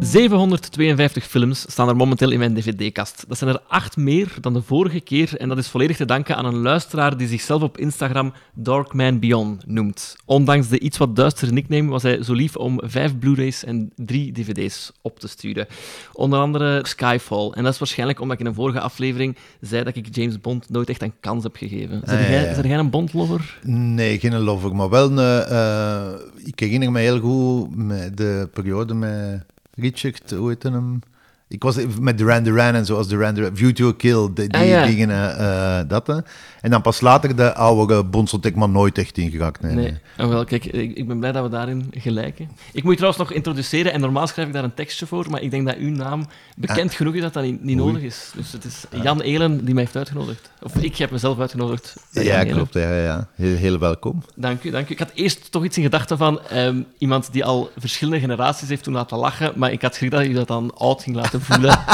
752 0.00 1.24
films 1.26 1.64
staan 1.68 1.88
er 1.88 1.96
momenteel 1.96 2.30
in 2.30 2.38
mijn 2.38 2.54
dvd-kast. 2.54 3.24
Dat 3.28 3.38
zijn 3.38 3.50
er 3.50 3.60
acht 3.68 3.96
meer 3.96 4.34
dan 4.40 4.52
de 4.52 4.62
vorige 4.62 5.00
keer 5.00 5.36
en 5.36 5.48
dat 5.48 5.58
is 5.58 5.68
volledig 5.68 5.96
te 5.96 6.04
danken 6.04 6.36
aan 6.36 6.44
een 6.44 6.58
luisteraar 6.58 7.16
die 7.16 7.28
zichzelf 7.28 7.62
op 7.62 7.78
Instagram 7.78 8.32
Darkman 8.54 9.18
Beyond 9.18 9.66
noemt. 9.66 10.16
Ondanks 10.24 10.68
de 10.68 10.78
iets 10.78 10.98
wat 10.98 11.16
duistere 11.16 11.52
nickname 11.52 11.88
was 11.90 12.02
hij 12.02 12.22
zo 12.22 12.32
lief 12.32 12.56
om 12.56 12.80
vijf 12.84 13.18
Blu-rays 13.18 13.64
en 13.64 13.92
drie 13.96 14.32
dvd's 14.32 14.92
op 15.02 15.18
te 15.18 15.28
sturen. 15.28 15.66
Onder 16.12 16.38
andere 16.38 16.80
Skyfall. 16.86 17.50
En 17.50 17.62
dat 17.64 17.72
is 17.72 17.78
waarschijnlijk 17.78 18.20
omdat 18.20 18.34
ik 18.34 18.40
in 18.42 18.48
een 18.48 18.54
vorige 18.54 18.80
aflevering 18.80 19.36
zei 19.60 19.84
dat 19.84 19.96
ik 19.96 20.14
James 20.16 20.40
Bond 20.40 20.70
nooit 20.70 20.88
echt 20.88 21.02
een 21.02 21.14
kans 21.20 21.42
heb 21.42 21.56
gegeven. 21.56 22.02
Zijn 22.04 22.18
Ah, 22.18 22.24
ja, 22.24 22.30
jij, 22.30 22.68
ja. 22.68 22.78
een 22.78 22.90
Bond-lover? 22.90 23.58
Nee, 23.62 24.18
geen 24.18 24.38
lover, 24.38 24.76
maar 24.76 24.88
wel 24.88 25.18
een... 25.18 25.46
eh, 25.48 26.20
ik 26.44 26.60
herinner 26.60 26.92
me 26.92 27.00
heel 27.00 27.20
goed 27.20 27.76
met 27.76 28.16
de 28.16 28.48
periode 28.52 28.94
met 28.94 29.44
Richard, 29.80 30.30
hoe 30.30 30.48
heet 30.48 30.62
hem? 30.62 31.00
Ik 31.50 31.62
was 31.62 31.76
met 32.00 32.18
Duran 32.18 32.42
Duran 32.42 32.74
en 32.74 32.86
zoals 32.86 33.08
Duran 33.08 33.34
Duran, 33.34 33.56
View 33.56 33.70
to 33.72 33.88
a 33.88 33.92
Kill, 33.96 34.28
die, 34.34 34.48
die 34.48 34.60
Ah, 34.60 34.66
ja. 34.66 34.86
dingen, 34.86 35.10
eh, 35.10 35.78
eh, 35.78 35.88
dat. 35.88 36.06
hè. 36.06 36.18
En 36.60 36.70
dan 36.70 36.82
pas 36.82 37.00
later 37.00 37.36
de 37.36 37.54
oude 37.54 38.04
ik 38.40 38.54
maar 38.54 38.68
nooit 38.68 38.98
echt 38.98 39.18
ingeraakt. 39.18 39.60
Nee, 39.62 39.74
Nee. 39.74 39.84
nee. 40.16 40.26
Oh, 40.26 40.32
wel, 40.32 40.44
kijk, 40.44 40.64
ik, 40.64 40.96
ik 40.96 41.06
ben 41.08 41.18
blij 41.18 41.32
dat 41.32 41.42
we 41.42 41.48
daarin 41.48 41.86
gelijken. 41.90 42.48
Ik 42.72 42.82
moet 42.82 42.90
je 42.92 42.96
trouwens 42.98 43.22
nog 43.22 43.32
introduceren 43.32 43.92
en 43.92 44.00
normaal 44.00 44.26
schrijf 44.26 44.48
ik 44.48 44.54
daar 44.54 44.64
een 44.64 44.74
tekstje 44.74 45.06
voor, 45.06 45.26
maar 45.30 45.42
ik 45.42 45.50
denk 45.50 45.66
dat 45.66 45.76
uw 45.76 45.90
naam 45.90 46.26
bekend 46.56 46.94
genoeg 46.94 47.14
is 47.14 47.20
dat 47.20 47.32
dat 47.32 47.42
niet, 47.42 47.76
nodig 47.76 48.02
is. 48.02 48.30
Dus 48.34 48.52
het 48.52 48.64
is 48.64 48.84
Jan 49.02 49.20
Elen 49.20 49.64
die 49.64 49.74
mij 49.74 49.82
heeft 49.82 49.96
uitgenodigd. 49.96 50.50
Of 50.62 50.74
ik 50.76 50.96
heb 50.96 51.10
mezelf 51.10 51.38
uitgenodigd. 51.38 51.96
Ja, 52.10 52.22
Jan 52.22 52.46
klopt. 52.46 52.74
Ja, 52.74 52.80
ja, 52.80 53.02
ja. 53.02 53.28
Heel, 53.34 53.56
heel 53.56 53.78
welkom. 53.78 54.22
Dank 54.36 54.64
u, 54.64 54.70
dank 54.70 54.88
u. 54.88 54.92
Ik 54.92 54.98
had 54.98 55.10
eerst 55.14 55.52
toch 55.52 55.64
iets 55.64 55.76
in 55.76 55.82
gedachten 55.82 56.18
van 56.18 56.40
ehm, 56.40 56.82
iemand 56.98 57.32
die 57.32 57.44
al 57.44 57.70
verschillende 57.76 58.20
generaties 58.20 58.68
heeft 58.68 58.82
toen 58.82 58.94
laten 58.94 59.18
lachen, 59.18 59.52
maar 59.56 59.72
ik 59.72 59.82
had 59.82 59.94
schrik 59.94 60.10
dat 60.10 60.24
je 60.26 60.32
dat 60.34 60.48
dan 60.48 60.74
oud 60.76 61.02
ging 61.02 61.16
laten 61.16 61.39
voelen. 61.40 61.78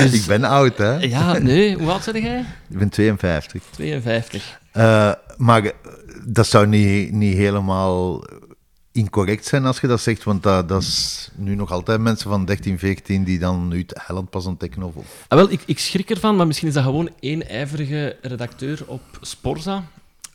Dus- 0.00 0.12
Ik 0.12 0.26
ben 0.26 0.44
oud, 0.44 0.78
hè? 0.78 0.98
Ja, 0.98 1.38
nee. 1.38 1.76
Hoe 1.76 1.90
oud 1.90 2.08
ben 2.12 2.22
jij? 2.22 2.44
Ik 2.70 2.78
ben 2.78 2.88
52. 2.88 3.62
52. 3.70 4.58
Eh, 4.72 5.12
maar 5.36 5.72
dat 6.24 6.46
zou 6.46 6.66
niet, 6.66 7.12
niet 7.12 7.36
helemaal 7.36 8.24
incorrect 8.92 9.46
zijn 9.46 9.64
als 9.66 9.80
je 9.80 9.86
dat 9.86 10.00
zegt, 10.00 10.24
want 10.24 10.42
dat, 10.42 10.68
dat 10.68 10.82
is 10.82 11.30
nu 11.34 11.54
nog 11.54 11.70
altijd 11.70 12.00
mensen 12.00 12.30
van 12.30 12.44
13, 12.44 12.78
14 12.78 13.24
die 13.24 13.38
dan 13.38 13.68
nu 13.68 13.78
het 13.78 13.92
eiland 13.92 14.30
pas 14.30 14.46
ontdekken. 14.46 14.82
Of- 14.82 14.94
Ah, 15.28 15.38
wel, 15.38 15.50
ik, 15.50 15.60
ik 15.66 15.78
schrik 15.78 16.10
ervan, 16.10 16.36
maar 16.36 16.46
misschien 16.46 16.68
is 16.68 16.74
dat 16.74 16.84
gewoon 16.84 17.10
één 17.20 17.48
ijverige 17.48 18.16
redacteur 18.22 18.82
op 18.86 19.02
Sporza. 19.20 19.84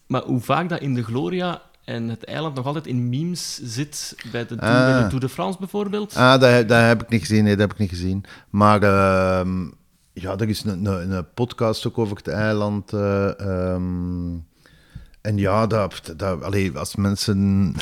Maar 0.07 0.21
hoe 0.21 0.41
vaak 0.41 0.69
dat 0.69 0.79
in 0.81 0.93
de 0.93 1.03
Gloria 1.03 1.61
en 1.85 2.09
het 2.09 2.23
eiland 2.23 2.55
nog 2.55 2.65
altijd 2.65 2.87
in 2.87 3.09
memes 3.09 3.59
zit, 3.63 4.15
bij 4.31 4.45
de, 4.45 4.55
Tour- 4.55 4.73
Ah. 4.73 4.85
bij 4.93 5.01
de 5.01 5.07
Tour 5.07 5.19
de 5.19 5.29
France 5.29 5.59
bijvoorbeeld. 5.59 6.15
Ah, 6.15 6.39
dat, 6.39 6.67
dat 6.67 6.81
heb 6.81 7.03
ik 7.03 7.09
niet 7.09 7.21
gezien. 7.21 7.43
Nee, 7.43 7.51
dat 7.55 7.61
heb 7.61 7.71
ik 7.73 7.77
niet 7.79 7.89
gezien. 7.89 8.23
Maar 8.49 8.81
ehm, 8.83 9.65
ja, 10.13 10.37
er 10.37 10.49
is 10.49 10.63
een, 10.63 10.85
een, 10.85 11.11
een 11.11 11.33
podcast 11.33 11.87
ook 11.87 11.97
over 11.97 12.17
het 12.17 12.27
eiland. 12.27 12.93
eh, 12.93 13.39
ehm, 13.39 14.33
en 15.21 15.37
ja, 15.37 15.67
dat, 15.67 16.13
dat, 16.17 16.43
allee, 16.43 16.77
als 16.77 16.95
mensen 16.95 17.73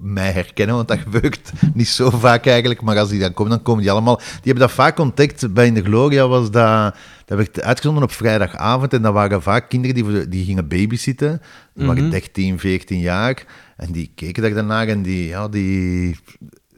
mij 0.00 0.30
herkennen, 0.30 0.76
want 0.76 0.88
dat 0.88 0.98
gebeurt 0.98 1.52
niet 1.74 1.88
zo 1.88 2.10
vaak 2.10 2.46
eigenlijk, 2.46 2.82
maar 2.82 2.98
als 2.98 3.08
die 3.08 3.20
dan 3.20 3.34
komen, 3.34 3.52
dan 3.52 3.62
komen 3.62 3.82
die 3.82 3.90
allemaal... 3.90 4.16
Die 4.16 4.26
hebben 4.42 4.62
dat 4.62 4.72
vaak 4.72 4.98
ontdekt. 4.98 5.54
Bij 5.54 5.66
In 5.66 5.74
de 5.74 5.82
Gloria 5.82 6.28
was 6.28 6.50
dat... 6.50 6.94
Dat 7.24 7.36
werd 7.38 7.62
uitgezonden 7.62 8.02
op 8.02 8.12
vrijdagavond 8.12 8.92
en 8.92 9.02
dat 9.02 9.12
waren 9.12 9.42
vaak 9.42 9.68
kinderen 9.68 9.94
die, 9.94 10.28
die 10.28 10.44
gingen 10.44 10.68
babysitten. 10.68 11.42
Die 11.74 11.86
waren 11.86 12.10
13, 12.10 12.58
14 12.58 13.00
jaar. 13.00 13.44
En 13.76 13.92
die 13.92 14.10
keken 14.14 14.42
daar 14.42 14.54
daarnaar 14.54 14.88
en 14.88 15.02
die... 15.02 15.26
Ja, 15.26 15.48
die 15.48 16.16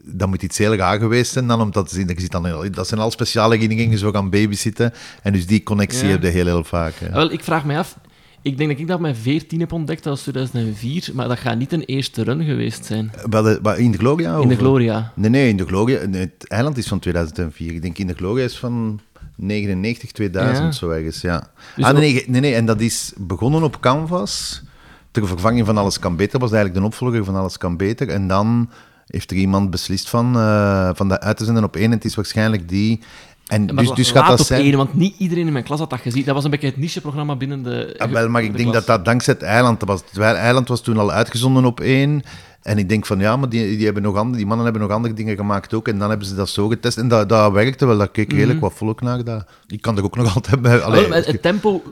dat 0.03 0.27
moet 0.27 0.43
iets 0.43 0.57
heel 0.57 0.75
raar 0.75 0.99
geweest 0.99 1.31
zijn 1.31 1.47
dan, 1.47 1.61
omdat 1.61 1.91
je 1.91 2.13
ziet 2.17 2.31
dan, 2.31 2.71
dat 2.71 2.87
zijn 2.87 2.99
al 2.99 3.11
speciale 3.11 3.53
herinneringen, 3.53 3.97
zo 3.97 4.11
gaan 4.11 4.29
babysitten. 4.29 4.93
En 5.23 5.33
dus 5.33 5.47
die 5.47 5.63
connectie 5.63 6.05
Ja. 6.05 6.11
heb 6.11 6.21
je 6.21 6.27
heel, 6.27 6.45
heel 6.45 6.63
vaak. 6.63 6.93
wel, 7.11 7.31
ik 7.31 7.43
vraag 7.43 7.65
mij 7.65 7.77
af. 7.77 7.97
Ik 8.43 8.57
denk 8.57 8.69
dat 8.69 8.79
ik 8.79 8.87
dat 8.87 8.95
op 8.95 9.01
mijn 9.01 9.15
14 9.15 9.59
heb 9.59 9.71
ontdekt, 9.71 10.03
dat 10.03 10.13
was 10.13 10.21
2004, 10.21 11.09
maar 11.13 11.27
dat 11.27 11.39
gaat 11.39 11.57
niet 11.57 11.71
een 11.73 11.83
eerste 11.83 12.23
run 12.23 12.43
geweest 12.43 12.85
zijn. 12.85 13.11
Eh, 13.31 13.77
in 13.77 13.91
de 13.91 13.97
Gloria? 13.97 14.37
In 14.37 14.47
de 14.47 14.55
Gloria. 14.55 15.11
Nee, 15.15 15.29
nee, 15.29 15.49
in 15.49 15.57
de 15.57 15.65
Gloria. 15.65 16.05
nee, 16.05 16.21
het 16.21 16.47
eiland 16.47 16.77
is 16.77 16.87
van 16.87 16.99
2004. 16.99 17.73
Ik 17.73 17.81
denk 17.81 17.97
in 17.97 18.07
de 18.07 18.13
Gloria 18.13 18.43
is 18.43 18.57
van 18.57 18.99
99, 19.35 20.11
2000, 20.11 20.57
Ja. 20.65 20.71
zo 20.71 20.89
ergens, 20.89 21.21
ja. 21.21 21.47
Dus 21.75 21.85
ah, 21.85 21.93
nee, 21.97 22.23
nee, 22.27 22.55
en 22.55 22.65
dat 22.65 22.79
is 22.81 23.13
begonnen 23.17 23.63
op 23.63 23.79
Canvas. 23.79 24.61
Ter 25.11 25.27
vervanging 25.27 25.65
van 25.65 25.77
Alles 25.77 25.99
kan 25.99 26.15
beter. 26.15 26.39
was 26.39 26.51
eigenlijk 26.51 26.81
de 26.81 26.87
opvolger 26.87 27.23
van 27.25 27.35
Alles 27.35 27.57
kan 27.57 27.77
beter. 27.77 28.09
En 28.09 28.27
dan 28.27 28.69
heeft 29.07 29.31
er 29.31 29.37
iemand 29.37 29.69
beslist 29.69 30.09
van, 30.09 30.35
eh, 30.35 30.89
van 30.93 31.07
dat 31.07 31.19
uit 31.19 31.37
te 31.37 31.45
zenden 31.45 31.63
op 31.63 31.75
één. 31.75 31.85
En 31.85 31.91
het 31.91 32.05
is 32.05 32.15
waarschijnlijk 32.15 32.69
die. 32.69 32.99
En 33.51 33.65
Maar 33.65 33.83
dus, 33.83 33.93
dus 33.93 34.11
gaat 34.11 34.37
dat 34.37 34.45
zijn... 34.45 34.61
één, 34.61 34.77
want 34.77 34.93
niet 34.93 35.15
iedereen 35.17 35.45
in 35.47 35.53
mijn 35.53 35.65
klas 35.65 35.79
had 35.79 35.89
dat 35.89 35.99
gezien. 35.99 36.25
Dat 36.25 36.35
was 36.35 36.43
een 36.43 36.49
beetje 36.49 36.67
het 36.67 36.77
niche-programma 36.77 37.35
binnen 37.35 37.63
de 37.63 37.95
Ah, 37.97 38.11
wel, 38.11 38.29
maar 38.29 38.43
ik 38.43 38.51
de 38.51 38.57
denk 38.57 38.69
klas. 38.69 38.85
dat 38.85 38.95
dat 38.95 39.05
dankzij 39.05 39.33
het 39.33 39.43
eiland 39.43 39.83
was. 39.83 40.01
Het 40.11 40.17
eiland 40.17 40.67
was 40.67 40.81
toen 40.81 40.97
al 40.97 41.11
uitgezonden 41.11 41.65
op 41.65 41.79
één. 41.79 42.21
En 42.61 42.77
ik 42.77 42.89
denk 42.89 43.05
van 43.05 43.19
ja, 43.19 43.35
maar 43.35 43.49
die, 43.49 43.75
die, 43.75 43.85
hebben 43.85 44.03
nog 44.03 44.15
andere, 44.15 44.37
die 44.37 44.45
mannen 44.45 44.65
hebben 44.65 44.81
nog 44.83 44.91
andere 44.91 45.13
dingen 45.13 45.35
gemaakt 45.35 45.73
ook. 45.73 45.87
En 45.87 45.99
dan 45.99 46.09
hebben 46.09 46.27
ze 46.27 46.35
dat 46.35 46.49
zo 46.49 46.67
getest. 46.67 46.97
En 46.97 47.07
dat, 47.07 47.29
dat 47.29 47.51
werkte 47.51 47.85
wel. 47.85 47.97
Dat 47.97 48.11
keek 48.11 48.31
redelijk 48.31 48.59
wat 48.59 48.73
volk 48.73 49.01
naar. 49.01 49.23
Dat. 49.23 49.45
Ik 49.67 49.81
kan 49.81 49.97
er 49.97 50.03
ook 50.03 50.15
nog 50.15 50.33
altijd 50.35 50.61
bij. 50.61 50.79
Allee, 50.79 51.13
het 51.13 51.41
tempo 51.41 51.83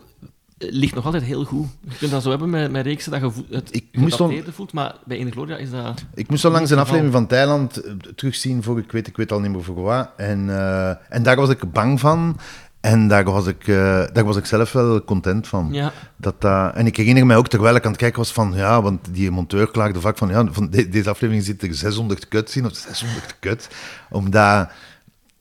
ligt 0.60 0.96
nog 0.96 1.06
altijd 1.06 1.24
heel 1.24 1.44
goed. 1.46 1.68
Je 1.90 1.96
kunt 2.00 2.12
dat 2.12 2.24
zo 2.24 2.30
hebben 2.30 2.50
met, 2.50 2.72
met 2.72 2.86
reeksen 2.86 3.12
dat 3.12 3.22
je 3.22 3.56
het 3.56 3.76
Ik 3.76 3.86
moest 3.92 4.16
gedateerde 4.16 4.52
voelt, 4.52 4.74
maar 4.74 4.96
bij 5.06 5.18
In 5.18 5.26
de 5.26 5.32
Gloria 5.32 5.56
is 5.58 5.72
dat... 5.72 6.04
Ik 6.14 6.30
moest 6.30 6.46
al 6.46 6.52
langs 6.52 6.70
een 6.72 6.78
aflevering 6.80 7.14
van 7.14 7.28
Thailand 7.28 7.78
eh, 7.78 7.92
terugzien 8.16 8.64
voor, 8.64 8.78
ik 8.80 8.92
weet, 8.92 9.08
ik 9.08 9.18
weet 9.18 9.32
al 9.32 9.40
niet 9.40 9.52
meer 9.52 9.64
voor 9.64 9.82
wat. 9.82 10.10
En, 10.18 10.50
eh, 10.50 10.90
en 11.10 11.24
daar 11.24 11.36
was 11.36 11.50
ik 11.50 11.72
bang 11.72 12.00
van. 12.00 12.40
En 12.80 13.08
daar 13.08 13.24
was 13.24 13.48
ik, 13.48 13.68
eh, 13.68 14.04
daar 14.14 14.24
was 14.24 14.38
ik 14.38 14.46
zelf 14.46 14.72
wel 14.72 15.04
content 15.04 15.48
van. 15.48 15.70
Ja. 15.72 15.92
Dat, 16.16 16.42
dat- 16.42 16.76
en 16.76 16.86
ik 16.86 16.98
herinner 16.98 17.26
mij 17.26 17.36
ook, 17.38 17.48
terwijl 17.48 17.76
ik 17.76 17.84
aan 17.84 17.92
het 17.92 18.00
kijken 18.00 18.18
was 18.20 18.32
van, 18.32 18.54
ja, 18.56 18.82
want 18.82 19.00
die 19.12 19.32
monteur 19.32 19.72
klaagde 19.72 20.00
vaak 20.02 20.18
van, 20.18 20.30
ja, 20.30 20.48
van 20.52 20.70
de- 20.70 20.90
deze 20.90 21.10
aflevering 21.10 21.46
zit 21.46 21.62
er 21.64 21.74
600 21.76 22.28
cuts 22.28 22.56
in, 22.56 22.66
of 22.66 22.76
600 22.76 23.36
cuts. 23.40 23.68
Omdat, 24.10 24.70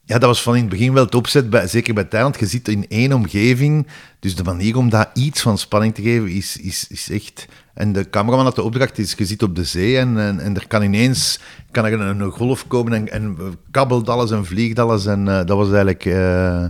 ja, 0.09 0.19
dat 0.19 0.29
was 0.29 0.43
van 0.43 0.55
in 0.55 0.61
het 0.61 0.71
begin 0.71 0.93
wel 0.93 1.05
het 1.05 1.15
opzet, 1.15 1.51
bij, 1.51 1.67
zeker 1.67 1.95
bij 1.95 2.05
Thailand, 2.05 2.41
je 2.41 2.47
zit 2.47 2.69
in 2.69 2.87
één 2.89 3.13
omgeving, 3.13 3.87
dus 4.21 4.37
de 4.37 4.45
manier 4.45 4.77
om 4.77 4.89
daar 4.89 5.11
iets 5.15 5.41
van 5.41 5.59
spanning 5.59 5.95
te 5.95 6.03
geven 6.03 6.29
is, 6.29 6.57
is, 6.57 6.87
is 6.89 7.11
echt... 7.11 7.47
En 7.75 7.93
de 7.93 8.11
cameraman 8.11 8.45
had 8.45 8.55
de 8.55 8.63
opdracht, 8.63 8.99
is, 8.99 9.15
je 9.17 9.27
zit 9.27 9.43
op 9.43 9.57
de 9.57 9.65
zee 9.65 9.99
en, 9.99 10.19
en, 10.19 10.41
en 10.41 10.57
er 10.57 10.67
kan 10.67 10.83
ineens 10.83 11.41
kan 11.71 11.85
er 11.85 11.93
een, 11.93 12.21
een 12.21 12.31
golf 12.31 12.67
komen 12.67 12.93
en, 12.93 13.09
en 13.09 13.37
kabbelt 13.71 14.09
alles 14.09 14.31
en 14.31 14.45
vliegt 14.45 14.79
alles. 14.79 15.07
En 15.07 15.29
eh, 15.29 15.37
dat 15.37 15.57
was 15.57 15.67
eigenlijk 15.67 16.05
eh, 16.05 16.65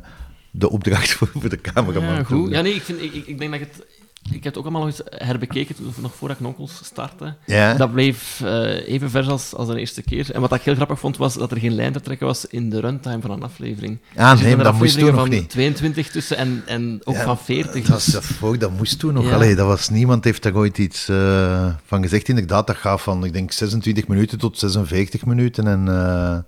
de 0.50 0.70
opdracht 0.70 1.10
voor, 1.16 1.30
voor 1.32 1.48
de 1.48 1.60
cameraman. 1.60 2.14
Ja, 2.14 2.24
goed. 2.24 2.50
Ja, 2.50 2.60
nee, 2.60 2.74
ik, 2.74 2.82
vind, 2.82 3.02
ik, 3.02 3.26
ik, 3.26 3.38
denk 3.38 3.50
dat 3.50 3.60
het... 3.60 3.86
Ik 4.22 4.34
heb 4.34 4.44
het 4.44 4.56
ook 4.58 4.62
allemaal 4.62 4.84
nog 4.86 4.90
eens 4.90 5.22
herbekeken, 5.26 5.74
toen- 5.74 5.92
nog 6.00 6.14
voordat 6.14 6.36
Knokkels 6.36 6.80
startte. 6.84 7.34
Ja. 7.46 7.74
Dat 7.74 7.92
bleef 7.92 8.40
eh, 8.44 8.88
even 8.88 9.10
vers 9.10 9.28
als, 9.28 9.54
als 9.54 9.68
de 9.68 9.78
eerste 9.78 10.02
keer. 10.02 10.30
En 10.32 10.40
wat 10.40 10.54
ik 10.54 10.62
heel 10.62 10.74
grappig 10.74 10.98
vond, 10.98 11.16
was 11.16 11.34
dat 11.34 11.50
er 11.50 11.58
geen 11.58 11.74
lijn 11.74 11.92
te 11.92 12.00
trekken 12.00 12.26
was 12.26 12.46
in 12.46 12.70
de 12.70 12.80
runtime 12.80 13.20
van 13.20 13.30
een 13.30 13.42
aflevering. 13.42 13.98
Ah, 14.16 14.30
Dus 14.30 14.40
nee, 14.40 14.56
dat 14.56 14.74
moest 14.74 14.98
toen 14.98 15.06
nog 15.10 15.20
van 15.20 15.28
niet. 15.30 15.50
22 15.50 16.10
tussen 16.10 16.36
en, 16.36 16.62
en 16.66 17.00
ook 17.04 17.14
Ja, 17.14 17.24
van 17.24 17.38
40. 17.38 17.72
Dat, 17.72 17.86
was, 17.88 18.04
dat, 18.40 18.60
dat 18.60 18.76
moest 18.76 18.98
toen 18.98 19.14
nog. 19.14 19.24
Ja. 19.24 19.34
Allee, 19.34 19.54
dat 19.54 19.66
was, 19.66 19.88
niemand 19.88 20.24
heeft 20.24 20.42
daar 20.42 20.54
ooit 20.54 20.78
iets 20.78 21.08
eh, 21.08 21.68
van 21.84 22.02
gezegd. 22.02 22.28
Inderdaad, 22.28 22.66
dat 22.66 22.76
gaat 22.76 23.00
van, 23.00 23.24
ik 23.24 23.32
denk, 23.32 23.52
26 23.52 24.06
minuten 24.06 24.38
tot 24.38 24.58
46 24.58 25.24
minuten. 25.24 25.66
En 25.66 25.88
eh, 25.88 26.38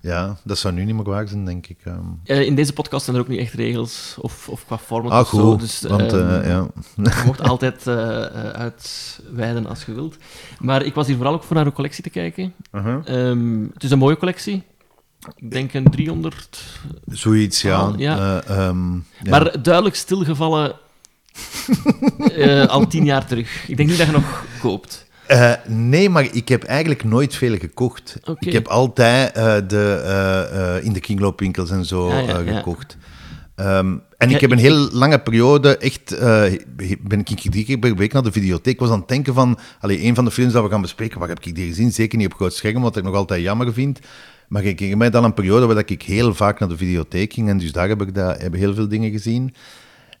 ja, 0.00 0.36
dat 0.44 0.58
zou 0.58 0.74
nu 0.74 0.84
niet 0.84 0.94
meer 0.94 1.04
waar 1.04 1.28
zijn, 1.28 1.44
denk 1.44 1.66
ik. 1.66 1.78
ehm. 1.84 1.98
Eh, 2.24 2.40
in 2.40 2.54
deze 2.54 2.72
podcast 2.72 3.04
zijn 3.04 3.16
er 3.16 3.22
ook 3.22 3.28
niet 3.28 3.38
echt 3.38 3.52
regels 3.52 4.16
of, 4.20 4.48
of 4.48 4.66
qua 4.66 4.78
format 4.78 5.12
ah, 5.12 5.20
of 5.20 5.28
goed. 5.28 5.40
zo. 5.40 5.56
Dus, 5.56 5.80
want, 5.80 6.12
ehm, 6.12 6.40
eh, 6.40 6.48
ja. 6.48 6.66
Je 6.96 7.22
mocht 7.26 7.42
altijd 7.42 7.86
eh, 7.86 7.96
uitweiden 8.52 9.66
als 9.66 9.84
je 9.84 9.94
wilt. 9.94 10.16
Maar 10.58 10.84
ik 10.84 10.94
was 10.94 11.06
hier 11.06 11.16
vooral 11.16 11.34
ook 11.34 11.42
voor 11.42 11.56
naar 11.56 11.64
uw 11.64 11.72
collectie 11.72 12.02
te 12.02 12.10
kijken. 12.10 12.54
Uh-huh. 12.72 13.00
Ehm, 13.04 13.62
het 13.74 13.84
is 13.84 13.90
een 13.90 13.98
mooie 13.98 14.16
collectie. 14.16 14.62
Ik 15.36 15.50
denk 15.50 15.74
een 15.74 15.90
300. 15.90 16.64
Zoiets, 17.06 17.62
ja. 17.62 17.78
Ah, 17.78 17.98
ja. 17.98 18.42
Ehm, 18.42 18.94
ja. 18.94 19.00
Maar 19.30 19.62
duidelijk 19.62 19.96
stilgevallen 19.96 20.76
al 22.68 22.86
tien 22.86 23.04
jaar 23.04 23.26
terug. 23.26 23.68
Ik 23.68 23.76
denk 23.76 23.88
niet 23.88 23.98
dat 23.98 24.06
je 24.06 24.12
nog 24.12 24.44
koopt. 24.60 25.06
Eh, 25.28 25.52
nee, 25.66 26.10
maar 26.10 26.28
ik 26.32 26.48
heb 26.48 26.62
eigenlijk 26.62 27.04
nooit 27.04 27.34
veel 27.34 27.56
gekocht. 27.56 28.20
Ik 28.38 28.52
heb 28.52 28.66
altijd 28.66 29.32
eh, 29.32 29.56
de, 29.66 30.02
eh, 30.04 30.84
in 30.86 30.92
de 30.92 31.00
kringloopwinkels 31.00 31.70
en 31.70 31.84
zo 31.84 32.08
Ja, 32.08 32.18
ja, 32.18 32.38
ja. 32.38 32.56
gekocht. 32.56 32.96
Ehm, 33.54 33.96
en 34.16 34.30
ik 34.30 34.40
heb 34.40 34.50
een 34.50 34.58
heel 34.58 34.88
lange 34.92 35.18
periode 35.18 35.76
echt... 35.76 36.18
ben 37.00 37.20
ik 37.20 37.26
drie 37.26 37.64
keer 37.64 37.78
per 37.78 37.96
week 37.96 38.12
naar 38.12 38.22
de 38.22 38.32
videotheek. 38.32 38.74
Ik 38.74 38.80
was 38.80 38.90
aan 38.90 38.98
het 38.98 39.08
denken 39.08 39.34
van... 39.34 39.58
Allee, 39.80 40.04
een 40.04 40.14
van 40.14 40.24
de 40.24 40.30
films 40.30 40.52
dat 40.52 40.62
we 40.62 40.70
gaan 40.70 40.80
bespreken, 40.80 41.18
waar 41.18 41.28
heb 41.28 41.44
ik 41.44 41.54
die 41.54 41.66
gezien? 41.66 41.92
Zeker 41.92 42.18
niet 42.18 42.26
op 42.26 42.34
groot 42.34 42.54
scherm, 42.54 42.82
wat 42.82 42.96
ik 42.96 43.04
nog 43.04 43.14
altijd 43.14 43.42
jammer 43.42 43.72
vind. 43.72 43.98
Maar 44.48 44.64
ik 44.64 44.78
herinner 44.78 44.98
mij 44.98 45.10
dan 45.10 45.24
een 45.24 45.34
periode 45.34 45.66
waar 45.66 45.82
ik 45.86 46.02
heel 46.02 46.34
vaak 46.34 46.58
naar 46.58 46.68
de 46.68 46.76
videotheek 46.76 47.32
ging. 47.32 47.48
En 47.48 47.58
dus 47.58 47.72
daar 47.72 47.88
heb 47.88 48.02
ik 48.02 48.14
daar, 48.14 48.38
heb 48.38 48.54
heel 48.54 48.74
veel 48.74 48.88
dingen 48.88 49.10
gezien. 49.10 49.54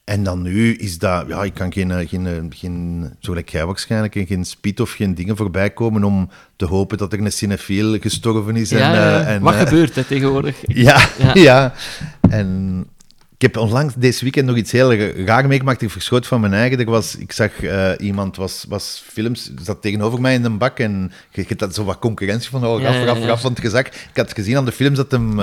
En 0.08 0.22
dan 0.22 0.42
nu 0.42 0.74
is 0.74 0.98
dat, 0.98 1.24
ja, 1.26 1.42
ik 1.42 1.54
kan 1.54 1.72
geen, 1.72 1.90
eh, 1.90 2.08
geen, 2.08 2.26
eh, 2.26 2.34
geen 2.48 3.00
zo 3.20 3.30
gelijk 3.30 3.48
jij 3.48 3.66
waarschijnlijk, 3.66 4.24
geen 4.26 4.44
speed 4.44 4.80
of 4.80 4.90
geen 4.90 5.14
dingen 5.14 5.36
voorbij 5.36 5.70
komen 5.70 6.04
om 6.04 6.30
te 6.56 6.64
hopen 6.64 6.98
dat 6.98 7.12
er 7.12 7.20
een 7.20 7.32
cinefiel 7.32 7.98
gestorven 7.98 8.56
is. 8.56 8.70
Ja, 8.70 8.78
en, 8.78 8.92
ja. 8.92 9.20
eh, 9.20 9.34
en, 9.34 9.42
Wat 9.42 9.54
gebeurt 9.54 9.96
er 9.96 10.06
tegenwoordig? 10.06 10.56
Ja, 10.66 11.08
Ja. 11.18 11.34
ja. 11.34 11.72
En 12.30 12.86
ik 13.34 13.42
heb 13.42 13.56
onlangs 13.56 13.94
deze 13.96 14.22
weekend 14.22 14.46
nog 14.46 14.56
iets 14.56 14.72
heel 14.72 14.94
raar 14.94 15.46
meegemaakt. 15.46 15.82
Ik 15.82 15.90
verschoot 15.90 16.26
van 16.26 16.40
mijn 16.40 16.54
eigen. 16.54 16.78
Er 16.78 16.84
was, 16.84 17.16
ik 17.16 17.32
zag 17.32 17.50
iemand 17.98 18.36
was, 18.36 18.64
was 18.68 19.02
films, 19.06 19.50
zat 19.62 19.82
tegenover 19.82 20.20
mij 20.20 20.34
in 20.34 20.44
een 20.44 20.58
bak 20.58 20.78
en 20.78 21.12
je, 21.30 21.44
je 21.48 21.54
had 21.58 21.74
zo 21.74 21.84
wat 21.84 21.98
concurrentie 21.98 22.50
van 22.50 22.66
oh, 22.66 22.80
Ja, 22.80 22.86
raf, 22.86 22.96
ja, 22.96 23.04
raf, 23.04 23.18
ja. 23.18 23.26
raf. 23.26 23.42
Want 23.42 23.62
je 23.62 23.70
zag, 23.70 23.86
ik 23.86 24.10
had 24.14 24.34
gezien 24.34 24.56
aan 24.56 24.64
de 24.64 24.72
films 24.72 24.96
dat 24.96 25.10
hem 25.10 25.40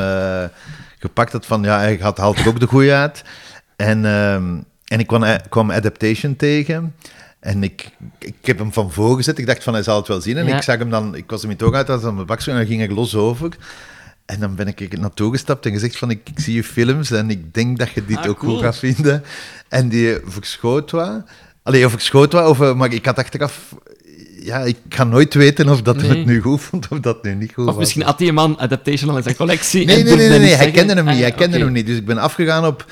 gepakt 0.99 1.31
had 1.31 1.45
van 1.45 1.63
ja, 1.63 1.77
hij 1.77 1.97
had, 2.01 2.17
haalt 2.17 2.39
er 2.39 2.47
ook 2.47 2.59
de 2.59 2.67
goeie 2.67 2.93
uit. 2.93 3.23
En, 3.75 4.05
ehm, 4.05 4.57
en 4.87 4.99
ik 4.99 5.07
kwam, 5.07 5.23
eh, 5.23 5.35
kwam 5.49 5.71
Adaptation 5.71 6.35
tegen. 6.35 6.95
En 7.39 7.63
ik, 7.63 7.89
ik 8.19 8.35
heb 8.41 8.57
hem 8.57 8.73
van 8.73 8.91
voor 8.91 9.15
gezet. 9.15 9.37
Ik 9.37 9.45
dacht 9.47 9.63
van, 9.63 9.73
hij 9.73 9.83
zal 9.83 9.97
het 9.97 10.07
wel 10.07 10.21
zien. 10.21 10.37
En 10.37 10.45
Ja. 10.47 10.55
ik 10.55 10.61
zag 10.63 10.77
hem 10.77 10.89
dan, 10.89 11.15
ik 11.15 11.29
was 11.29 11.41
hem 11.41 11.49
in 11.51 11.57
het 11.57 11.65
oog 11.65 11.73
uit, 11.73 11.87
hij 11.87 11.95
was 11.95 12.05
aan 12.05 12.13
mijn 12.15 12.25
bak 12.27 12.41
en 12.41 12.55
dan 12.55 12.65
ging 12.65 12.83
ik 12.83 12.91
los 12.91 13.15
over. 13.15 13.49
En 14.25 14.39
dan 14.39 14.55
ben 14.55 14.67
ik 14.67 14.79
er 14.93 14.99
naartoe 14.99 15.31
gestapt 15.31 15.65
en 15.65 15.71
gezegd 15.71 15.97
van, 15.97 16.09
ik, 16.09 16.19
ik 16.29 16.39
zie 16.39 16.55
je 16.55 16.63
films 16.63 17.11
en 17.11 17.29
ik 17.29 17.53
denk 17.53 17.77
dat 17.79 17.89
je 17.91 18.05
dit 18.05 18.17
Ah, 18.17 18.29
ook 18.29 18.37
cool. 18.37 18.53
goed 18.53 18.63
gaat 18.63 18.77
vinden. 18.77 19.23
En 19.69 19.89
die 19.89 20.17
verschoot 20.25 20.91
wat. 20.91 21.23
Allee, 21.63 21.85
of 21.85 21.93
ik 21.93 21.99
schoot 21.99 22.33
wat, 22.33 22.47
of, 22.49 22.61
eh, 22.61 22.73
maar 22.75 22.93
ik 22.93 23.05
had 23.05 23.17
achteraf... 23.17 23.75
Ja, 24.41 24.59
ik 24.59 24.77
ga 24.89 25.03
nooit 25.03 25.33
weten 25.33 25.69
of 25.69 25.81
dat 25.81 25.95
Nee. 25.97 26.09
het 26.09 26.25
nu 26.25 26.41
goed 26.41 26.61
vond 26.61 26.87
of 26.89 26.99
dat 26.99 27.23
nu 27.23 27.33
niet 27.35 27.53
goed 27.53 27.65
Of 27.65 27.71
was. 27.71 27.79
misschien 27.79 28.01
had 28.03 28.17
die 28.17 28.31
man 28.33 28.57
Adaptation 28.59 29.09
al 29.09 29.17
in 29.17 29.23
zijn 29.23 29.35
collectie. 29.35 29.85
Nee, 29.85 29.95
nee, 30.03 30.15
nee, 30.15 30.15
nee, 30.15 30.29
niet 30.29 30.47
nee, 30.47 30.55
hij 30.55 30.71
kende 30.71 30.93
hem 30.93 31.05
niet. 31.05 31.13
Ah, 31.13 31.19
Hij 31.21 31.31
kende 31.31 31.57
hem 31.57 31.71
niet. 31.71 31.85
Dus 31.85 31.97
ik 31.97 32.05
ben 32.05 32.17
afgegaan 32.17 32.65
op... 32.65 32.85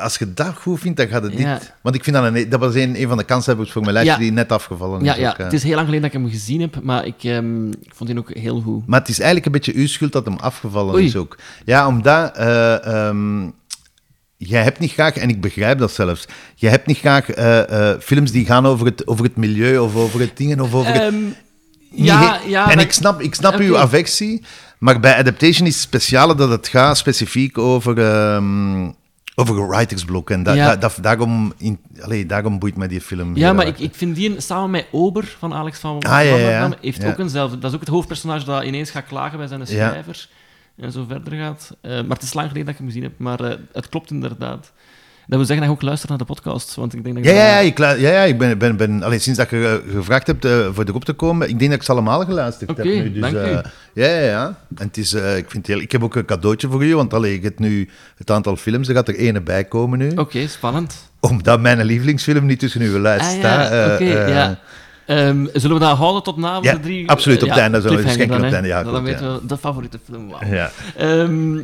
Als 0.00 0.16
je 0.18 0.34
dat 0.34 0.54
goed 0.56 0.80
vindt, 0.80 0.96
dan 0.98 1.08
gaat 1.08 1.22
het 1.22 1.32
dit. 1.32 1.40
Ja. 1.40 1.60
Want 1.82 1.94
ik 1.94 2.04
vind 2.04 2.16
dat 2.16 2.34
een, 2.34 2.48
dat 2.48 2.60
was 2.60 2.74
een, 2.74 3.00
een 3.00 3.08
van 3.08 3.16
de 3.16 3.24
kanshebbers 3.24 3.72
voor 3.72 3.82
mijn 3.82 3.92
lijstje 3.92 4.14
Ja. 4.14 4.20
die 4.22 4.32
net 4.32 4.52
afgevallen 4.52 5.04
Ja, 5.04 5.14
is. 5.14 5.20
ja, 5.20 5.30
ook, 5.30 5.36
eh. 5.38 5.44
het 5.44 5.52
is 5.52 5.62
heel 5.62 5.74
lang 5.74 5.86
geleden 5.86 6.10
dat 6.10 6.14
ik 6.16 6.22
hem 6.22 6.30
gezien 6.38 6.60
heb, 6.60 6.82
maar 6.82 7.06
ik, 7.06 7.24
ehm, 7.24 7.68
ik 7.70 7.92
vond 7.94 8.10
die 8.10 8.18
ook 8.18 8.30
heel 8.34 8.60
goed. 8.60 8.86
Maar 8.86 8.98
het 9.00 9.08
is 9.08 9.16
eigenlijk 9.18 9.46
een 9.46 9.52
beetje 9.52 9.74
uw 9.80 9.86
schuld 9.86 10.12
dat 10.12 10.24
hem 10.24 10.36
afgevallen 10.36 10.94
Oei. 10.94 11.04
is 11.04 11.16
ook. 11.16 11.38
Ja, 11.64 11.86
omdat... 11.86 12.36
ehm, 12.36 13.48
jij 14.36 14.62
hebt 14.62 14.78
niet 14.78 14.92
graag, 14.92 15.16
en 15.16 15.28
ik 15.28 15.40
begrijp 15.40 15.78
dat 15.78 15.92
zelfs, 15.92 16.24
jij 16.54 16.70
hebt 16.70 16.86
niet 16.86 16.98
graag 16.98 17.30
eh, 17.30 17.90
eh, 17.92 18.00
films 18.00 18.30
die 18.32 18.44
gaan 18.46 18.66
over 18.66 18.86
het, 18.86 19.06
over 19.06 19.24
het 19.24 19.36
milieu 19.36 19.78
of 19.78 19.94
over 19.96 20.20
het 20.20 20.36
dingen 20.36 20.60
of 20.60 20.74
over 20.74 20.92
het... 20.92 21.02
Ehm, 21.02 21.22
Niet 21.92 22.06
ja, 22.06 22.38
ja. 22.46 22.70
en 22.70 22.78
ik 22.78 22.92
snap, 22.92 23.20
ik 23.20 23.34
snap 23.34 23.58
uw 23.58 23.76
affectie, 23.76 24.42
maar 24.78 25.00
bij 25.00 25.16
Adaptation 25.16 25.66
is 25.66 25.74
het 25.74 25.82
speciale 25.82 26.34
dat 26.34 26.50
het 26.50 26.68
gaat 26.68 26.98
specifiek 26.98 27.58
over, 27.58 27.94
over 29.40 29.58
een 29.58 29.68
writersblok. 29.68 30.30
En 30.30 30.42
da, 30.42 30.52
Ja. 30.52 30.66
da- 30.66 30.76
da- 30.76 31.02
daarom, 31.02 31.52
in, 31.56 31.78
allee, 32.00 32.26
daarom 32.26 32.58
boeit 32.58 32.76
mij 32.76 32.88
die 32.88 33.00
film. 33.00 33.36
Ja, 33.36 33.52
maar 33.52 33.66
ik, 33.66 33.78
ik 33.78 33.94
vind 33.94 34.14
die 34.16 34.40
samen 34.40 34.70
met 34.70 34.86
Ober 34.90 35.36
van 35.38 35.54
Alex 35.54 35.78
van 35.78 35.98
Ah, 35.98 36.10
ja, 36.10 36.18
ja, 36.20 36.36
ja. 36.36 36.42
Wanderdam 36.42 36.74
heeft 36.80 37.04
ook 37.04 37.18
eenzelfde. 37.18 37.58
Dat 37.58 37.70
is 37.70 37.74
ook 37.76 37.82
het 37.82 37.88
hoofdpersonage 37.94 38.44
dat 38.44 38.62
ineens 38.64 38.90
gaat 38.90 39.06
klagen 39.06 39.38
bij 39.38 39.46
zijn 39.46 39.66
schrijver 39.66 40.28
en 40.76 40.92
zo 40.92 41.04
verder 41.08 41.32
gaat. 41.38 41.76
Eh, 41.80 41.90
maar 41.90 42.16
het 42.16 42.22
is 42.22 42.34
lang 42.34 42.46
geleden 42.48 42.64
dat 42.66 42.74
ik 42.74 42.80
hem 42.80 42.86
gezien 42.86 43.02
heb, 43.02 43.18
maar 43.18 43.40
eh, 43.40 43.56
het 43.72 43.88
klopt 43.88 44.10
inderdaad. 44.10 44.72
Dat 45.30 45.38
wil 45.38 45.48
zeggen 45.48 45.66
dat 45.66 45.76
je 45.76 45.80
ook 45.80 45.82
luistert 45.88 46.08
naar 46.08 46.18
de 46.18 46.24
podcast, 46.24 46.74
want 46.74 46.94
ik 46.94 47.04
denk 47.04 47.16
dat 47.16 47.24
Ja, 47.24 47.30
je 47.30 47.36
ja, 47.36 47.46
ja, 47.46 47.58
ik, 47.58 47.78
ja, 47.78 47.92
ja, 47.94 48.22
ik 48.22 48.38
ben, 48.38 48.58
ben, 48.58 48.76
ben 48.76 49.02
allee, 49.02 49.18
sinds 49.18 49.38
dat 49.38 49.50
je 49.50 49.80
eh, 49.86 49.94
gevraagd 49.96 50.26
hebt 50.26 50.44
eh, 50.44 50.68
voor 50.72 50.84
erop 50.84 51.04
te 51.04 51.12
komen, 51.12 51.48
ik 51.48 51.58
denk 51.58 51.70
dat 51.70 51.80
ik 51.80 51.86
ze 51.86 51.92
allemaal 51.92 52.24
geluisterd 52.24 52.76
heb 52.76 52.86
nu. 52.86 53.12
Dus, 53.12 53.20
dank 53.20 53.34
u. 53.34 53.38
eh, 53.38 53.58
ja, 53.92 54.06
ja, 54.06 54.20
ja. 54.20 54.46
En 54.76 54.86
het 54.86 54.96
is, 54.96 55.12
ik, 55.14 55.22
vind 55.50 55.52
het 55.52 55.66
heel, 55.66 55.80
ik 55.80 55.92
heb 55.92 56.02
ook 56.02 56.14
een 56.14 56.24
cadeautje 56.24 56.68
voor 56.68 56.84
u, 56.84 56.94
want 56.96 57.14
allee, 57.14 57.34
je 57.34 57.40
hebt 57.46 57.58
nu 57.58 57.88
het 58.16 58.30
aantal 58.30 58.56
films, 58.56 58.88
er 58.88 58.94
gaat 58.94 59.08
er 59.08 59.14
ene 59.16 59.40
bij 59.40 59.64
komen 59.64 59.98
nu. 59.98 60.10
Oké, 60.16 60.46
spannend. 60.46 61.10
Omdat 61.20 61.60
mijn 61.60 61.84
lievelingsfilm 61.84 62.46
niet 62.46 62.58
tussen 62.58 62.80
uw 62.80 62.98
lijst 62.98 63.26
Ah, 63.26 63.32
ja, 63.32 63.38
staat. 63.38 63.92
oké, 63.94 64.04
eh, 64.04 64.28
ja. 64.28 64.58
Ehm, 65.06 65.46
zullen 65.52 65.76
we 65.78 65.82
dat 65.84 65.96
houden 65.96 66.22
tot 66.22 66.36
na 66.36 66.58
Ja, 66.62 66.72
de 66.72 66.80
drie? 66.80 67.08
absoluut, 67.10 67.42
op 67.42 67.48
het 67.48 67.58
einde 67.58 67.80
zullen 67.80 67.96
we 67.96 68.02
schenken 68.08 68.24
op 68.24 68.30
dan, 68.32 68.44
het 68.44 68.52
einde, 68.54 68.68
ja, 68.68 68.82
Dan 68.82 68.94
goed, 68.94 69.02
weten 69.02 69.26
ja. 69.26 69.32
we 69.40 69.46
de 69.46 69.56
favoriete 69.58 69.98
film. 70.04 70.28
Wauw. 70.28 70.52
Ja. 70.52 70.70
Ehm, 70.96 71.58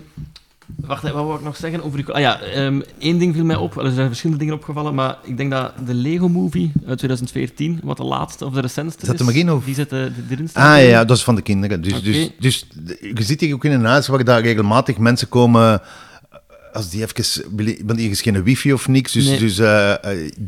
wacht, 0.77 1.03
wat 1.03 1.13
wou 1.13 1.35
ik 1.35 1.43
nog 1.43 1.57
zeggen 1.57 1.83
over 1.83 1.99
die... 1.99 2.13
Ah 2.13 2.21
ja, 2.21 2.41
ehm 2.41 2.81
één 2.99 3.19
ding 3.19 3.35
viel 3.35 3.45
mij 3.45 3.57
op. 3.57 3.77
Er 3.77 3.93
zijn 3.93 4.07
verschillende 4.07 4.39
dingen 4.39 4.55
opgevallen, 4.55 4.95
maar 4.95 5.19
ik 5.23 5.37
denk 5.37 5.51
dat 5.51 5.73
de 5.87 5.95
Lego 5.95 6.29
Movie 6.29 6.73
uit 6.87 6.99
2014, 6.99 7.81
wat 7.83 7.97
de 7.97 8.05
laatste 8.05 8.45
of 8.45 8.53
de 8.53 8.61
recentste 8.61 9.07
Zat 9.07 9.15
is... 9.15 9.21
er 9.21 9.27
maar 9.27 9.37
in, 9.37 9.53
of? 9.53 9.65
Die 9.65 9.75
zit 9.75 9.93
eh, 9.93 10.01
erin 10.31 10.49
staan. 10.49 10.77
Ah 10.77 10.89
ja, 10.89 11.05
dat 11.05 11.17
is 11.17 11.25
van 11.25 11.35
de 11.35 11.43
kinderen. 11.43 11.83
Dus, 11.83 12.03
dus, 12.03 12.31
dus 12.39 12.67
je 13.01 13.23
zit 13.23 13.41
hier 13.41 13.55
ook 13.55 13.65
in 13.65 13.73
een 13.73 13.85
huis 13.85 14.07
waar 14.07 14.25
daar 14.25 14.43
regelmatig 14.43 14.99
mensen 14.99 15.29
komen. 15.29 15.81
Als 16.73 16.91
die 16.91 17.03
even. 17.03 17.85
Want 17.87 17.99
hier 17.99 18.11
is 18.11 18.21
geen 18.23 18.43
wifi 18.43 18.73
of 18.73 18.89
niks. 18.89 19.13
Dus, 19.13 19.27
Nee. 19.27 19.39
dus 19.39 19.59
eh, 19.59 19.93
eh, 19.93 19.99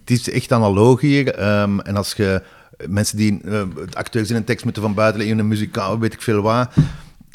het 0.00 0.10
is 0.10 0.30
echt 0.30 0.52
analoog 0.52 1.00
hier. 1.00 1.34
Ehm, 1.34 1.80
en 1.80 1.96
als 1.96 2.12
je 2.12 2.42
mensen 2.88 3.16
die 3.16 3.40
eh, 3.44 3.62
acteurs 3.92 4.30
in 4.30 4.36
een 4.36 4.44
tekst 4.44 4.64
moeten 4.64 4.82
van 4.82 4.94
buiten 4.94 5.26
in 5.26 5.38
een 5.38 5.48
muzikaal, 5.48 5.98
weet 5.98 6.12
ik 6.12 6.22
veel 6.22 6.40
wat. 6.40 6.68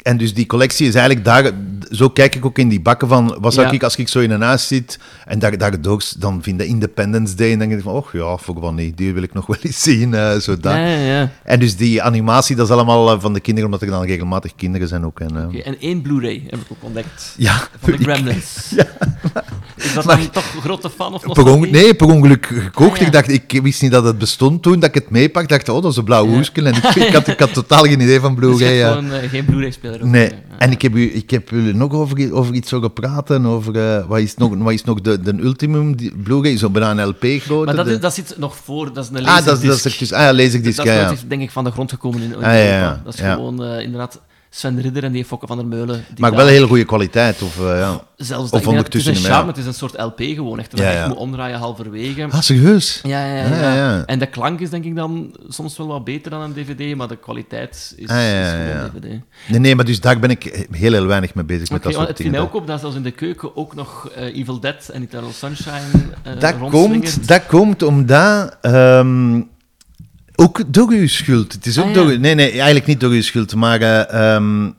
En 0.04 0.16
dus 0.16 0.34
die 0.34 0.46
collectie 0.46 0.86
is 0.88 0.94
eigenlijk 0.94 1.24
daar. 1.24 1.50
Zo 1.90 2.08
kijk 2.10 2.34
ik 2.34 2.44
ook 2.44 2.58
in 2.58 2.68
die 2.68 2.80
bakken 2.80 3.08
van. 3.08 3.36
Wat 3.40 3.54
zou 3.54 3.66
Ja. 3.66 3.72
ik 3.72 3.82
als 3.82 3.96
ik 3.96 4.08
zo 4.08 4.18
in 4.20 4.30
een 4.30 4.40
huis 4.42 4.66
zit 4.66 4.98
en 5.26 5.38
daar, 5.38 5.58
daar 5.58 5.80
doors, 5.80 6.10
dan 6.10 6.42
vind 6.42 6.60
je 6.60 6.66
Independence 6.66 7.34
Day. 7.34 7.52
En 7.52 7.58
dan 7.58 7.68
denk 7.68 7.78
ik 7.80 7.84
van, 7.86 7.92
oh 7.94 8.06
ja, 8.12 8.36
voor 8.36 8.60
wat 8.60 8.72
niet. 8.74 8.96
Die 8.96 9.12
wil 9.14 9.22
ik 9.22 9.32
nog 9.34 9.46
wel 9.52 9.56
eens 9.62 9.82
zien. 9.82 10.14
eh, 10.14 10.36
zo 10.36 10.56
dat. 10.60 10.72
Ja, 10.72 10.86
ja, 10.86 10.98
ja. 11.18 11.30
En 11.44 11.60
dus 11.60 11.76
die 11.76 12.02
animatie, 12.02 12.56
dat 12.56 12.66
is 12.66 12.72
allemaal 12.72 13.10
eh, 13.12 13.20
van 13.20 13.32
de 13.32 13.40
kinderen, 13.40 13.70
omdat 13.70 13.82
er 13.82 13.90
dan 13.94 14.04
regelmatig 14.06 14.54
kinderen 14.54 14.88
zijn 14.88 15.04
ook. 15.04 15.20
En, 15.20 15.36
eh, 15.52 15.66
En 15.66 15.76
één 15.80 16.02
Blu-ray 16.02 16.42
heb 16.46 16.60
ik 16.60 16.66
ook 16.68 16.78
ontdekt. 16.84 17.34
Ja, 17.36 17.68
Van 17.80 17.92
de 17.92 18.02
Gremlins. 18.04 18.74
Is 19.76 19.94
dat 19.94 20.04
Maar- 20.04 20.16
dan 20.16 20.30
toch 20.30 20.54
een 20.54 20.60
grote 20.60 20.90
fan 20.90 21.14
of 21.14 21.20
per 21.20 21.28
ongeluk, 21.30 21.46
nostalgie? 21.48 21.72
nee, 21.82 21.94
per 21.94 22.06
ongeluk 22.06 22.46
gekocht. 22.46 22.90
Ah, 22.92 22.98
ja. 22.98 23.06
Ik 23.06 23.12
dacht, 23.12 23.30
ik 23.30 23.60
wist 23.62 23.82
niet 23.82 23.90
dat 23.92 24.04
het 24.04 24.18
bestond 24.18 24.62
toen 24.62 24.80
dat 24.80 24.88
ik 24.88 24.94
het 24.94 25.10
meepakte. 25.10 25.48
dacht, 25.54 25.68
oh, 25.68 25.82
dat 25.82 25.90
is 25.90 25.96
een 25.96 26.04
blauw 26.04 26.26
Ja. 26.26 26.30
hoesje. 26.32 26.52
En 26.52 26.66
ik, 26.74 26.84
ik, 26.94 27.12
had, 27.12 27.28
ik 27.28 27.38
had 27.38 27.52
totaal 27.62 27.82
geen 27.82 28.00
idee 28.00 28.20
van 28.20 28.34
Dus 28.34 28.38
Blu-ray. 28.44 28.76
hebt 28.76 28.78
ja. 28.78 28.88
gewoon 28.94 29.12
eh, 29.20 29.28
geen 29.28 29.44
Of 30.02 30.08
Nee, 30.08 30.30
en 30.58 30.70
ik 30.70 30.82
heb, 30.82 30.94
u, 30.94 31.14
ik 31.14 31.30
heb 31.30 31.48
jullie 31.48 31.74
nog 31.74 31.92
over, 31.92 32.32
over 32.34 32.54
iets 32.54 32.70
horen 32.70 32.92
praten. 32.92 33.46
Over 33.46 33.76
eh, 33.96 34.06
wat 34.06 34.18
is 34.18 34.34
nog, 34.36 34.54
wat 34.56 34.72
is 34.72 34.84
nog 34.84 35.00
de, 35.00 35.20
de 35.20 35.34
ultimum 35.42 35.94
Blu-ray? 36.22 36.56
Zo 36.56 36.70
bijna 36.70 36.90
een 36.90 37.08
LP 37.08 37.24
grootte. 37.40 37.64
Maar 37.74 37.84
dat, 37.84 37.86
is, 37.86 38.00
dat 38.00 38.14
zit 38.14 38.34
nog 38.38 38.56
voor, 38.56 38.92
dat 38.92 39.04
is 39.04 39.10
een 39.20 39.26
ah, 39.26 39.34
dat, 39.34 39.38
is- 39.38 39.44
dat 39.44 39.54
laserdisc. 39.62 39.84
is 39.84 39.90
echt 39.90 39.98
dus, 39.98 40.12
ah 40.12 40.20
ja, 40.20 40.32
laserdisc, 40.34 40.76
Dat 40.76 40.86
ja, 40.86 40.92
is 40.92 41.00
ja. 41.00 41.06
nooit, 41.06 41.24
denk 41.28 41.42
ik, 41.42 41.50
van 41.50 41.64
de 41.64 41.70
grond 41.70 41.90
gekomen 41.90 42.22
in, 42.22 42.28
in 42.30 42.34
Ah, 42.36 42.42
ja, 42.42 42.52
ja, 42.62 43.00
Dat 43.04 43.14
is 43.14 43.20
gewoon 43.20 43.64
eh, 43.64 43.80
inderdaad 43.82 44.20
Sven 44.56 44.80
Ridder 44.80 45.04
en 45.04 45.12
die 45.12 45.24
Fokke 45.24 45.46
van 45.46 45.56
der 45.56 45.66
Meulen. 45.66 46.04
Die 46.08 46.20
Maar 46.20 46.30
daar- 46.30 46.38
wel 46.38 46.48
een 46.48 46.54
hele 46.54 46.66
goede 46.66 46.84
kwaliteit. 46.84 47.42
Of, 47.42 47.58
eh, 47.60 47.64
ja. 47.78 48.00
Zelfs 48.16 48.44
of 48.44 48.50
dat 48.50 48.52
het 48.52 48.60
is 48.62 48.66
ondertussen 48.68 49.14
een 49.14 49.20
charme, 49.20 49.46
het 49.48 49.56
is 49.56 49.66
een 49.66 49.74
soort 49.74 49.98
LP 50.00 50.20
gewoon. 50.20 50.58
Echt, 50.58 50.70
dat 50.70 50.80
Ja, 50.80 50.90
je 50.90 50.96
echt 50.96 51.08
moet 51.08 51.16
omdraaien 51.16 51.58
halverwege. 51.58 52.26
Ah, 52.30 52.40
serieus? 52.40 53.00
Ja, 53.02 53.26
ja, 53.26 53.34
ja, 53.36 53.44
Ah, 53.44 53.50
ja, 53.50 53.74
ja. 53.74 54.04
En 54.04 54.18
de 54.18 54.26
klank 54.26 54.60
is 54.60 54.70
denk 54.70 54.84
ik 54.84 54.96
dan 54.96 55.36
soms 55.48 55.76
wel 55.76 55.86
wat 55.86 56.04
beter 56.04 56.30
dan 56.30 56.40
een 56.40 56.52
DVD, 56.52 56.96
maar 56.96 57.08
de 57.08 57.16
kwaliteit 57.16 57.94
is, 57.96 58.08
Ah, 58.08 58.16
is 58.22 58.48
gewoon. 58.50 58.90
DVD. 58.90 59.20
Nee, 59.48 59.60
nee, 59.60 59.74
maar 59.74 59.84
dus 59.84 60.00
daar 60.00 60.18
ben 60.18 60.30
ik 60.30 60.66
heel, 60.70 60.92
heel 60.92 61.06
weinig 61.06 61.34
mee 61.34 61.44
bezig 61.44 61.70
met 61.70 61.82
dat 61.82 61.92
soort 61.92 62.08
het 62.08 62.16
viel 62.16 62.26
dingen. 62.30 62.40
mij 62.40 62.48
ook 62.50 62.60
op 62.62 62.66
dat 62.66 62.80
zelfs 62.80 62.96
in 62.96 63.02
de 63.02 63.10
keuken 63.10 63.56
ook 63.56 63.74
nog 63.74 64.08
eh, 64.08 64.36
Evil 64.38 64.60
Dead 64.60 64.88
en 64.92 65.02
Eternal 65.02 65.32
Sunshine 65.32 65.80
eh 66.22 66.32
Dat 66.40 66.54
komt, 66.70 67.28
dat 67.28 67.46
komt 67.46 67.82
omdat... 67.82 68.56
ehm, 68.60 69.40
ook 70.36 70.62
door 70.66 70.90
uw 70.90 71.08
schuld. 71.08 71.52
Het 71.52 71.66
is 71.66 71.78
ook 71.78 71.84
Ah, 71.84 71.90
ja. 71.94 71.96
door... 71.96 72.18
Nee, 72.18 72.34
nee, 72.34 72.50
eigenlijk 72.50 72.86
niet 72.86 73.00
door 73.00 73.10
uw 73.10 73.22
schuld, 73.22 73.54
maar... 73.54 73.80
eh, 73.80 74.34
ehm, 74.34 74.70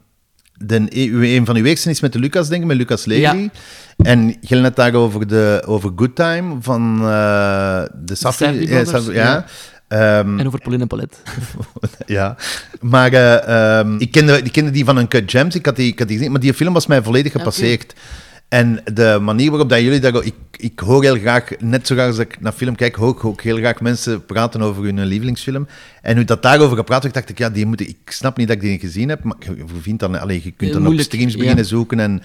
de, 0.57 0.85
uw- 0.89 1.21
een 1.23 1.45
van 1.45 1.55
uw 1.55 1.63
weeksen 1.63 1.91
is 1.91 1.99
met 1.99 2.13
de 2.13 2.19
Lucas, 2.19 2.47
denk 2.49 2.61
ik, 2.61 2.67
met 2.67 2.77
Lucas 2.77 3.05
Lely. 3.05 3.21
Ja. 3.21 3.35
En 3.97 4.35
je 4.41 4.55
net 4.55 4.75
daar 4.75 4.93
over, 4.93 5.27
de, 5.27 5.63
over 5.65 5.91
Good 5.95 6.15
Time 6.15 6.57
van 6.61 6.97
eh, 7.01 7.83
de 8.05 8.15
Safdie. 8.15 8.85
Safdie 8.85 9.13
ja, 9.13 9.23
ja. 9.23 9.45
Ehm, 9.87 10.39
En 10.39 10.47
over 10.47 10.59
Pauline 10.59 10.81
en 10.81 10.87
Paulette. 10.87 11.17
ja, 12.17 12.35
maar 12.81 13.13
eh, 13.13 13.77
ehm, 13.79 13.95
ik, 13.97 14.11
kende, 14.11 14.41
ik 14.41 14.51
kende 14.51 14.71
die 14.71 14.85
van 14.85 14.97
een 14.97 15.07
Cut 15.07 15.31
Gems, 15.31 15.55
ik 15.55 15.65
had 15.65 15.75
die, 15.75 15.87
ik 15.91 15.99
had 15.99 16.07
die 16.07 16.17
gezien, 16.17 16.31
maar 16.31 16.41
die 16.41 16.53
film 16.53 16.73
was 16.73 16.87
mij 16.87 17.03
volledig 17.03 17.31
gepasseerd. 17.31 17.93
En 18.47 18.81
de 18.93 19.17
manier 19.21 19.49
waarop 19.49 19.69
dat 19.69 19.79
jullie 19.81 19.99
daar... 19.99 20.23
Ik, 20.23 20.33
ik 20.57 20.79
hoor 20.79 21.03
heel 21.03 21.17
graag, 21.17 21.49
net 21.59 21.87
zo 21.87 21.95
graag 21.95 22.07
als 22.07 22.17
ik 22.17 22.41
naar 22.41 22.51
film 22.51 22.75
kijk, 22.75 22.95
hoor 22.95 23.11
ik 23.15 23.25
ook 23.25 23.41
heel 23.41 23.57
graag 23.57 23.81
mensen 23.81 24.25
praten 24.25 24.61
over 24.61 24.83
hun 24.83 25.05
lievelingsfilm. 25.05 25.67
En 26.01 26.15
nu 26.15 26.23
dat 26.23 26.41
daarover 26.41 26.77
gepraat 26.77 27.01
werd, 27.01 27.13
dacht 27.15 27.29
ik, 27.29 27.37
ja, 27.37 27.49
die 27.49 27.65
moet, 27.65 27.81
ik 27.81 27.97
snap 28.05 28.37
niet 28.37 28.47
dat 28.47 28.55
ik 28.55 28.61
die 28.61 28.71
niet 28.71 28.81
gezien 28.81 29.09
heb, 29.09 29.23
maar 29.23 29.35
je, 29.39 29.63
vindt 29.81 29.99
dan, 29.99 30.19
allee, 30.19 30.41
je 30.43 30.51
kunt 30.51 30.71
dan 30.71 30.81
moeilijk, 30.81 31.07
op 31.07 31.13
streams 31.13 31.33
ja. 31.33 31.39
beginnen 31.39 31.65
zoeken 31.65 31.99
en... 31.99 32.21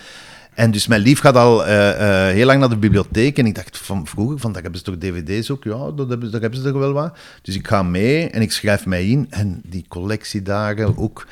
En 0.54 0.70
dus 0.70 0.86
mijn 0.86 1.00
lief 1.00 1.20
gaat 1.20 1.36
al 1.36 1.66
eh, 1.66 1.90
eh, 2.28 2.34
heel 2.34 2.46
lang 2.46 2.60
naar 2.60 2.68
de 2.68 2.76
bibliotheek. 2.76 3.38
En 3.38 3.46
ik 3.46 3.54
dacht 3.54 3.78
van 3.78 4.06
vroeger, 4.06 4.38
van, 4.38 4.52
daar 4.52 4.62
hebben 4.62 4.80
ze 4.80 4.86
toch 4.86 4.98
dvd's 4.98 5.50
ook? 5.50 5.64
Ja, 5.64 5.90
dat 5.90 6.08
hebben, 6.08 6.22
ze- 6.26 6.30
daar 6.30 6.40
hebben 6.40 6.60
ze 6.60 6.68
er 6.68 6.78
wel 6.78 6.92
wat. 6.92 7.16
Dus 7.42 7.54
ik 7.54 7.66
ga 7.68 7.82
mee 7.82 8.28
en 8.30 8.42
ik 8.42 8.52
schrijf 8.52 8.86
mij 8.86 9.06
in. 9.06 9.26
En 9.30 9.62
die 9.66 9.84
collectiedagen, 9.88 10.96
ook, 10.96 11.26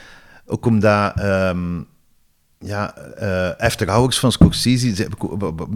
ook 0.47 0.67
omdat... 0.67 1.13
ehm, 1.21 1.81
ja, 2.61 2.95
eh 2.97 3.67
After 3.67 3.89
Hours 3.91 4.19
van 4.19 4.33
Scorsese 4.33 5.09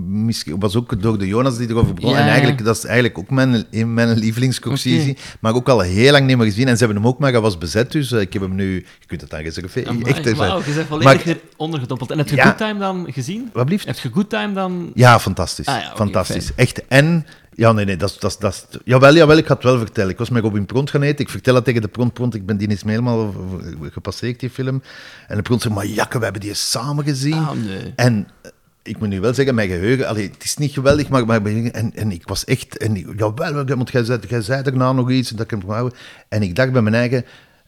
misschien- 0.04 0.58
was 0.60 0.76
ook 0.76 1.02
door 1.02 1.18
de 1.18 1.26
Jonas 1.26 1.56
die 1.56 1.68
erover 1.68 1.94
begon. 1.94 2.10
Ja, 2.10 2.16
en 2.16 2.24
ja. 2.24 2.30
eigenlijk, 2.30 2.64
dat 2.64 2.76
is 2.76 2.84
eigenlijk 2.84 3.18
ook 3.18 3.30
mijn, 3.30 3.66
mijn 3.94 4.18
lievelings 4.18 4.56
Scorsese. 4.56 5.10
Oké. 5.10 5.20
Maar 5.40 5.54
ook 5.54 5.68
al 5.68 5.80
heel 5.80 6.12
lang 6.12 6.26
niet 6.26 6.36
meer 6.36 6.46
gezien. 6.46 6.68
En 6.68 6.76
ze 6.76 6.84
hebben 6.84 7.02
hem 7.02 7.10
ook 7.12 7.18
maar, 7.18 7.32
hij 7.32 7.40
was 7.40 7.58
bezet. 7.58 7.92
Dus 7.92 8.12
eh, 8.12 8.20
ik 8.20 8.32
heb 8.32 8.42
hem 8.42 8.54
nu... 8.54 8.74
Je 8.74 9.06
kunt 9.06 9.20
het 9.20 9.30
dan 9.30 9.40
reserveren. 9.40 9.88
Amai, 9.88 10.04
Echt 10.04 10.26
even. 10.26 10.36
Wauw, 10.36 10.58
je 10.58 10.64
bent 10.64 10.76
Maar 10.76 10.86
volledig 10.86 11.26
er 11.26 11.40
ondergedompeld. 11.56 12.10
En 12.10 12.18
heb 12.18 12.28
je 12.28 12.36
Ja. 12.36 12.44
Good 12.44 12.56
Time 12.58 12.78
dan 12.78 13.06
gezien? 13.10 13.50
Wat 13.52 13.64
blieft? 13.64 13.86
Heb 13.86 13.98
je 13.98 14.10
Good 14.12 14.30
Time 14.30 14.52
dan... 14.52 14.90
Ja, 14.94 15.20
fantastisch. 15.20 15.66
Ah 15.66 15.80
ja, 15.80 15.92
fantastisch. 15.94 16.54
Echt. 16.54 16.86
En 16.86 17.26
Ja, 17.54 17.72
nee, 17.72 17.84
nee, 17.84 17.96
dat 17.96 18.10
is... 18.10 18.18
Dat, 18.18 18.36
dat, 18.40 18.66
jawel, 18.84 19.14
jawel, 19.14 19.36
ik 19.36 19.46
ga 19.46 19.54
het 19.54 19.62
wel 19.62 19.78
vertellen. 19.78 20.10
Ik 20.10 20.18
was 20.18 20.30
met 20.30 20.42
Robin 20.42 20.66
Pront 20.66 20.90
gaan 20.90 21.02
eten. 21.02 21.24
Ik 21.24 21.30
vertel 21.30 21.54
dat 21.54 21.64
tegen 21.64 21.82
de 21.82 21.88
Pront 21.88 22.12
Pront. 22.12 22.34
Ik 22.34 22.46
ben 22.46 22.56
die 22.56 22.68
me 22.68 22.76
helemaal 22.84 23.34
gepasseerd, 23.92 24.40
die 24.40 24.50
film. 24.50 24.82
En 25.28 25.36
de 25.36 25.42
Pront 25.42 25.62
zegt, 25.62 25.74
maar 25.74 25.86
Jakke, 25.86 26.18
we 26.18 26.24
hebben 26.24 26.42
die 26.42 26.54
samen 26.54 27.04
gezien. 27.04 27.34
Ah, 27.34 27.50
nee. 27.52 27.92
En 27.96 28.28
eh, 28.42 28.50
ik 28.82 28.98
moet 28.98 29.08
nu 29.08 29.20
wel 29.20 29.34
zeggen, 29.34 29.54
mijn 29.54 29.68
geheugen, 29.68 30.08
allee, 30.08 30.30
het 30.30 30.44
is 30.44 30.56
niet 30.56 30.72
geweldig, 30.72 31.08
maar, 31.08 31.26
maar 31.26 31.44
en, 31.44 31.94
en 31.94 32.12
ik 32.12 32.28
was 32.28 32.44
echt, 32.44 32.76
en, 32.76 32.96
ik- 32.96 33.06
jawel, 33.16 33.64
want 33.64 33.90
jij 33.90 34.04
zei, 34.04 34.18
jij 34.28 34.40
zei 34.42 34.62
daarna 34.62 34.92
nog 34.92 35.10
iets, 35.10 35.30
en 35.30 35.36
dat 35.36 35.52
ik 35.52 35.60
hem 35.60 35.70
houden. 35.70 35.98
En 36.28 36.42
ik 36.42 36.56
dacht 36.56 36.72
bij 36.72 36.82
mijn 36.82 36.94
eigen, 36.94 37.24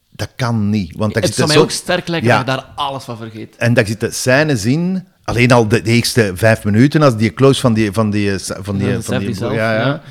dat 0.09 0.29
kan 0.35 0.69
niet. 0.69 0.95
Want 0.95 1.13
daar 1.13 1.23
Het 1.23 1.33
zou 1.35 1.47
mij 1.47 1.57
zo- 1.57 1.63
ook 1.63 1.71
sterk 1.71 2.07
lijken 2.07 2.29
Ja. 2.29 2.43
dat 2.43 2.55
je 2.55 2.61
daar 2.61 2.71
alles 2.75 3.03
van 3.03 3.17
vergeet. 3.17 3.55
En 3.55 3.73
daar 3.73 3.87
zitten 3.87 4.13
scènes 4.13 4.65
in, 4.65 5.07
alleen 5.25 5.51
al 5.51 5.67
de, 5.67 5.81
de 5.81 5.91
eerste 5.91 6.31
vijf 6.35 6.63
minuten, 6.63 7.01
als 7.01 7.17
die 7.17 7.33
close 7.33 7.61
van 7.61 7.73
die... 7.73 7.91
Van 7.91 8.09
die, 8.09 8.31
van 8.39 8.77
die, 8.77 8.87
Ja, 8.87 9.01
van 9.01 9.19
die, 9.19 9.33
zelf, 9.33 9.53
ja, 9.53 9.73
ja. 9.73 10.01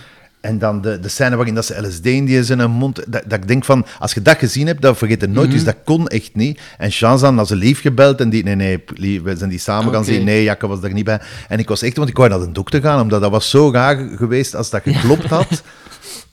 En 0.41 0.59
dan 0.59 0.81
de, 0.81 1.01
de 1.01 1.09
scène 1.09 1.37
waarin 1.37 1.55
dat 1.55 1.65
ze 1.65 1.87
LSD 1.87 2.07
in 2.07 2.25
die 2.25 2.45
zijn 2.45 2.71
mond... 2.71 2.97
Dat, 3.07 3.23
dat 3.27 3.39
ik 3.39 3.49
denk 3.49 3.65
van, 3.65 3.87
als 3.99 4.15
je 4.15 4.23
dat 4.23 4.39
gezien 4.39 4.67
hebt, 4.67 4.83
dan 4.83 4.97
vergeet 4.97 5.21
je 5.21 5.27
nooit. 5.27 5.47
Mhm. 5.47 5.57
Dus 5.57 5.65
dat 5.65 5.77
kon 5.85 6.09
echt 6.09 6.35
niet. 6.35 6.61
En 6.79 6.93
Shazan 6.93 7.37
had 7.37 7.49
ze 7.49 7.57
lief 7.57 7.81
gebeld 7.81 8.21
en 8.21 8.31
die... 8.31 8.45
Nee, 8.45 8.55
nee, 8.55 8.85
lief, 8.95 9.23
we 9.23 9.37
zijn 9.37 9.51
die 9.51 9.59
samen 9.59 9.93
gaan 9.93 10.05
zien. 10.05 10.25
Nee, 10.25 10.43
Jacke 10.43 10.67
was 10.67 10.81
daar 10.81 10.93
niet 10.93 11.05
bij. 11.05 11.21
En 11.49 11.59
ik 11.59 11.69
was 11.69 11.83
echt... 11.83 11.97
Want 11.97 12.09
ik 12.09 12.17
wou 12.17 12.29
naar 12.29 12.39
de 12.39 12.53
dokter 12.53 12.81
gaan, 12.81 13.01
omdat 13.01 13.21
dat 13.21 13.31
was 13.31 13.51
zo 13.51 13.71
raar 13.73 13.97
geweest 14.17 14.55
als 14.55 14.71
dat 14.71 14.83
geklopt 14.85 15.29
had. 15.37 15.63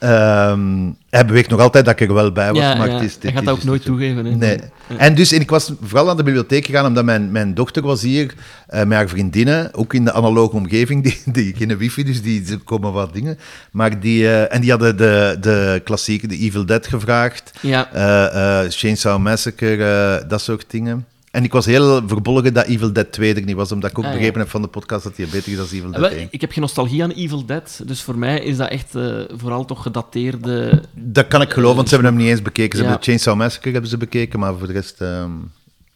Ehm, 0.02 0.90
hij 1.10 1.26
beweegt 1.26 1.50
nog 1.50 1.60
altijd 1.60 1.86
dat 1.86 2.00
ik 2.00 2.08
er 2.08 2.14
wel 2.14 2.32
bij 2.32 2.48
was, 2.52 2.58
Ja, 2.58 2.76
maar 2.76 2.88
ja. 2.88 2.94
het 2.94 3.04
is... 3.04 3.18
Hij 3.22 3.32
gaat 3.32 3.46
dat 3.46 3.54
ook 3.58 3.64
nooit 3.64 3.84
toegeven. 3.86 4.26
hè. 4.26 4.36
Nee. 4.36 4.60
En 4.98 5.16
dus, 5.16 5.32
en 5.32 5.42
ik 5.42 5.50
was 5.50 5.74
vooral 5.82 6.06
naar 6.06 6.16
de 6.16 6.24
bibliotheek 6.24 6.66
gegaan, 6.66 6.86
omdat 6.86 7.06
mijn, 7.06 7.32
mijn 7.32 7.54
dochter 7.54 7.82
was 7.82 8.02
hier 8.02 8.34
eh, 8.68 8.84
met 8.84 8.98
haar 8.98 9.10
vriendinnen, 9.10 9.74
ook 9.74 9.94
in 9.94 10.06
de 10.06 10.12
analoge 10.14 10.56
omgeving, 10.56 11.04
die, 11.06 11.18
die 11.26 11.54
geen 11.58 11.78
wifi, 11.78 12.04
dus 12.04 12.22
die 12.22 12.46
ze 12.46 12.58
komen 12.58 12.92
wat 12.94 13.14
dingen. 13.14 13.38
Maar 13.72 14.00
die, 14.00 14.28
eh, 14.28 14.54
en 14.56 14.62
die 14.62 14.70
hadden 14.70 14.98
de, 14.98 15.38
de 15.42 15.82
klassieke, 15.84 16.28
de 16.28 16.38
Evil 16.38 16.66
Dead 16.66 16.88
gevraagd, 16.88 17.52
Ja. 17.62 17.92
eh, 17.94 18.70
Chainsaw 18.70 19.20
Massacre, 19.20 20.24
dat 20.28 20.42
soort 20.42 20.66
dingen. 20.68 21.06
En 21.32 21.44
ik 21.44 21.52
was 21.52 21.66
heel 21.66 22.02
verbolgen 22.08 22.54
dat 22.54 22.66
Evil 22.66 22.94
Dead 22.94 23.12
2 23.12 23.34
er 23.36 23.42
niet 23.44 23.56
was, 23.56 23.72
omdat 23.72 23.92
ik 23.92 23.98
ook 23.98 24.04
Ah, 24.04 24.10
ja. 24.10 24.16
begrepen 24.18 24.42
heb 24.42 24.50
van 24.50 24.62
de 24.62 24.68
podcast 24.68 25.04
dat 25.04 25.18
hij 25.18 25.26
beter 25.32 25.52
is 25.52 25.58
dan 25.58 25.66
Evil 25.66 25.84
Eh, 25.86 26.00
Dead 26.00 26.02
wel, 26.12 26.20
1. 26.20 26.28
ik 26.32 26.42
heb 26.42 26.52
geen 26.52 26.62
nostalgie 26.62 27.04
aan 27.04 27.12
Evil 27.12 27.46
Dead, 27.46 27.82
dus 27.86 28.02
voor 28.02 28.18
mij 28.18 28.40
is 28.40 28.58
dat 28.58 28.70
echt 28.70 28.96
eh, 28.96 29.20
vooral 29.36 29.66
toch 29.66 29.82
gedateerde... 29.82 30.82
Dat 30.94 31.28
kan 31.28 31.42
ik 31.42 31.52
geloven, 31.52 31.76
want 31.76 31.90
ze 31.90 31.94
hebben 31.96 32.14
hem 32.14 32.22
niet 32.22 32.32
eens 32.32 32.42
bekeken. 32.42 32.78
Ze 32.78 32.84
Ja. 32.84 32.90
hebben 32.90 33.06
Chainsaw 33.08 33.36
Massacre 33.38 33.72
hebben 33.72 33.90
ze 33.90 33.98
bekeken, 33.98 34.40
maar 34.40 34.58
voor 34.58 34.68
de 34.68 34.74
rest... 34.74 35.02
ehm, 35.02 35.32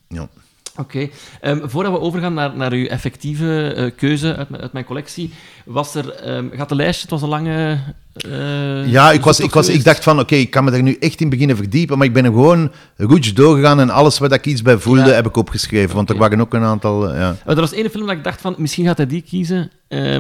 ja. 0.08 0.28
Oké. 0.78 1.10
Ehm, 1.42 1.60
voordat 1.68 1.92
we 1.92 2.00
overgaan 2.00 2.34
naar, 2.34 2.56
naar 2.58 2.72
uw 2.72 2.86
effectieve 2.86 3.74
eh, 3.76 3.92
keuze 3.98 4.36
uit, 4.36 4.50
mijn- 4.50 4.62
uit 4.62 4.74
mijn 4.74 4.86
collectie, 4.86 5.34
was 5.66 5.96
er... 5.96 6.10
ehm, 6.10 6.46
gaat 6.52 6.70
de 6.70 6.76
lijstje, 6.76 7.02
het 7.02 7.12
was 7.12 7.22
een 7.22 7.28
lange... 7.30 7.80
eh, 8.14 8.88
Ja, 8.92 9.12
ik, 9.12 9.22
was, 9.24 9.40
ik, 9.40 9.52
was, 9.54 9.68
ik 9.70 9.84
dacht 9.84 10.04
van, 10.04 10.20
oké, 10.20 10.36
ik 10.36 10.50
kan 10.50 10.64
me 10.64 10.72
er 10.72 10.82
nu 10.84 10.96
echt 11.00 11.22
in 11.22 11.30
beginnen 11.30 11.56
verdiepen, 11.56 11.98
maar 11.98 12.08
ik 12.08 12.14
ben 12.14 12.26
er 12.26 12.32
gewoon 12.32 12.72
roets 12.98 13.34
doorgegaan 13.34 13.80
en 13.80 13.90
alles 13.90 14.18
wat 14.20 14.34
ik 14.34 14.46
iets 14.46 14.62
bij 14.62 14.78
voelde, 14.78 15.00
Ja. 15.06 15.08
heb 15.08 15.26
ik 15.28 15.36
opgeschreven. 15.36 15.96
Want 15.96 16.10
er 16.10 16.18
waren 16.18 16.42
ook 16.42 16.54
een 16.54 16.64
aantal, 16.64 17.10
eh, 17.10 17.20
ja. 17.20 17.36
Er 17.46 17.56
was 17.56 17.74
één 17.74 17.90
film 17.90 18.08
dat 18.08 18.16
ik 18.16 18.24
dacht 18.24 18.42
van, 18.42 18.56
misschien 18.58 18.86
gaat 18.86 18.98
hij 18.98 19.08
die 19.08 19.22
kiezen, 19.22 19.72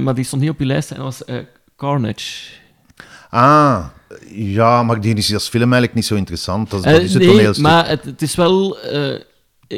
maar 0.03 0.15
die 0.15 0.23
stond 0.23 0.41
niet 0.41 0.51
op 0.51 0.59
je 0.59 0.65
lijst, 0.65 0.91
en 0.91 0.97
dat 0.97 1.05
was 1.25 1.37
Carnage. 1.77 2.49
Ah, 3.29 3.85
ja, 4.31 4.83
maar 4.83 5.01
die 5.01 5.15
is 5.15 5.33
als 5.33 5.47
film 5.49 5.63
eigenlijk 5.63 5.93
niet 5.93 6.05
zo 6.05 6.15
interessant. 6.15 6.69
Dat, 6.69 6.83
dat 6.83 7.01
is 7.01 7.13
het 7.13 7.23
nee, 7.25 7.49
maar 7.59 7.87
het, 7.87 8.03
het 8.05 8.21
is 8.21 8.35
wel... 8.35 8.77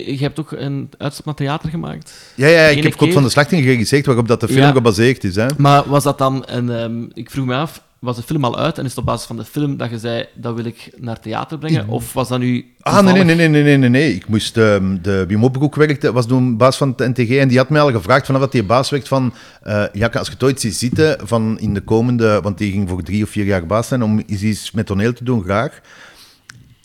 eh, 0.06 0.18
je 0.18 0.24
hebt 0.24 0.40
ook 0.40 0.52
een 0.52 0.90
uitstap 0.98 1.26
naar 1.26 1.36
theater 1.36 1.70
gemaakt. 1.70 2.14
Ja, 2.36 2.48
ja, 2.48 2.66
ik 2.66 2.84
heb 2.84 2.94
God 2.94 3.04
keer- 3.04 3.14
van 3.14 3.24
de 3.24 3.30
Slachting 3.30 3.64
geregisseerd, 3.64 4.06
waarop 4.06 4.28
dat 4.28 4.40
de 4.40 4.48
film 4.48 4.60
Ja. 4.60 4.72
gebaseerd 4.72 5.24
is. 5.24 5.36
Hè. 5.36 5.46
Maar 5.58 5.90
was 5.90 6.04
dat 6.04 6.18
dan 6.18 6.44
een... 6.46 6.70
ehm, 6.70 7.04
ik 7.14 7.32
vroeg 7.32 7.46
me 7.46 7.56
af, 7.56 7.82
was 8.00 8.16
de 8.16 8.22
film 8.24 8.44
al 8.44 8.58
uit 8.58 8.78
en 8.78 8.84
is 8.84 8.90
het 8.90 9.00
op 9.00 9.06
basis 9.06 9.28
van 9.28 9.38
de 9.38 9.46
film 9.46 9.78
dat 9.78 9.90
je 9.90 10.00
zei, 10.00 10.26
dat 10.36 10.56
wil 10.56 10.66
ik 10.66 10.90
naar 10.98 11.20
theater 11.20 11.58
brengen? 11.58 11.88
Of 11.88 12.14
was 12.14 12.28
dat 12.28 12.40
nu... 12.40 12.66
Ah, 12.82 13.04
nee, 13.04 13.24
nee, 13.24 13.36
nee, 13.36 13.48
nee, 13.48 13.64
nee, 13.64 13.78
nee, 13.78 13.90
nee. 13.90 14.14
Ik 14.16 14.28
moest, 14.28 14.58
ehm, 14.58 14.98
de 15.02 15.26
Wim 15.28 15.52
werkte, 15.76 16.12
was 16.14 16.28
toen 16.28 16.58
baas 16.58 16.78
van 16.78 16.94
het 16.98 17.18
NTG 17.18 17.30
en 17.38 17.48
die 17.48 17.58
had 17.58 17.70
mij 17.70 17.82
al 17.82 17.92
gevraagd 17.92 18.26
vanaf 18.26 18.42
dat 18.42 18.54
hij 18.54 18.66
baas 18.66 18.90
werkt 18.90 19.08
van, 19.08 19.34
eh 19.64 19.84
Jacke, 19.94 20.18
als 20.18 20.28
je 20.28 20.34
het 20.34 20.44
ooit 20.44 20.62
ziet 20.62 20.76
zitten 20.76 21.18
van 21.28 21.60
in 21.60 21.74
de 21.74 21.82
komende, 21.82 22.40
want 22.42 22.58
die 22.58 22.72
ging 22.72 22.90
voor 22.90 23.04
drie 23.04 23.24
of 23.24 23.30
vier 23.30 23.46
jaar 23.46 23.66
baas 23.66 23.88
zijn, 23.88 24.04
om 24.04 24.24
iets 24.26 24.72
met 24.72 24.86
toneel 24.86 25.14
te 25.14 25.24
doen, 25.24 25.44
graag. 25.44 25.82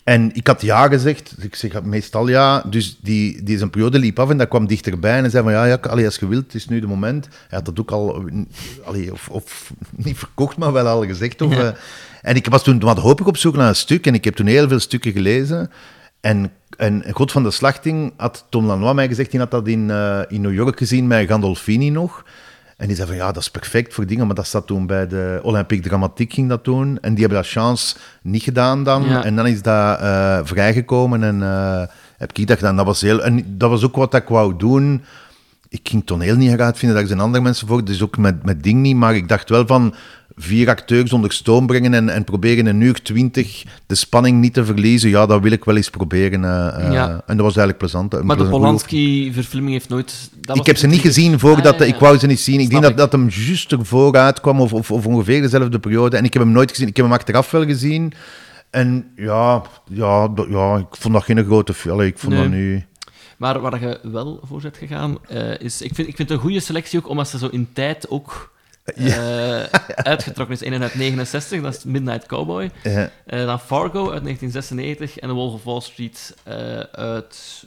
En 0.03 0.35
ik 0.35 0.47
had 0.47 0.61
ja 0.61 0.87
gezegd, 0.87 1.35
ik 1.39 1.55
zeg 1.55 1.83
meestal 1.83 2.27
ja, 2.27 2.61
dus 2.69 2.97
die, 3.01 3.43
die 3.43 3.57
zijn 3.57 3.69
periode 3.69 3.99
liep 3.99 4.19
af 4.19 4.29
en 4.29 4.37
dat 4.37 4.47
kwam 4.47 4.67
dichterbij 4.67 5.15
en 5.15 5.21
hij 5.21 5.29
zei 5.29 5.43
van 5.43 5.51
ja, 5.51 5.67
Jacke, 5.67 5.89
allee, 5.89 6.05
als 6.05 6.15
je 6.15 6.27
wilt, 6.27 6.43
het 6.43 6.55
is 6.55 6.67
nu 6.67 6.79
de 6.79 6.87
moment. 6.87 7.25
Hij 7.25 7.57
had 7.57 7.65
dat 7.65 7.79
ook 7.79 7.91
al, 7.91 8.23
allee, 8.83 9.11
of, 9.11 9.29
of 9.29 9.71
niet 10.05 10.17
verkocht, 10.17 10.57
maar 10.57 10.71
wel 10.71 10.87
al 10.87 11.05
gezegd. 11.05 11.41
Of, 11.41 11.53
Ja. 11.53 11.61
eh, 11.61 11.77
en 12.21 12.35
ik 12.35 12.47
was 12.47 12.63
toen 12.63 12.79
wat 12.79 12.97
hoop 12.97 13.19
ik 13.21 13.27
op 13.27 13.37
zoek 13.37 13.55
naar 13.55 13.67
een 13.67 13.75
stuk 13.75 14.07
en 14.07 14.13
ik 14.13 14.23
heb 14.23 14.35
toen 14.35 14.45
heel 14.45 14.67
veel 14.67 14.79
stukken 14.79 15.11
gelezen. 15.11 15.71
En, 16.21 16.51
en 16.77 17.03
God 17.11 17.31
van 17.31 17.43
de 17.43 17.51
Slachting 17.51 18.13
had 18.17 18.45
Tom 18.49 18.65
Lanois 18.65 18.93
mij 18.95 19.07
gezegd, 19.07 19.31
die 19.31 19.39
had 19.39 19.51
dat 19.51 19.67
in, 19.67 19.89
eh, 19.89 20.19
in 20.27 20.41
New 20.41 20.53
York 20.53 20.77
gezien 20.77 21.07
met 21.07 21.27
Gandolfini 21.27 21.89
nog. 21.89 22.25
En 22.77 22.87
die 22.87 22.95
zei 22.95 23.07
van, 23.07 23.17
ja, 23.17 23.31
dat 23.31 23.41
is 23.41 23.51
perfect 23.51 23.93
voor 23.93 24.05
dingen, 24.05 24.25
maar 24.25 24.35
dat 24.35 24.47
zat 24.47 24.67
toen 24.67 24.85
bij 24.85 25.07
de 25.07 25.39
Olympique 25.43 25.87
Dramatiek 25.87 26.33
ging 26.33 26.49
dat 26.49 26.65
doen. 26.65 26.97
En 27.01 27.11
die 27.13 27.19
hebben 27.19 27.41
dat 27.41 27.51
chance 27.51 27.95
niet 28.21 28.43
gedaan 28.43 28.83
dan. 28.83 29.03
Ja. 29.03 29.23
En 29.23 29.35
dan 29.35 29.47
is 29.47 29.61
dat 29.61 29.99
eh, 29.99 30.39
vrijgekomen 30.43 31.23
en 31.23 31.41
eh, 31.41 31.83
heb 32.17 32.37
ik 32.37 32.47
dat 32.47 32.57
gedaan. 32.57 32.75
Dat 32.75 32.85
was, 32.85 33.01
heel, 33.01 33.23
en 33.23 33.57
dat 33.57 33.69
was 33.69 33.83
ook 33.83 33.95
wat 33.95 34.13
ik 34.13 34.27
wou 34.27 34.57
doen. 34.57 35.03
Ik 35.73 35.89
ging 35.89 36.05
toneel 36.05 36.35
niet 36.35 36.51
eruit 36.51 36.77
vinden, 36.77 36.97
daar 36.97 37.07
zijn 37.07 37.19
andere 37.19 37.43
mensen 37.43 37.67
voor. 37.67 37.85
Dus 37.85 38.01
ook 38.01 38.17
met, 38.17 38.45
met 38.45 38.63
ding 38.63 38.81
niet, 38.81 38.95
maar 38.95 39.15
ik 39.15 39.27
dacht 39.27 39.49
wel 39.49 39.67
van 39.67 39.93
vier 40.35 40.69
acteurs 40.69 41.13
onder 41.13 41.31
stoom 41.31 41.65
brengen 41.67 41.93
en, 41.93 42.09
en 42.09 42.23
proberen 42.23 42.65
een 42.65 42.81
uur 42.81 43.01
twintig 43.01 43.63
de 43.87 43.95
spanning 43.95 44.39
niet 44.39 44.53
te 44.53 44.65
verliezen. 44.65 45.09
Ja, 45.09 45.25
dat 45.25 45.41
wil 45.41 45.51
ik 45.51 45.63
wel 45.63 45.75
eens 45.75 45.89
proberen. 45.89 46.43
eh, 46.45 46.85
eh, 46.87 46.93
Ja. 46.93 47.07
En 47.09 47.37
dat 47.37 47.45
was 47.45 47.55
eigenlijk 47.57 47.77
plezant. 47.77 48.13
Een 48.13 48.25
Maar 48.25 48.37
de 48.37 48.47
Polanski-verfilming 48.49 49.71
heeft 49.73 49.89
nooit... 49.89 50.29
dat 50.41 50.57
ik 50.57 50.65
heb 50.65 50.77
ze 50.77 50.87
niet 50.87 50.99
gezien 51.01 51.39
voordat... 51.39 51.73
Ah, 51.73 51.79
ja, 51.79 51.85
ja. 51.85 51.93
Ik 51.93 51.99
wou 51.99 52.17
ze 52.17 52.27
niet 52.27 52.39
zien. 52.39 52.59
Ik 52.59 52.67
Snap 52.69 52.81
denk 52.81 52.83
dat, 52.83 52.91
ik. 52.91 53.11
dat 53.11 53.11
hem 53.21 53.29
juist 53.45 53.71
ervoor 53.71 54.17
uitkwam, 54.17 54.61
of, 54.61 54.73
of, 54.73 54.91
of 54.91 55.05
ongeveer 55.05 55.41
dezelfde 55.41 55.79
periode. 55.79 56.17
En 56.17 56.23
ik 56.23 56.33
heb 56.33 56.41
hem 56.41 56.51
nooit 56.51 56.69
gezien. 56.71 56.87
Ik 56.87 56.95
heb 56.95 57.05
hem 57.05 57.13
achteraf 57.13 57.51
wel 57.51 57.65
gezien. 57.65 58.13
En 58.69 59.05
ja, 59.15 59.61
ja, 59.89 60.29
ja 60.49 60.75
ik 60.77 60.85
vond 60.99 61.13
dat 61.13 61.23
geen 61.23 61.43
grote 61.45 61.73
film. 61.73 62.01
Ik 62.01 62.17
vond 62.17 62.33
Nee. 62.33 62.41
dat 62.41 62.51
nu... 62.51 62.85
Maar 63.43 63.59
waar 63.59 63.81
je 63.81 63.99
wel 64.03 64.39
voor 64.43 64.61
bent 64.61 64.77
gegaan, 64.77 65.17
eh, 65.27 65.59
is... 65.59 65.81
Ik 65.81 65.95
vind, 65.95 66.07
ik 66.07 66.15
vind 66.15 66.29
het 66.29 66.37
een 66.37 66.43
goede 66.43 66.59
selectie 66.59 66.99
ook, 66.99 67.07
omdat 67.09 67.27
ze 67.29 67.37
zo 67.37 67.47
in 67.47 67.69
tijd 67.73 68.09
ook 68.09 68.51
eh, 68.83 69.63
uitgetrokken 69.95 70.55
is. 70.55 70.65
Een 70.65 70.81
uit 70.81 70.95
69, 70.95 71.61
dat 71.61 71.75
is 71.75 71.83
Midnight 71.83 72.25
Cowboy. 72.25 72.71
eh, 72.83 73.03
Eh, 73.03 73.09
dan 73.25 73.59
Fargo 73.59 74.11
uit 74.11 74.23
1996 74.23 75.17
en 75.19 75.27
The 75.29 75.33
Wolf 75.35 75.53
of 75.53 75.63
Wall 75.63 75.81
Street 75.81 76.35
eh, 76.43 76.79
uit 76.91 77.63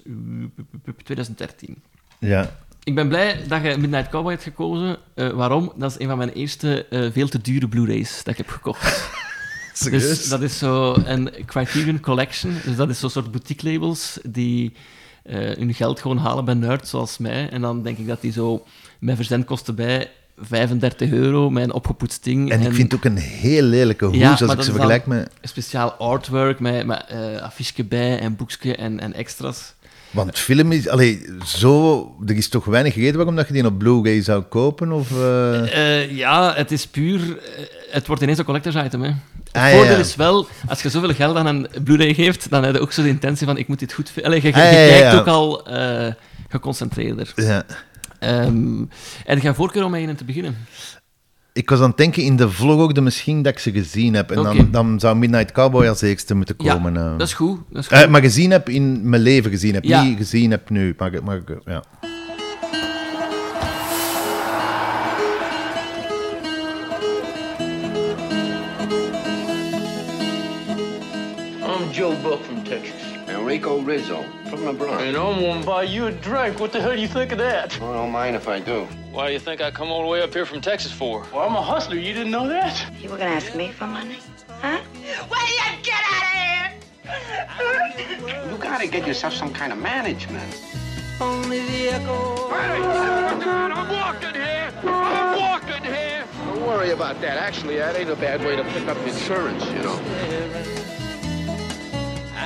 eh, 0.84 0.92
2013. 1.04 1.82
ja. 2.18 2.56
Ik 2.84 2.94
ben 2.94 3.08
blij 3.08 3.40
dat 3.48 3.62
je 3.62 3.76
Midnight 3.76 4.08
Cowboy 4.10 4.30
hebt 4.32 4.42
gekozen. 4.44 4.96
Eh, 5.14 5.28
waarom? 5.28 5.72
Dat 5.76 5.90
is 5.90 5.98
een 6.00 6.08
van 6.08 6.18
mijn 6.18 6.32
eerste 6.32 6.86
eh, 6.90 7.10
veel 7.12 7.28
te 7.28 7.40
dure 7.40 7.68
Blu-rays 7.68 8.16
dat 8.16 8.26
ik 8.26 8.36
heb 8.36 8.48
gekocht. 8.48 8.84
Dus 9.90 10.28
dat 10.28 10.42
is 10.42 10.58
zo 10.58 10.94
een 11.04 11.30
Criterion 11.46 12.00
Collection. 12.00 12.56
Dus 12.64 12.76
dat 12.76 12.88
is 12.88 12.98
zo'n 12.98 13.10
soort 13.10 13.30
boutique 13.30 13.72
labels 13.72 14.18
die 14.28 14.72
eh, 14.72 14.80
hun 15.28 15.74
geld 15.74 16.00
gewoon 16.00 16.18
halen 16.18 16.44
bij 16.44 16.54
nerds 16.54 16.90
zoals 16.90 17.18
mij. 17.18 17.48
En 17.48 17.60
dan 17.60 17.82
denk 17.82 17.98
ik 17.98 18.06
dat 18.06 18.20
die 18.20 18.32
zo 18.32 18.64
met 18.98 19.16
verzendkosten 19.16 19.74
bij 19.74 20.10
35 20.38 21.10
euro, 21.10 21.50
mijn 21.50 21.72
opgepoetst 21.72 22.24
ding. 22.24 22.50
En 22.50 22.60
ik 22.60 22.72
vind 22.72 22.92
het 22.92 23.00
ook 23.00 23.04
een 23.04 23.16
heel 23.16 23.62
lelijke 23.62 24.04
hoes 24.04 24.16
Ja, 24.16 24.30
als 24.30 24.40
ik 24.40 24.62
ze 24.62 24.72
vergelijk 24.72 25.06
met... 25.06 25.30
speciaal 25.42 25.92
artwork 25.92 26.60
met, 26.60 26.86
met 26.86 27.04
eh 27.08 27.42
affiche 27.42 27.84
bij 27.84 28.18
en 28.18 28.36
boekje 28.36 28.76
en, 28.76 29.00
en 29.00 29.12
extra's. 29.12 29.74
Want 30.10 30.38
film 30.38 30.72
is... 30.72 30.88
Allee, 30.88 31.26
zo... 31.44 32.00
Er 32.26 32.36
is 32.36 32.48
toch 32.48 32.64
weinig 32.64 32.94
reden 32.94 33.16
waarom 33.16 33.36
dat 33.36 33.46
je 33.46 33.52
die 33.52 33.66
op 33.66 33.78
Blu-ray 33.78 34.22
zou 34.22 34.42
kopen? 34.42 34.92
Of, 34.92 35.10
eh, 35.10 36.02
Eh, 36.02 36.10
ja, 36.16 36.54
het 36.54 36.72
is 36.72 36.86
puur... 36.86 37.20
eh, 37.20 37.64
het 37.90 38.06
wordt 38.06 38.22
ineens 38.22 38.38
een 38.38 38.44
collectors 38.44 38.74
item, 38.76 39.02
hè. 39.02 39.08
Het 39.08 39.52
Ah, 39.52 39.70
voordeel 39.70 39.92
ja. 39.92 39.98
is 39.98 40.16
wel, 40.16 40.46
als 40.68 40.82
je 40.82 40.88
zoveel 40.88 41.14
geld 41.14 41.36
aan 41.36 41.46
een 41.46 41.68
Blu-ray 41.84 42.14
geeft, 42.14 42.50
dan 42.50 42.64
heb 42.64 42.74
je 42.74 42.80
ook 42.80 42.92
zo 42.92 43.02
de 43.02 43.08
intentie 43.08 43.46
van, 43.46 43.56
ik 43.56 43.68
moet 43.68 43.78
dit 43.78 43.92
goed 43.92 44.10
vinden. 44.10 44.24
Allee, 44.32 44.42
je, 44.42 44.48
je, 44.48 44.54
Ah, 44.64 44.72
je 44.72 44.78
ja, 44.78 44.84
ja, 44.84 44.88
kijkt 44.98 45.12
ja. 45.12 45.18
ook 45.18 45.26
al 45.26 45.66
geconcentreerder. 46.48 47.32
ja. 47.36 47.64
Ehm 48.18 48.82
en 49.24 49.40
geen 49.40 49.54
voorkeur 49.54 49.84
om 49.84 49.90
met 49.90 50.08
een 50.08 50.16
te 50.16 50.24
beginnen? 50.24 50.56
Ik 51.56 51.70
was 51.70 51.80
aan 51.80 51.88
het 51.88 51.96
denken 51.96 52.22
in 52.22 52.36
de 52.36 52.50
vlog 52.50 52.92
misschien 52.92 53.42
dat 53.42 53.52
ik 53.52 53.58
ze 53.58 53.72
gezien 53.72 54.14
heb. 54.14 54.30
En 54.30 54.42
dan, 54.42 54.68
dan 54.70 55.00
zou 55.00 55.16
Midnight 55.16 55.52
Cowboy 55.52 55.86
als 55.86 56.00
eerste 56.00 56.34
moeten 56.34 56.54
Ja, 56.58 56.74
komen. 56.74 56.96
eh. 56.96 57.18
Dat 57.18 57.26
is 57.26 57.34
goed. 57.34 57.58
Dat 57.70 57.82
is 57.82 57.88
goed. 57.88 57.98
Eh, 57.98 58.08
maar 58.08 58.20
gezien 58.20 58.50
heb 58.50 58.68
in 58.68 59.08
mijn 59.08 59.22
leven 59.22 59.50
gezien 59.50 59.74
heb. 59.74 59.84
Ja. 59.84 60.02
Niet 60.02 60.16
gezien 60.16 60.50
heb 60.50 60.70
nu. 60.70 60.94
Maar, 60.98 61.10
maar, 61.24 61.40
ja. 61.64 61.82
I'm 71.62 71.90
Joe 71.92 72.14
Buck 72.22 72.40
from 72.44 72.62
Texas. 72.64 73.02
And 73.28 73.46
Rico 73.46 73.82
Rizzo 73.86 74.24
from 74.56 74.66
the 74.66 74.72
Bronx. 74.72 75.02
And 75.02 75.16
I'm 75.16 75.40
gonna 75.40 75.64
buy 75.64 75.84
you 75.84 76.06
a 76.06 76.12
drink. 76.12 76.58
What 76.60 76.72
the 76.72 76.80
hell 76.80 76.94
do 76.94 77.00
you 77.00 77.08
think 77.08 77.32
of 77.32 77.38
that? 77.38 77.78
Well, 77.80 77.92
I 77.92 77.96
don't 77.96 78.12
mind 78.12 78.36
if 78.36 78.48
I 78.48 78.60
do. 78.60 78.86
Why 79.12 79.26
do 79.28 79.32
you 79.32 79.38
think 79.38 79.60
I 79.60 79.70
come 79.70 79.90
all 79.90 80.02
the 80.02 80.08
way 80.08 80.22
up 80.22 80.32
here 80.32 80.46
from 80.46 80.60
Texas 80.60 80.92
for? 80.92 81.24
Well, 81.32 81.48
I'm 81.48 81.54
a 81.54 81.62
hustler. 81.62 81.96
You 81.96 82.12
didn't 82.12 82.30
know 82.30 82.46
that? 82.48 82.84
You 83.00 83.08
were 83.10 83.18
gonna 83.18 83.30
ask 83.30 83.54
me 83.54 83.70
for 83.72 83.86
money? 83.86 84.18
Huh? 84.48 84.80
Will 85.30 85.48
you 85.48 85.62
get 85.82 86.00
out 86.12 86.22
of 86.22 86.28
here? 86.42 86.72
You 88.50 88.56
gotta 88.58 88.86
get 88.86 89.06
yourself 89.06 89.34
some 89.34 89.52
kind 89.52 89.72
of 89.72 89.78
management. 89.78 90.60
Only 91.20 91.60
the 91.60 91.88
echo. 91.90 92.12
Oh, 92.12 92.50
I'm 92.52 93.88
walking 93.90 94.34
here. 94.34 94.72
I'm 94.84 95.38
walking 95.38 95.84
here. 95.84 96.24
Don't 96.46 96.66
worry 96.66 96.90
about 96.90 97.20
that. 97.20 97.38
Actually, 97.38 97.76
that 97.76 97.94
ain't 97.96 98.10
a 98.10 98.16
bad 98.16 98.44
way 98.44 98.56
to 98.56 98.64
pick 98.64 98.88
up 98.88 98.98
insurance, 99.06 99.64
you 99.66 99.82
know. 99.82 100.00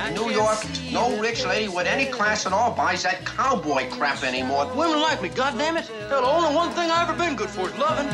New 0.09 0.31
York, 0.31 0.63
no 0.91 1.19
rich 1.21 1.43
lady 1.45 1.67
with 1.67 1.85
any 1.87 2.05
class 2.09 2.45
at 2.45 2.51
all 2.53 2.73
buys 2.75 3.01
that 3.01 3.17
cowboy 3.35 3.83
crap 3.89 4.23
anymore. 4.23 4.65
Women 4.75 4.99
like 4.99 5.21
me, 5.21 5.29
goddammit. 5.29 5.85
Hell, 6.09 6.21
the 6.21 6.27
only 6.27 6.55
one 6.55 6.69
thing 6.73 6.89
I've 6.91 7.09
ever 7.09 7.15
been 7.25 7.37
good 7.37 7.49
for 7.49 7.69
is 7.69 7.77
loving. 7.77 8.09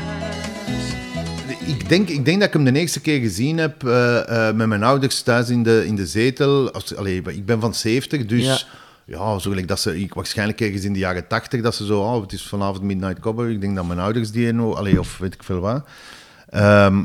Ik 1.67 1.89
denk, 1.89 2.10
ik 2.10 2.25
denk 2.25 2.39
dat 2.39 2.48
ik 2.48 2.53
hem 2.53 2.63
de 2.63 2.79
eerste 2.79 3.00
keer 3.01 3.20
gezien 3.20 3.58
heb 3.58 3.84
eh, 3.88 4.48
eh, 4.50 4.56
met 4.56 4.67
mijn 4.67 4.84
ouders 4.84 5.22
thuis 5.22 5.50
in 5.50 5.63
de, 5.63 5.84
in 5.86 5.96
de 5.96 6.06
zetel. 6.08 6.72
Als, 6.72 6.96
allee, 6.96 7.22
ik 7.22 7.46
ben 7.46 7.60
van 7.60 7.74
70, 7.74 8.25
dus 8.25 8.46
Ja. 8.46 8.58
ja, 9.06 9.39
zo 9.39 9.50
gelijk 9.50 9.67
dat 9.67 9.79
ze, 9.79 10.00
ik, 10.00 10.13
waarschijnlijk 10.13 10.62
ergens 10.62 10.84
in 10.84 10.94
de 10.94 11.00
jaren 11.00 11.27
80, 11.27 11.62
dat 11.62 11.75
ze 11.75 11.86
zo, 11.86 12.00
oh, 12.01 12.22
het 12.22 12.34
is 12.34 12.48
vanavond 12.48 12.82
Midnight 12.82 13.20
Cowboy. 13.20 13.50
Ik 13.51 13.62
denk 13.62 13.75
dat 13.75 13.86
mijn 13.86 14.00
ouders 14.00 14.32
die, 14.32 14.51
no- 14.51 14.74
allee, 14.74 15.00
of 15.00 15.17
weet 15.17 15.34
ik 15.34 15.44
veel 15.44 15.60
wat. 15.60 15.86
Ehm, 16.50 17.03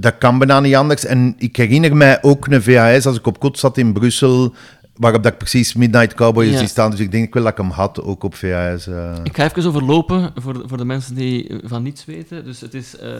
dat 0.00 0.18
kan 0.18 0.38
bijna 0.38 0.60
niet 0.60 0.74
anders. 0.74 1.04
En 1.04 1.34
ik 1.38 1.56
herinner 1.56 1.96
mij 1.96 2.22
ook 2.22 2.46
een 2.46 2.62
VHS 2.62 3.06
als 3.06 3.16
ik 3.16 3.26
op 3.26 3.38
kot 3.40 3.58
zat 3.58 3.78
in 3.78 3.92
Brussel, 3.92 4.54
waarop 4.96 5.22
dat 5.22 5.32
ik 5.32 5.38
precies 5.38 5.74
Midnight 5.74 6.14
Cowboy 6.14 6.44
Ja. 6.44 6.58
zie 6.58 6.68
staan. 6.68 6.90
Dus 6.90 7.00
ik 7.00 7.10
denk 7.10 7.34
wel 7.34 7.42
dat 7.42 7.52
ik 7.52 7.58
hem 7.58 7.70
had, 7.70 8.02
ook 8.02 8.22
op 8.24 8.34
VHS. 8.34 8.86
eh. 8.86 9.14
Ik 9.24 9.36
ga 9.36 9.44
even 9.44 9.64
overlopen 9.66 10.32
voor 10.34 10.52
de, 10.52 10.62
voor 10.68 10.76
de 10.78 10.84
mensen 10.84 11.14
die 11.14 11.60
van 11.64 11.82
niets 11.82 12.04
weten. 12.04 12.44
Dus 12.44 12.60
het 12.60 12.74
is 12.74 12.96
eh, 12.98 13.10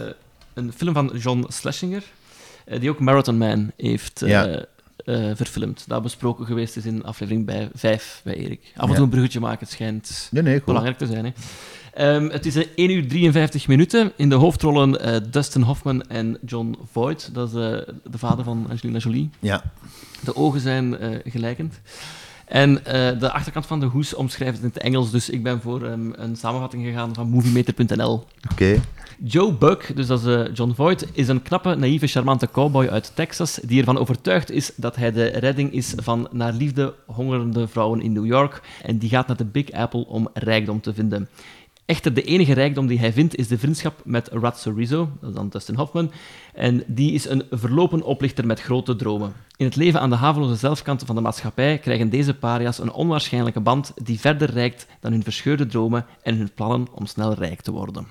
een 0.55 0.73
film 0.77 0.95
van 0.95 1.13
John 1.19 1.45
Schlesinger, 1.49 2.03
eh, 2.65 2.81
die 2.81 2.91
ook 2.91 3.01
Marathon 3.01 3.39
Man 3.39 3.71
heeft 3.77 4.23
Ja. 4.25 4.65
verfilmd. 5.35 5.85
Dat 5.87 6.03
besproken 6.03 6.47
geweest 6.47 6.77
is 6.77 6.85
in 6.87 7.05
aflevering 7.05 7.47
bij 7.47 7.69
5 7.75 8.21
bij 8.25 8.35
Erik. 8.35 8.61
Af 8.77 8.83
en 8.83 8.89
Ja. 8.89 8.95
toe 8.95 9.05
een 9.05 9.11
bruggetje 9.11 9.41
maken, 9.41 9.59
het 9.61 9.71
schijnt 9.71 10.29
Nee, 10.31 10.43
nee, 10.43 10.57
goed. 10.57 10.65
belangrijk 10.65 10.99
te 10.99 11.07
zijn. 11.07 11.25
Hè. 11.25 11.33
Ehm, 11.97 12.29
het 12.29 12.47
is 12.47 12.57
eh, 12.57 12.67
1 12.75 12.91
uur 12.91 13.09
53 13.09 13.69
minuten. 13.69 14.13
In 14.17 14.29
de 14.29 14.35
hoofdrollen 14.35 15.01
eh, 15.01 15.21
Dustin 15.31 15.63
Hoffman 15.63 16.03
en 16.03 16.39
John 16.47 16.77
Voight. 16.93 17.35
Dat 17.35 17.49
is 17.49 17.55
eh, 17.55 17.95
de 18.11 18.19
vader 18.19 18.45
van 18.45 18.67
Angelina 18.71 18.99
Jolie. 18.99 19.31
Ja. 19.41 19.63
De 20.25 20.37
ogen 20.37 20.61
zijn 20.61 20.99
eh, 20.99 21.33
gelijkend. 21.33 21.81
En 22.47 22.85
eh, 22.85 23.19
de 23.19 23.33
achterkant 23.33 23.67
van 23.67 23.81
de 23.81 23.87
hoes 23.87 24.15
omschrijft 24.15 24.55
het 24.55 24.63
in 24.63 24.71
het 24.75 24.83
Engels, 24.83 25.11
dus 25.11 25.31
ik 25.31 25.43
ben 25.43 25.61
voor 25.61 25.85
ehm, 25.85 26.11
een 26.13 26.37
samenvatting 26.37 26.85
gegaan 26.85 27.15
van 27.15 27.29
moviemeter.nl. 27.29 28.25
Oké. 28.53 28.81
Joe 29.19 29.53
Buck, 29.53 29.93
dus 29.95 30.07
dat 30.07 30.21
is 30.21 30.27
eh, 30.27 30.55
John 30.55 30.73
Voight, 30.75 31.07
is 31.13 31.29
een 31.29 31.43
knappe, 31.43 31.75
naïeve, 31.75 32.07
charmante 32.07 32.49
cowboy 32.51 32.87
uit 32.87 33.13
Texas 33.15 33.59
die 33.63 33.79
ervan 33.79 33.99
overtuigd 33.99 34.51
is 34.51 34.73
dat 34.77 34.97
hij 34.97 35.13
de 35.13 35.27
redding 35.27 35.73
is 35.73 35.93
van 35.97 36.29
naar 36.33 36.53
liefde 36.53 36.95
hongerende 37.07 37.69
vrouwen 37.69 38.01
in 38.01 38.13
New 38.13 38.27
York. 38.27 38.63
En 38.83 38.99
die 38.99 39.09
gaat 39.09 39.27
naar 39.27 39.37
de 39.37 39.45
Big 39.45 39.71
Apple 39.71 40.07
om 40.07 40.29
rijkdom 40.35 40.81
te 40.81 40.95
vinden. 40.95 41.29
Echter, 41.87 42.15
de 42.15 42.23
enige 42.23 42.53
rijkdom 42.53 42.87
die 42.87 42.99
hij 42.99 43.13
vindt 43.13 43.37
is 43.37 43.49
de 43.49 43.59
vriendschap 43.59 44.01
met 44.05 44.29
Ratso 44.33 44.73
Rizzo, 44.77 45.11
dat 45.21 45.29
is 45.31 45.37
dan 45.37 45.49
Dustin 45.49 45.75
Hoffman. 45.75 46.11
En 46.55 46.83
die 46.87 47.13
is 47.13 47.29
een 47.29 47.43
verlopen 47.51 48.03
oplichter 48.03 48.47
met 48.47 48.61
grote 48.61 48.97
dromen. 48.97 49.33
In 49.57 49.65
het 49.67 49.77
leven 49.77 50.01
aan 50.01 50.11
de 50.11 50.17
haveloze 50.17 50.55
zelfkant 50.55 51.03
van 51.07 51.15
de 51.15 51.21
maatschappij 51.21 51.79
krijgen 51.79 52.11
deze 52.11 52.35
paria's 52.35 52.79
een 52.79 52.93
onwaarschijnlijke 52.93 53.61
band 53.61 53.93
die 54.03 54.21
verder 54.21 54.51
reikt 54.51 54.87
dan 55.01 55.13
hun 55.13 55.23
verscheurde 55.23 55.67
dromen 55.67 56.07
en 56.23 56.37
hun 56.37 56.51
plannen 56.55 56.89
om 56.93 57.07
snel 57.07 57.35
rijk 57.35 57.61
te 57.61 57.71
worden. 57.71 58.07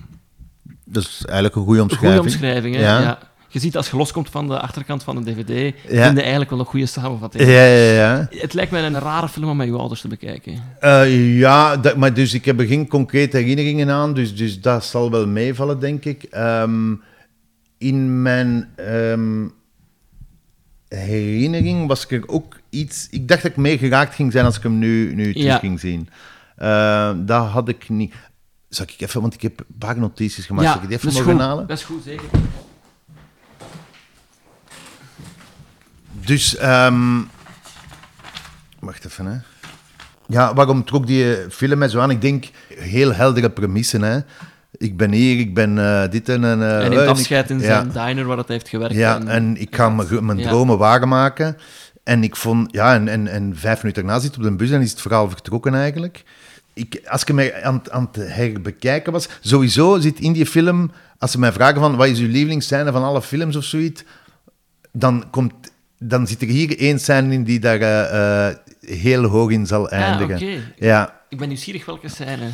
Dat 0.84 1.02
is 1.02 1.22
eigenlijk 1.24 1.56
een 1.56 1.62
goede 1.64 1.78
Een 1.80 1.84
omschrijving. 1.90 2.20
goede 2.22 2.34
omschrijving, 2.34 2.74
hè? 2.74 2.80
Ja. 2.80 3.00
Ja. 3.00 3.18
Je 3.56 3.62
ziet 3.62 3.76
als 3.76 3.90
je 3.90 3.96
loskomt 3.96 4.30
van 4.30 4.46
de 4.48 4.60
achterkant 4.60 5.02
van 5.02 5.16
een 5.16 5.24
dvd, 5.24 5.74
Ja. 5.88 6.04
vind 6.04 6.16
je 6.16 6.20
eigenlijk 6.20 6.50
wel 6.50 6.58
een 6.58 6.64
goede 6.64 6.86
samenvatting. 6.86 7.44
Ja, 7.44 7.64
ja, 7.64 7.92
ja. 7.92 8.28
Het 8.30 8.54
lijkt 8.54 8.70
mij 8.70 8.84
een 8.86 8.98
rare 8.98 9.28
film 9.28 9.48
om 9.48 9.56
met 9.56 9.66
je 9.66 9.72
ouders 9.76 10.00
te 10.00 10.08
bekijken. 10.08 10.62
Eh, 10.80 11.38
ja, 11.38 11.76
dat, 11.76 11.96
maar 11.96 12.14
dus 12.14 12.34
ik 12.34 12.44
heb 12.44 12.60
er 12.60 12.66
geen 12.66 12.88
concrete 12.88 13.36
herinneringen 13.36 13.90
aan, 13.90 14.14
dus, 14.14 14.36
dus 14.36 14.60
dat 14.60 14.84
zal 14.84 15.10
wel 15.10 15.26
meevallen, 15.26 15.80
denk 15.80 16.04
ik. 16.04 16.22
Ehm, 16.22 16.94
in 17.78 18.22
mijn 18.22 18.68
ehm, 18.76 19.46
herinnering 20.88 21.86
was 21.86 22.04
ik 22.06 22.10
er 22.12 22.28
ook 22.28 22.56
iets... 22.70 23.08
Ik 23.10 23.28
dacht 23.28 23.42
dat 23.42 23.50
ik 23.50 23.56
mee 23.56 23.78
geraakt 23.78 24.14
ging 24.14 24.32
zijn 24.32 24.44
als 24.44 24.56
ik 24.56 24.62
hem 24.62 24.78
nu, 24.78 25.14
nu 25.14 25.32
terug 25.32 25.46
Ja. 25.46 25.58
ging 25.58 25.80
zien. 25.80 26.08
Eh, 26.56 27.10
dat 27.16 27.46
had 27.46 27.68
ik 27.68 27.88
niet... 27.88 28.14
Zal 28.68 28.86
ik 28.88 29.00
even, 29.00 29.20
want 29.20 29.34
ik 29.34 29.42
heb 29.42 29.58
een 29.58 29.78
paar 29.78 29.98
notities 29.98 30.46
gemaakt. 30.46 30.68
Zal 30.68 30.82
ik 30.82 30.88
die 30.88 30.96
even 30.96 31.12
mogen 31.12 31.38
halen? 31.38 31.66
Dat 31.66 31.78
is 31.78 31.84
goed, 31.84 32.02
zeker. 32.04 32.24
Dus, 36.26 36.56
ehm 36.56 37.20
wacht 38.80 39.04
even, 39.04 39.26
hè. 39.26 39.36
Ja, 40.28 40.54
waarom 40.54 40.84
trok 40.84 41.06
die 41.06 41.36
eh, 41.36 41.50
film 41.50 41.78
mij 41.78 41.88
zo 41.88 42.00
aan? 42.00 42.10
Ik 42.10 42.20
denk, 42.20 42.44
heel 42.68 43.14
heldere 43.14 43.50
premissen, 43.50 44.02
hè. 44.02 44.18
Ik 44.70 44.96
ben 44.96 45.10
hier, 45.12 45.38
ik 45.38 45.54
ben 45.54 45.78
eh, 45.78 46.10
dit 46.10 46.28
en... 46.28 46.44
en, 46.44 46.62
eh, 46.62 46.84
En 46.84 46.92
in 46.92 46.98
afscheid 47.08 47.50
in 47.50 47.58
ja. 47.58 47.64
zijn 47.64 47.88
diner 47.92 48.24
waar 48.24 48.36
het 48.36 48.48
heeft 48.48 48.68
gewerkt. 48.68 48.94
Ja, 48.94 49.20
en 49.26 49.56
ik 49.60 49.76
ga 49.76 49.88
mijn, 49.88 50.24
mijn 50.26 50.38
Ja. 50.38 50.48
dromen 50.48 50.78
waarmaken. 50.78 51.56
En 52.04 52.22
ik 52.22 52.36
vond, 52.36 52.72
ja, 52.72 52.94
en, 52.94 53.08
en, 53.08 53.28
en 53.28 53.56
vijf 53.56 53.82
minuten 53.82 54.04
daarna 54.06 54.20
zit 54.20 54.36
op 54.36 54.42
de 54.42 54.52
bus 54.52 54.70
en 54.70 54.80
is 54.80 54.90
het 54.90 55.00
verhaal 55.00 55.28
vertrokken 55.30 55.74
eigenlijk. 55.74 56.22
Ik, 56.74 57.00
als 57.08 57.22
ik 57.22 57.32
mij 57.32 57.62
aan, 57.62 57.74
het- 57.74 57.90
aan 57.90 58.08
het 58.12 58.32
herbekijken 58.32 59.12
was, 59.12 59.28
sowieso 59.40 60.00
zit 60.00 60.20
in 60.20 60.32
die 60.32 60.46
film, 60.46 60.90
als 61.18 61.30
ze 61.30 61.38
mij 61.38 61.52
vragen 61.52 61.80
van 61.80 61.96
wat 61.96 62.06
is 62.06 62.18
uw 62.18 62.28
lievelingsscène 62.30 62.92
van 62.92 63.02
alle 63.04 63.22
films 63.22 63.56
of 63.56 63.64
zoiets, 63.64 64.04
dan, 64.92 65.24
komt, 65.30 65.52
dan 65.98 66.26
zit 66.26 66.42
er 66.42 66.48
hier 66.48 66.78
één 66.78 66.98
scène 67.00 67.32
in 67.32 67.44
die 67.44 67.58
daar 67.58 67.80
eh, 67.80 68.48
eh, 68.48 68.56
heel 68.80 69.24
hoog 69.24 69.50
in 69.50 69.66
zal 69.66 69.88
eindigen. 69.90 70.34
oké. 70.34 70.72
Ja, 70.78 71.20
Ik 71.28 71.38
ben 71.38 71.48
nieuwsgierig 71.48 71.84
welke 71.84 72.08
scène. 72.08 72.48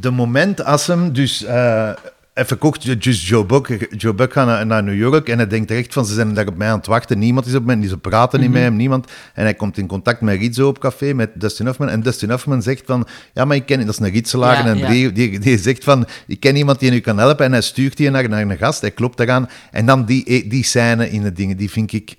de 0.00 0.10
moment 0.10 0.64
als 0.64 0.86
hem 0.86 1.12
dus 1.12 1.44
eh, 1.44 1.90
even 2.34 2.58
kort, 2.58 3.02
dus 3.02 3.28
Joe 3.28 3.44
Buck, 3.44 3.86
Joe 3.96 4.14
Buck 4.14 4.32
gaat 4.32 4.46
naar, 4.46 4.66
naar 4.66 4.82
New 4.82 4.96
York 4.98 5.28
en 5.28 5.36
hij 5.36 5.46
denkt 5.46 5.70
echt 5.70 5.92
van 5.92 6.06
ze 6.06 6.14
zijn 6.14 6.34
daar 6.34 6.46
op 6.46 6.56
mij 6.56 6.68
aan 6.68 6.76
het 6.78 6.86
wachten, 6.86 7.18
niemand 7.18 7.46
is 7.46 7.54
op 7.54 7.64
mij, 7.64 7.86
ze 7.88 7.98
praten 7.98 8.40
niet 8.40 8.50
met 8.50 8.62
hem, 8.62 8.76
niemand. 8.76 9.10
En 9.34 9.42
hij 9.42 9.54
komt 9.54 9.78
in 9.78 9.86
contact 9.86 10.20
met 10.20 10.38
Rizzo 10.38 10.68
op 10.68 10.78
café, 10.78 11.12
met 11.12 11.30
Dustin 11.34 11.66
Hoffman 11.66 11.88
en 11.88 12.02
Dustin 12.02 12.30
Hoffman 12.30 12.62
zegt 12.62 12.82
van, 12.86 13.06
ja 13.32 13.44
maar 13.44 13.56
ik 13.56 13.66
ken, 13.66 13.78
dat 13.86 13.88
is 13.88 13.98
een 13.98 14.10
Ritzelaar 14.12 14.56
Ja, 14.56 14.66
en 14.66 14.78
ja. 14.78 14.88
die, 14.88 15.12
die, 15.12 15.38
die 15.38 15.58
zegt 15.58 15.84
van, 15.84 16.06
ik 16.26 16.40
ken 16.40 16.56
iemand 16.56 16.78
die 16.80 16.92
u 16.92 17.00
kan 17.00 17.18
helpen 17.18 17.44
en 17.44 17.52
hij 17.52 17.60
stuurt 17.62 17.96
die 17.96 18.10
naar, 18.10 18.28
naar 18.28 18.40
een 18.40 18.58
gast, 18.58 18.80
hij 18.80 18.90
klopt 18.90 19.20
eraan 19.20 19.48
en 19.70 19.86
dan 19.86 20.04
die, 20.04 20.48
die 20.48 20.64
scène 20.64 21.10
in 21.10 21.22
de 21.22 21.32
dingen, 21.32 21.56
die 21.56 21.70
vind 21.70 21.92
ik, 21.92 22.14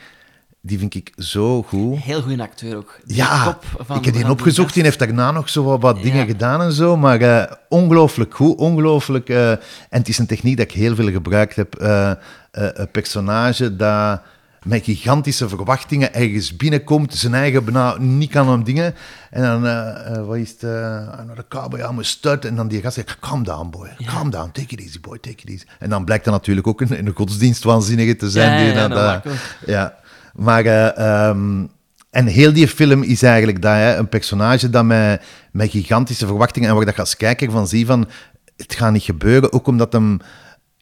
die 0.66 0.80
vind 0.80 0.96
ik 0.96 1.14
zo 1.18 1.64
goed. 1.64 2.00
Heel 2.00 2.22
goede 2.22 2.42
acteur 2.44 2.76
ook. 2.78 3.00
Die 3.06 3.16
Ja, 3.16 3.58
van- 3.86 3.98
ik 3.98 4.06
heb 4.06 4.14
die 4.14 4.30
opgezocht. 4.30 4.74
Die 4.74 4.84
heeft 4.84 5.00
daarna 5.00 5.32
nog 5.32 5.50
zo 5.50 5.64
wat, 5.64 5.82
wat 5.82 5.98
Ja. 5.98 6.04
dingen 6.04 6.26
gedaan 6.28 6.62
en 6.62 6.72
zo. 6.72 6.98
Maar 6.98 7.22
eh, 7.22 7.52
ongelooflijk 7.70 8.36
goed, 8.36 8.58
ongelooflijk. 8.58 9.30
eh, 9.30 9.52
en 9.52 9.60
het 9.90 10.08
is 10.08 10.18
een 10.18 10.26
techniek 10.26 10.58
dat 10.58 10.66
ik 10.66 10.72
heel 10.72 10.96
veel 10.96 11.12
gebruikt 11.12 11.56
heb. 11.56 11.76
eh, 11.76 12.12
een 12.52 12.92
personage 12.92 13.76
dat 13.76 14.22
met 14.64 14.84
gigantische 14.84 15.50
verwachtingen 15.50 16.14
ergens 16.14 16.56
binnenkomt, 16.56 17.14
zijn 17.16 17.34
eigen 17.34 17.64
bijna 17.64 17.98
niet 18.00 18.30
kan 18.32 18.50
om 18.50 18.64
dingen. 18.64 18.96
En 19.30 19.42
dan, 19.42 19.68
eh, 19.68 20.26
wat 20.26 20.36
is 20.38 20.50
het? 20.50 20.62
naar 20.62 21.36
de 21.36 21.46
cowboy, 21.50 21.80
I'm 21.80 22.00
a 22.00 22.04
stud. 22.04 22.46
En 22.46 22.56
dan 22.56 22.68
die 22.68 22.82
gast 22.82 22.96
zegt, 22.96 23.20
calm 23.20 23.44
down 23.44 23.70
boy, 23.70 23.90
calm 24.06 24.30
down, 24.30 24.50
take 24.52 24.74
it 24.74 24.80
easy 24.82 25.00
boy, 25.00 25.18
take 25.20 25.42
it 25.44 25.50
easy. 25.50 25.64
En 25.80 25.90
dan 25.90 26.06
blijkt 26.06 26.24
dat 26.26 26.34
natuurlijk 26.34 26.68
ook 26.68 26.82
een, 26.82 26.98
een 27.08 27.12
godsdienst 27.16 27.64
waanzinnige 27.64 28.16
te 28.16 28.30
zijn. 28.30 28.52
Ja, 28.52 28.66
die 28.66 28.74
ja, 28.74 28.88
dan, 28.88 29.22
ja, 29.66 29.94
maar... 30.34 30.66
eh, 30.66 30.98
ehm, 30.98 31.66
en 32.14 32.26
heel 32.26 32.54
die 32.54 32.68
film 32.68 33.04
is 33.04 33.24
eigenlijk 33.24 33.62
dat, 33.62 33.74
hè, 33.74 33.96
een 33.96 34.10
personage 34.10 34.70
dat 34.70 34.86
met, 34.86 35.22
met 35.52 35.72
gigantische 35.72 36.26
verwachtingen 36.26 36.70
en 36.70 36.76
waar 36.76 36.86
dat 36.86 36.96
je 36.96 37.02
als 37.02 37.18
kijker 37.18 37.52
van 37.52 37.68
zie 37.68 37.86
van, 37.86 38.10
het 38.58 38.76
gaat 38.76 38.92
niet 38.92 39.04
gebeuren, 39.04 39.54
ook 39.54 39.68
omdat 39.68 39.94
hem, 39.94 40.20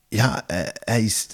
ja, 0.07 0.43
hij, 0.47 0.75
hij 0.83 1.03
is, 1.03 1.27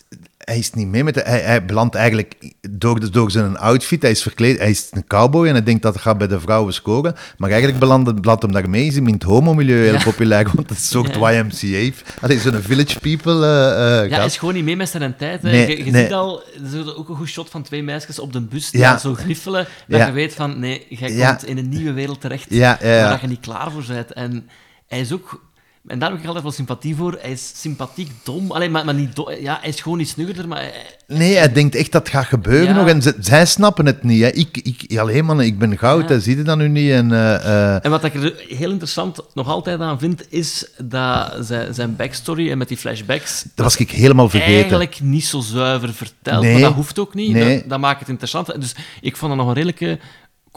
hij 0.47 0.57
is 0.57 0.73
niet 0.73 0.87
mee 0.87 1.03
met, 1.03 1.13
de, 1.13 1.21
hij, 1.25 1.39
hij 1.39 1.65
belandt 1.65 1.95
eigenlijk 1.95 2.53
door, 2.69 3.11
door 3.11 3.31
zijn 3.31 3.57
outfit, 3.57 4.01
hij 4.01 4.11
is 4.11 4.21
verkleed, 4.21 4.57
hij 4.57 4.69
is 4.69 4.87
een 4.91 5.07
cowboy 5.07 5.47
en 5.47 5.51
hij 5.53 5.63
denkt 5.63 5.81
dat 5.81 5.93
het 5.93 6.01
gaat 6.03 6.17
bij 6.17 6.27
de 6.27 6.39
vrouwen 6.39 6.73
scoren, 6.73 7.15
maar 7.37 7.49
eigenlijk 7.49 7.79
belandt, 7.79 8.21
belandt 8.21 8.41
hem 8.41 8.51
daarmee, 8.51 8.85
is 8.85 8.95
hem 8.95 9.07
in 9.07 9.13
het 9.13 9.23
homomilieu 9.23 9.83
heel 9.83 9.93
Ja. 9.93 10.03
populair, 10.03 10.43
want 10.53 10.69
het 10.69 10.77
is 10.77 10.83
een 10.83 10.89
soort. 10.89 11.15
YMCA, 11.35 12.27
is 12.27 12.41
zo'n 12.41 12.61
village 12.61 12.99
people 12.99 13.45
eh 13.45 14.01
eh, 14.03 14.09
Ja, 14.09 14.15
hij 14.17 14.25
is 14.25 14.37
gewoon 14.37 14.53
niet 14.53 14.63
mee 14.63 14.75
met 14.75 14.89
zijn 14.89 15.15
tijd. 15.15 15.41
Hè. 15.41 15.51
Nee, 15.51 15.77
je 15.77 15.85
je 15.85 15.91
nee. 15.91 16.03
ziet 16.03 16.13
al, 16.13 16.41
er 16.73 16.79
is 16.79 16.95
ook 16.95 17.09
een 17.09 17.15
goed 17.15 17.27
shot 17.29 17.49
van 17.49 17.63
twee 17.63 17.83
meisjes 17.83 18.19
op 18.19 18.33
de 18.33 18.41
bus 18.41 18.71
die 18.71 18.79
Ja. 18.81 18.97
zo 18.97 19.13
griffelen, 19.13 19.67
dat 19.87 19.99
Ja. 19.99 20.05
je 20.05 20.11
weet 20.11 20.33
van, 20.33 20.59
nee, 20.59 20.85
jij 20.89 21.27
komt 21.27 21.45
in 21.45 21.57
een 21.57 21.69
nieuwe 21.69 21.93
wereld 21.93 22.21
terecht 22.21 22.45
Ja, 22.49 22.77
ja, 22.81 22.93
ja. 22.93 23.03
waar 23.09 23.21
je 23.21 23.27
niet 23.27 23.39
klaar 23.39 23.71
voor 23.71 23.83
bent. 23.87 24.13
En 24.13 24.49
hij 24.87 24.99
is 24.99 25.11
ook 25.13 25.45
En 25.87 25.99
daar 25.99 26.09
heb 26.09 26.19
ik 26.19 26.25
altijd 26.25 26.43
wel 26.43 26.53
sympathie 26.53 26.95
voor. 26.95 27.17
Hij 27.21 27.31
is 27.31 27.51
sympathiek 27.55 28.11
dom. 28.23 28.51
Allee, 28.51 28.69
maar, 28.69 28.85
maar 28.85 28.93
niet 28.93 29.15
dom. 29.15 29.31
Ja, 29.41 29.57
hij 29.61 29.69
is 29.69 29.81
gewoon 29.81 29.99
iets 29.99 30.11
snuggerder, 30.11 30.47
maar... 30.47 30.57
hij- 30.59 30.95
Nee, 31.07 31.35
hij 31.35 31.51
denkt 31.53 31.75
echt 31.75 31.91
dat 31.91 32.01
het 32.01 32.15
gaat 32.15 32.25
gebeuren 32.25 32.67
Ja. 32.67 32.73
nog. 32.79 32.87
En 32.87 33.01
ze- 33.01 33.15
zij 33.19 33.45
snappen 33.45 33.85
het 33.85 34.03
niet. 34.03 34.21
Hè. 34.21 34.27
Ik, 34.27 34.57
ik, 34.57 34.97
alleen 34.99 35.25
man, 35.25 35.41
ik 35.41 35.59
ben 35.59 35.77
goud, 35.77 36.01
Ja. 36.09 36.15
hè. 36.15 36.19
zie 36.21 36.37
je 36.37 36.43
dat 36.43 36.57
nu 36.57 36.67
niet? 36.67 36.91
En, 36.91 37.11
eh, 37.11 37.35
eh, 37.75 37.85
En 37.85 37.91
wat 37.91 38.03
ik 38.03 38.13
er 38.13 38.43
heel 38.47 38.69
interessant 38.69 39.19
nog 39.33 39.47
altijd 39.47 39.79
aan 39.79 39.99
vind, 39.99 40.25
is 40.29 40.65
dat 40.83 41.35
zijn, 41.39 41.73
zijn 41.73 41.95
backstory 41.95 42.51
en 42.51 42.57
met 42.57 42.67
die 42.67 42.77
flashbacks... 42.77 43.43
dat 43.55 43.65
was 43.65 43.77
ik 43.77 43.91
helemaal 43.91 44.29
vergeten. 44.29 44.53
eigenlijk 44.55 44.99
niet 45.01 45.25
zo 45.25 45.39
zuiver 45.39 45.93
verteld. 45.93 46.41
Nee. 46.43 46.51
Maar 46.51 46.61
dat 46.61 46.73
hoeft 46.73 46.99
ook 46.99 47.13
niet. 47.13 47.31
Nee. 47.31 47.59
Dat, 47.59 47.69
dat 47.69 47.79
maakt 47.79 47.99
het 47.99 48.09
interessant. 48.09 48.61
Dus 48.61 48.75
ik 49.01 49.17
vond 49.17 49.31
dat 49.31 49.39
nog 49.39 49.47
een 49.49 49.53
redelijke 49.53 49.99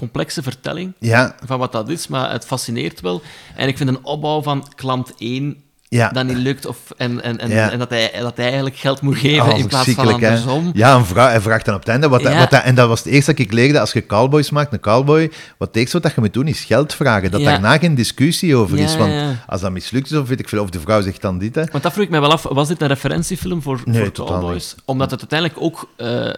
complexe 0.00 0.42
vertelling 0.42 0.92
Ja, 0.98 1.34
van 1.44 1.58
wat 1.58 1.72
dat 1.72 1.88
is, 1.88 2.08
maar 2.08 2.30
het 2.32 2.46
fascineert 2.46 3.00
wel. 3.00 3.22
En 3.56 3.68
ik 3.68 3.76
vind 3.76 3.88
een 3.88 4.04
opbouw 4.04 4.42
van 4.42 4.66
klant 4.74 5.12
1 5.18 5.62
ja. 5.88 6.08
dat 6.08 6.24
niet 6.26 6.36
lukt, 6.36 6.66
of, 6.66 6.76
en, 6.96 7.22
en, 7.22 7.38
en, 7.38 7.50
Ja. 7.50 7.70
en 7.70 7.78
dat, 7.78 7.90
hij, 7.90 8.10
dat 8.20 8.36
hij 8.36 8.44
eigenlijk 8.46 8.76
geld 8.76 9.00
moet 9.00 9.16
geven 9.16 9.42
Oh, 9.52 9.58
in 9.58 9.66
plaats 9.66 9.84
van 9.84 9.94
verschrikkelijk, 9.94 10.20
hè. 10.20 10.28
andersom. 10.28 10.70
Ja, 10.74 10.94
een 10.96 11.04
vrouw, 11.04 11.28
hij 11.28 11.40
vraagt 11.40 11.64
dan 11.64 11.74
op 11.74 11.80
het 11.80 11.88
einde. 11.88 12.08
Wat, 12.08 12.20
Ja. 12.22 12.38
wat 12.38 12.50
hij- 12.50 12.60
en 12.62 12.74
dat 12.74 12.88
was 12.88 12.98
het 12.98 13.08
eerste 13.12 13.30
dat 13.30 13.40
ik 13.40 13.52
leerde. 13.52 13.80
Als 13.80 13.92
je 13.92 14.06
cowboys 14.06 14.50
maakt, 14.50 14.72
een 14.72 14.80
cowboy, 14.80 15.30
wat 15.58 15.68
het 15.68 15.76
eerste 15.76 16.00
wat 16.00 16.14
je 16.14 16.20
moet 16.20 16.32
doen 16.34 16.46
is 16.46 16.64
geld 16.64 16.94
vragen. 16.94 17.30
Dat 17.30 17.42
daarna 17.42 17.78
geen 17.78 17.94
discussie 17.94 18.56
over 18.56 18.78
is. 18.78 18.96
Want 18.96 19.12
als 19.46 19.60
dat 19.60 19.70
mislukt 19.72 20.10
is, 20.10 20.16
of 20.16 20.28
weet 20.28 20.40
ik 20.40 20.48
veel, 20.48 20.62
of 20.62 20.70
de 20.70 20.80
vrouw 20.80 21.00
zegt 21.00 21.22
dan 21.22 21.38
dit. 21.38 21.54
Hè. 21.54 21.64
Want 21.64 21.82
dat 21.82 21.92
vroeg 21.92 22.04
ik 22.04 22.10
mij 22.10 22.20
wel 22.20 22.32
af, 22.32 22.42
was 22.42 22.68
dit 22.68 22.80
een 22.82 22.88
referentiefilm 22.88 23.62
voor, 23.62 23.80
Nee, 23.84 24.02
voor 24.14 24.26
Cowboys? 24.26 24.74
Omdat 24.84 25.10
het 25.10 25.20
uiteindelijk 25.20 25.60
ook 25.62 25.88
eh, 25.96 26.30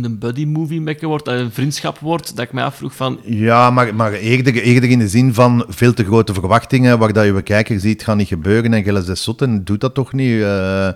een 0.00 0.18
buddy-movie 0.18 0.80
mekken 0.80 1.08
wordt, 1.08 1.28
eh, 1.28 1.38
een 1.38 1.50
vriendschap 1.52 1.98
wordt, 1.98 2.36
dat 2.36 2.44
ik 2.44 2.52
mij 2.52 2.64
afvroeg 2.64 2.96
van... 2.96 3.20
Ja, 3.24 3.70
maar, 3.70 3.94
maar 3.94 4.12
eerder, 4.12 4.54
eerder 4.62 4.90
in 4.90 4.98
de 4.98 5.08
zin 5.08 5.34
van 5.34 5.64
veel 5.68 5.92
te 5.94 6.04
grote 6.04 6.34
verwachtingen, 6.34 6.98
waar 6.98 7.12
dat 7.12 7.24
je 7.24 7.42
kijker 7.42 7.80
ziet, 7.80 8.04
gaat 8.04 8.16
niet 8.16 8.28
gebeuren. 8.28 8.74
En 8.74 8.82
Gilles 8.82 9.04
de 9.04 9.14
Sotten 9.14 9.64
doet 9.64 9.80
dat 9.80 9.94
toch 9.94 10.12
niet. 10.12 10.40
eh, 10.42 10.88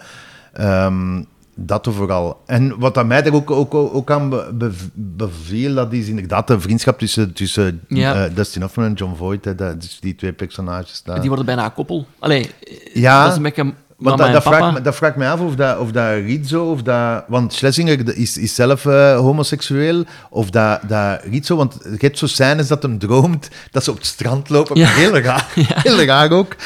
ehm, 0.52 1.22
dat 1.58 1.88
vooral. 1.90 2.42
En 2.46 2.78
wat 2.78 2.98
aan 2.98 3.06
mij 3.06 3.24
er 3.24 3.34
ook, 3.34 3.50
ook, 3.50 3.74
ook 3.74 4.10
aan 4.10 4.28
be- 4.30 4.50
bev- 4.54 4.82
beviel, 4.94 5.74
dat 5.74 5.92
is 5.92 6.08
inderdaad 6.08 6.46
de 6.46 6.60
vriendschap 6.60 6.98
tussen, 6.98 7.32
tussen 7.32 7.80
Ja. 7.88 8.24
eh, 8.24 8.34
Dustin 8.34 8.62
Hoffman 8.62 8.86
en 8.86 8.92
John 8.92 9.14
Voight. 9.16 9.44
Hè, 9.44 9.54
dat, 9.54 9.80
dus 9.80 9.98
die 10.00 10.14
twee 10.14 10.32
personages 10.32 11.02
daar. 11.02 11.18
Die 11.20 11.28
worden 11.28 11.46
bijna 11.46 11.64
een 11.64 11.72
koppel. 11.72 12.06
Allee, 12.18 12.50
Ja, 12.94 13.20
dat 13.22 13.30
is 13.30 13.36
een 13.36 13.42
beetje 13.42 13.72
Want 13.96 14.18
dat, 14.18 14.44
dat, 14.44 14.72
me, 14.72 14.80
dat 14.80 14.96
vraagt 14.96 15.16
mij 15.16 15.30
af 15.30 15.40
of 15.40 15.54
dat, 15.54 15.78
of 15.78 15.90
dat 15.90 16.12
Rizzo, 16.14 16.70
of 16.70 16.82
dat... 16.82 17.24
Want 17.28 17.52
Schlesinger 17.52 18.16
is, 18.16 18.36
is 18.36 18.54
zelf 18.54 18.86
eh, 18.86 19.18
homoseksueel, 19.18 20.04
of 20.30 20.50
dat, 20.50 20.80
dat 20.88 21.20
Rizzo... 21.30 21.56
Want 21.56 21.78
je 21.82 21.96
hebt 21.98 22.18
zo 22.18 22.26
scènes 22.26 22.68
dat 22.68 22.82
hem 22.82 22.98
droomt, 22.98 23.48
dat 23.70 23.84
ze 23.84 23.90
op 23.90 23.96
het 23.96 24.06
strand 24.06 24.48
lopen. 24.48 24.78
Ja. 24.78 24.88
Heel 24.88 25.18
raar. 25.18 25.46
Heel 25.86 26.04
raar 26.04 26.30
ook. 26.30 26.56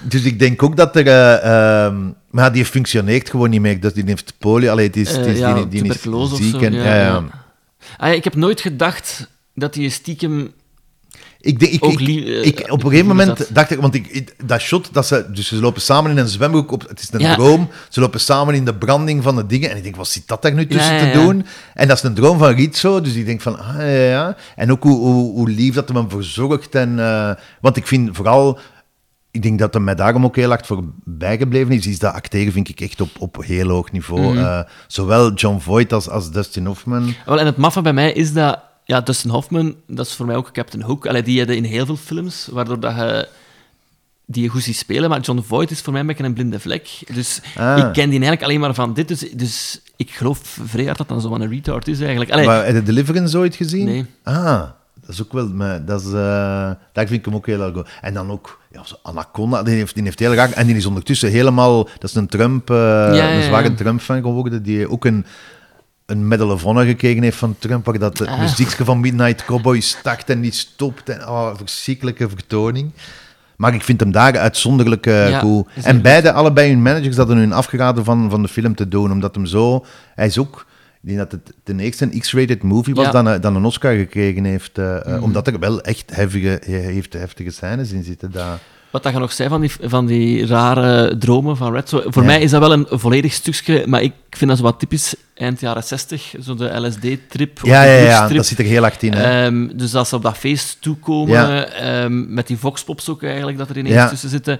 Dus 0.00 0.22
ik 0.22 0.38
denk 0.38 0.62
ook 0.62 0.76
dat 0.76 0.96
er... 0.96 1.06
eh, 1.06 1.84
ehm, 1.84 1.96
maar 2.30 2.52
die 2.52 2.64
functioneert 2.64 3.30
gewoon 3.30 3.50
niet 3.50 3.60
meer. 3.60 3.80
Dus 3.80 3.92
die 3.92 4.04
heeft 4.06 4.34
polio. 4.38 4.70
Allee, 4.70 4.86
het 4.86 4.96
is, 4.96 5.16
het 5.16 5.26
is, 5.26 5.38
ja, 5.38 5.54
die, 5.54 5.68
die 5.68 5.84
is 5.84 6.02
ziek. 6.02 6.50
zo, 6.50 6.58
en. 6.58 7.30
Ah, 7.96 8.08
ja, 8.08 8.14
ik 8.14 8.24
heb 8.24 8.34
nooit 8.34 8.60
gedacht 8.60 9.28
dat 9.54 9.74
hij 9.74 9.88
stiekem... 9.88 10.52
Ik, 11.46 11.58
denk, 11.60 11.72
ik, 11.72 11.84
Ook 11.84 11.92
ik, 11.92 12.00
lie- 12.00 12.24
eh, 12.40 12.46
ik- 12.46 12.66
op 12.72 12.82
een 12.84 12.90
gegeven 12.90 13.06
moment 13.08 13.38
dat? 13.38 13.48
dacht 13.52 13.70
ik, 13.70 13.80
want 13.80 13.94
ik, 13.94 14.34
dat 14.46 14.60
shot, 14.60 14.88
dat 14.92 15.06
ze, 15.06 15.26
dus 15.32 15.48
ze 15.48 15.56
lopen 15.56 15.82
samen 15.82 16.10
in 16.10 16.16
een 16.16 16.28
zwembroek, 16.28 16.72
op, 16.72 16.88
het 16.88 17.00
is 17.00 17.08
een 17.12 17.20
Ja. 17.20 17.34
droom, 17.34 17.68
ze 17.88 18.00
lopen 18.00 18.20
samen 18.20 18.54
in 18.54 18.64
de 18.64 18.74
branding 18.74 19.22
van 19.22 19.36
de 19.36 19.46
dingen, 19.46 19.70
en 19.70 19.76
ik 19.76 19.82
denk, 19.82 19.96
wat 19.96 20.08
zit 20.08 20.28
dat 20.28 20.42
daar 20.42 20.52
nu 20.54 20.66
tussen 20.66 20.94
Ja, 20.94 21.04
ja, 21.04 21.12
te 21.12 21.18
doen? 21.18 21.46
En 21.74 21.88
dat 21.88 21.96
is 21.96 22.02
een 22.02 22.14
droom 22.14 22.38
van 22.38 22.54
Rizzo, 22.54 23.00
dus 23.00 23.14
ik 23.14 23.26
denk 23.26 23.40
van, 23.40 23.58
ah 23.58 23.74
ja, 23.76 23.84
ja. 23.86 24.36
En 24.56 24.70
ook 24.72 24.82
hoe, 24.82 24.98
hoe, 24.98 25.32
hoe 25.32 25.48
lief 25.48 25.74
dat 25.74 25.88
hem 25.88 25.96
hem 25.96 26.10
verzorgt, 26.10 26.74
en, 26.74 26.98
eh, 26.98 27.30
want 27.60 27.76
ik 27.76 27.86
vind 27.86 28.16
vooral, 28.16 28.58
ik 29.30 29.42
denk 29.42 29.58
dat 29.58 29.74
hij 29.74 29.82
mij 29.82 29.94
daarom 29.94 30.24
ook 30.24 30.36
heel 30.36 30.48
hard 30.48 30.66
voor 30.66 30.84
bijgebleven 31.04 31.72
is, 31.74 31.86
is 31.86 31.98
dat 31.98 32.14
acteren 32.14 32.52
vind 32.52 32.68
ik 32.68 32.80
echt 32.80 33.00
op, 33.00 33.10
op 33.18 33.36
heel 33.44 33.68
hoog 33.68 33.92
niveau. 33.92 34.20
Mhm. 34.34 34.38
Eh, 34.44 34.60
zowel 34.86 35.32
John 35.32 35.58
Voight 35.58 35.92
als, 35.92 36.08
als 36.08 36.30
Dustin 36.30 36.66
Hoffman. 36.66 37.14
Wel, 37.26 37.40
en 37.40 37.46
het 37.46 37.56
maffe 37.56 37.82
bij 37.82 37.92
mij 37.92 38.12
is 38.12 38.32
dat... 38.32 38.58
Ja, 38.86 39.00
Dustin 39.00 39.30
Hoffman, 39.30 39.74
dat 39.86 40.06
is 40.06 40.12
voor 40.14 40.26
mij 40.26 40.36
ook 40.36 40.52
Captain 40.52 40.82
Hook. 40.82 41.06
Allee, 41.06 41.22
die 41.22 41.44
in 41.44 41.64
heel 41.64 41.86
veel 41.86 41.96
films, 41.96 42.48
waardoor 42.52 42.80
dat 42.80 42.96
je 42.96 43.28
die 44.26 44.42
je 44.42 44.48
goed 44.48 44.62
ziet 44.62 44.76
spelen. 44.76 45.10
Maar 45.10 45.20
John 45.20 45.40
Voight 45.46 45.70
is 45.70 45.80
voor 45.80 45.92
mij 45.92 46.00
een 46.00 46.06
beetje 46.06 46.24
een 46.24 46.34
blinde 46.34 46.60
vlek. 46.60 46.88
Dus 47.14 47.40
Ah. 47.56 47.78
ik 47.78 47.84
ken 47.92 48.10
die 48.10 48.20
eigenlijk 48.20 48.42
alleen 48.42 48.60
maar 48.60 48.74
van 48.74 48.94
dit. 48.94 49.08
Dus, 49.08 49.20
dus 49.30 49.80
ik 49.96 50.10
geloof 50.10 50.58
vrij 50.66 50.84
hard 50.84 50.98
dat 50.98 51.08
dat 51.08 51.22
zo 51.22 51.34
een 51.34 51.48
retard 51.48 51.88
is 51.88 52.00
eigenlijk. 52.00 52.30
Allee, 52.30 52.46
Maar 52.46 52.64
heb 52.64 52.74
je 52.74 52.82
Deliverance 52.82 53.38
ooit 53.38 53.54
gezien? 53.54 53.84
Nee. 53.84 54.06
Ah, 54.22 54.62
dat 55.00 55.10
is 55.10 55.22
ook 55.22 55.32
wel... 55.32 55.48
maar 55.48 55.84
Dat 55.84 56.00
is, 56.00 56.06
eh, 56.06 56.12
daar 56.12 57.06
vind 57.06 57.10
ik 57.10 57.24
hem 57.24 57.34
ook 57.34 57.46
heel 57.46 57.60
erg 57.62 57.74
goed. 57.74 57.88
En 58.00 58.14
dan 58.14 58.30
ook 58.30 58.60
ja, 58.72 58.82
Anaconda, 59.02 59.62
die 59.62 59.74
heeft, 59.74 59.94
die 59.94 60.02
heeft 60.04 60.18
heel 60.18 60.34
raar... 60.34 60.52
En 60.52 60.66
die 60.66 60.76
is 60.76 60.86
ondertussen 60.86 61.30
helemaal... 61.30 61.84
Dat 61.84 62.10
is 62.10 62.14
een 62.14 62.26
Trump, 62.26 62.70
eh, 62.70 62.76
ja, 63.12 63.32
een 63.34 63.42
zware. 63.42 63.74
Trump-fan 63.74 64.22
geworden, 64.22 64.62
die 64.62 64.90
ook 64.90 65.04
een, 65.04 65.26
een 66.06 66.28
Medal 66.28 66.50
of 66.50 66.62
Honor 66.62 66.84
gekregen 66.84 67.22
heeft 67.22 67.36
van 67.36 67.56
Trump, 67.58 67.84
waar 67.84 67.98
dat 67.98 68.18
het 68.18 68.28
Ah. 68.28 68.40
muziekje 68.40 68.84
van 68.84 69.00
Midnight 69.00 69.44
Cowboy 69.44 69.80
start 69.80 70.30
en 70.30 70.40
die 70.40 70.52
stopt. 70.52 71.08
En, 71.08 71.28
oh, 71.28 71.50
verschrikkelijke 71.56 72.28
vertoning. 72.28 72.90
Maar 73.56 73.74
ik 73.74 73.82
vind 73.82 74.00
hem 74.00 74.10
daar 74.12 74.38
uitzonderlijk 74.38 75.06
eh, 75.06 75.30
Ja, 75.30 75.38
goed. 75.38 75.68
is 75.74 75.84
En 75.84 76.02
beide, 76.02 76.32
allebei 76.32 76.70
hun 76.70 76.82
managers, 76.82 77.16
hadden 77.16 77.36
hun 77.36 77.52
afgeraden 77.52 78.04
van, 78.04 78.30
van 78.30 78.42
de 78.42 78.48
film 78.48 78.74
te 78.74 78.88
doen, 78.88 79.12
omdat 79.12 79.34
hem 79.34 79.46
zo... 79.46 79.84
Hij 80.14 80.26
is 80.26 80.38
ook... 80.38 80.66
Ik 81.02 81.12
denk 81.12 81.30
dat 81.30 81.32
het 81.32 81.52
ten 81.64 81.80
eerste 81.80 82.04
een 82.04 82.20
X-rated 82.20 82.62
movie 82.62 82.94
was 82.94 83.04
Ja. 83.04 83.10
dan, 83.10 83.26
een- 83.26 83.40
dan 83.40 83.56
een 83.56 83.64
Oscar 83.64 83.94
gekregen 83.96 84.44
heeft. 84.44 84.78
eh, 84.78 84.96
eh, 84.96 85.06
Mhm. 85.14 85.22
Omdat 85.22 85.46
er 85.46 85.58
wel 85.58 85.80
echt 85.80 86.14
hevige, 86.14 86.60
he- 86.64 86.72
heeft 86.76 87.12
heftige 87.12 87.50
scènes 87.50 87.90
in 87.92 88.04
zitten. 88.04 88.30
Dat... 88.30 88.44
Wat 88.96 89.04
dat 89.04 89.14
je 89.14 89.18
nog 89.20 89.32
zei 89.32 89.48
van 89.48 89.60
die, 89.60 89.72
van 89.82 90.06
die 90.06 90.46
rare 90.46 91.16
dromen 91.18 91.56
van 91.56 91.72
Red. 91.72 91.88
Zo, 91.88 92.02
voor 92.06 92.22
Ja. 92.22 92.28
mij 92.28 92.40
is 92.40 92.50
dat 92.50 92.60
wel 92.60 92.72
een 92.72 92.86
volledig 92.90 93.32
stukje, 93.32 93.86
maar 93.86 94.02
ik 94.02 94.12
vind 94.30 94.50
dat 94.50 94.58
zo 94.58 94.64
wat 94.64 94.78
typisch 94.78 95.14
eind 95.34 95.60
jaren 95.60 95.82
60. 95.84 96.34
Zo 96.42 96.54
de 96.54 96.80
LSD-trip. 96.80 97.62
of 97.62 97.68
Ja, 97.68 97.82
ja, 97.82 97.92
ja, 98.02 98.28
dat 98.28 98.46
zit 98.46 98.58
er 98.58 98.64
heel 98.64 98.82
hard 98.82 99.02
in. 99.02 99.12
hè. 99.12 99.44
Ehm, 99.44 99.76
dus 99.76 99.94
als 99.94 100.08
ze 100.08 100.16
op 100.16 100.22
dat 100.22 100.36
feest 100.36 100.76
toekomen, 100.80 101.34
Ja. 101.34 101.64
ehm, 101.64 102.34
met 102.34 102.46
die 102.46 102.56
voxpops 102.58 103.08
ook 103.08 103.22
eigenlijk, 103.22 103.58
dat 103.58 103.68
er 103.70 103.78
ineens 103.78 104.08
tussen 104.10 104.28
zitten, 104.28 104.58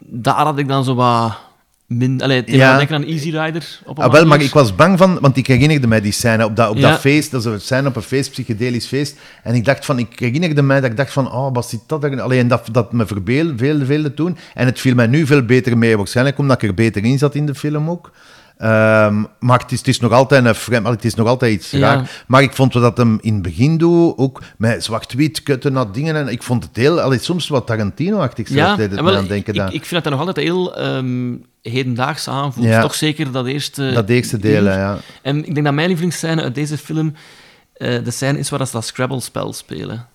daar 0.00 0.34
had 0.44 0.58
ik 0.58 0.68
dan 0.68 0.84
zo 0.84 0.94
wat... 0.94 1.38
Min, 1.86 2.22
allee, 2.22 2.42
Ja. 2.46 2.76
denken 2.76 2.94
aan 2.96 3.04
Easy 3.04 3.30
Rider. 3.30 3.80
Op 3.84 3.98
een 3.98 4.04
Ah, 4.04 4.12
wel, 4.12 4.26
maar 4.26 4.40
ik 4.42 4.52
was 4.52 4.74
bang 4.74 4.98
van, 4.98 5.18
want 5.20 5.36
ik 5.36 5.46
herinnerde 5.46 5.86
mij 5.86 6.00
die 6.00 6.12
scène 6.12 6.44
op 6.44 6.56
dat, 6.56 6.70
op 6.70 6.76
Ja. 6.76 6.90
dat 6.90 7.00
feest, 7.00 7.30
dat 7.30 7.44
een 7.44 7.60
scène 7.60 7.88
op 7.88 7.96
een 7.96 8.02
feest, 8.02 8.30
psychedelisch 8.30 8.86
feest, 8.86 9.16
en 9.42 9.54
ik 9.54 9.64
dacht 9.64 9.84
van, 9.84 9.98
ik 9.98 10.18
herinnerde 10.18 10.62
mij 10.62 10.80
dat 10.80 10.90
ik 10.90 10.96
dacht 10.96 11.12
van, 11.12 11.32
oh, 11.32 11.54
wat 11.54 11.68
zit 11.68 11.80
dat 11.86 12.04
er? 12.04 12.20
Alleen 12.20 12.48
dat, 12.48 12.68
dat 12.72 12.92
me 12.92 13.06
verbeelde, 13.06 13.56
veel, 13.56 13.84
veel 13.84 14.14
toen, 14.14 14.36
en 14.54 14.66
het 14.66 14.80
viel 14.80 14.94
mij 14.94 15.06
nu 15.06 15.26
veel 15.26 15.42
beter 15.42 15.78
mee, 15.78 15.96
waarschijnlijk 15.96 16.38
omdat 16.38 16.62
ik 16.62 16.68
er 16.68 16.74
beter 16.74 17.04
in 17.04 17.18
zat 17.18 17.34
in 17.34 17.46
de 17.46 17.54
film 17.54 17.90
ook. 17.90 18.10
Ehm, 18.62 19.22
maar 19.38 19.58
het 19.58 19.72
is, 19.72 19.78
het 19.78 19.88
is 19.88 20.00
nog 20.00 20.12
altijd 20.12 20.44
een 20.44 20.54
frame, 20.54 20.90
het 20.90 21.04
is 21.04 21.14
nog 21.14 21.26
altijd 21.26 21.52
iets 21.52 21.70
Ja. 21.70 21.78
raar. 21.78 22.24
Maar 22.26 22.42
ik 22.42 22.52
vond 22.52 22.72
dat 22.72 22.96
hem 22.96 23.18
in 23.20 23.32
het 23.32 23.42
begin 23.42 23.78
doet, 23.78 24.18
ook 24.18 24.42
met 24.56 24.84
zwart-wit, 24.84 25.42
kutten, 25.42 25.72
dat 25.72 25.94
dingen, 25.94 26.16
en 26.16 26.28
ik 26.28 26.42
vond 26.42 26.64
het 26.64 26.76
heel, 26.76 27.00
allee, 27.00 27.18
soms 27.18 27.48
wat 27.48 27.66
Tarantino-achtig 27.66 28.48
Ja, 28.48 28.76
deed 28.76 28.90
het 28.90 28.98
en 28.98 29.04
me 29.04 29.10
wel, 29.10 29.20
aan 29.20 29.26
denken. 29.26 29.54
ik, 29.54 29.70
ik 29.70 29.84
vind 29.84 30.02
dat 30.04 30.12
nog 30.12 30.26
altijd 30.26 30.46
heel 30.46 30.76
ehm, 30.76 31.34
hedendaags 31.62 32.28
aanvoelt. 32.28 32.66
Ja. 32.66 32.80
Toch 32.80 32.94
zeker 32.94 33.32
dat 33.32 33.46
eerste... 33.46 33.92
dat 33.92 34.08
eerste 34.08 34.38
deel, 34.38 34.64
ja. 34.64 34.98
En 35.22 35.38
ik 35.38 35.54
denk 35.54 35.64
dat 35.64 35.74
mijn 35.74 35.88
lievelingsscène 35.88 36.42
uit 36.42 36.54
deze 36.54 36.78
film 36.78 37.14
eh, 37.72 38.04
de 38.04 38.10
scène 38.10 38.38
is 38.38 38.50
waar 38.50 38.66
ze 38.66 38.72
dat 38.72 38.84
Scrabble-spel 38.84 39.52
spelen. 39.52 40.06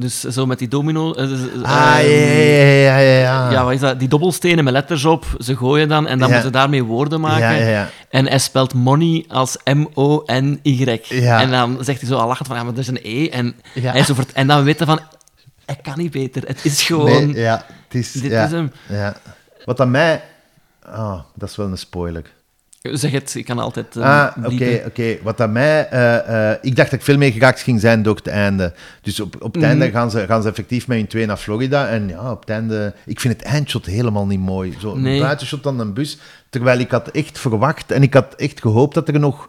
Dus 0.00 0.20
zo 0.20 0.46
met 0.46 0.58
die 0.58 0.68
domino... 0.68 1.12
eh, 1.12 1.22
Ah, 1.24 1.30
ja, 1.62 1.98
ehm, 1.98 2.08
ja, 2.08 2.98
ja, 2.98 2.98
ja, 2.98 3.18
ja. 3.20 3.50
Ja, 3.50 3.64
wat 3.64 3.72
is 3.72 3.80
dat? 3.80 3.98
Die 3.98 4.08
dobbelstenen 4.08 4.64
met 4.64 4.72
letters 4.72 5.04
op, 5.04 5.26
ze 5.38 5.56
gooien 5.56 5.88
dan 5.88 6.06
en 6.06 6.18
dan 6.18 6.28
moeten 6.28 6.42
ze 6.42 6.50
daarmee 6.50 6.82
woorden 6.84 7.20
maken. 7.20 7.88
En 8.10 8.26
hij 8.28 8.38
spelt 8.38 8.74
money 8.74 9.24
als 9.28 9.56
M-O-N-Y. 9.64 11.00
En 11.40 11.50
dan 11.50 11.78
zegt 11.80 12.00
hij 12.00 12.08
zo 12.08 12.16
al 12.16 12.26
lachend 12.26 12.48
van, 12.48 12.56
ja, 12.56 12.62
maar 12.62 12.72
er 12.72 12.78
is 12.78 12.88
een 12.88 13.00
E. 13.02 13.28
En, 13.28 13.54
hij 13.92 14.04
zo 14.04 14.14
en 14.34 14.46
dan 14.46 14.64
weten 14.64 14.86
van, 14.86 15.00
hij 15.66 15.76
kan 15.82 15.94
niet 15.96 16.10
beter. 16.12 16.42
Het 16.46 16.64
is 16.64 16.82
gewoon... 16.82 17.26
Nee, 17.30 17.34
ja, 17.42 17.64
het 17.88 17.94
is, 17.94 18.12
dit 18.12 18.32
is 18.32 18.50
hem. 18.50 18.72
Ja. 18.88 19.16
Wat 19.64 19.80
aan 19.80 19.90
mij... 19.90 20.22
Ah, 20.84 21.20
dat 21.34 21.48
is 21.48 21.56
wel 21.56 21.66
een 21.66 21.78
spoiler. 21.78 22.22
Zeg 22.82 23.10
het, 23.10 23.34
ik 23.34 23.44
kan 23.44 23.58
altijd 23.58 23.96
eh, 23.96 24.02
ah, 24.36 24.44
oké, 24.44 24.82
oké. 24.86 25.16
Wat 25.22 25.40
aan 25.40 25.52
mij... 25.52 25.88
eh, 25.88 26.50
eh, 26.50 26.58
ik 26.62 26.76
dacht 26.76 26.90
dat 26.90 26.98
ik 26.98 27.04
veel 27.04 27.16
meer 27.16 27.32
geraakt 27.32 27.60
ging 27.60 27.80
zijn 27.80 28.02
door 28.02 28.16
het 28.16 28.26
einde. 28.26 28.72
Dus 29.02 29.20
op, 29.20 29.34
op 29.34 29.52
het 29.52 29.62
Mhm. 29.62 29.64
einde 29.70 29.90
gaan 29.90 30.10
ze, 30.10 30.26
gaan 30.26 30.42
ze 30.42 30.48
effectief 30.48 30.86
met 30.88 30.96
hun 30.98 31.06
twee 31.06 31.26
naar 31.26 31.36
Florida. 31.36 31.88
En 31.88 32.08
ja, 32.08 32.30
op 32.30 32.40
het 32.40 32.50
einde... 32.50 32.94
Ik 33.06 33.20
vind 33.20 33.34
het 33.34 33.42
eindshot 33.42 33.86
helemaal 33.86 34.26
niet 34.26 34.40
mooi. 34.40 34.76
Zo 34.80 34.94
een 34.94 35.18
buitenshot 35.20 35.66
aan 35.66 35.80
een 35.80 35.92
bus. 35.92 36.18
Terwijl 36.50 36.78
ik 36.78 36.90
had 36.90 37.08
echt 37.08 37.38
verwacht 37.38 37.90
en 37.90 38.02
ik 38.02 38.14
had 38.14 38.34
echt 38.34 38.60
gehoopt 38.60 38.94
dat 38.94 39.08
er 39.08 39.18
nog 39.20 39.48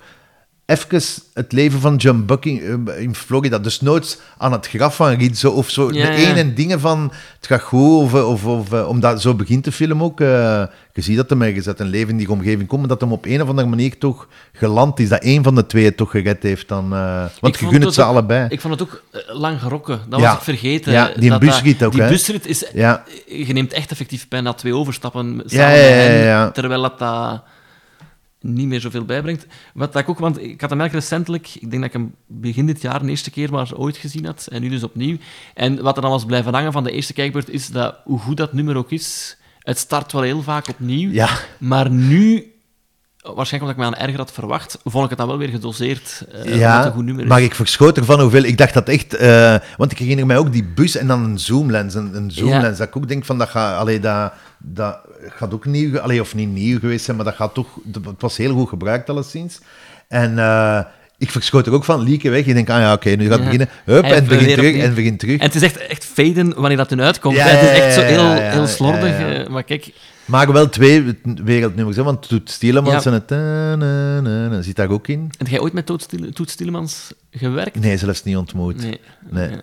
even 0.69 1.01
het 1.33 1.51
leven 1.51 1.79
van 1.79 1.95
John 1.95 2.23
Bucking 2.25 2.61
eh, 2.87 3.01
in 3.01 3.15
Florida. 3.15 3.59
Dus 3.59 3.81
nooit 3.81 4.21
aan 4.37 4.51
het 4.51 4.67
graf 4.67 4.95
van 4.95 5.13
Rizzo 5.13 5.49
of 5.49 5.69
zo. 5.69 5.91
Ja, 5.93 6.11
de 6.11 6.21
ja. 6.21 6.35
ene 6.35 6.53
dingen 6.53 6.79
van 6.79 7.11
het 7.37 7.47
gaat 7.47 7.61
goed, 7.61 8.01
of, 8.01 8.13
of, 8.13 8.45
of 8.45 8.73
eh, 8.73 8.87
omdat 8.87 9.21
zo 9.21 9.33
begint 9.33 9.63
de 9.63 9.71
film 9.71 10.03
ook. 10.03 10.21
eh, 10.21 10.63
je 10.93 11.01
ziet 11.05 11.15
dat 11.17 11.29
hem 11.29 11.41
ergens 11.41 11.67
uit 11.67 11.79
een 11.79 11.87
leven 11.87 12.09
in 12.09 12.17
die 12.17 12.31
omgeving 12.31 12.67
komt, 12.67 12.79
maar 12.79 12.89
dat 12.89 13.01
hem 13.01 13.11
op 13.11 13.25
een 13.25 13.41
of 13.41 13.49
andere 13.49 13.67
manier 13.67 13.97
toch 13.97 14.27
geland 14.53 14.99
is. 14.99 15.09
Dat 15.09 15.21
één 15.23 15.43
van 15.43 15.55
de 15.55 15.65
twee 15.65 15.85
het 15.85 15.97
toch 15.97 16.11
gered 16.11 16.43
heeft 16.43 16.67
dan. 16.67 16.89
want 16.89 17.55
Ik 17.55 17.59
je 17.59 17.67
gunt 17.67 17.83
het 17.83 17.93
ze 17.93 18.01
ook- 18.01 18.07
allebei. 18.07 18.45
Ik 18.49 18.61
vond 18.61 18.79
het 18.79 18.89
ook 18.89 19.03
lang 19.27 19.59
gerokken. 19.61 19.99
Dat 20.09 20.19
Ja. 20.19 20.25
was 20.25 20.35
ik 20.37 20.43
vergeten. 20.43 20.91
Ja, 20.91 21.11
die 21.15 21.29
dat, 21.29 21.39
busrit 21.39 21.79
dat- 21.79 21.87
ook, 21.87 21.93
Die 21.93 22.01
hè? 22.03 22.09
busrit 22.09 22.45
is... 22.45 22.59
Je 23.25 23.53
neemt 23.53 23.73
echt 23.73 23.91
effectief 23.91 24.27
bijna 24.27 24.53
twee 24.53 24.75
overstappen 24.75 25.41
samen 25.45 26.43
met 26.43 26.53
terwijl 26.53 26.81
dat, 26.81 26.99
dat 26.99 27.41
niet 28.41 28.67
meer 28.67 28.79
zoveel 28.81 29.05
bijbrengt. 29.05 29.45
Wat 29.73 29.93
dat 29.93 30.01
ik 30.01 30.09
ook, 30.09 30.19
want 30.19 30.41
ik 30.41 30.61
had 30.61 30.69
hem 30.69 30.79
eigenlijk 30.79 31.09
recentelijk, 31.09 31.47
ik 31.55 31.69
denk 31.69 31.73
dat 31.83 31.83
ik 31.83 31.93
hem 31.93 32.15
begin 32.27 32.65
dit 32.65 32.81
jaar 32.81 33.01
de 33.01 33.09
eerste 33.09 33.31
keer 33.31 33.51
maar 33.51 33.71
ooit 33.75 33.97
gezien 33.97 34.25
had, 34.25 34.47
en 34.51 34.61
nu 34.61 34.69
dus 34.69 34.83
opnieuw. 34.83 35.17
En 35.53 35.81
wat 35.81 35.95
er 35.95 36.01
dan 36.01 36.11
was 36.11 36.25
blijven 36.25 36.53
hangen 36.53 36.71
van 36.71 36.83
de 36.83 36.91
eerste 36.91 37.13
kijkbeurt, 37.13 37.49
is 37.49 37.67
dat, 37.67 37.95
hoe 38.03 38.19
goed 38.19 38.37
dat 38.37 38.53
nummer 38.53 38.75
ook 38.77 38.91
is, 38.91 39.37
het 39.59 39.77
start 39.77 40.11
wel 40.11 40.21
heel 40.21 40.41
vaak 40.41 40.67
opnieuw, 40.67 41.11
Ja. 41.11 41.29
maar 41.57 41.89
nu... 41.89 42.53
Waarschijnlijk 43.35 43.71
omdat 43.71 43.71
ik 43.71 43.77
me 43.77 43.97
aan 44.01 44.07
erger 44.07 44.19
had 44.19 44.31
verwacht, 44.31 44.79
vond 44.83 45.03
ik 45.03 45.09
het 45.09 45.19
dan 45.19 45.27
wel 45.27 45.37
weer 45.37 45.49
gedoseerd. 45.49 46.25
ja, 46.43 46.85
een 46.85 46.91
goed 46.91 47.05
nummer 47.05 47.23
is. 47.23 47.29
maar 47.29 47.41
ik 47.41 47.55
verschoot 47.55 47.97
ervan 47.97 48.19
hoeveel. 48.19 48.43
Ik 48.43 48.57
dacht 48.57 48.73
dat 48.73 48.89
echt. 48.89 49.13
eh, 49.15 49.55
want 49.77 49.91
ik 49.91 49.97
herinner 49.97 50.25
mij 50.25 50.37
ook 50.37 50.51
die 50.51 50.63
bus 50.63 50.95
en 50.95 51.07
dan 51.07 51.23
een 51.23 51.39
zoomlens. 51.39 51.93
Een, 51.93 52.15
een 52.15 52.31
zoomlens. 52.31 52.77
Dat 52.77 52.87
ik 52.87 52.95
ook 52.95 53.07
denk 53.07 53.25
van 53.25 53.37
dat 53.37 53.49
gaat. 53.49 53.79
Allee, 53.79 53.99
dat, 53.99 54.33
dat 54.59 54.97
gaat 55.27 55.53
ook 55.53 55.65
nieuw. 55.65 55.99
Allee, 55.99 56.21
of 56.21 56.35
niet 56.35 56.49
nieuw 56.49 56.79
geweest 56.79 57.05
zijn, 57.05 57.15
maar 57.17 57.25
dat 57.25 57.35
gaat 57.35 57.53
toch. 57.53 57.67
Het 57.93 58.21
was 58.21 58.37
heel 58.37 58.53
goed 58.53 58.69
gebruikt 58.69 59.09
alleszins. 59.09 59.59
En. 60.07 60.39
eh, 60.39 60.79
ik 61.17 61.31
verschoot 61.31 61.67
er 61.67 61.73
ook 61.73 61.83
van, 61.83 62.01
lieken 62.01 62.31
weg. 62.31 62.45
Je 62.45 62.53
denkt, 62.53 62.69
ah 62.69 62.79
ja, 62.79 62.93
oké, 62.93 63.09
nu 63.09 63.27
gaat 63.27 63.39
het 63.39 63.39
Ja. 63.39 63.43
beginnen. 63.43 63.69
Hup, 63.85 64.03
En 64.03 64.25
begint 64.27 64.49
terug, 64.49 64.67
opnieuw. 64.67 64.83
en 64.83 64.93
begint 64.95 65.19
terug. 65.19 65.37
En 65.39 65.45
het 65.45 65.55
is 65.55 65.61
echt, 65.61 65.77
echt 65.77 66.05
faden 66.05 66.53
wanneer 66.55 66.77
dat 66.77 66.89
toen 66.89 67.01
uitkomt. 67.01 67.35
Ja, 67.35 67.43
hè. 67.43 67.49
het 67.57 67.71
is 67.77 67.83
echt 67.83 67.93
zo 67.93 68.01
ja, 68.01 68.07
heel, 68.07 68.23
ja, 68.23 68.35
ja, 68.35 68.51
heel 68.51 68.67
slordig. 68.67 69.19
ja, 69.19 69.27
ja. 69.27 69.43
eh, 69.43 69.47
Maar 69.49 69.63
kijk, 69.63 69.91
Maar 70.25 70.51
wel 70.51 70.69
twee 70.69 71.19
wereldnummers, 71.43 71.97
hè, 71.97 72.03
want 72.03 72.27
Toet 72.27 72.49
Stielemans 72.51 73.03
Ja. 73.03 73.09
en 73.09 73.13
het... 73.15 73.27
ta- 73.27 73.75
na- 73.75 74.19
na- 74.21 74.47
na, 74.47 74.61
zit 74.61 74.75
daar 74.75 74.89
ook 74.89 75.07
in? 75.07 75.29
heb 75.37 75.47
jij 75.47 75.59
ooit 75.59 75.73
met 75.73 75.85
Toet 75.85 76.01
Stiel- 76.01 76.31
Toet 76.31 76.49
Stielemans 76.49 77.11
gewerkt? 77.31 77.79
Nee, 77.79 77.97
zelfs 77.97 78.23
niet 78.23 78.37
ontmoet. 78.37 78.81
Nee. 78.81 78.99
Nee. 79.29 79.49
Ja. 79.49 79.61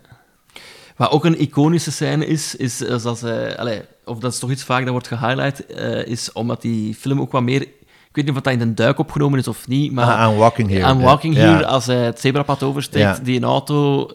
Wat 0.96 1.10
ook 1.10 1.24
een 1.24 1.40
iconische 1.40 1.92
scène 1.92 2.26
is, 2.26 2.54
is 2.56 2.76
zoals 2.76 3.20
hij, 3.20 3.56
allee, 3.58 3.80
of 4.06 4.18
dat 4.18 4.32
is 4.32 4.38
toch 4.38 4.50
iets 4.50 4.64
vaak 4.64 4.82
dat 4.82 4.90
wordt 4.90 5.08
gehighlight, 5.08 5.66
eh, 5.66 6.06
is 6.06 6.32
omdat 6.32 6.62
die 6.62 6.94
film 6.94 7.20
ook 7.20 7.32
wat 7.32 7.42
meer... 7.42 7.62
Ik 7.62 8.22
weet 8.22 8.24
niet 8.24 8.36
of 8.36 8.42
dat 8.42 8.52
in 8.52 8.68
een 8.68 8.74
duik 8.74 8.98
opgenomen 8.98 9.38
is 9.38 9.48
of 9.48 9.68
niet, 9.68 9.92
maar... 9.92 10.04
Ah, 10.04 10.20
aan 10.20 10.36
Walking 10.36 10.68
Here. 10.68 10.84
Aan 10.84 11.00
Walking. 11.00 11.34
Here, 11.34 11.66
als 11.66 11.86
hij 11.86 11.96
het 11.96 12.20
zebrapad 12.20 12.62
oversteekt, 12.62 13.24
die 13.24 13.36
een 13.36 13.44
auto, 13.44 14.08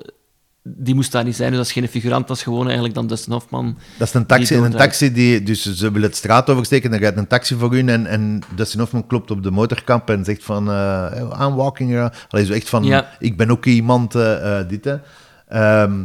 die 0.64 0.96
moest 0.96 1.12
daar 1.12 1.24
niet 1.24 1.36
zijn. 1.36 1.50
Dus 1.50 1.58
dat 1.58 1.68
is 1.68 1.74
geen 1.74 1.88
figurant, 1.88 2.28
dat 2.28 2.38
is 2.38 2.44
gewoon 2.44 2.66
eigenlijk 2.66 2.94
dan 2.94 3.08
Dustin 3.08 3.34
Hoffman. 3.34 3.78
Dat 3.98 4.08
is 4.08 4.14
een 4.14 4.26
taxi, 4.26 4.56
een 4.56 4.72
taxi 4.72 5.12
die... 5.12 5.44
Dus 5.44 5.76
ze 5.76 5.92
willen 5.92 6.08
het 6.08 6.18
straat 6.18 6.50
oversteken, 6.50 6.92
dan 6.92 7.00
rijdt 7.00 7.18
een 7.18 7.28
taxi 7.28 7.56
voor 7.56 7.72
hun 7.72 7.90
en, 7.90 8.08
en 8.08 8.42
Dustin 8.56 8.80
Hoffman 8.80 9.08
klopt 9.08 9.32
op 9.32 9.44
de 9.44 9.52
motorkap 9.52 10.10
en 10.10 10.26
zegt 10.26 10.44
van... 10.44 10.72
eh 10.72 11.36
I'm 11.40 11.56
walking 11.56 11.90
here. 11.90 12.12
Allee, 12.30 12.46
zo 12.46 12.54
echt 12.54 12.70
van, 12.70 13.04
ik 13.20 13.38
ben 13.38 13.52
ook 13.52 13.66
iemand, 13.66 14.16
eh, 14.16 14.60
eh, 14.60 14.68
dit, 14.68 14.86
hè. 14.86 14.98
Ehm, 15.48 16.04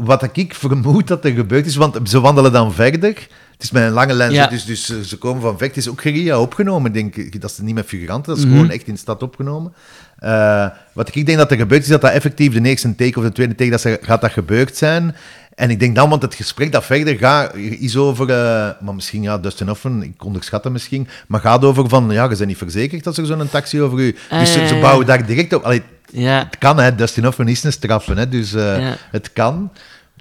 wat 0.00 0.28
ik 0.32 0.54
vermoed 0.54 1.06
dat 1.08 1.24
er 1.24 1.30
gebeurd 1.32 1.66
is, 1.66 1.76
want 1.76 1.98
ze 2.08 2.20
wandelen 2.20 2.52
dan 2.52 2.72
verder... 2.72 3.28
Het 3.52 3.70
is 3.70 3.76
met 3.80 3.82
een 3.88 3.92
lange 3.94 4.12
lens, 4.14 4.34
Ja. 4.34 4.46
dus, 4.46 4.64
dus 4.64 4.86
ze- 4.86 5.04
ze 5.06 5.16
komen 5.18 5.42
van 5.42 5.58
vecht. 5.58 5.74
Het 5.74 5.84
is 5.84 5.90
ook 5.90 6.00
geria 6.00 6.40
opgenomen, 6.40 6.92
denk 6.92 7.16
ik. 7.16 7.40
Dat 7.40 7.50
is 7.50 7.58
niet 7.58 7.74
met 7.74 7.86
figuranten, 7.86 8.28
dat 8.28 8.38
is 8.38 8.44
Mhm. 8.44 8.54
gewoon 8.54 8.70
echt 8.70 8.86
in 8.86 8.92
de 8.94 8.98
stad 9.00 9.22
opgenomen. 9.22 9.72
Eh, 10.18 10.66
wat 10.92 11.14
ik 11.14 11.26
denk 11.26 11.38
dat 11.38 11.50
er 11.50 11.56
gebeurd 11.56 11.82
is, 11.82 11.88
dat 11.88 12.00
dat 12.00 12.10
effectief 12.12 12.52
de 12.52 12.68
eerste 12.68 12.94
take 12.94 13.18
of 13.18 13.24
de 13.24 13.32
tweede 13.32 13.54
take, 13.54 13.70
dat 13.70 13.80
ze, 13.80 13.98
gaat 14.02 14.20
dat 14.20 14.30
gebeurd 14.32 14.76
zijn. 14.76 15.14
En 15.54 15.70
ik 15.70 15.80
denk 15.80 15.94
dan, 15.96 16.08
want 16.10 16.22
het 16.22 16.34
gesprek 16.34 16.72
dat 16.72 16.84
verder 16.84 17.16
gaat, 17.16 17.54
is 17.56 17.96
over, 17.96 18.30
eh, 18.30 18.68
maar 18.80 18.94
misschien, 18.94 19.22
ja, 19.22 19.38
Dustin 19.38 19.66
Hoffman, 19.68 20.02
ik 20.02 20.24
onderschat 20.24 20.64
hem 20.64 20.72
misschien, 20.72 21.08
maar 21.28 21.40
gaat 21.40 21.64
over 21.64 21.88
van, 21.88 22.10
ja, 22.10 22.22
je 22.22 22.28
bent 22.36 22.46
niet 22.46 22.56
verzekerd 22.56 23.04
dat 23.04 23.16
er 23.16 23.26
zo'n 23.26 23.48
taxi 23.50 23.80
over 23.82 23.98
u... 23.98 24.16
Dus 24.30 24.52
ze, 24.52 24.78
bouwen 24.80 25.06
daar 25.06 25.26
direct 25.26 25.52
op. 25.54 25.62
Allee, 25.62 25.82
Ja, 26.12 26.38
het 26.38 26.58
kan, 26.58 26.78
hè, 26.78 26.94
Dustin 26.94 27.24
Hoffman 27.24 27.48
is 27.48 27.62
een 27.64 27.72
straffe, 27.72 28.12
hè, 28.14 28.28
dus 28.28 28.52
eh, 28.54 28.80
Ja. 28.80 28.96
het 29.10 29.32
kan. 29.32 29.70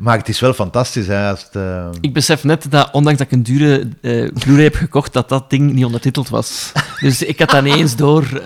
Maar 0.02 0.18
het 0.18 0.30
is 0.30 0.40
wel 0.40 0.54
fantastisch, 0.54 1.08
hè, 1.08 1.30
als 1.30 1.44
het... 1.44 1.56
eh, 1.56 1.88
ik 2.02 2.14
besef 2.14 2.44
net 2.44 2.66
dat, 2.70 2.90
ondanks 2.92 3.20
dat 3.20 3.28
ik 3.28 3.34
een 3.34 3.44
dure 3.44 3.88
eh 4.02 4.28
Blu-ray 4.34 4.64
heb 4.64 4.76
gekocht, 4.76 5.14
dat 5.14 5.30
dat 5.30 5.50
ding 5.50 5.72
niet 5.74 5.86
ondertiteld 5.86 6.30
was. 6.30 6.72
Dus 7.02 7.24
ik 7.24 7.40
had 7.40 7.50
dat 7.50 7.64
niet 7.64 7.76
eens 7.76 7.96
door. 7.96 8.42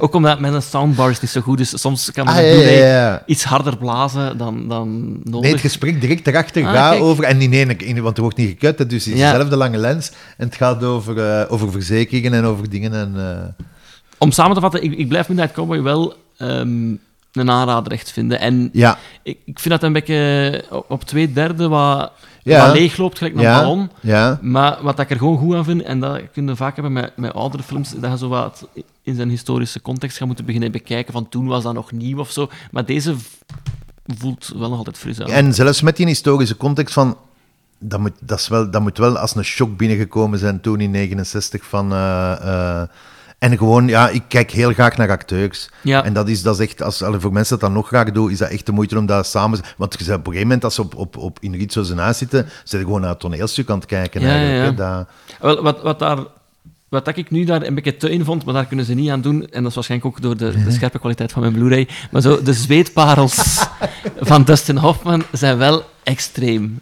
ook 0.00 0.14
omdat 0.14 0.40
mijn 0.40 0.62
soundbar 0.62 1.10
is 1.10 1.20
niet 1.20 1.30
zo 1.30 1.40
goed, 1.40 1.58
dus 1.58 1.80
soms 1.80 2.12
kan 2.12 2.24
mijn 2.24 2.36
Ah, 2.36 2.42
ja, 2.42 2.48
ja, 2.50 2.54
Blu-ray 2.56 2.78
ja. 2.88 3.22
iets 3.26 3.44
harder 3.44 3.76
blazen 3.76 4.38
dan, 4.38 4.68
dan 4.68 5.08
nodig. 5.24 5.40
Nee, 5.40 5.52
het 5.52 5.60
gesprek 5.60 6.00
direct 6.00 6.24
daarachter 6.24 6.64
Ah, 6.66 6.72
gaat 6.72 6.90
kijk. 6.90 7.02
over... 7.02 7.24
En 7.24 7.40
in 7.40 7.52
één, 7.52 7.78
in- 7.78 8.02
want 8.02 8.16
er 8.16 8.22
wordt 8.22 8.36
niet 8.36 8.48
gekut, 8.48 8.78
hè, 8.78 8.86
dus 8.86 9.04
het 9.04 9.14
is 9.14 9.20
dezelfde 9.20 9.56
lange 9.56 9.78
lens. 9.78 10.10
En 10.36 10.46
het 10.46 10.56
gaat 10.56 10.84
over, 10.84 11.48
over 11.48 11.72
verzekeringen 11.72 12.32
en 12.32 12.44
over 12.44 12.70
dingen. 12.70 12.92
En, 12.94 13.56
Om 14.18 14.30
samen 14.32 14.54
te 14.54 14.60
vatten, 14.60 14.82
ik, 14.82 14.92
ik 14.94 15.08
blijf 15.08 15.28
Midnight 15.28 15.52
Cowboy 15.54 15.82
wel 15.82 16.14
ehm, 16.38 16.90
een 17.32 17.50
aanrader 17.50 17.92
echt 17.92 18.12
vinden. 18.12 18.40
En 18.40 18.70
ja, 18.72 18.98
ik, 19.22 19.38
ik 19.44 19.58
vind 19.58 19.74
dat 19.74 19.82
een 19.82 19.92
beetje 19.92 20.64
op, 20.70 20.90
op 20.90 21.04
twee 21.04 21.32
derde 21.32 21.68
wat, 21.68 22.12
Ja. 22.42 22.66
wat 22.66 22.74
leeg 22.74 22.96
loopt, 22.96 23.18
gelijk 23.18 23.34
een 23.36 23.40
ja, 23.42 23.60
ballon. 23.60 23.90
ja. 24.00 24.38
Maar 24.42 24.78
wat 24.82 24.98
ik 24.98 25.10
er 25.10 25.16
gewoon 25.16 25.38
goed 25.38 25.54
aan 25.54 25.64
vind, 25.64 25.82
en 25.82 26.00
dat 26.00 26.20
kun 26.32 26.46
je 26.46 26.56
vaak 26.56 26.74
hebben 26.74 26.92
met, 26.92 27.16
met 27.16 27.32
oudere 27.34 27.62
films, 27.62 27.90
dat 28.00 28.10
je 28.10 28.18
zo 28.18 28.28
wat 28.28 28.68
in 29.02 29.14
zijn 29.14 29.28
historische 29.28 29.82
context 29.82 30.16
gaat 30.16 30.26
moeten 30.26 30.44
beginnen 30.44 30.72
bekijken, 30.72 31.12
van 31.12 31.28
toen 31.28 31.46
was 31.46 31.62
dat 31.62 31.74
nog 31.74 31.92
nieuw 31.92 32.18
of 32.18 32.30
zo. 32.30 32.48
Maar 32.70 32.84
deze 32.84 33.14
voelt 34.16 34.52
wel 34.56 34.68
nog 34.68 34.78
altijd 34.78 34.98
fris 34.98 35.20
aan. 35.20 35.28
En 35.30 35.54
zelfs 35.54 35.82
met 35.82 35.96
die 35.96 36.06
historische 36.06 36.56
context 36.56 36.94
van... 36.94 37.16
Dat 37.80 38.00
moet, 38.00 38.12
dat, 38.20 38.38
is 38.38 38.48
wel, 38.48 38.70
dat 38.70 38.82
moet 38.82 38.98
wel 38.98 39.18
als 39.18 39.34
een 39.34 39.44
shock 39.44 39.76
binnengekomen 39.76 40.38
zijn 40.38 40.60
toen 40.60 40.80
in 40.80 40.90
69 40.90 41.64
van... 41.64 41.92
eh, 41.92 42.32
eh, 42.32 42.88
en 43.38 43.58
gewoon, 43.58 43.88
ja, 43.88 44.08
ik 44.08 44.22
kijk 44.28 44.50
heel 44.50 44.72
graag 44.72 44.96
naar 44.96 45.10
acteurs. 45.10 45.70
Ja. 45.82 46.04
En 46.04 46.12
dat 46.12 46.28
is, 46.28 46.42
dat 46.42 46.60
is 46.60 46.66
echt, 46.66 46.82
als, 46.82 47.02
voor 47.18 47.32
mensen 47.32 47.58
dat 47.58 47.68
dat 47.68 47.76
nog 47.78 47.86
graag 47.86 48.12
doen, 48.12 48.30
is 48.30 48.38
dat 48.38 48.50
echt 48.50 48.66
de 48.66 48.72
moeite 48.72 48.98
om 48.98 49.06
dat 49.06 49.26
samen... 49.26 49.60
Want 49.76 49.94
op 49.94 50.00
een 50.00 50.06
gegeven 50.06 50.38
moment, 50.40 50.64
als 50.64 50.74
ze 50.74 50.82
op, 50.82 50.94
op, 50.94 51.16
op 51.16 51.38
in 51.40 51.54
Rizzo 51.54 51.82
zijn 51.82 51.98
huis 51.98 52.18
zitten, 52.18 52.40
zijn 52.40 52.82
ze 52.82 52.86
gewoon 52.86 53.00
naar 53.00 53.10
het 53.10 53.20
toneelstuk 53.20 53.70
aan 53.70 53.78
het 53.78 53.86
kijken. 53.86 54.20
Ja, 54.20 54.28
eigenlijk, 54.28 54.78
ja, 54.78 54.88
ja. 54.88 54.96
Dat, 54.96 55.06
Wel, 55.40 55.62
wat, 55.62 55.82
wat, 55.82 55.98
daar, 55.98 56.18
wat 56.88 57.04
dat 57.04 57.16
ik 57.16 57.30
nu 57.30 57.44
daar 57.44 57.62
een 57.62 57.74
beetje 57.74 57.96
te 57.96 58.10
in 58.10 58.24
vond, 58.24 58.44
maar 58.44 58.54
daar 58.54 58.66
kunnen 58.66 58.84
ze 58.84 58.94
niet 58.94 59.10
aan 59.10 59.20
doen, 59.20 59.46
en 59.50 59.60
dat 59.62 59.68
is 59.68 59.74
waarschijnlijk 59.74 60.10
ook 60.16 60.22
door 60.22 60.36
de, 60.36 60.62
de 60.64 60.70
scherpe 60.70 60.98
kwaliteit 60.98 61.32
van 61.32 61.42
mijn 61.42 61.52
Blu-ray, 61.54 61.88
maar 62.10 62.22
zo, 62.22 62.42
de 62.42 62.52
zweetparels 62.52 63.66
van 64.20 64.44
Dustin 64.44 64.76
Hoffman 64.76 65.22
zijn 65.32 65.58
wel 65.58 65.84
extreem. 66.02 66.80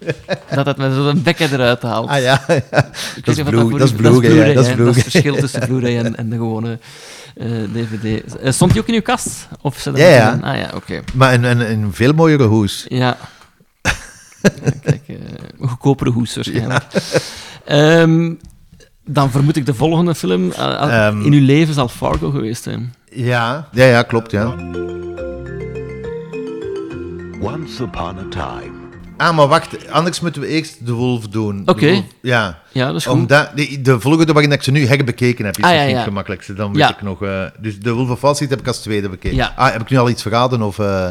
Dat 0.54 0.66
het 0.66 0.76
met 0.76 0.92
zo'n 0.92 1.22
bekken 1.22 1.52
eruit 1.52 1.82
haalt. 1.82 2.08
ah 2.08 2.20
ja, 2.20 2.42
ja. 2.46 2.60
Dat 2.70 2.84
is 3.24 3.36
niet 3.36 3.40
of 3.40 3.48
Blu- 3.50 3.60
voor 3.68 3.78
dat 3.78 3.88
is 3.88 3.94
Blu-ray. 3.94 4.48
ja. 4.48 4.54
Dat 4.54 4.66
is 4.66 4.76
Dat 4.76 4.86
is 4.88 4.94
het 5.02 5.02
verschil 5.10 5.34
tussen 5.36 5.60
Blu-ray 5.66 5.98
en, 5.98 6.16
en 6.16 6.28
de 6.30 6.36
gewone 6.36 6.78
eh, 7.36 7.46
DVD. 7.74 8.36
Eh, 8.36 8.52
Stond 8.52 8.72
die 8.72 8.80
ook 8.80 8.88
in 8.88 8.94
uw 8.94 9.02
kast? 9.02 9.48
Of 9.60 9.82
dat 9.82 9.96
Ja, 9.98 10.08
ja. 10.08 10.38
Ah 10.42 10.56
ja, 10.56 10.70
oké. 10.74 11.00
Maar 11.14 11.34
een, 11.34 11.44
een, 11.44 11.70
een 11.72 11.92
veel 11.92 12.12
mooiere 12.12 12.44
hoes. 12.44 12.84
Ja. 12.88 13.16
Ja, 13.82 13.90
Kijk, 14.82 15.02
eh, 15.06 15.14
een 15.60 15.68
goedkopere 15.68 16.10
hoes 16.10 16.34
waarschijnlijk. 16.34 16.84
Ehm, 17.64 18.32
dan 19.06 19.30
vermoed 19.30 19.56
ik 19.56 19.66
de 19.66 19.74
volgende 19.74 20.14
film 20.14 20.50
eh, 20.50 20.58
al- 20.58 20.88
Ehm. 20.88 21.20
in 21.22 21.32
uw 21.32 21.44
leven 21.44 21.74
zal 21.74 21.88
Fargo 21.88 22.30
geweest 22.30 22.62
zijn. 22.62 22.94
Ja, 23.10 23.68
ja, 23.72 23.84
ja 23.84 24.02
klopt, 24.02 24.30
ja. 24.30 24.54
Once 27.40 27.82
upon 27.82 28.18
a 28.18 28.26
time. 28.30 28.74
Ah, 29.16 29.36
maar 29.36 29.46
wacht, 29.48 29.90
anders 29.90 30.20
moeten 30.20 30.40
we 30.40 30.46
eerst 30.48 30.86
de 30.86 30.92
Wolf 30.92 31.28
doen. 31.28 31.62
Oké. 31.66 32.02
Ja. 32.22 32.58
Ja, 32.72 32.86
dat 32.86 32.96
is 32.96 33.04
goed. 33.06 33.14
Omdat 33.14 33.50
de, 33.54 33.80
de 33.82 34.00
volgende 34.00 34.32
waarin 34.32 34.52
ik 34.52 34.62
ze 34.62 34.70
nu 34.70 34.86
herbekeken 34.86 35.44
heb, 35.44 35.56
is 35.58 35.64
Ah, 35.64 35.70
ja, 35.70 35.74
misschien 35.76 35.94
ja. 35.94 36.00
het 36.00 36.08
gemakkelijkste. 36.08 36.52
Dan 36.54 36.68
weet 36.68 36.78
Ja. 36.78 36.90
ik 36.90 37.02
nog... 37.02 37.22
eh, 37.22 37.42
dus 37.60 37.78
de 37.78 37.92
Wolf 37.92 38.10
of 38.10 38.20
Wall 38.20 38.34
Street 38.34 38.50
heb 38.50 38.60
ik 38.60 38.66
als 38.66 38.78
tweede 38.82 39.08
bekeken. 39.08 39.36
Ja. 39.36 39.52
Ah, 39.56 39.72
heb 39.72 39.80
ik 39.80 39.90
nu 39.90 39.96
al 39.96 40.08
iets 40.08 40.22
verraden? 40.22 40.62
Of 40.62 40.78
eh, 40.78 41.08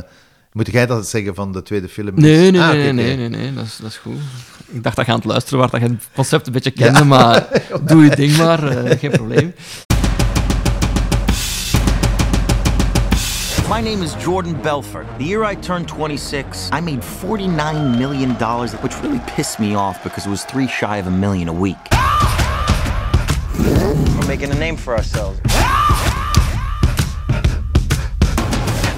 moet 0.56 0.72
jij 0.72 0.86
dat 0.86 1.08
zeggen 1.08 1.36
van 1.36 1.52
de 1.52 1.62
tweede 1.62 1.90
film? 1.90 2.12
Nee, 2.16 2.52
nee, 2.52 2.62
Ah, 2.62 2.70
nee, 2.70 2.92
nee, 2.94 3.12
oké. 3.14 3.16
nee, 3.20 3.30
nee, 3.30 3.54
dat 3.54 3.66
is, 3.66 3.78
dat 3.82 3.90
is 3.90 3.98
goed. 3.98 4.18
Ik 4.68 4.84
dacht 4.84 4.96
dat 4.96 5.06
je 5.06 5.12
aan 5.12 5.18
het 5.18 5.28
luisteren 5.28 5.60
was, 5.60 5.72
dat 5.72 5.82
je 5.82 5.88
het 5.88 6.08
concept 6.16 6.48
een 6.48 6.54
beetje 6.54 6.72
kende, 6.72 7.04
maar 7.06 7.48
doe 7.88 8.04
je 8.04 8.16
ding 8.16 8.38
maar, 8.38 8.64
eh, 8.68 9.00
geen 9.00 9.12
probleem. 9.12 9.54
My 13.70 13.82
name 13.82 14.04
is 14.04 14.14
Jordan 14.24 14.58
Belfort. 14.62 15.06
The 15.18 15.24
year 15.26 15.52
I 15.52 15.56
turned 15.60 15.90
26, 15.98 16.70
I 16.78 16.82
made 16.82 17.00
$49 17.02 17.98
million, 17.98 18.36
which 18.82 18.94
really 19.02 19.22
pissed 19.36 19.60
me 19.60 19.76
off 19.78 20.02
because 20.04 20.26
it 20.28 20.30
was 20.30 20.44
three 20.44 20.68
shy 20.68 20.98
of 21.00 21.08
a 21.08 21.10
million 21.12 21.48
a 21.48 21.54
week. 21.54 21.76
We're 23.58 24.28
making 24.28 24.52
a 24.52 24.58
name 24.60 24.78
for 24.78 24.96
ourselves. 24.96 25.40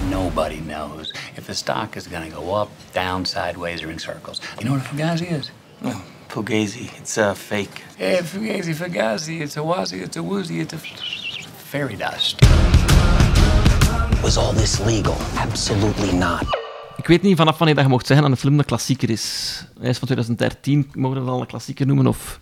Nobody 0.09 0.59
knows 0.59 1.06
the 1.47 1.55
stock 1.55 1.95
is 1.95 2.07
going 2.07 2.29
to 2.29 2.36
go 2.36 2.53
up, 2.53 2.69
down, 2.93 3.25
sideways, 3.25 3.81
or 3.81 3.89
in 3.89 3.99
circles. 3.99 4.41
You 4.60 4.65
know 4.65 4.73
what 4.73 4.86
a 4.86 4.89
fugazi 4.89 5.31
is? 5.31 5.51
Oh, 5.83 6.03
Fugazi. 6.27 6.91
It's 6.99 7.17
uh, 7.17 7.33
fake. 7.33 7.83
Yeah, 7.97 8.21
fugazi, 8.21 8.73
fugazi. 8.75 9.39
It's 9.39 9.55
a 9.55 9.62
wazi, 9.62 10.01
it's 10.01 10.17
a 10.17 10.23
woozy, 10.23 10.60
it's 10.60 10.73
a 10.73 10.77
fairy 10.77 11.95
dust. 11.95 12.41
Was 14.21 14.38
all 14.38 14.51
this 14.53 14.79
legal? 14.86 15.15
Absolutely 15.36 16.12
not. 16.12 16.45
Ik 16.97 17.07
weet 17.07 17.21
niet 17.21 17.38
vanaf 17.38 17.57
wanneer 17.57 17.75
dat 17.75 17.83
je 17.83 17.89
mocht 17.89 18.07
zeggen 18.07 18.25
dat 18.25 18.36
een 18.36 18.41
film 18.41 18.60
een 18.60 18.65
klassieker 18.65 19.10
is. 19.10 19.65
Hij 19.79 19.89
is 19.89 19.97
van 19.97 20.07
2013, 20.07 20.89
mogen 20.93 21.17
we 21.17 21.25
dat 21.25 21.33
al 21.33 21.41
een 21.41 21.47
klassieker 21.47 21.86
noemen? 21.86 22.07
Of... 22.07 22.39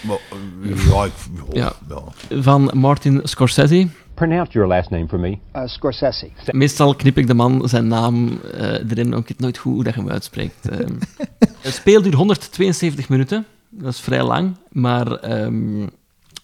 Maar, 0.00 0.18
ja, 0.62 1.04
ik, 1.04 1.12
ja, 1.52 1.72
ja. 1.88 2.02
Van 2.42 2.70
Martin 2.74 3.20
Scorsese. 3.24 3.88
Pronounce 4.16 4.52
your 4.52 4.68
last 4.68 4.90
name 4.90 5.08
for 5.08 5.18
me. 5.18 5.38
Uh, 5.54 5.62
Scorsese. 5.66 6.30
Meestal 6.50 6.94
knip 6.94 7.18
ik 7.18 7.26
de 7.26 7.34
man 7.34 7.68
zijn 7.68 7.88
naam 7.88 8.26
uh, 8.26 8.60
erin, 8.60 9.04
omdat 9.04 9.20
ik 9.20 9.28
het 9.28 9.40
nooit 9.40 9.58
goed 9.58 9.72
hoe 9.72 9.84
dat 9.84 9.94
je 9.94 10.00
hem 10.00 10.10
uitspreekt. 10.10 10.80
Um, 10.80 10.98
het 11.66 11.74
speel 11.74 12.02
duurt 12.02 12.14
172 12.14 13.08
minuten. 13.08 13.46
Dat 13.68 13.92
is 13.92 14.00
vrij 14.00 14.22
lang, 14.22 14.56
maar 14.68 15.06
um, 15.42 15.78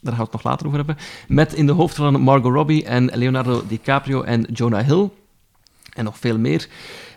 daar 0.00 0.12
gaan 0.12 0.16
we 0.16 0.22
het 0.22 0.32
nog 0.32 0.42
later 0.42 0.66
over 0.66 0.78
hebben. 0.78 0.96
Met 1.28 1.52
in 1.52 1.66
de 1.66 1.72
hoofdrollen 1.72 2.20
Margot 2.20 2.52
Robbie 2.52 2.84
en 2.84 3.10
Leonardo 3.14 3.62
DiCaprio 3.68 4.22
en 4.22 4.42
Jonah 4.52 4.86
Hill. 4.86 5.08
En 5.92 6.04
nog 6.04 6.18
veel 6.18 6.38
meer. 6.38 6.68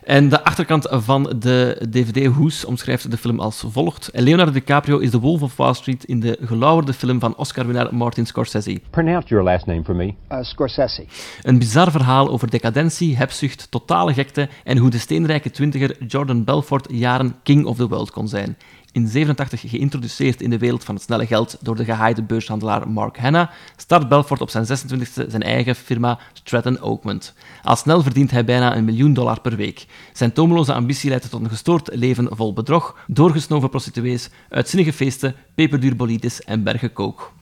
En 0.04 0.28
de 0.28 0.44
achterkant 0.44 0.86
van 0.90 1.34
de 1.38 1.86
DVD-hoes 1.90 2.64
omschrijft 2.64 3.10
de 3.10 3.16
film 3.16 3.40
als 3.40 3.64
volgt. 3.66 4.10
Leonardo 4.12 4.52
DiCaprio 4.52 4.98
is 4.98 5.10
de 5.10 5.18
Wolf 5.18 5.42
of 5.42 5.56
Wall 5.56 5.74
Street 5.74 6.04
in 6.04 6.20
de 6.20 6.38
gelauwerde 6.40 6.92
film 6.92 7.20
van 7.20 7.36
Oscar-winnaar 7.36 7.94
Martin 7.94 8.26
Scorsese. 8.26 8.80
Pronounce 8.90 9.28
your 9.28 9.44
last 9.44 9.66
name 9.66 9.84
for 9.84 9.96
me. 9.96 10.14
Uh, 10.32 10.42
Scorsese. 10.42 11.04
Een 11.42 11.58
bizar 11.58 11.90
verhaal 11.90 12.28
over 12.30 12.50
decadentie, 12.50 13.16
hebzucht, 13.16 13.70
totale 13.70 14.12
gekte 14.14 14.48
en 14.64 14.78
hoe 14.78 14.90
de 14.90 14.98
steenrijke 14.98 15.50
twintiger 15.50 15.96
Jordan 16.06 16.44
Belfort 16.44 16.86
jaren 16.90 17.34
king 17.42 17.64
of 17.64 17.76
the 17.76 17.88
world 17.88 18.10
kon 18.10 18.28
zijn 18.28 18.56
in 18.96 19.08
87 19.08 19.70
geïntroduceerd 19.70 20.42
in 20.42 20.50
de 20.50 20.58
wereld 20.58 20.84
van 20.84 20.94
het 20.94 21.04
snelle 21.04 21.26
geld 21.26 21.56
door 21.60 21.76
de 21.76 21.84
gehaaide 21.84 22.22
beurshandelaar 22.22 22.88
Mark 22.88 23.18
Hanna, 23.18 23.50
start 23.76 24.08
Belfort 24.08 24.40
op 24.40 24.50
zijn 24.50 24.64
26e 24.64 25.28
zijn 25.28 25.42
eigen 25.42 25.74
firma 25.74 26.18
Stratton 26.32 26.80
Oakmont. 26.80 27.34
Al 27.62 27.76
snel 27.76 28.02
verdient 28.02 28.30
hij 28.30 28.44
bijna 28.44 28.76
een 28.76 28.84
miljoen 28.84 29.14
dollar 29.14 29.40
per 29.40 29.56
week. 29.56 29.86
Zijn 30.12 30.32
tomeloze 30.32 30.72
ambitie 30.72 31.08
leidt 31.08 31.30
tot 31.30 31.40
een 31.40 31.48
gestoord 31.48 31.88
leven 31.92 32.28
vol 32.30 32.52
bedrog, 32.52 32.96
doorgesnoven 33.06 33.68
prostituees, 33.68 34.30
uitzinnige 34.48 34.92
feesten, 34.92 35.34
peperduur 35.54 35.96
bolides 35.96 36.42
en 36.42 36.62
bergen 36.62 36.92
kook. 36.92 37.32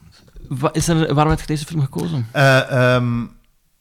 Is 0.71 0.87
er, 0.87 1.13
waarom 1.13 1.31
heb 1.31 1.39
je 1.41 1.47
deze 1.47 1.65
film 1.65 1.81
gekozen? 1.81 2.27
Uh, 2.35 2.95
um, 2.95 3.31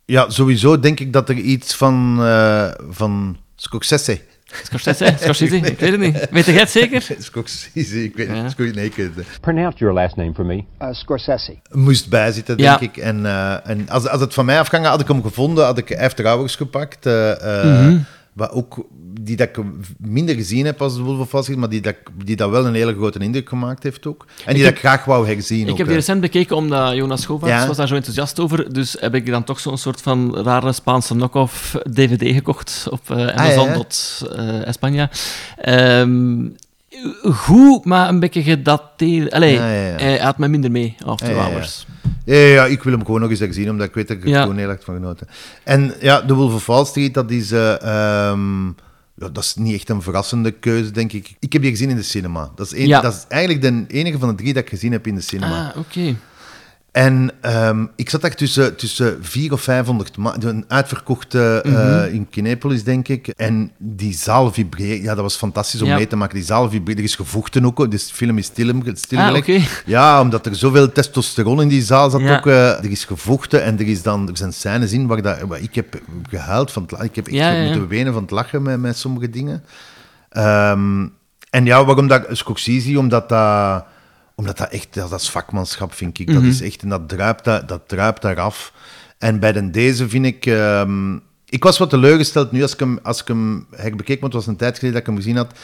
ja, 0.05 0.31
sowieso 0.31 0.81
denk 0.81 1.01
ik 1.01 1.13
dat 1.13 1.29
er 1.29 1.37
iets 1.37 1.75
van, 1.75 2.17
uh, 2.21 2.71
van 2.89 3.37
Scorsese 3.57 4.21
Scorsese? 4.63 5.15
Scorsese? 5.19 5.57
ik 5.73 5.79
weet 5.79 5.91
het 5.91 6.01
niet. 6.01 6.27
Weet 6.31 6.45
jij 6.45 6.55
het 6.55 6.71
zeker? 6.71 7.03
Scorsese, 7.19 8.05
ik 8.05 8.17
weet 8.17 8.29
het 8.29 8.59
niet. 8.59 8.75
Nee. 8.75 9.25
Pronounce 9.41 9.79
your 9.79 9.95
last 9.95 10.17
name 10.17 10.35
for 10.35 10.47
me. 10.47 10.65
Uh, 10.83 10.89
Scorsese. 10.91 11.57
Moest 11.73 12.09
bijzitten, 12.09 12.57
denk 12.57 12.81
ja. 12.81 12.87
ik. 12.87 12.97
En, 12.97 13.21
uh, 13.21 13.69
en 13.69 13.89
als, 13.89 14.09
als 14.09 14.21
het 14.21 14.35
van 14.35 14.45
mij 14.45 14.59
afging, 14.59 14.87
had 14.87 15.01
ik 15.01 15.09
hem 15.09 15.23
gevonden, 15.23 15.65
had 15.65 15.79
ik 15.79 15.97
After 15.99 16.27
Hours 16.27 16.57
gepakt. 16.57 17.07
Uh, 17.07 17.43
mm 17.65 17.77
-hmm. 17.77 18.05
Wat 18.33 18.51
ook 18.51 18.87
die 19.25 19.37
dat 19.37 19.49
ik 19.49 19.65
minder 19.99 20.35
gezien 20.35 20.65
heb 20.65 20.83
als 20.83 20.97
de 20.97 21.03
Wolf 21.03 21.19
of 21.19 21.33
Wall 21.33 21.43
Street, 21.43 21.59
maar 21.59 21.69
die 21.69 21.81
dat, 21.81 21.97
die 22.25 22.37
dat 22.37 22.51
wel 22.51 22.67
een 22.67 22.75
hele 22.75 22.95
grote 22.95 23.19
indruk 23.19 23.49
gemaakt 23.49 23.83
heeft 23.83 24.07
ook. 24.07 24.27
En 24.45 24.55
die 24.55 24.63
ik 24.63 24.69
dat 24.69 24.73
ik 24.73 24.79
graag 24.79 25.05
wou 25.05 25.27
herzien. 25.27 25.67
Ik 25.67 25.71
ook, 25.71 25.79
heb 25.79 25.87
die 25.87 25.97
recent 25.97 26.21
bekeken 26.21 26.57
omdat 26.57 26.95
Jonas 26.95 27.23
Schovaerts 27.23 27.61
ja. 27.61 27.67
was 27.67 27.77
daar 27.77 27.89
zo 27.89 27.95
enthousiast 27.95 28.41
over. 28.41 28.73
Dus 28.73 28.97
heb 29.01 29.15
ik 29.15 29.27
dan 29.27 29.45
toch 29.45 29.61
zo'n 29.61 29.79
soort 29.79 30.01
van 30.01 30.37
rare 30.37 30.73
Spaanse 30.73 31.15
knock-off 31.15 31.77
DVD 31.91 32.35
gekocht 32.35 32.87
op 32.91 33.11
uh, 33.11 33.27
Amazon. 33.27 33.69
Ah, 33.69 33.85
ja. 34.37 34.65
España. 34.65 35.11
Um, 35.69 36.57
goed, 37.33 37.85
maar 37.85 38.09
een 38.09 38.21
beetje 38.21 38.43
gedateerd. 38.43 39.33
Allee, 39.33 39.53
ja, 39.53 39.61
hij 39.61 40.19
had 40.19 40.39
me 40.39 40.49
minder 40.49 40.71
mee, 40.71 40.97
After 41.05 41.35
Hours. 41.35 41.87
Ja, 42.25 42.37
ja, 42.37 42.65
ik 42.65 42.83
wil 42.83 42.93
hem 42.93 43.05
gewoon 43.05 43.21
nog 43.21 43.31
eens 43.31 43.57
zien, 43.57 43.71
omdat 43.71 43.87
ik 43.87 43.95
weet 43.95 44.09
dat 44.09 44.17
ik 44.17 44.23
er 44.23 44.29
ja. 44.29 44.43
gewoon 44.43 44.57
heel 44.57 44.69
erg 44.69 44.85
van 44.85 44.95
genoten 44.95 45.29
En 45.65 45.95
ja, 46.01 46.25
The 46.25 46.35
Wolf 46.35 46.55
of 46.55 46.67
Wall 46.67 46.85
Street, 46.85 47.15
dat 47.15 47.31
is... 47.31 47.53
Uh, 47.53 48.31
um, 48.31 48.75
ja, 49.15 49.29
dat 49.29 49.45
is 49.45 49.55
niet 49.55 49.75
echt 49.75 49.89
een 49.89 50.03
verrassende 50.03 50.51
keuze, 50.51 50.91
denk 50.91 51.13
ik. 51.13 51.35
Ik 51.39 51.53
heb 51.53 51.63
die 51.63 51.71
gezien 51.71 51.91
in 51.91 51.97
de 51.97 52.03
cinema. 52.03 52.51
Dat 52.55 52.67
is, 52.67 52.79
een, 52.79 52.87
ja. 52.87 53.01
dat 53.01 53.13
is 53.13 53.25
eigenlijk 53.29 53.63
de 53.63 53.85
enige 53.89 54.19
van 54.19 54.29
de 54.29 54.35
drie 54.35 54.53
dat 54.53 54.63
ik 54.63 54.69
gezien 54.69 54.93
heb 54.93 55.07
in 55.07 55.15
de 55.15 55.21
cinema. 55.21 55.69
Ah, 55.69 55.79
oké. 55.79 55.79
Okay. 55.79 56.17
En 56.95 57.31
um, 57.43 57.91
ik 57.97 58.11
zat 58.11 58.21
daar 58.21 58.35
tussen, 58.35 58.77
tussen 58.77 59.19
400 59.21 59.53
of 59.53 59.61
500 59.61 60.17
een 60.45 60.65
uitverkochte 60.69 61.63
mm 61.65 61.75
-hmm. 61.75 61.83
uh, 61.83 62.13
in 62.13 62.29
Kinepolis, 62.31 62.85
denk 62.85 63.09
ik. 63.09 63.29
En 63.29 63.71
die 63.79 64.13
zaal 64.13 64.53
vibreert. 64.53 65.03
Ja, 65.03 65.15
dat 65.15 65.23
was 65.23 65.37
fantastisch 65.37 65.83
om 65.83 65.89
ja. 65.89 65.97
mee 65.97 66.07
te 66.07 66.17
maken. 66.17 66.35
Die 66.35 66.45
zaal 66.45 66.71
vibreert. 66.71 66.99
Er 66.99 67.05
is 67.05 67.15
gevochten 67.15 67.67
ook. 67.67 67.91
De 67.91 67.99
film 67.99 68.39
is 68.39 68.47
stil, 68.47 68.83
stilgelegd. 68.93 69.49
Ah, 69.49 69.55
okay. 69.55 69.69
Ja, 69.95 70.21
omdat 70.21 70.47
er 70.47 70.57
zoveel 70.57 70.93
testosteron 70.93 71.61
in 71.61 71.69
die 71.69 71.83
zaal 71.83 72.11
zat 72.11 72.21
ja. 72.21 72.37
ook. 72.37 72.47
Uh, 72.47 72.85
er 72.85 72.91
is 72.91 73.05
gevochten 73.05 73.63
en 73.63 73.79
er, 73.79 73.89
is 73.89 74.03
dan, 74.03 74.29
er 74.29 74.37
zijn 74.37 74.53
scènes 74.53 74.93
in 74.93 75.07
waar, 75.07 75.23
dat, 75.23 75.41
waar 75.41 75.61
ik 75.61 75.75
heb 75.75 76.01
gehuild 76.29 76.73
van 76.73 76.87
het 76.89 77.03
Ik 77.03 77.15
heb 77.15 77.27
echt 77.27 77.37
ja, 77.37 77.65
moeten 77.65 77.89
wenen 77.89 78.13
van 78.13 78.23
het 78.23 78.31
lachen 78.31 78.63
met, 78.63 78.81
met 78.81 78.99
sommige 78.99 79.31
dingen. 79.31 79.65
Um, 80.37 81.13
en 81.51 81.65
ja, 81.65 81.85
waarom 81.85 82.07
dat 82.07 82.27
Scorsese? 82.31 82.99
Omdat 82.99 83.29
dat 83.29 83.85
omdat 84.35 84.59
dat 84.59 84.69
echt, 84.71 84.95
dat 84.95 85.13
is 85.21 85.31
vakmanschap, 85.31 85.93
vind 85.93 86.19
ik. 86.19 86.27
Dat 86.27 86.37
Mhm. 86.37 86.47
is 86.47 86.61
echt, 86.61 86.83
en 86.83 86.89
dat 86.89 87.09
druipt, 87.09 87.45
dat, 87.45 87.69
dat 87.69 87.89
druipt 87.89 88.23
daaraf. 88.23 88.73
En 89.19 89.39
bij 89.39 89.53
de 89.53 89.71
deze 89.71 90.09
vind 90.09 90.27
ik... 90.27 90.47
Um, 90.47 91.23
ik 91.49 91.63
was 91.65 91.79
wat 91.79 91.91
teleurgesteld 91.91 92.53
nu 92.53 92.63
als 92.63 92.73
ik 92.73 92.79
hem, 92.81 92.99
als 93.03 93.21
ik 93.21 93.29
hem 93.29 93.67
herbekeek, 93.71 94.21
want 94.21 94.33
het 94.33 94.43
was 94.45 94.53
een 94.53 94.59
tijd 94.59 94.79
geleden 94.79 94.93
dat 94.93 95.01
ik 95.01 95.07
hem 95.07 95.17
gezien 95.17 95.37
had. 95.37 95.59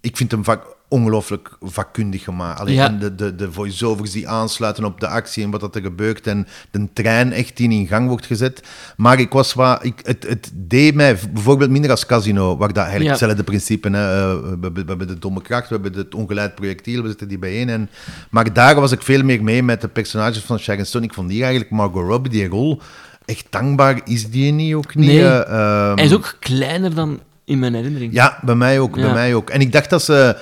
Ik 0.00 0.16
vind 0.16 0.30
hem 0.30 0.44
vak, 0.44 0.76
ongelooflijk 0.88 1.56
vakkundig 1.60 2.22
gemaakt. 2.24 2.60
Alleen 2.60 2.74
Ja. 2.74 2.88
de, 2.88 3.14
de, 3.14 3.34
de 3.34 3.52
voice-overs 3.52 4.10
die 4.10 4.28
aansluiten 4.28 4.84
op 4.84 5.00
de 5.00 5.08
actie 5.08 5.44
en 5.44 5.50
wat 5.50 5.60
dat 5.60 5.74
er 5.74 5.82
gebeurt 5.82 6.26
en 6.26 6.46
de 6.70 6.88
trein 6.92 7.32
echt 7.32 7.56
die 7.56 7.70
in 7.70 7.86
gang 7.86 8.08
wordt 8.08 8.26
gezet. 8.26 8.62
Maar 8.96 9.20
ik 9.20 9.32
was 9.32 9.54
wat, 9.54 9.84
ik, 9.84 10.00
het, 10.02 10.26
het 10.28 10.50
deed 10.54 10.94
mij 10.94 11.18
bijvoorbeeld 11.32 11.70
minder 11.70 11.90
als 11.90 12.06
Casino, 12.06 12.56
waar 12.56 12.68
dat 12.68 12.76
eigenlijk 12.76 13.04
Ja. 13.04 13.10
hetzelfde 13.10 13.44
principe, 13.44 13.88
hè, 13.90 14.30
eh, 14.32 14.40
we, 14.40 14.48
hebben- 14.60 14.72
we 14.74 14.84
hebben 14.88 15.06
de 15.06 15.18
domme 15.18 15.42
kracht, 15.42 15.68
we 15.68 15.74
hebben 15.74 15.92
het 16.00 16.14
ongeleid 16.14 16.54
projectiel, 16.54 17.02
we 17.02 17.08
zitten 17.08 17.28
die 17.28 17.38
bijeen. 17.38 17.68
En, 17.68 17.90
maar 18.30 18.52
daar 18.52 18.74
was 18.74 18.92
ik 18.92 19.02
veel 19.02 19.22
meer 19.22 19.42
mee 19.44 19.62
met 19.62 19.80
de 19.80 19.88
personages 19.88 20.42
van 20.42 20.58
Sharon 20.58 20.84
Stone. 20.84 21.04
Ik 21.04 21.14
vond 21.14 21.28
die 21.28 21.42
eigenlijk, 21.42 21.70
Margot 21.70 22.06
Robbie, 22.08 22.32
die 22.32 22.48
rol, 22.48 22.80
echt 23.24 23.46
dankbaar 23.50 24.00
is 24.04 24.30
die 24.30 24.52
niet 24.52 24.74
ook 24.74 24.94
niet. 24.94 25.06
Nee. 25.06 25.24
eh, 25.28 25.88
ehm, 25.88 25.96
Hij 25.96 26.04
is 26.04 26.14
ook 26.14 26.36
kleiner 26.40 26.94
dan 26.94 27.20
in 27.48 27.58
mijn 27.58 27.74
herinnering. 27.74 28.12
ja, 28.12 28.38
bij 28.42 28.54
mij 28.54 28.78
ook, 28.80 28.94
bij 28.94 29.12
mij 29.12 29.34
ook. 29.34 29.50
En 29.50 29.60
ik 29.60 29.72
dacht 29.72 29.90
dat 29.90 30.02
ze 30.02 30.36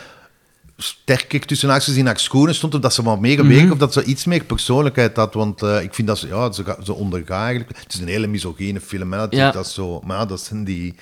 sterker 0.76 1.40
tussen 1.40 1.68
haakjes 1.68 1.96
in 1.96 2.06
haar 2.06 2.18
schoenen 2.18 2.54
stond, 2.54 2.74
of 2.74 2.80
dat 2.80 2.94
ze 2.94 3.02
wat 3.02 3.20
meer 3.20 3.44
Mhm. 3.44 3.70
of 3.72 3.78
dat 3.78 3.92
ze 3.92 4.04
iets 4.04 4.24
meer 4.24 4.44
persoonlijkheid 4.44 5.16
had, 5.16 5.34
want 5.34 5.62
eh, 5.62 5.82
ik 5.82 5.94
vind 5.94 6.08
dat 6.08 6.18
ze, 6.18 6.26
ja, 6.28 6.52
ze, 6.52 6.76
ze 6.82 6.92
ondergaan 6.94 7.44
eigenlijk. 7.44 7.78
Het 7.82 7.94
is 7.94 8.00
een 8.00 8.08
hele 8.08 8.26
misogyne 8.26 8.80
film, 8.80 9.12
hè, 9.12 9.26
Ja. 9.30 9.50
dat 9.50 9.68
zo, 9.68 10.00
maar 10.04 10.26
dat 10.26 10.40
zijn 10.40 10.64
die, 10.64 10.94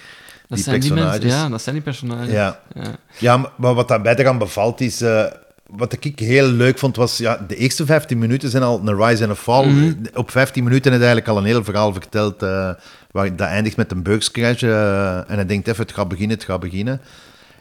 Dat 0.48 0.56
die 0.58 0.64
zijn 0.64 0.80
die 0.80 0.88
personages. 0.90 1.20
mensen. 1.22 1.40
Ja, 1.40 1.48
dat 1.48 1.62
zijn 1.62 1.74
die 1.74 1.84
personages. 1.84 2.32
Ja. 2.32 2.60
Ja. 2.74 2.96
Ja, 3.18 3.50
maar- 3.56 3.74
wat 3.74 3.88
daarbij 3.88 4.16
eraan 4.16 4.38
bevalt 4.38 4.80
is... 4.80 5.00
eh, 5.00 5.24
wat 5.66 5.92
ik 6.04 6.18
heel 6.18 6.46
leuk 6.46 6.78
vond, 6.78 6.96
was... 6.96 7.18
Ja, 7.18 7.44
de 7.48 7.56
eerste 7.56 7.86
15 7.86 8.18
minuten 8.18 8.50
zijn 8.50 8.62
al 8.62 8.80
een 8.84 8.96
rise 9.06 9.22
en 9.22 9.30
een 9.30 9.36
fall. 9.36 9.66
Mhm. 9.66 9.92
Op 10.14 10.30
15 10.30 10.64
minuten 10.64 10.90
is 10.92 10.96
eigenlijk 10.98 11.28
al 11.28 11.36
een 11.38 11.44
heel 11.44 11.64
verhaal 11.64 11.92
verteld... 11.92 12.42
eh, 12.42 12.70
waar, 13.14 13.36
dat 13.36 13.48
eindigt 13.48 13.76
met 13.76 13.90
een 13.90 14.02
beurscrash. 14.02 14.62
eh, 14.62 15.30
en 15.30 15.34
hij 15.34 15.46
denkt 15.46 15.68
even, 15.68 15.82
het 15.82 15.94
gaat 15.94 16.08
beginnen, 16.08 16.36
het 16.36 16.46
gaat 16.46 16.60
beginnen. 16.60 17.00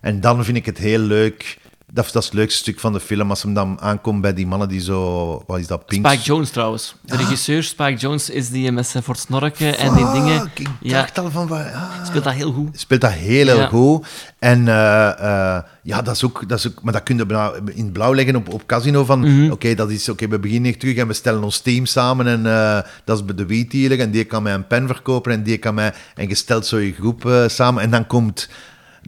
En 0.02 0.20
dan 0.20 0.46
vind 0.46 0.58
ik 0.58 0.66
het 0.66 0.78
heel 0.78 1.00
leuk... 1.00 1.58
Dat, 1.94 2.10
dat 2.12 2.22
is 2.22 2.26
het 2.30 2.38
leukste 2.38 2.58
stuk 2.58 2.80
van 2.80 2.94
de 2.94 3.00
film, 3.00 3.30
als 3.30 3.44
hem 3.44 3.54
dan 3.54 3.82
aankomt 3.82 4.22
bij 4.22 4.34
die 4.34 4.48
mannen 4.48 4.68
die 4.68 4.82
zo... 4.82 5.44
Wat 5.48 5.60
is 5.60 5.68
dat? 5.68 5.86
Pink... 5.86 6.08
Spike 6.08 6.24
Jones 6.24 6.50
trouwens. 6.50 6.96
De 7.02 7.16
regisseur 7.18 7.64
Spike 7.64 7.96
Jones 8.00 8.30
is 8.30 8.50
die 8.50 8.72
met 8.72 8.88
zijn 8.88 9.04
Fort 9.04 9.20
Snorken 9.20 9.78
en 9.78 9.94
die 9.94 10.12
dingen. 10.12 10.52
Ik 10.56 10.68
Ja, 10.80 11.02
dacht 11.02 11.20
al 11.20 11.32
van... 11.32 11.52
ah. 11.52 12.06
speelt 12.06 12.24
dat 12.24 12.34
heel 12.34 12.52
goed. 12.52 12.80
speelt 12.80 13.02
dat 13.02 13.12
heel, 13.12 13.46
heel 13.48 13.58
Ja. 13.58 13.68
goed. 13.68 14.08
En 14.40 14.68
eh, 14.68 15.10
eh, 15.10 15.64
ja, 15.84 16.02
dat 16.02 16.16
is, 16.16 16.24
ook, 16.24 16.50
dat 16.50 16.60
is 16.60 16.68
ook... 16.68 16.84
Maar 16.84 16.94
dat 16.94 17.04
kun 17.04 17.18
je 17.18 17.62
in 17.74 17.84
het 17.84 17.94
blauw 17.94 18.14
leggen 18.14 18.36
op, 18.36 18.54
op 18.54 18.66
Casino 18.66 19.06
van... 19.06 19.20
Mhm. 19.20 19.52
Oké, 19.52 19.76
dat 19.76 19.90
is... 19.90 20.10
Oké, 20.10 20.28
we 20.28 20.40
beginnen 20.40 20.70
hier 20.70 20.80
terug 20.80 20.96
en 20.96 21.08
we 21.08 21.14
stellen 21.14 21.44
ons 21.44 21.60
team 21.60 21.86
samen 21.86 22.28
en 22.28 22.46
eh, 22.46 22.80
dat 23.04 23.20
is 23.20 23.36
de 23.36 23.46
wietdealer 23.46 24.00
en 24.00 24.12
die 24.12 24.24
kan 24.24 24.44
mij 24.44 24.54
een 24.54 24.68
pen 24.68 24.88
verkopen 24.88 25.32
en 25.32 25.44
die 25.44 25.58
kan 25.58 25.74
mij... 25.74 25.94
En 26.16 26.28
je 26.28 26.36
stelt 26.36 26.66
zo 26.66 26.78
je 26.78 26.94
groep 26.94 27.46
samen 27.48 27.84
en 27.84 27.90
dan 27.90 28.08
komt 28.08 28.50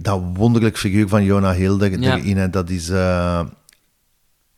dat 0.02 0.22
wonderlijk 0.34 0.78
figuur 0.78 1.08
van 1.08 1.24
Jonah 1.24 1.56
Hill 1.56 1.80
er- 1.80 2.00
Ja. 2.00 2.18
erin. 2.18 2.38
En 2.38 2.52
dat 2.52 2.70
is... 2.70 2.90
eh, 2.90 3.46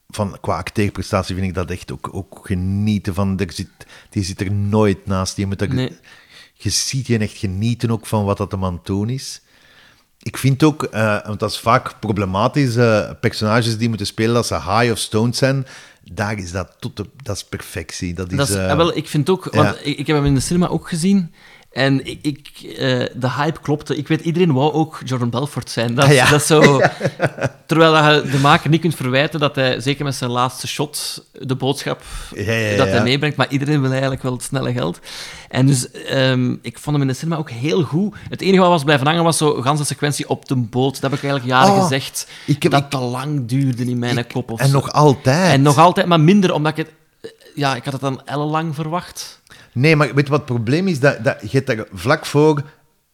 van, 0.10 0.38
qua 0.41 0.58
acteerprestatie 0.58 1.36
vind 1.36 1.47
ik 1.47 1.54
dat 1.54 1.69
echt 1.71 1.91
ook, 1.91 2.10
ook 2.12 2.39
genieten 2.43 3.13
van... 3.13 3.39
Er 3.39 3.52
zit, 3.54 3.69
die 4.10 4.23
zit 4.23 4.41
er 4.41 4.52
nooit 4.52 5.06
naast. 5.06 5.38
Je, 5.38 5.45
moet 5.45 5.67
Nee. 5.73 5.97
je 6.54 6.69
ziet 6.69 7.08
je 7.08 7.17
echt 7.17 7.38
genieten 7.38 7.91
ook 7.91 8.06
van 8.06 8.26
wat 8.26 8.38
dat 8.38 8.52
hem 8.52 8.65
aan 8.65 8.73
het 8.73 8.86
doen 8.86 9.10
is. 9.10 9.41
Ik 10.21 10.38
vind 10.38 10.63
ook, 10.63 10.84
eh, 10.84 11.26
want 11.26 11.39
dat 11.39 11.52
is 11.52 11.60
vaak 11.60 12.00
problematisch, 12.00 12.76
personages 13.19 13.78
die 13.78 13.88
moeten 13.89 14.08
spelen 14.08 14.36
als 14.36 14.47
ze 14.47 14.56
high 14.56 14.91
of 14.91 14.97
stoned 14.97 15.36
zijn, 15.36 15.65
daar 16.13 16.38
is 16.38 16.52
dat 16.52 16.76
tot 16.80 16.97
de, 16.97 17.10
dat 17.23 17.36
is 17.36 17.43
perfectie. 17.43 18.13
Dat 18.13 18.32
is, 18.32 18.38
Dat 18.38 18.50
is, 18.50 18.56
eh, 18.56 18.69
ah, 18.69 18.78
wel, 18.78 18.97
ik 18.97 19.08
vind 19.08 19.30
ook, 19.30 19.43
want 19.54 19.67
ja. 19.69 19.76
ik, 19.84 19.97
ik 19.97 20.08
heb 20.08 20.15
hem 20.15 20.26
in 20.26 20.34
de 20.34 20.39
cinema 20.39 20.67
ook 20.67 20.89
gezien. 20.89 21.34
En 21.77 22.05
ik, 22.05 22.19
ik, 22.21 22.49
eh, 22.61 22.77
de 23.15 23.31
hype 23.31 23.59
klopte. 23.61 23.97
Ik 23.97 24.07
weet, 24.07 24.21
iedereen 24.21 24.53
wou 24.53 24.73
ook 24.73 25.01
Jordan 25.05 25.29
Belfort 25.29 25.69
zijn. 25.69 25.95
Dat, 25.95 26.05
Ah, 26.05 26.11
ja. 26.13 26.29
dat 26.29 26.39
is 26.41 26.47
zo... 26.47 26.61
Terwijl 27.65 27.91
dat 27.93 28.23
je 28.25 28.31
de 28.31 28.37
maker 28.39 28.69
niet 28.69 28.81
kunt 28.81 28.95
verwijten 28.95 29.39
dat 29.39 29.55
hij, 29.55 29.79
zeker 29.81 30.03
met 30.05 30.15
zijn 30.15 30.31
laatste 30.31 30.67
shot, 30.67 31.25
de 31.31 31.55
boodschap 31.55 32.01
Ja, 32.35 32.41
ja, 32.41 32.51
ja, 32.53 32.77
dat 32.77 32.87
hij 32.87 33.03
meebrengt. 33.03 33.37
Maar 33.37 33.49
iedereen 33.49 33.81
wil 33.81 33.91
eigenlijk 33.91 34.21
wel 34.23 34.31
het 34.33 34.43
snelle 34.43 34.71
geld. 34.73 34.99
En 35.49 35.65
dus, 35.65 35.91
ehm, 35.91 36.51
ik 36.61 36.78
vond 36.80 36.95
hem 36.95 37.01
in 37.01 37.11
de 37.13 37.19
cinema 37.19 37.38
ook 37.38 37.49
heel 37.49 37.84
goed. 37.84 38.15
Het 38.30 38.41
enige 38.41 38.61
wat 38.61 38.69
was 38.69 38.84
blijven 38.84 39.07
hangen 39.07 39.23
was 39.23 39.38
zo'n 39.38 39.63
ganse 39.63 39.86
sequentie 39.86 40.30
op 40.30 40.47
de 40.47 40.55
boot. 40.55 40.93
Dat 41.01 41.11
heb 41.11 41.19
ik 41.19 41.23
eigenlijk 41.30 41.53
jaren 41.53 41.73
Oh, 41.73 41.82
gezegd. 41.82 42.28
ik 42.45 42.63
heb- 42.63 42.71
dat 42.71 42.82
ik- 42.84 42.89
te 42.89 42.97
lang 42.97 43.47
duurde 43.47 43.86
in 43.86 43.99
mijn 43.99 44.28
kop. 44.28 44.51
Of 44.51 44.59
En 44.59 44.67
zo. 44.67 44.73
nog 44.73 44.91
altijd. 44.91 45.51
En 45.53 45.61
nog 45.61 45.78
altijd, 45.78 46.07
maar 46.07 46.19
minder, 46.19 46.53
omdat 46.53 46.78
ik 46.78 46.86
het... 46.86 46.93
Ja, 47.55 47.75
ik 47.75 47.84
had 47.84 47.93
het 47.93 48.01
dan 48.01 48.21
ellenlang 48.25 48.75
verwacht. 48.75 49.41
Nee, 49.78 49.95
maar 49.95 50.07
weet 50.13 50.25
je 50.25 50.32
wat 50.32 50.39
het 50.39 50.45
probleem 50.45 50.88
is? 50.88 50.99
Dat, 50.99 51.17
dat, 51.23 51.51
je 51.51 51.63
daar 51.63 51.86
vlak 51.93 52.25
voor... 52.25 52.61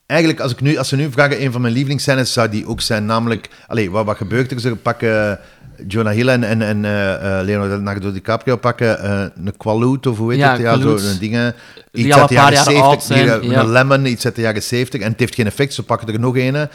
Eigenlijk, 0.05 0.41
als, 0.41 0.51
ik 0.51 0.61
nu, 0.61 0.77
als 0.77 0.87
ze 0.89 0.95
nu 0.95 1.11
vragen, 1.11 1.41
een 1.43 1.51
van 1.51 1.61
mijn 1.61 1.73
lievelingsscènes 1.73 2.33
zou 2.33 2.49
die 2.49 2.67
ook 2.67 2.81
zijn. 2.81 3.05
Namelijk, 3.05 3.49
allee, 3.67 3.91
wat, 3.91 4.05
wat 4.05 4.17
gebeurt 4.17 4.51
er? 4.51 4.59
Ze 4.59 4.75
pakken 4.75 5.39
Jonah 5.87 6.13
Hill 6.13 6.27
en, 6.27 6.43
en, 6.43 6.61
en 6.61 6.85
eh, 6.85 7.39
eh, 7.39 7.45
Leonardo 7.45 8.11
DiCaprio 8.11 8.55
pakken 8.55 8.99
eh, 8.99 9.25
een 9.45 9.57
Qualoot, 9.57 10.07
of 10.07 10.17
hoe 10.17 10.31
heet 10.31 10.39
Ja, 10.39 10.51
het? 10.51 10.61
Ja, 10.61 10.73
zo 10.73 10.79
Qualoot. 10.79 11.01
een 11.03 11.19
dingen. 11.19 11.55
Die 11.91 12.05
Iets 12.05 12.13
al 12.13 12.19
uit 12.19 12.29
de 12.29 12.35
jaren 12.35 12.57
oud 12.57 12.65
70, 12.65 13.01
zijn, 13.01 13.41
die, 13.41 13.49
ja. 13.49 13.59
een 13.59 13.71
lemon, 13.71 14.05
iets 14.05 14.25
uit 14.25 14.35
de 14.35 14.41
jaren 14.41 14.63
70. 14.63 15.01
En 15.01 15.11
het 15.11 15.19
heeft 15.19 15.35
geen 15.35 15.45
effect, 15.45 15.73
ze 15.73 15.83
pakken 15.83 16.13
er 16.13 16.19
nog 16.19 16.37
een. 16.37 16.67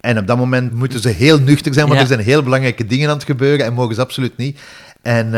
En 0.00 0.18
op 0.18 0.26
dat 0.26 0.36
moment 0.36 0.72
moeten 0.72 1.00
ze 1.00 1.08
heel 1.08 1.38
nuchter 1.40 1.74
zijn, 1.74 1.86
want 1.86 1.98
Ja. 1.98 2.06
er 2.06 2.12
zijn 2.12 2.26
heel 2.26 2.42
belangrijke 2.42 2.86
dingen 2.86 3.08
aan 3.08 3.16
het 3.16 3.24
gebeuren 3.24 3.66
en 3.66 3.72
mogen 3.72 3.94
ze 3.94 4.00
absoluut 4.00 4.36
niet. 4.36 4.60
En 5.02 5.30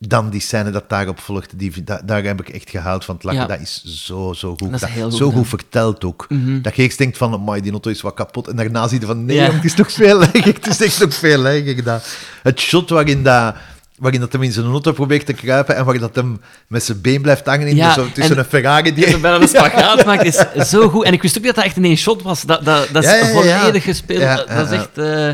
dan 0.00 0.30
die 0.30 0.40
scène 0.40 0.70
dat 0.70 0.88
daarop 0.88 1.20
volgt, 1.20 1.58
die, 1.58 1.84
da- 1.84 2.00
daar 2.04 2.22
heb 2.22 2.40
ik 2.40 2.48
echt 2.48 2.70
gehaald 2.70 3.04
van 3.04 3.14
het 3.14 3.24
lachen. 3.24 3.40
Ja. 3.40 3.46
Dat 3.46 3.60
is 3.60 3.82
zo, 3.84 4.32
zo 4.32 4.54
goed. 4.58 4.70
Dat 4.70 4.82
is 4.82 4.88
heel 4.88 5.08
goed 5.10 5.18
zo 5.18 5.30
goed 5.30 5.48
verteld 5.48 6.04
ook. 6.04 6.26
Mhm. 6.28 6.60
Dat 6.62 6.76
je 6.76 6.82
eerst 6.82 6.98
denkt 6.98 7.16
van, 7.16 7.32
amai, 7.32 7.60
die 7.60 7.70
auto 7.72 7.90
is 7.90 8.00
wat 8.00 8.14
kapot. 8.14 8.48
En 8.48 8.56
daarna 8.56 8.88
zie 8.88 9.00
je 9.00 9.06
van, 9.06 9.24
nee, 9.24 9.36
Ja. 9.36 9.52
het 9.52 9.64
is 9.64 9.74
toch 9.74 9.92
veel. 9.92 10.20
Het 10.32 10.66
is 10.66 10.80
echt 10.80 11.00
nog 11.00 11.14
veel. 11.14 11.42
Dat. 11.84 12.16
Het 12.42 12.60
shot 12.60 12.90
waarin 12.90 13.22
dat... 13.22 13.54
Waarin 13.98 14.20
dat 14.20 14.32
hem 14.32 14.42
in 14.42 14.52
zijn 14.52 14.66
auto 14.66 14.92
probeert 14.92 15.26
te 15.26 15.32
kruipen 15.32 15.76
en 15.76 15.84
waarin 15.84 16.02
dat 16.02 16.14
hem 16.14 16.40
met 16.66 16.84
zijn 16.84 17.00
been 17.00 17.22
blijft 17.22 17.46
hangen 17.46 17.66
in 17.66 17.76
Ja, 17.76 17.92
zo, 17.92 18.06
tussen 18.12 18.34
en- 18.36 18.38
een 18.42 18.48
Ferrari 18.48 18.94
die... 18.94 19.10
Dat 19.10 19.20
bijna 19.30 19.40
een 19.40 19.48
spagaat 19.48 20.04
maakt, 20.04 20.24
is 20.54 20.68
zo 20.68 20.88
goed. 20.88 21.04
En 21.04 21.12
ik 21.12 21.22
wist 21.22 21.36
ook 21.38 21.42
niet 21.44 21.54
dat 21.54 21.64
dat 21.64 21.72
echt 21.72 21.76
in 21.76 21.84
één 21.84 21.96
shot 21.96 22.22
was. 22.22 22.42
Dat, 22.42 22.64
dat, 22.64 22.88
dat 22.92 23.04
is 23.04 23.28
volledig 23.32 23.84
gespeeld. 23.84 24.48
Dat 24.48 24.70
is 24.70 24.78
echt... 24.78 24.98
eh, 24.98 25.30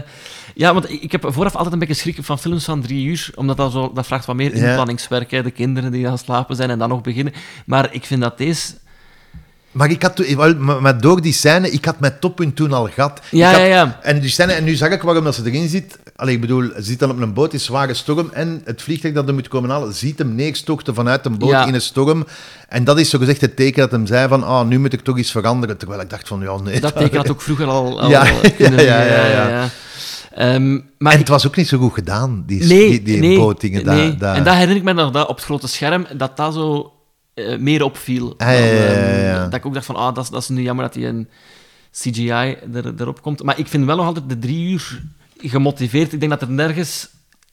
ja, 0.55 0.73
want 0.73 0.91
ik 0.91 1.13
heb 1.13 1.25
vooraf 1.29 1.55
altijd 1.55 1.73
een 1.73 1.79
beetje 1.79 1.95
schrik 1.95 2.19
van 2.21 2.39
films 2.39 2.65
van 2.65 2.81
drie 2.83 3.05
uur, 3.07 3.31
omdat 3.35 3.57
dat, 3.57 3.73
zo, 3.73 3.93
dat 3.95 4.07
vraagt 4.07 4.27
wat 4.27 4.37
meer 4.37 4.53
inplanningswerk. 4.55 5.31
Hè. 5.31 5.43
De 5.43 5.51
kinderen 5.51 5.93
die 5.93 6.05
gaan 6.05 6.19
slapen 6.19 6.57
zijn 6.57 6.71
en 6.71 6.79
dan 6.79 6.89
nog 6.89 7.01
beginnen. 7.01 7.33
Maar 7.67 7.89
ik 7.95 8.05
vind 8.05 8.21
dat 8.21 8.39
deze... 8.39 8.73
Maar 9.71 9.91
ik 9.91 10.03
had 10.03 10.19
maar 10.59 11.01
door 11.01 11.21
die 11.23 11.33
scène, 11.33 11.71
ik 11.71 11.85
had 11.85 12.01
mijn 12.01 12.17
toppunt 12.21 12.57
toen 12.57 12.73
al 12.73 12.89
gehad. 12.95 13.21
Ja, 13.31 13.51
had- 13.51 13.59
ja, 13.61 13.65
ja. 13.67 13.99
En 14.03 14.21
die 14.21 14.31
scène, 14.31 14.53
en 14.53 14.65
nu 14.65 14.75
zag 14.75 14.91
ik 14.91 15.03
waarom 15.03 15.25
dat 15.25 15.35
ze 15.35 15.43
erin 15.45 15.69
zit. 15.69 15.99
Allee, 16.17 16.35
ik 16.35 16.41
bedoel, 16.41 16.63
ze 16.77 16.83
zit 16.83 16.99
dan 16.99 17.11
op 17.11 17.21
een 17.21 17.33
boot 17.33 17.53
in 17.53 17.61
zware 17.61 17.95
storm 17.95 18.31
en 18.33 18.63
het 18.65 18.83
vliegtuig 18.83 19.15
dat 19.15 19.29
er 19.29 19.35
moet 19.35 19.49
komen 19.49 19.71
halen, 19.71 19.95
ziet 19.95 20.19
hem 20.19 20.35
neerstorten 20.35 20.95
vanuit 20.95 21.27
een 21.27 21.39
boot 21.39 21.51
Ja. 21.51 21.67
in 21.67 21.75
een 21.75 21.81
storm. 21.81 22.27
En 22.69 22.85
dat 22.85 22.99
is 22.99 23.11
zo 23.11 23.19
gezegd 23.19 23.41
het 23.41 23.57
teken 23.57 23.81
dat 23.81 23.91
hem 23.91 24.07
zei 24.07 24.29
van, 24.29 24.43
ah, 24.45 24.67
nu 24.67 24.79
moet 24.79 24.93
ik 24.93 25.01
toch 25.01 25.19
iets 25.19 25.31
veranderen. 25.31 25.77
Terwijl 25.77 26.01
ik 26.01 26.11
dacht 26.11 26.29
van, 26.29 26.41
ja, 26.41 26.57
nee. 26.57 26.81
Dat 26.81 26.97
teken 26.97 27.17
had 27.17 27.31
ook 27.31 27.43
vroeger 27.43 27.67
al, 27.67 28.01
al 28.01 28.11
Ja, 28.11 28.27
kunnen 28.57 28.85
ja, 28.91 29.03
ja, 29.03 29.69
Ehm, 30.35 30.81
maar 30.99 31.13
en 31.13 31.19
het 31.19 31.29
was 31.29 31.47
ook 31.47 31.57
niet 31.57 31.69
zo 31.69 31.79
goed 31.79 31.93
gedaan, 31.95 32.43
die, 32.47 32.65
nee, 32.65 32.89
die, 32.89 33.03
die 33.03 33.21
nee, 33.21 34.17
dat- 34.17 34.37
En 34.37 34.45
dat 34.45 34.53
herinner 34.55 34.77
ik 34.77 34.83
me 34.83 34.93
nog, 34.93 35.11
dat 35.11 35.29
op 35.29 35.37
het 35.37 35.45
grote 35.45 35.69
scherm, 35.69 36.07
dat 36.17 36.37
dat 36.37 36.55
zo 36.55 36.93
eh, 37.35 37.59
meer 37.59 37.83
opviel. 37.85 38.35
Ah, 38.39 38.47
ja, 38.49 38.55
dan, 38.59 38.67
ja, 38.67 38.75
ja, 38.75 38.95
ehm, 38.95 39.25
ja. 39.25 39.45
Dat 39.45 39.55
ik 39.55 39.67
ook 39.67 39.75
dacht 39.75 39.87
van, 39.87 39.97
ah, 39.97 40.15
dat, 40.15 40.25
is- 40.25 40.31
dat 40.31 40.43
is 40.43 40.49
nu 40.49 40.63
jammer 40.63 40.85
dat 40.85 40.95
die 40.95 41.07
een 41.07 41.29
CGI 41.93 42.57
er, 42.75 42.95
erop 42.99 43.23
komt. 43.23 43.43
Maar 43.43 43.59
ik 43.59 43.67
vind 43.69 43.85
wel 43.85 43.97
nog 43.97 44.07
altijd 44.07 44.29
de 44.29 44.39
drie 44.39 44.71
uur 44.71 45.03
gemotiveerd. 45.39 46.13
Ik 46.13 46.21
denk 46.21 46.33
dat 46.33 46.43
er 46.43 46.51
nergens... 46.51 47.09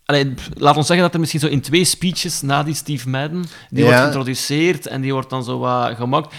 Allee, 0.06 0.34
laat 0.54 0.78
ons 0.78 0.86
zeggen 0.88 1.06
dat 1.06 1.14
er 1.14 1.20
misschien 1.20 1.40
zo 1.42 1.48
in 1.48 1.62
twee 1.62 1.84
speeches 1.86 2.42
na 2.42 2.64
die 2.64 2.74
Steve 2.74 3.10
Madden, 3.10 3.42
die 3.70 3.84
wordt 3.84 3.98
geïntroduceerd 4.02 4.88
en 4.88 5.02
die 5.02 5.14
wordt 5.14 5.30
dan 5.30 5.44
zo 5.44 5.60
wat 5.60 5.96
gemaakt. 5.96 6.34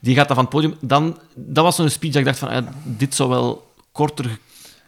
Die 0.00 0.14
gaat 0.14 0.26
dan 0.26 0.36
van 0.36 0.44
het 0.44 0.54
podium... 0.54 0.74
Dan, 0.80 1.18
dat 1.34 1.64
was 1.64 1.76
zo'n 1.76 1.88
speech 1.90 2.12
dat 2.12 2.20
ik 2.20 2.26
dacht 2.26 2.38
van, 2.38 2.48
eh, 2.50 2.62
dit 2.84 3.14
zou 3.14 3.28
wel 3.28 3.70
korter 3.92 4.38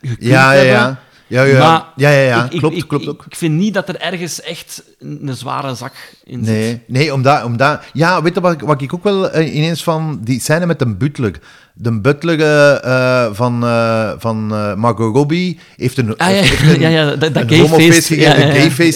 gekund 0.01 0.23
Ja, 0.31 0.53
ja, 0.53 0.63
ja. 0.63 0.99
Ja, 1.27 1.43
ja. 1.43 1.59
Maar 1.59 1.85
Ja, 1.97 2.11
ja, 2.11 2.21
ja. 2.21 2.49
ik- 2.51 2.59
Klopt, 2.59 2.77
ik- 2.77 2.89
klopt 2.89 3.05
ik- 3.05 3.11
ook. 3.11 3.25
Ik 3.29 3.37
vind 3.37 3.55
niet 3.55 3.75
dat 3.75 3.89
er 3.89 4.01
ergens 4.01 4.41
echt 4.43 4.83
een, 4.99 5.31
zware 5.37 5.75
zak 5.75 5.93
in 6.25 6.45
zit. 6.45 6.55
Nee, 6.55 6.83
nee 6.87 7.13
omdat, 7.15 7.45
omdat... 7.45 7.81
Ja, 7.93 8.23
weet 8.23 8.35
je 8.35 8.41
wat, 8.41 8.53
ik- 8.53 8.61
wat 8.61 8.83
ik 8.83 8.95
ook 8.95 9.05
wel 9.05 9.31
eh, 9.31 9.55
ineens 9.55 9.83
van... 9.83 10.21
Die 10.25 10.41
scène 10.41 10.67
met 10.67 10.81
een 10.81 10.97
butler. 10.99 11.33
De 11.75 12.01
butler 12.01 12.41
eh, 12.41 13.25
eh, 13.25 13.35
van, 13.35 13.65
eh, 13.65 14.11
van 14.19 14.47
Margot 14.79 15.15
Robbie 15.15 15.59
heeft 15.77 15.99
een... 15.99 16.17
Ah, 16.17 16.29
ja, 16.31 16.35
heeft 16.35 16.61
een, 16.63 16.81
ja, 16.81 16.89
ja, 16.89 17.17
dat- 17.17 17.35
dat 17.35 17.45
gayface. 17.47 18.03
gegeven, 18.03 18.17
Ja. 18.21 18.35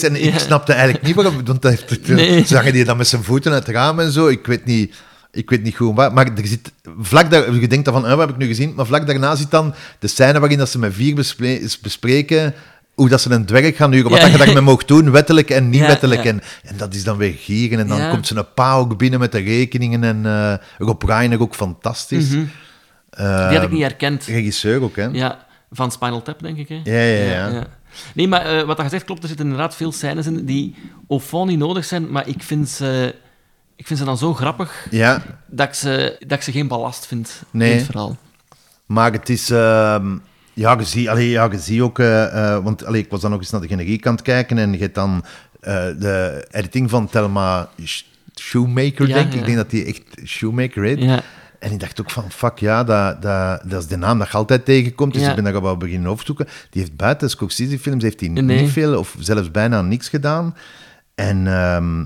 En 0.08 0.24
ik 0.24 0.38
snapte 0.38 0.72
eigenlijk 0.72 1.04
niet 1.04 1.14
waarom... 1.14 1.34
Want 1.44 1.62
dat 1.62 1.70
heeft, 1.70 2.08
Nee. 2.08 2.44
hangen 2.48 2.72
die 2.72 2.84
dan 2.84 2.96
met 2.96 3.08
zijn 3.08 3.24
voeten 3.24 3.52
uit 3.52 3.66
het 3.66 3.74
raam 3.76 4.00
en 4.00 4.12
zo. 4.12 4.26
Ik 4.28 4.46
weet 4.46 4.64
niet... 4.64 4.94
Ik 5.32 5.50
weet 5.50 5.62
niet 5.62 5.76
goed 5.76 5.94
waar, 5.96 6.12
maar 6.12 6.26
er 6.26 6.46
zit 6.46 6.72
vlak 7.00 7.30
daar, 7.30 7.54
je 7.54 7.68
denkt 7.68 7.84
dan 7.84 7.94
van, 7.94 8.04
eh, 8.04 8.10
wat 8.10 8.20
heb 8.20 8.30
ik 8.30 8.36
nu 8.36 8.46
gezien? 8.46 8.74
Maar 8.74 8.86
vlak 8.86 9.06
daarna 9.06 9.34
zit 9.34 9.50
dan 9.50 9.74
de 9.98 10.06
scène 10.08 10.38
waarin 10.40 10.58
dat 10.58 10.68
ze 10.68 10.78
met 10.78 10.94
vier 10.94 11.14
bespre- 11.14 11.60
bespreken 11.82 12.54
hoe 12.94 13.08
dat 13.08 13.20
ze 13.20 13.30
een 13.30 13.46
dwerg 13.46 13.76
gaan 13.76 13.92
huren, 13.92 14.10
wat 14.10 14.18
Ja. 14.20 14.24
dat 14.28 14.38
je 14.38 14.44
daarmee 14.44 14.62
mag 14.62 14.84
doen, 14.84 15.10
wettelijk 15.10 15.50
en 15.50 15.70
niet 15.70 15.80
Ja, 15.80 15.86
wettelijk. 15.86 16.22
ja. 16.22 16.30
En, 16.30 16.42
en 16.62 16.76
dat 16.76 16.94
is 16.94 17.04
dan 17.04 17.16
weer 17.16 17.32
gieren. 17.38 17.78
En 17.78 17.86
dan 17.86 18.10
komt 18.10 18.26
ze 18.26 18.36
een 18.36 18.52
pa 18.54 18.74
ook 18.74 18.98
binnen 18.98 19.20
met 19.20 19.32
de 19.32 19.38
rekeningen. 19.38 20.04
En 20.04 20.26
eh 20.26 20.54
Rob 20.78 21.02
Reiner 21.02 21.40
ook 21.40 21.54
fantastisch. 21.54 22.28
Mhm. 22.28 22.44
Ehm, 23.10 23.48
Die 23.48 23.56
had 23.56 23.66
ik 23.66 23.72
niet 23.72 23.82
herkend. 23.82 24.24
Regisseur 24.24 24.82
ook, 24.82 24.96
hè? 24.96 25.04
Ja, 25.12 25.46
van 25.70 25.90
Spinal 25.92 26.22
Tap, 26.22 26.42
denk 26.42 26.56
ik. 26.58 26.68
Hè? 26.68 26.80
Ja, 26.84 27.24
ja, 27.24 27.48
ja. 27.48 27.66
Nee, 28.14 28.28
maar 28.28 28.46
eh, 28.46 28.56
wat 28.66 28.76
dat 28.76 28.84
gezegd 28.84 29.04
klopt, 29.04 29.22
er 29.22 29.28
zitten 29.28 29.46
inderdaad 29.46 29.76
veel 29.76 29.92
scènes 29.92 30.26
in 30.26 30.44
die 30.44 30.74
fond 31.20 31.50
niet 31.50 31.58
nodig 31.58 31.84
zijn, 31.84 32.10
maar 32.10 32.28
ik 32.28 32.42
vind 32.42 32.68
ze, 32.68 33.14
ik 33.82 33.88
vind 33.88 33.98
ze 33.98 34.04
dan 34.04 34.18
zo 34.18 34.34
grappig 34.34 34.86
Ja. 34.90 35.22
dat, 35.46 35.68
ik 35.68 35.74
ze, 35.74 36.16
dat 36.26 36.38
ik 36.38 36.42
ze 36.44 36.52
geen 36.52 36.68
ballast 36.68 37.06
vind 37.06 37.42
Nee. 37.50 37.70
in 37.70 37.76
het 37.76 37.86
verhaal. 37.86 38.16
Maar 38.86 39.12
het 39.12 39.28
is... 39.28 39.50
ehm, 39.50 40.16
ja, 40.52 40.72
je 40.78 40.84
ziet, 40.84 41.04
ja, 41.04 41.16
je 41.50 41.58
ziet 41.58 41.80
ook... 41.80 41.98
eh, 41.98 42.54
eh, 42.54 42.64
want 42.64 42.84
allee, 42.84 43.00
ik 43.02 43.10
was 43.10 43.20
dan 43.20 43.30
nog 43.30 43.40
eens 43.40 43.50
naar 43.50 43.60
de 43.60 43.66
generiek 43.68 44.06
aan 44.06 44.12
het 44.14 44.22
kijken 44.22 44.58
en 44.58 44.72
je 44.72 44.78
hebt 44.78 44.94
dan 44.94 45.24
eh, 45.60 45.74
de 45.98 46.46
editing 46.50 46.90
van 46.90 47.08
Thelma 47.08 47.68
Shoemaker, 48.40 49.08
Ja, 49.08 49.14
denk 49.14 49.32
ik. 49.32 49.38
Ik 49.40 49.44
denk 49.44 49.56
dat 49.56 49.70
die 49.70 49.84
echt 49.84 50.02
Shoemaker 50.24 50.82
heet. 50.82 51.02
Ja. 51.02 51.20
En 51.58 51.72
ik 51.72 51.80
dacht 51.80 52.00
ook 52.00 52.10
van, 52.10 52.30
fuck 52.30 52.58
ja, 52.58 52.84
dat, 52.84 53.22
dat, 53.22 53.62
dat 53.70 53.82
is 53.82 53.88
de 53.88 53.96
naam 53.96 54.18
dat 54.18 54.30
je 54.30 54.36
altijd 54.36 54.64
tegenkomt. 54.64 55.12
Dus 55.12 55.22
Ja. 55.22 55.28
ik 55.28 55.34
ben 55.34 55.44
daar 55.52 55.62
wel 55.62 55.76
beginnen 55.76 56.10
opzoeken. 56.10 56.46
Die 56.70 56.80
heeft 56.82 56.96
buiten 56.96 57.30
Scorsese-films 57.30 58.02
heeft 58.02 58.20
hij 58.20 58.28
Nee. 58.28 58.60
niet 58.60 58.70
veel, 58.70 58.98
of 58.98 59.16
zelfs 59.18 59.50
bijna 59.50 59.82
niks 59.82 60.08
gedaan. 60.08 60.56
En, 61.14 61.46
ehm, 61.46 62.04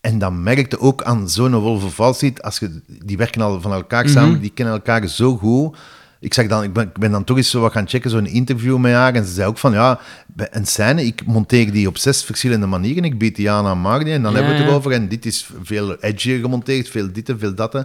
en 0.00 0.18
dan 0.18 0.42
merkte 0.42 0.80
ook 0.80 1.02
aan 1.02 1.28
zo'n 1.28 1.90
Wall 1.96 2.12
Street, 2.12 2.42
als 2.42 2.58
je, 2.58 2.80
die 3.04 3.16
werken 3.16 3.40
al 3.40 3.60
van 3.60 3.72
elkaar 3.72 4.08
samen, 4.08 4.30
Mhm. 4.30 4.40
die 4.40 4.50
kennen 4.54 4.74
elkaar 4.74 5.06
zo 5.08 5.36
goed. 5.36 5.76
Ik, 6.20 6.34
zag 6.34 6.46
dan, 6.46 6.62
ik, 6.62 6.72
ben, 6.72 6.84
ik 6.86 6.98
ben 6.98 7.10
dan 7.10 7.24
toch 7.24 7.36
eens 7.36 7.50
zo 7.50 7.60
wat 7.60 7.72
gaan 7.72 7.88
checken, 7.88 8.10
zo'n 8.10 8.26
interview 8.26 8.78
met 8.78 8.92
haar. 8.92 9.14
En 9.14 9.24
ze 9.24 9.32
zei 9.32 9.48
ook 9.48 9.58
van, 9.58 9.72
ja, 9.72 10.00
een 10.36 10.66
scène, 10.66 11.04
ik 11.06 11.26
monteer 11.26 11.72
die 11.72 11.88
op 11.88 11.98
zes 11.98 12.24
verschillende 12.24 12.66
manieren. 12.66 13.04
Ik 13.04 13.18
bied 13.18 13.36
die 13.36 13.50
aan 13.50 13.66
aan 13.66 13.78
Marnie 13.78 14.12
en 14.12 14.22
dan 14.22 14.32
Ja, 14.32 14.36
hebben 14.38 14.56
we 14.56 14.60
het 14.62 14.70
erover. 14.70 14.92
En 14.92 15.08
dit 15.08 15.26
is 15.26 15.50
veel 15.62 15.96
edgier 15.96 16.40
gemonteerd, 16.40 16.88
veel 16.88 17.12
dit 17.12 17.28
en 17.28 17.38
veel 17.38 17.54
dat. 17.54 17.84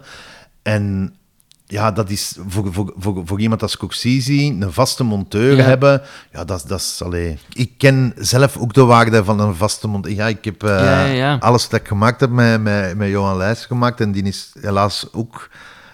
En 0.62 1.14
ja, 1.68 1.92
dat 1.92 2.10
is 2.10 2.36
voor, 2.48 2.74
voor, 2.74 2.94
voor, 2.98 3.22
voor 3.26 3.40
iemand 3.40 3.62
als 3.62 3.72
Scorsese, 3.72 4.34
een 4.34 4.72
vaste 4.74 5.04
monteur 5.04 5.56
Ja. 5.56 5.64
hebben, 5.64 6.02
ja, 6.32 6.44
dat, 6.46 6.58
is- 6.58 6.64
dat 6.64 6.80
is... 6.80 7.02
Allee. 7.04 7.38
Ik 7.54 7.72
ken 7.78 8.14
zelf 8.18 8.58
ook 8.58 8.74
de 8.74 8.84
waarde 8.84 9.24
van 9.24 9.40
een 9.40 9.56
vaste 9.56 9.88
monteur. 9.88 10.12
Ja, 10.14 10.28
ik 10.28 10.46
heb 10.46 10.64
eh, 10.64 10.70
Ja, 10.70 11.06
ja, 11.06 11.14
ja. 11.14 11.36
alles 11.40 11.70
dat 11.70 11.80
ik 11.80 11.88
gemaakt 11.88 12.20
heb 12.20 12.30
met, 12.30 12.62
met, 12.62 12.98
met 12.98 13.10
Johan 13.10 13.38
Leijs 13.38 13.66
gemaakt 13.66 14.02
en 14.02 14.12
die 14.12 14.24
is 14.24 14.52
helaas 14.62 15.08
ook 15.12 15.50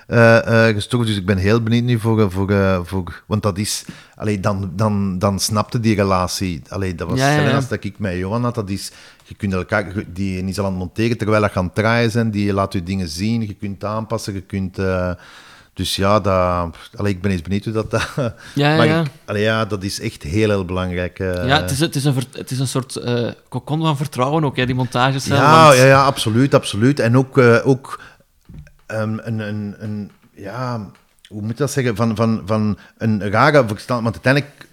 eh, 0.07 0.67
eh, 0.67 0.75
gestorven. 0.75 1.07
Dus 1.07 1.17
ik 1.17 1.25
ben 1.25 1.37
heel 1.37 1.61
benieuwd 1.63 1.83
nu 1.83 1.99
voor... 1.99 2.31
voor, 2.31 2.81
voor 2.85 3.23
want 3.25 3.43
dat 3.43 3.57
is... 3.57 3.85
Allee, 4.15 4.39
dan, 4.39 4.71
dan, 4.75 5.19
dan 5.19 5.39
snapte 5.39 5.79
die 5.79 5.95
relatie. 5.95 6.61
Allee, 6.69 6.95
dat 6.95 7.09
was 7.09 7.19
Ja, 7.19 7.51
als 7.55 7.67
dat 7.67 7.83
ik 7.83 7.99
met 7.99 8.15
Johan 8.17 8.43
had. 8.43 8.55
Dat 8.55 8.69
is... 8.69 8.91
Je 9.23 9.35
kunt 9.35 9.53
elkaar... 9.53 9.93
Die 10.07 10.43
is 10.43 10.59
al 10.59 10.65
aan 10.65 10.71
het 10.71 10.79
monteren 10.79 11.17
terwijl 11.17 11.41
dat 11.41 11.51
gaan 11.51 11.73
draaien 11.73 12.11
zijn. 12.11 12.31
Die 12.31 12.53
laat 12.53 12.73
je 12.73 12.83
dingen 12.83 13.07
zien. 13.09 13.41
Je 13.47 13.53
kunt 13.53 13.83
aanpassen. 13.83 14.33
Je 14.33 14.41
kunt... 14.41 14.77
dus 15.73 15.95
ja, 15.95 16.19
dat, 16.19 16.75
allee, 16.95 17.13
ik 17.13 17.21
ben 17.21 17.31
eens 17.31 17.41
benieuwd 17.41 17.63
hoe 17.63 17.73
dat... 17.73 17.91
dat 17.91 18.09
Ja, 18.15 18.33
ja, 18.53 18.75
maar 18.77 18.85
ja. 18.87 19.01
Ik, 19.01 19.07
allee, 19.25 19.41
ja, 19.41 19.65
dat 19.65 19.83
is 19.83 19.99
echt 19.99 20.23
heel, 20.23 20.49
heel 20.49 20.65
belangrijk. 20.65 21.19
eh. 21.19 21.47
ja, 21.47 21.61
het 21.61 21.71
is, 21.71 21.79
het, 21.79 21.95
is 21.95 22.03
een, 22.03 22.15
het 22.31 22.51
is 22.51 22.59
een 22.59 22.67
soort 22.67 22.95
eh 22.95 23.27
cocon 23.49 23.81
van 23.81 23.97
vertrouwen 23.97 24.43
ook, 24.43 24.55
hè, 24.57 24.65
die 24.65 24.75
montages. 24.75 25.25
Ja, 25.25 25.63
want- 25.65 25.77
ja, 25.77 25.85
ja, 25.85 26.03
absoluut, 26.03 26.53
absoluut. 26.53 26.99
En 26.99 27.17
ook, 27.17 27.37
eh, 27.37 27.67
ook 27.67 28.01
ehm, 28.85 29.17
een, 29.21 29.39
een, 29.39 29.75
een, 29.79 30.11
ja, 30.35 30.89
hoe 31.27 31.41
moet 31.41 31.51
je 31.51 31.55
dat 31.57 31.71
zeggen, 31.71 31.95
van, 31.95 32.15
van, 32.15 32.41
van 32.45 32.77
een 32.97 33.29
rare 33.31 33.63
verstand. 33.67 34.03
Want 34.03 34.13
uiteindelijk 34.15 34.67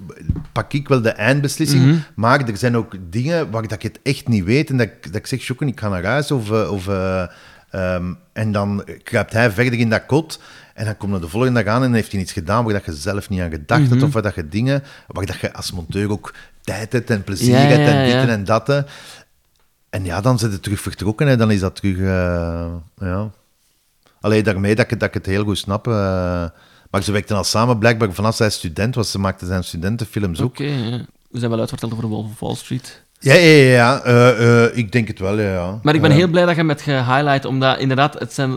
pak 0.53 0.72
ik 0.72 0.88
wel 0.88 1.03
de 1.03 1.11
eindbeslissing, 1.11 1.84
Mhm. 1.84 1.96
maar 2.14 2.49
er 2.49 2.57
zijn 2.57 2.76
ook 2.76 2.94
dingen 3.01 3.51
waar 3.51 3.62
dat 3.62 3.72
ik 3.72 3.82
het 3.82 3.99
echt 4.03 4.28
niet 4.28 4.44
weet 4.44 4.70
en 4.70 4.76
dat 4.76 4.86
ik, 4.86 5.03
dat 5.07 5.14
ik 5.14 5.26
zeg, 5.26 5.46
Jokken, 5.46 5.68
ik 5.68 5.80
ga 5.80 5.88
naar 5.88 6.05
huis 6.05 6.30
of... 6.30 6.51
of 6.51 6.88
Ehm, 7.70 8.12
en 8.32 8.52
dan 8.52 8.84
kruipt 9.02 9.32
hij 9.32 9.50
verder 9.50 9.78
in 9.78 9.88
dat 9.90 10.06
kot. 10.06 10.40
En 10.74 10.84
dan 10.84 10.96
komt 10.96 11.14
er 11.14 11.20
de 11.20 11.28
volgende 11.28 11.62
dag 11.62 11.74
aan 11.74 11.82
en 11.82 11.92
heeft 11.92 12.12
hij 12.12 12.20
iets 12.20 12.32
gedaan 12.32 12.64
waar 12.64 12.72
dat 12.72 12.84
je 12.84 12.94
zelf 12.94 13.28
niet 13.28 13.40
aan 13.40 13.50
gedacht 13.50 13.80
hebt. 13.80 13.94
Mhm. 13.94 14.04
Of 14.04 14.12
waar 14.12 14.22
dat 14.22 14.34
je 14.34 14.48
dingen, 14.48 14.82
waar 15.06 15.26
dat 15.26 15.38
je 15.40 15.52
als 15.52 15.72
monteur 15.72 16.10
ook 16.10 16.34
tijd 16.62 16.92
hebt 16.92 17.10
en 17.10 17.24
plezier 17.24 17.50
Ja, 17.54 17.58
hebt 17.58 17.88
en 17.88 18.04
dit 18.04 18.12
ja. 18.12 18.28
en 18.28 18.44
dat. 18.44 18.84
En 19.90 20.04
ja, 20.04 20.20
dan 20.20 20.38
zit 20.38 20.52
het 20.52 20.62
terug 20.62 20.80
vertrokken 20.80 21.28
en 21.28 21.38
dan 21.38 21.50
is 21.50 21.60
dat 21.60 21.76
terug... 21.76 21.96
eh, 21.98 22.66
ja. 23.08 23.30
Alleen 24.20 24.44
daarmee 24.44 24.74
dat 24.74 24.90
ik, 24.90 25.00
dat 25.00 25.08
ik 25.08 25.14
het 25.14 25.26
heel 25.26 25.44
goed 25.44 25.58
snap. 25.58 25.86
eh. 25.86 25.92
maar 26.90 27.02
ze 27.02 27.12
werkten 27.12 27.36
al 27.36 27.44
samen 27.44 27.78
blijkbaar 27.78 28.12
vanaf 28.12 28.36
zij 28.36 28.50
student 28.50 28.94
was. 28.94 29.10
Ze 29.10 29.18
maakten 29.18 29.46
zijn 29.46 29.64
studentenfilms 29.64 30.40
ook. 30.40 30.48
Oké, 30.50 31.06
we 31.30 31.38
zijn 31.38 31.50
wel 31.50 31.60
uitverteld 31.60 31.92
over 31.92 32.06
Wolf 32.08 32.24
of 32.30 32.40
Wall 32.40 32.54
Street. 32.54 33.02
Ja, 33.20 33.34
ja, 33.34 33.40
ja. 33.40 33.72
ja. 33.72 34.02
Eh, 34.02 34.64
eh, 34.64 34.76
ik 34.76 34.92
denk 34.92 35.08
het 35.08 35.18
wel, 35.18 35.38
ja. 35.40 35.50
ja. 35.52 35.78
Maar 35.82 35.94
ik 35.94 36.00
ben 36.00 36.10
Eh, 36.10 36.16
heel 36.16 36.28
blij 36.28 36.42
dat 36.42 36.50
je 36.54 36.58
hem 36.60 36.68
hebt 36.68 36.82
gehighlight, 36.82 37.44
omdat 37.44 37.78
inderdaad, 37.78 38.18
het, 38.18 38.32
zijn, 38.32 38.50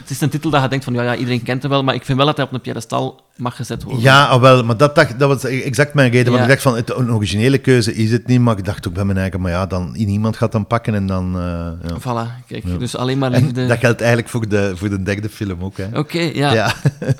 het 0.00 0.10
is 0.10 0.20
een 0.20 0.28
titel 0.28 0.50
dat 0.50 0.62
je 0.62 0.68
denkt 0.68 0.84
van, 0.84 0.94
ja, 0.94 1.02
ja, 1.02 1.14
iedereen 1.16 1.42
kent 1.42 1.62
hem 1.62 1.70
wel, 1.70 1.82
maar 1.84 1.94
ik 1.94 2.04
vind 2.04 2.16
wel 2.18 2.26
dat 2.26 2.36
hij 2.36 2.46
op 2.46 2.52
een 2.52 2.60
piedestal 2.60 3.20
mag 3.36 3.56
gezet 3.56 3.82
worden. 3.82 4.02
Ja, 4.02 4.24
ah, 4.26 4.40
wel, 4.40 4.64
maar 4.64 4.76
dat, 4.76 4.94
dacht, 4.94 5.18
dat 5.18 5.28
was 5.28 5.44
exact 5.44 5.94
mijn 5.94 6.10
reden. 6.10 6.30
Want 6.32 6.44
ik 6.44 6.48
dacht 6.50 6.62
van, 6.62 6.76
het, 6.76 6.96
een 6.96 7.12
originele 7.12 7.58
keuze 7.58 7.94
is 7.94 8.10
het 8.12 8.26
niet, 8.26 8.40
maar 8.40 8.58
ik 8.58 8.64
dacht 8.64 8.88
ook 8.88 8.94
bij 8.94 9.04
mijn 9.04 9.18
eigen, 9.18 9.40
maar 9.40 9.50
ja, 9.50 9.66
dan 9.66 9.92
niemand 9.96 10.36
gaat 10.36 10.52
dan 10.52 10.66
pakken 10.66 10.94
en 10.94 11.06
dan... 11.06 11.34
eh, 11.36 11.88
ja. 11.90 11.98
Voilà, 12.00 12.46
kijk, 12.46 12.64
Ja. 12.66 12.76
dus 12.76 12.96
alleen 12.96 13.18
maar 13.18 13.32
En 13.32 13.42
liefde. 13.42 13.66
dat 13.66 13.78
geldt 13.78 14.00
eigenlijk 14.00 14.30
voor 14.30 14.48
de, 14.48 14.72
voor 14.74 14.88
de 14.88 15.02
derde 15.02 15.28
film 15.28 15.62
ook, 15.64 15.76
hè. 15.76 15.98
Oké, 15.98 16.20
ja. 16.34 16.72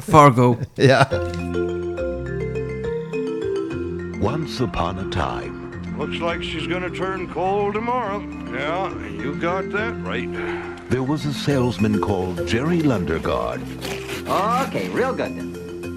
Fargo. 0.08 0.58
ja. 0.74 1.08
Once 4.20 4.62
upon 4.62 4.98
a 4.98 5.06
time, 5.10 5.52
Looks 5.96 6.18
like 6.18 6.42
she's 6.42 6.66
gonna 6.66 6.90
turn 6.90 7.26
cold 7.32 7.72
tomorrow. 7.74 8.20
Yeah, 8.52 8.92
you 9.08 9.34
got 9.34 9.70
that 9.70 9.94
right. 10.04 10.30
there 10.90 11.02
was 11.02 11.24
a 11.24 11.32
salesman 11.32 11.98
called 12.00 12.46
Jerry 12.46 12.80
Lundergaard 12.80 13.62
oh, 14.28 14.66
Okay, 14.68 14.88
real 14.90 15.14
good 15.14 15.34
then. 15.36 15.54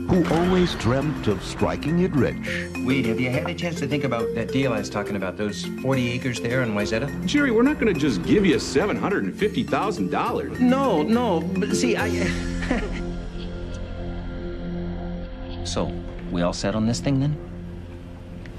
who 0.07 0.25
always 0.33 0.73
dreamt 0.75 1.27
of 1.27 1.43
striking 1.43 1.99
it 1.99 2.13
rich. 2.15 2.69
Weed, 2.85 3.05
have 3.07 3.19
you 3.19 3.29
had 3.29 3.49
a 3.49 3.53
chance 3.53 3.77
to 3.79 3.87
think 3.87 4.03
about 4.05 4.33
that 4.35 4.51
deal 4.53 4.71
I 4.73 4.79
was 4.79 4.89
talking 4.89 5.15
about, 5.17 5.35
those 5.37 5.65
40 5.81 6.09
acres 6.11 6.39
there 6.39 6.61
in 6.63 6.71
Wayzata? 6.73 7.09
Jerry, 7.25 7.51
we're 7.51 7.61
not 7.63 7.77
going 7.79 7.93
to 7.93 7.99
just 7.99 8.23
give 8.23 8.45
you 8.45 8.55
$750,000. 8.55 10.59
No, 10.59 11.03
no, 11.03 11.41
but 11.41 11.75
see, 11.75 11.95
I. 11.97 12.09
so, 15.65 15.91
we 16.31 16.41
all 16.41 16.53
set 16.53 16.73
on 16.73 16.87
this 16.87 16.99
thing 16.99 17.19
then? 17.19 17.35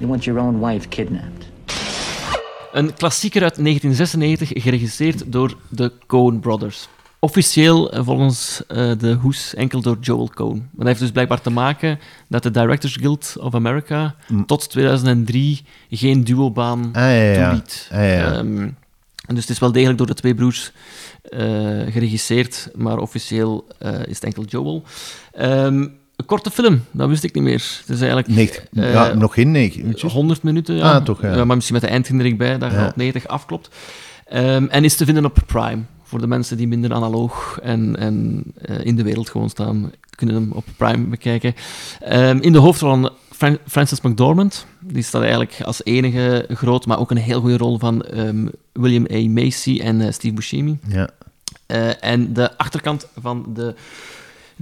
You 0.01 0.09
want 0.11 0.25
your 0.25 0.41
own 0.41 0.61
wife 0.61 0.89
kidnapped. 0.89 1.49
Een 2.73 2.95
klassieker 2.95 3.43
uit 3.43 3.55
1996, 3.65 4.63
geregisseerd 4.63 5.33
door 5.33 5.57
de 5.69 5.93
Coen 6.07 6.41
Brothers. 6.41 6.89
Officieel 7.19 7.93
eh, 7.93 8.05
volgens 8.05 8.63
eh, 8.69 8.91
de 8.99 9.13
hoes 9.13 9.55
enkel 9.55 9.81
door 9.81 9.97
Joel 10.01 10.31
Coen. 10.35 10.57
Maar 10.57 10.69
dat 10.77 10.87
heeft 10.87 11.01
dus 11.01 11.11
blijkbaar 11.11 11.41
te 11.41 11.51
maken 11.51 11.99
dat 12.29 12.43
de 12.43 12.51
Directors 12.51 12.97
Guild 12.97 13.37
of 13.41 13.55
America 13.55 14.15
Mm. 14.29 14.47
tot 14.47 14.71
2003 14.71 15.63
geen 15.91 16.25
duobaan 16.25 16.85
Ah, 16.93 17.03
ja, 17.03 17.11
ja. 17.11 17.49
toeliet. 17.49 17.89
Ah, 17.93 17.99
ja. 17.99 18.33
Ehm, 18.33 18.59
en 19.27 19.35
dus 19.35 19.41
het 19.41 19.49
is 19.51 19.59
wel 19.59 19.73
degelijk 19.73 19.99
door 19.99 20.07
de 20.07 20.15
twee 20.15 20.35
broers 20.35 20.73
eh, 21.23 21.41
geregisseerd, 21.89 22.69
maar 22.75 22.99
officieel 22.99 23.67
eh, 23.79 23.93
is 23.93 24.15
het 24.15 24.25
enkel 24.25 24.45
Joel. 24.45 24.83
Ehm, 25.33 25.87
een 26.21 26.27
korte 26.27 26.51
film, 26.51 26.85
dat 26.91 27.09
wist 27.09 27.25
ik 27.25 27.35
niet 27.35 27.43
meer. 27.43 27.81
Het 27.81 27.89
is 27.89 28.01
eigenlijk... 28.01 28.29
90, 28.29 28.65
eh, 28.73 28.93
ja, 28.93 29.15
nog 29.15 29.35
geen 29.35 29.51
9 29.51 29.87
uurtjes. 29.87 30.13
100 30.13 30.43
minuten, 30.43 30.75
ja. 30.77 30.93
Ah, 30.93 31.05
toch, 31.05 31.23
ja. 31.23 31.45
maar 31.45 31.55
misschien 31.57 31.77
met 31.77 31.85
de 31.85 31.91
eindhindering 31.91 32.39
bij, 32.39 32.59
dat 32.59 32.73
Ja. 32.73 32.87
op 32.87 32.97
90 32.97 33.27
afklopt. 33.27 33.69
Ehm, 34.27 34.65
en 34.65 34.85
is 34.85 34.97
te 34.97 35.05
vinden 35.05 35.25
op 35.25 35.39
Prime. 35.47 35.83
Voor 36.03 36.21
de 36.21 36.27
mensen 36.27 36.57
die 36.57 36.69
minder 36.69 36.93
analoog 36.93 37.59
en, 37.63 37.97
en 37.97 38.45
eh, 38.63 38.85
in 38.85 38.97
de 38.97 39.03
wereld 39.03 39.31
gewoon 39.31 39.51
staan, 39.51 39.93
kunnen 40.11 40.35
hem 40.35 40.53
op 40.53 40.65
Prime 40.77 41.07
bekijken. 41.07 41.55
Ehm, 42.01 42.39
in 42.41 42.53
de 42.53 42.59
hoofdrol 42.59 43.09
Fran 43.31 43.59
Frances 43.67 44.01
McDormand. 44.01 44.67
Die 44.81 45.03
staat 45.03 45.23
eigenlijk 45.23 45.61
als 45.63 45.85
enige 45.85 46.47
groot, 46.49 46.87
maar 46.87 46.99
ook 46.99 47.11
een 47.11 47.17
heel 47.17 47.41
goede 47.41 47.57
rol 47.57 47.79
van 47.79 48.03
ehm, 48.03 48.47
William 48.73 49.07
A. 49.13 49.29
Macy 49.29 49.81
en 49.83 50.01
eh, 50.01 50.13
Steve 50.13 50.35
Buscemi. 50.35 50.79
Ja. 50.89 51.09
En 52.01 52.33
de 52.33 52.59
achterkant 52.59 53.07
van 53.21 53.47
de 53.55 53.75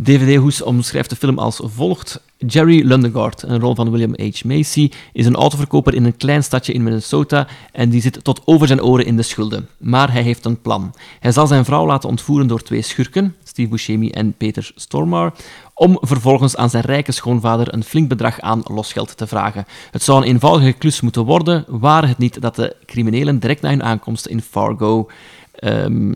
DVD-hoes 0.03 0.63
omschrijft 0.63 1.11
de 1.11 1.17
film 1.17 1.39
als 1.39 1.61
volgt. 1.65 2.21
Jerry 2.37 2.87
Lundegaard, 2.87 3.43
een 3.43 3.61
rol 3.61 3.75
van 3.75 3.91
William 3.91 4.15
H. 4.17 4.45
Macy, 4.45 4.91
is 5.13 5.27
een 5.27 5.35
autoverkoper 5.35 5.95
in 5.95 6.05
een 6.05 6.17
klein 6.17 6.43
stadje 6.43 6.73
in 6.73 6.83
Minnesota 6.83 7.47
en 7.73 7.89
die 7.89 8.01
zit 8.01 8.25
tot 8.25 8.41
over 8.45 8.67
zijn 8.67 8.83
oren 8.83 9.07
in 9.07 9.17
de 9.17 9.23
schulden. 9.23 9.69
Maar 9.79 10.13
hij 10.13 10.23
heeft 10.23 10.45
een 10.45 10.61
plan. 10.61 10.95
Hij 11.21 11.33
zal 11.33 11.47
zijn 11.47 11.65
vrouw 11.65 11.87
laten 11.87 12.09
ontvoeren 12.09 12.47
door 12.47 12.63
twee 12.63 12.83
schurken, 12.83 13.37
Steve 13.45 13.69
Buscemi 13.69 14.11
en 14.11 14.33
Peter 14.33 14.71
Stormare, 14.75 15.33
om 15.75 15.99
vervolgens 16.01 16.57
aan 16.57 16.71
zijn 16.71 16.85
rijke 16.85 17.13
schoonvader 17.13 17.75
een 17.75 17.85
flink 17.85 18.09
bedrag 18.09 18.41
aan 18.41 18.63
losgeld 18.65 19.17
te 19.17 19.27
vragen. 19.27 19.65
Het 19.91 20.03
zou 20.03 20.21
een 20.21 20.29
eenvoudige 20.29 20.73
klus 20.73 21.01
moeten 21.01 21.25
worden, 21.25 21.65
waren 21.69 22.09
het 22.09 22.19
niet 22.19 22.41
dat 22.41 22.57
de 22.57 22.77
criminelen 22.87 23.39
direct 23.39 23.63
na 23.63 23.69
hun 23.69 23.83
aankomst 23.83 24.27
in 24.27 24.43
Fargo... 24.43 25.11
ehm, 25.53 26.13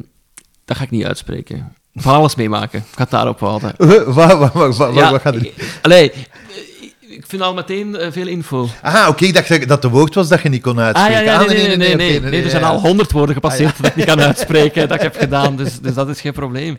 dat 0.65 0.77
ga 0.77 0.83
ik 0.83 0.91
niet 0.91 1.05
uitspreken. 1.05 1.73
Van 1.95 2.15
alles 2.15 2.35
meemaken. 2.35 2.79
Ik 2.79 2.85
ga 2.95 3.03
het 3.03 3.11
daarop 3.11 3.41
houden. 3.41 3.73
Wat, 3.77 4.05
wat, 4.15 4.39
wat, 4.39 4.53
wat, 4.53 4.77
wat, 4.77 4.95
Ja, 4.95 5.11
wat 5.11 5.21
gaat 5.21 5.35
er... 5.35 5.51
Allee, 5.83 6.13
ik 7.01 7.25
vind 7.27 7.43
al 7.43 7.55
meteen 7.55 7.97
eh, 7.97 8.13
veel 8.13 8.27
info. 8.27 8.69
Ah, 8.83 9.09
oké, 9.09 9.25
ik 9.25 9.35
dacht 9.35 9.69
dat- 9.69 9.83
de 9.83 9.89
woord 9.89 10.15
was 10.15 10.29
dat 10.29 10.43
je 10.43 10.49
niet 10.49 10.63
kon 10.63 10.79
Ah, 10.79 10.85
uitspreken. 10.85 11.25
ja, 11.25 11.41
ja, 11.41 11.47
nee, 11.47 11.77
nee, 11.77 11.97
nee, 11.97 12.21
nee, 12.21 12.43
Er 12.43 12.51
zijn 12.51 12.65
al 12.65 12.81
honderd 12.81 13.13
woorden 13.13 13.35
gepasseerd 13.35 13.71
Ah, 13.75 13.77
dat 13.81 13.87
ik 13.87 13.97
niet 13.97 14.05
kan 14.07 14.21
uitspreken, 14.21 14.89
dat 14.89 14.97
ik 14.97 15.03
heb 15.03 15.17
gedaan, 15.19 15.57
dus, 15.57 15.81
dus 15.81 15.95
dat 15.95 16.09
is 16.09 16.21
geen 16.21 16.33
probleem. 16.33 16.79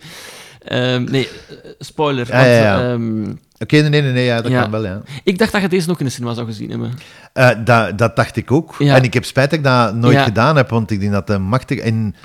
Ehm, 0.63 1.03
nee, 1.03 1.27
eh, 1.49 1.55
spoiler. 1.79 2.29
Ehm, 2.29 3.23
Oké, 3.59 3.75
nee, 3.75 3.89
nee, 3.89 4.01
nee, 4.01 4.11
nee, 4.11 4.25
ja, 4.25 4.41
dat 4.41 4.51
ja. 4.51 4.61
kan 4.61 4.71
wel, 4.71 4.85
ja. 4.85 5.01
Ik 5.23 5.37
dacht 5.37 5.51
dat 5.51 5.61
je 5.61 5.67
deze 5.67 5.89
ook 5.91 5.99
in 5.99 6.05
de 6.05 6.11
cinema 6.11 6.33
zou 6.33 6.45
gezien 6.47 6.69
hebben. 6.69 6.93
Eh, 7.33 7.49
dat, 7.65 7.97
dat 7.97 8.15
dacht 8.15 8.35
ik 8.35 8.51
ook. 8.51 8.75
Ja. 8.79 8.95
En 8.95 9.03
ik 9.03 9.13
heb 9.13 9.25
spijt 9.25 9.49
dat 9.49 9.59
ik 9.59 9.65
dat 9.65 9.95
nooit 9.95 10.19
gedaan 10.19 10.55
heb, 10.55 10.69
want 10.69 10.91
ik 10.91 10.99
denk 10.99 11.11
dat 11.11 11.27
de 11.27 11.37
machtig... 11.37 11.79
En 11.79 12.15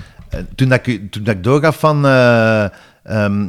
toen, 0.55 0.69
dat 0.69 0.87
ik, 0.87 1.11
toen 1.11 1.23
dat 1.23 1.35
ik 1.35 1.43
doorgaf 1.43 1.79
van... 1.79 2.05
eh, 2.05 2.63
ehm, 3.03 3.47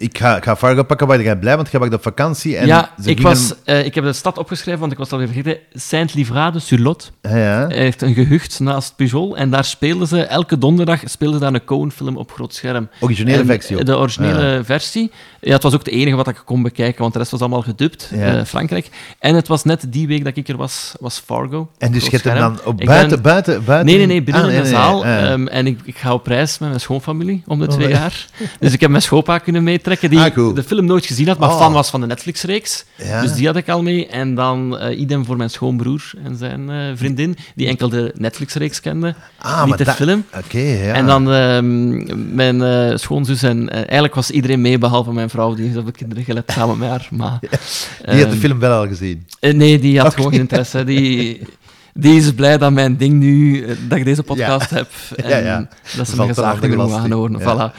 ik 0.00 0.18
ga, 0.18 0.36
ik 0.36 0.44
ga 0.44 0.56
Fargo 0.56 0.82
pakken, 0.82 1.06
waar 1.06 1.22
jij 1.22 1.36
blij, 1.36 1.56
want 1.56 1.70
jij 1.70 1.80
was 1.80 1.88
op 1.88 2.02
vakantie. 2.02 2.56
En 2.56 2.66
ja, 2.66 2.90
ze 3.02 3.10
ik, 3.10 3.20
was, 3.20 3.54
eh, 3.64 3.84
ik 3.84 3.94
heb 3.94 4.04
de 4.04 4.12
stad 4.12 4.38
opgeschreven, 4.38 4.80
want 4.80 4.92
ik 4.92 4.98
was 4.98 5.10
het 5.10 5.20
alweer 5.20 5.34
vergeten. 5.34 5.60
Saint-Livrade-sur-Lot. 5.72 7.12
Ja, 7.22 7.66
heeft 7.68 8.02
een 8.02 8.14
gehucht 8.14 8.60
naast 8.60 8.96
Pujol. 8.96 9.36
En 9.36 9.50
daar 9.50 9.64
speelden 9.64 10.06
ze, 10.08 10.22
elke 10.22 10.58
donderdag 10.58 11.00
speelden 11.04 11.38
ze 11.38 11.44
daar 11.44 11.54
een 11.54 11.64
Coen-film 11.64 12.16
op 12.16 12.32
groot 12.32 12.54
scherm. 12.54 12.88
Originele 13.00 13.38
En 13.38 13.46
versie 13.46 13.78
ook. 13.78 13.86
De 13.86 13.96
originele 13.96 14.46
Ja. 14.46 14.64
versie. 14.64 15.10
Ja, 15.40 15.52
het 15.52 15.62
was 15.62 15.74
ook 15.74 15.84
de 15.84 15.90
enige 15.90 16.16
wat 16.16 16.28
ik 16.28 16.42
kon 16.44 16.62
bekijken, 16.62 17.00
want 17.00 17.12
de 17.12 17.18
rest 17.18 17.30
was 17.30 17.40
allemaal 17.40 17.62
gedubt. 17.62 18.10
Ja. 18.14 18.36
eh, 18.38 18.44
Frankrijk. 18.44 18.88
En 19.18 19.34
het 19.34 19.48
was 19.48 19.64
net 19.64 19.84
die 19.88 20.06
week 20.06 20.24
dat 20.24 20.36
ik 20.36 20.48
er 20.48 20.56
was, 20.56 20.94
was 21.00 21.22
Fargo. 21.26 21.70
En 21.78 21.92
dus 21.92 22.06
je 22.06 22.20
dan 22.22 22.58
op 22.64 22.76
buiten, 22.76 23.08
ben- 23.08 23.22
buiten, 23.22 23.64
buiten... 23.64 23.86
Nee, 23.86 23.96
nee, 23.96 24.06
nee, 24.06 24.22
binnen 24.22 24.42
Ah, 24.42 24.48
in 24.50 24.56
de 24.56 24.62
nee, 24.62 24.70
zaal. 24.72 25.04
Ehm, 25.04 25.46
en 25.46 25.66
ik, 25.66 25.78
ik 25.84 25.96
ga 25.98 26.12
op 26.12 26.26
reis 26.26 26.58
met 26.58 26.68
mijn 26.68 26.80
schoonfamilie 26.80 27.42
om 27.46 27.58
de 27.58 27.66
Oh, 27.66 27.72
twee 27.72 27.88
jaar. 27.88 28.26
Dus 28.60 28.72
ik 28.72 28.80
heb 28.80 28.90
mijn 28.90 29.02
schoonpa 29.02 29.38
kunnen 29.38 29.62
die 30.00 30.18
Ah, 30.18 30.34
cool. 30.34 30.54
de 30.54 30.62
film 30.62 30.84
nooit 30.86 31.06
gezien 31.06 31.28
had, 31.28 31.38
maar 31.38 31.48
Oh. 31.48 31.58
fan 31.58 31.72
was 31.72 31.90
van 31.90 32.00
de 32.00 32.06
Netflix-reeks. 32.06 32.84
Ja. 32.96 33.20
Dus 33.20 33.32
die 33.32 33.46
had 33.46 33.56
ik 33.56 33.68
al 33.68 33.82
mee. 33.82 34.06
En 34.06 34.34
dan 34.34 34.78
eh 34.78 34.98
idem 35.00 35.24
voor 35.24 35.36
mijn 35.36 35.50
schoonbroer 35.50 36.10
en 36.24 36.36
zijn 36.36 36.70
eh, 36.70 36.76
vriendin, 36.94 37.36
die 37.54 37.66
enkel 37.66 37.88
de 37.88 38.12
Netflix-reeks 38.16 38.80
kende, 38.80 39.14
Ah, 39.38 39.58
niet 39.60 39.68
maar 39.68 39.78
de 39.78 39.84
dat- 39.84 39.94
film. 39.94 40.24
Oké, 40.44 40.58
ja. 40.58 40.92
En 40.94 41.06
dan 41.06 41.32
ehm, 41.32 42.34
mijn 42.34 42.62
eh, 42.62 42.96
schoonzus 42.96 43.42
en 43.42 43.68
eigenlijk 43.70 44.14
was 44.14 44.30
iedereen 44.30 44.60
mee, 44.60 44.78
behalve 44.78 45.12
mijn 45.12 45.30
vrouw, 45.30 45.54
die 45.54 45.64
heeft 45.64 45.76
op 45.76 45.86
de 45.86 45.92
kinderen 45.92 46.24
gelet 46.24 46.50
samen 46.54 46.78
met 46.78 46.88
haar 46.88 47.08
ma. 47.10 47.38
Die 47.40 47.50
had 47.50 48.10
de 48.18 48.24
Ehm, 48.24 48.32
film 48.38 48.58
wel 48.58 48.80
al 48.80 48.86
gezien. 48.88 49.26
nee, 49.40 49.78
die 49.78 50.00
had 50.00 50.14
gewoon 50.14 50.30
geen 50.30 50.40
interesse. 50.40 50.84
Die, 50.84 51.40
die 51.94 52.16
is 52.16 52.32
blij 52.34 52.58
dat 52.58 52.72
mijn 52.72 52.96
ding 52.96 53.14
nu, 53.14 53.64
dat 53.88 53.98
ik 53.98 54.04
deze 54.04 54.22
podcast 54.22 54.70
Ja. 54.70 54.76
heb. 54.76 54.88
Ja, 55.16 55.22
En 55.24 55.44
ja. 55.44 55.68
dat 55.68 55.68
ze 55.90 55.98
me 55.98 56.04
Valt 56.16 56.28
een 56.28 56.34
gezaagd 56.34 56.54
andere 56.54 56.72
genoeg 56.72 56.94
aanhoren. 56.96 57.38
Ja. 57.38 57.70
Voilà. 57.72 57.74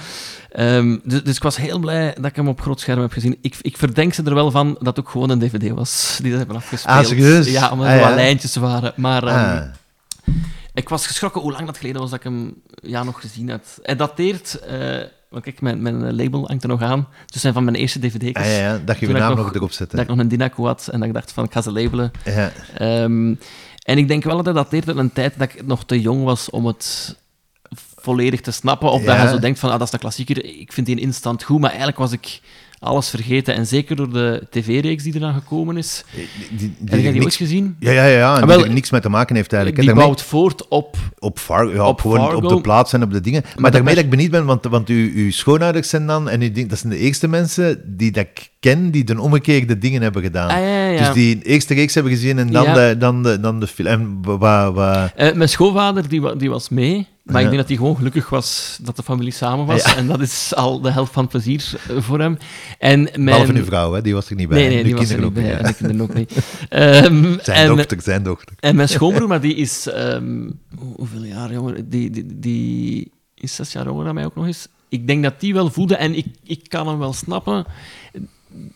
Ehm, 0.52 0.98
dus, 1.04 1.24
dus 1.24 1.36
ik 1.36 1.44
was 1.44 1.58
heel 1.58 1.80
blij 1.80 2.14
dat 2.16 2.26
ik 2.26 2.36
hem 2.36 2.48
op 2.48 2.62
groot 2.62 2.80
scherm 2.80 3.02
heb 3.02 3.12
gezien. 3.12 3.38
Ik, 3.42 3.56
ik 3.62 3.78
verdenk 3.78 4.14
ze 4.14 4.24
er 4.24 4.34
wel 4.34 4.52
van 4.52 4.74
dat 4.74 4.86
het 4.86 5.00
ook 5.00 5.10
gewoon 5.10 5.30
een 5.30 5.40
dvd 5.40 5.70
was 5.70 6.18
die 6.22 6.30
dat 6.30 6.40
hebben 6.40 6.58
afgespeeld. 6.58 6.98
Ah, 6.98 7.06
serieus? 7.06 7.52
Ja, 7.52 7.72
omdat 7.72 7.88
Ah, 7.88 7.94
er 7.94 8.00
ja. 8.00 8.06
wat 8.08 8.16
lijntjes 8.16 8.56
waren. 8.56 8.94
Maar 8.96 9.24
ehm, 9.24 9.58
Ah. 9.58 9.64
ik 10.74 10.90
was 10.90 11.08
geschrokken 11.08 11.42
hoe 11.42 11.52
lang 11.52 11.66
dat 11.66 11.78
geleden 11.78 12.02
was 12.02 12.10
dat 12.10 12.20
ik 12.20 12.26
hem 12.26 12.54
ja, 12.82 13.04
nog 13.04 13.22
gezien 13.22 13.50
had. 13.50 13.80
Hij 13.82 13.96
dateert... 13.96 14.60
eh, 14.60 14.98
want 15.30 15.44
kijk, 15.44 15.62
mijn, 15.62 15.82
mijn 15.82 16.16
label 16.16 16.48
hangt 16.48 16.64
er 16.64 16.70
nog 16.70 16.82
aan. 16.82 17.08
Dus 17.26 17.42
zijn 17.42 17.54
van 17.54 17.64
mijn 17.64 17.76
eerste 17.76 18.00
dvd's. 18.00 18.34
Ah, 18.40 18.46
ja, 18.46 18.52
ja, 18.52 18.80
dat 18.86 19.00
je 19.00 19.08
je 19.08 19.14
naam 19.14 19.36
nog 19.36 19.54
erop 19.54 19.72
zette. 19.72 19.96
Dat 19.96 20.06
ik 20.06 20.12
nog 20.12 20.20
een 20.20 20.28
Dinaco 20.28 20.66
had 20.66 20.88
en 20.92 21.00
dat 21.00 21.08
ik 21.08 21.14
dacht 21.14 21.32
van, 21.32 21.44
ik 21.44 21.52
ga 21.52 21.62
ze 21.62 21.72
labelen. 21.72 22.12
Ja. 22.26 22.52
Ehm, 22.78 23.34
en 23.84 23.98
ik 23.98 24.08
denk 24.08 24.24
wel 24.24 24.36
dat 24.36 24.46
dat 24.46 24.56
dateert 24.56 24.88
uit 24.88 24.98
een 24.98 25.12
tijd 25.14 25.34
dat 25.38 25.54
ik 25.54 25.66
nog 25.66 25.86
te 25.86 26.02
jong 26.02 26.24
was 26.24 26.50
om 26.50 26.66
het 26.66 27.16
volledig 28.02 28.42
te 28.42 28.52
snappen. 28.52 28.92
Of 28.92 29.04
dat 29.04 29.22
je 29.22 29.28
zo 29.28 29.40
denkt 29.40 29.60
van, 29.60 29.70
ah, 29.72 29.78
dat 29.80 29.88
is 29.88 29.94
een 29.94 30.00
klassieker, 30.00 30.46
ik 30.60 30.74
vind 30.74 30.86
die 30.88 31.00
instant 31.00 31.44
goed. 31.44 31.60
Maar 31.60 31.70
eigenlijk 31.70 32.00
was 32.00 32.12
ik 32.12 32.40
alles 32.80 33.10
vergeten. 33.10 33.56
En 33.56 33.68
zeker 33.68 33.96
door 33.96 34.14
de 34.14 34.48
tv-reeks 34.50 35.04
die 35.04 35.16
eraan 35.16 35.34
gekomen 35.34 35.78
is. 35.78 36.04
Die, 36.16 36.28
die, 36.58 36.74
Heb 36.80 36.90
jij 36.90 37.02
die 37.02 37.12
niks- 37.12 37.24
ooit 37.26 37.36
gezien? 37.36 37.76
Ja, 37.80 37.92
ja, 37.92 38.06
ja. 38.06 38.36
En 38.36 38.42
Ah, 38.42 38.48
die 38.48 38.58
wel, 38.58 38.72
niks 38.74 38.90
mee 38.90 39.02
te 39.02 39.10
maken 39.10 39.36
heeft 39.36 39.54
eigenlijk. 39.54 39.84
Die 39.84 39.94
bouwt 39.96 40.22
voort 40.22 40.68
op... 40.68 40.98
Op, 41.20 41.40
Fargo, 41.40 41.72
ja, 41.74 41.84
Op 41.84 41.90
op, 41.90 42.02
gewoon 42.02 42.18
Fargo. 42.20 42.36
op 42.38 42.50
de 42.50 42.62
plaats 42.62 42.94
en 42.94 43.04
op 43.04 43.12
de 43.12 43.22
dingen. 43.22 43.42
Maar, 43.44 43.64
dat 43.64 43.72
daarmee 43.74 43.96
dat 43.96 44.04
ik 44.04 44.10
benieuwd 44.10 44.32
ben, 44.32 44.46
want, 44.46 44.66
want 44.66 44.90
uw, 44.90 45.10
uw 45.14 45.32
schoonouders 45.32 45.90
zijn 45.90 46.08
dan, 46.08 46.30
en 46.30 46.42
u 46.42 46.52
denkt, 46.52 46.70
dat 46.70 46.80
zijn 46.80 46.94
de 46.94 47.00
eerste 47.00 47.28
mensen 47.28 47.82
die 47.98 48.12
dat 48.12 48.24
ik 48.26 48.50
ken, 48.60 48.92
die 48.92 49.04
de 49.04 49.22
omgekeerde 49.22 49.78
dingen 49.78 50.02
hebben 50.02 50.22
gedaan. 50.22 50.50
Ah, 50.50 50.58
ja, 50.58 50.64
ja, 50.68 50.86
ja. 50.90 50.98
Dus 50.98 51.14
die 51.14 51.38
de 51.38 51.44
eerste 51.46 51.74
reeks 51.74 51.94
hebben 51.94 52.12
gezien 52.12 52.38
en 52.40 52.52
dan, 52.52 52.74
de, 52.74 52.96
dan, 53.00 53.24
de, 53.24 53.40
dan 53.40 53.60
de 53.60 53.68
film. 53.68 53.88
En 53.88 54.38
wa- 54.40 54.72
wa- 54.72 55.12
Eh, 55.16 55.34
mijn 55.34 55.50
schoonvader 55.50 56.10
die, 56.10 56.36
die 56.36 56.50
was 56.50 56.70
mee, 56.70 57.08
maar 57.24 57.36
Ja. 57.36 57.40
ik 57.42 57.46
denk 57.46 57.58
dat 57.58 57.68
hij 57.68 57.78
gewoon 57.78 57.96
gelukkig 57.96 58.30
was 58.30 58.78
dat 58.82 58.96
de 58.96 59.04
familie 59.04 59.32
samen 59.34 59.66
was. 59.66 59.84
Ja. 59.86 59.96
En 59.96 60.08
dat 60.08 60.22
is 60.22 60.56
al 60.56 60.82
de 60.82 60.92
helft 60.92 61.14
van 61.14 61.22
het 61.24 61.32
plezier 61.32 61.74
eh, 61.90 62.02
voor 62.02 62.20
hem. 62.20 62.38
En 62.80 63.02
mijn... 63.02 63.26
Behalve 63.26 63.54
uw 63.54 63.64
vrouw, 63.66 63.94
hè, 63.94 64.02
die 64.02 64.14
was 64.14 64.30
er 64.30 64.36
niet 64.36 64.48
bij. 64.50 64.58
Nee, 64.58 64.70
nee, 64.74 64.84
die 64.84 64.96
was 64.96 65.10
er 65.10 65.22
niet 65.22 65.34
bij. 65.34 65.58
En 65.58 65.64
de 65.66 65.74
kinderen 65.74 66.02
ook 66.02 66.14
niet. 66.14 66.32
Ehm, 66.70 67.38
Zijn 67.42 67.58
en, 67.70 67.76
dochter, 67.76 68.02
zijn 68.02 68.24
dochter. 68.24 68.56
En 68.60 68.76
mijn 68.76 68.90
schoonbroer, 68.90 69.28
maar 69.28 69.42
die 69.42 69.56
is... 69.56 69.88
ehm, 69.88 70.50
hoe- 70.78 70.96
hoeveel 70.96 71.24
jaar 71.24 71.52
jonger? 71.52 71.90
Die, 71.90 72.10
die, 72.10 72.40
die 72.40 73.12
is 73.36 73.56
zes 73.56 73.72
jaar 73.72 73.86
jonger 73.86 74.06
dan 74.06 74.14
mij 74.16 74.26
ook 74.26 74.36
nog 74.36 74.46
eens. 74.46 74.68
Ik 74.90 75.08
denk 75.08 75.24
dat 75.24 75.40
die 75.40 75.54
wel 75.54 75.70
voelde, 75.70 75.96
en 75.96 76.16
ik, 76.16 76.26
ik 76.44 76.62
kan 76.68 76.88
hem 76.88 76.98
wel 77.00 77.14
snappen, 77.14 77.66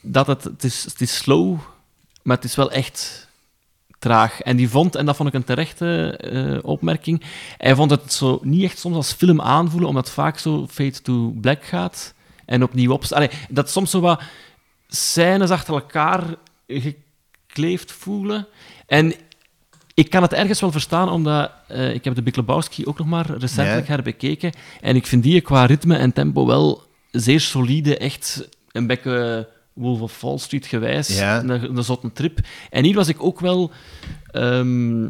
dat 0.01 0.27
het, 0.27 0.43
het, 0.43 0.63
is, 0.63 0.83
het 0.83 1.01
is 1.01 1.15
slow, 1.15 1.57
maar 2.23 2.35
het 2.35 2.45
is 2.45 2.55
wel 2.55 2.71
echt 2.71 3.22
traag. 4.03 4.41
En 4.41 4.55
die 4.55 4.69
vond, 4.69 4.95
en 4.95 5.05
dat 5.05 5.15
vond 5.15 5.29
ik 5.29 5.35
een 5.35 5.43
terechte 5.43 6.17
eh, 6.17 6.69
opmerking, 6.69 7.23
hij 7.57 7.75
vond 7.75 7.91
het 7.91 8.13
zo 8.13 8.39
niet 8.41 8.63
echt 8.63 8.79
soms 8.79 8.95
als 8.95 9.11
film 9.11 9.41
aanvoelen, 9.41 9.89
omdat 9.89 10.05
het 10.05 10.13
vaak 10.13 10.37
zo 10.37 10.67
fade 10.67 11.01
to 11.01 11.33
black 11.41 11.63
gaat 11.63 12.13
en 12.45 12.63
opnieuw 12.63 12.91
op... 12.91 13.03
Allee, 13.09 13.29
dat 13.49 13.69
soms 13.69 13.91
zo 13.91 13.99
wat 13.99 14.21
scènes 14.87 15.49
achter 15.49 15.73
elkaar 15.73 16.23
gekleefd 16.67 17.91
voelen. 17.91 18.47
En 18.85 19.13
ik 19.93 20.09
kan 20.09 20.21
het 20.21 20.33
ergens 20.33 20.61
wel 20.61 20.71
verstaan, 20.71 21.09
omdat 21.09 21.51
eh, 21.67 21.93
ik 21.93 22.03
heb 22.03 22.15
de 22.15 22.21
Big 22.21 22.35
Lebowski 22.35 22.85
ook 22.85 22.97
nog 22.97 23.07
maar 23.07 23.37
recentelijk 23.37 23.87
herbekeken. 23.87 24.51
En 24.81 24.95
ik 24.95 25.07
vind 25.07 25.23
die 25.23 25.41
qua 25.41 25.65
ritme 25.65 25.95
en 25.95 26.13
tempo 26.13 26.45
wel 26.45 26.83
zeer 27.11 27.39
solide, 27.39 27.97
echt 27.97 28.49
een 28.71 28.87
beetje 28.87 29.47
Wolf 29.73 30.01
of 30.01 30.21
Wall 30.21 30.37
Street 30.37 30.65
gewijs. 30.65 31.17
Ja. 31.19 31.39
Een, 31.43 31.77
een 31.77 31.83
zotte 31.83 32.11
trip. 32.13 32.39
En 32.69 32.83
hier 32.83 32.95
was 32.95 33.07
ik 33.07 33.23
ook 33.23 33.39
wel... 33.39 33.71
ehm, 34.31 35.03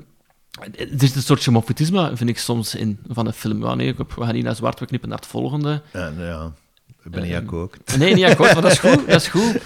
er 0.77 0.87
zit 0.97 1.15
een 1.15 1.21
soort 1.21 1.41
schemofetisme, 1.41 2.11
vind 2.15 2.29
ik 2.29 2.37
soms, 2.37 2.75
in 2.75 2.99
van 3.07 3.25
de 3.25 3.33
film. 3.33 3.63
Ja, 3.65 3.75
nee, 3.75 3.87
ik 3.87 3.97
heb- 3.97 4.13
we 4.15 4.23
gaan 4.23 4.33
niet 4.33 4.43
naar 4.43 4.55
zwart, 4.55 4.79
we 4.79 4.85
knippen 4.85 5.09
naar 5.09 5.17
het 5.17 5.27
volgende. 5.27 5.81
Ja, 5.93 6.09
nou 6.09 6.25
ja. 6.27 6.51
Ik 7.03 7.11
ben 7.11 7.23
niet 7.23 7.35
akkoord. 7.35 7.97
Nee, 7.97 8.13
niet 8.13 8.25
akkoord, 8.25 8.53
maar 8.53 8.61
dat 8.61 8.71
is 8.71 8.79
goed. 8.79 9.07
Dat 9.07 9.21
is 9.21 9.27
goed. 9.27 9.57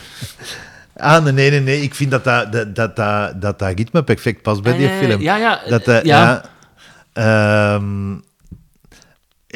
Ah, 0.99 1.23
nee, 1.23 1.33
nee, 1.49 1.59
nee. 1.59 1.81
Ik 1.81 1.95
vind 1.95 2.11
dat 2.11 2.23
dat, 2.23 2.51
dat, 2.75 2.95
dat, 2.95 3.41
dat, 3.41 3.61
ritme 3.61 4.03
perfect 4.03 4.41
past 4.41 4.61
bij 4.61 4.77
die 4.77 4.87
Eh, 4.89 4.97
film. 4.97 5.21
ja, 5.21 5.35
ja, 5.37 5.61
Dat, 5.69 5.87
eh, 5.87 6.03
ja. 6.03 6.43
ja. 7.13 7.75
Ehm, 7.75 8.11
eh, 8.13 8.17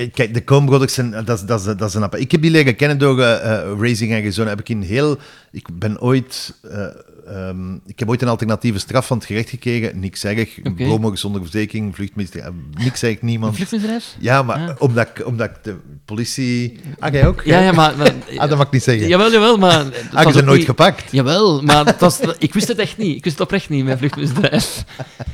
kijk, 0.09 0.33
de 0.33 0.43
Coen 0.43 0.65
Brothers 0.65 0.93
zijn... 0.93 1.11
Dat, 1.25 1.29
is- 1.39 1.45
dat, 1.45 1.63
dat 1.79 1.89
is 1.89 1.93
een 1.93 2.03
app. 2.03 2.15
Ik 2.15 2.31
heb 2.31 2.41
die 2.41 2.51
leren 2.51 2.75
kennen 2.75 2.97
door 2.97 3.19
eh, 3.21 3.33
eh, 3.59 3.79
Racing 3.79 4.13
Arizona. 4.13 4.49
Heb 4.49 4.59
ik 4.59 4.69
in 4.69 4.81
heel... 4.81 5.17
Ik 5.51 5.67
ben 5.79 6.01
ooit... 6.01 6.53
eh, 6.61 6.85
ehm, 7.27 7.73
ik 7.85 7.99
heb 7.99 8.09
ooit 8.09 8.21
een 8.21 8.27
alternatieve 8.27 8.79
straf 8.79 9.07
van 9.07 9.17
het 9.17 9.25
gerecht 9.25 9.49
gekregen. 9.49 9.99
Niks 9.99 10.23
erg. 10.23 10.57
Oké. 10.59 10.71
Bromer 10.83 11.17
zonder 11.17 11.41
verzekering, 11.41 11.95
vluchtmisdrijf. 11.95 12.49
Niks 12.77 12.99
zeg 12.99 13.21
niemand. 13.21 13.55
Vluchtmisdrijf? 13.55 14.15
Ja, 14.19 14.43
maar 14.43 14.75
omdat, 14.79 15.07
ik, 15.07 15.25
omdat 15.27 15.49
ik 15.49 15.55
de 15.63 15.75
politie... 16.05 16.79
Ah, 16.99 17.13
jij 17.13 17.27
ook? 17.27 17.41
Ja, 17.41 17.59
ja, 17.59 17.71
maar... 17.71 17.97
maar 17.97 18.13
Ah, 18.37 18.49
dat 18.49 18.57
mag 18.57 18.65
ik 18.67 18.71
niet 18.73 18.83
zeggen. 18.83 19.07
Jawel, 19.07 19.31
jawel, 19.31 19.57
maar... 19.57 19.85
Ah, 20.13 20.27
je 20.27 20.33
bent 20.33 20.45
nooit 20.45 20.57
niet- 20.57 20.67
gepakt. 20.67 21.11
Jawel, 21.11 21.61
maar 21.61 21.85
het 21.85 21.99
was, 21.99 22.19
ik 22.37 22.53
wist 22.53 22.67
het 22.67 22.77
echt 22.77 22.97
niet. 22.97 23.15
Ik 23.17 23.23
wist 23.23 23.37
het 23.37 23.45
oprecht 23.47 23.69
niet, 23.69 23.85
mijn 23.85 23.97
vluchtmisdrijf. 23.97 24.83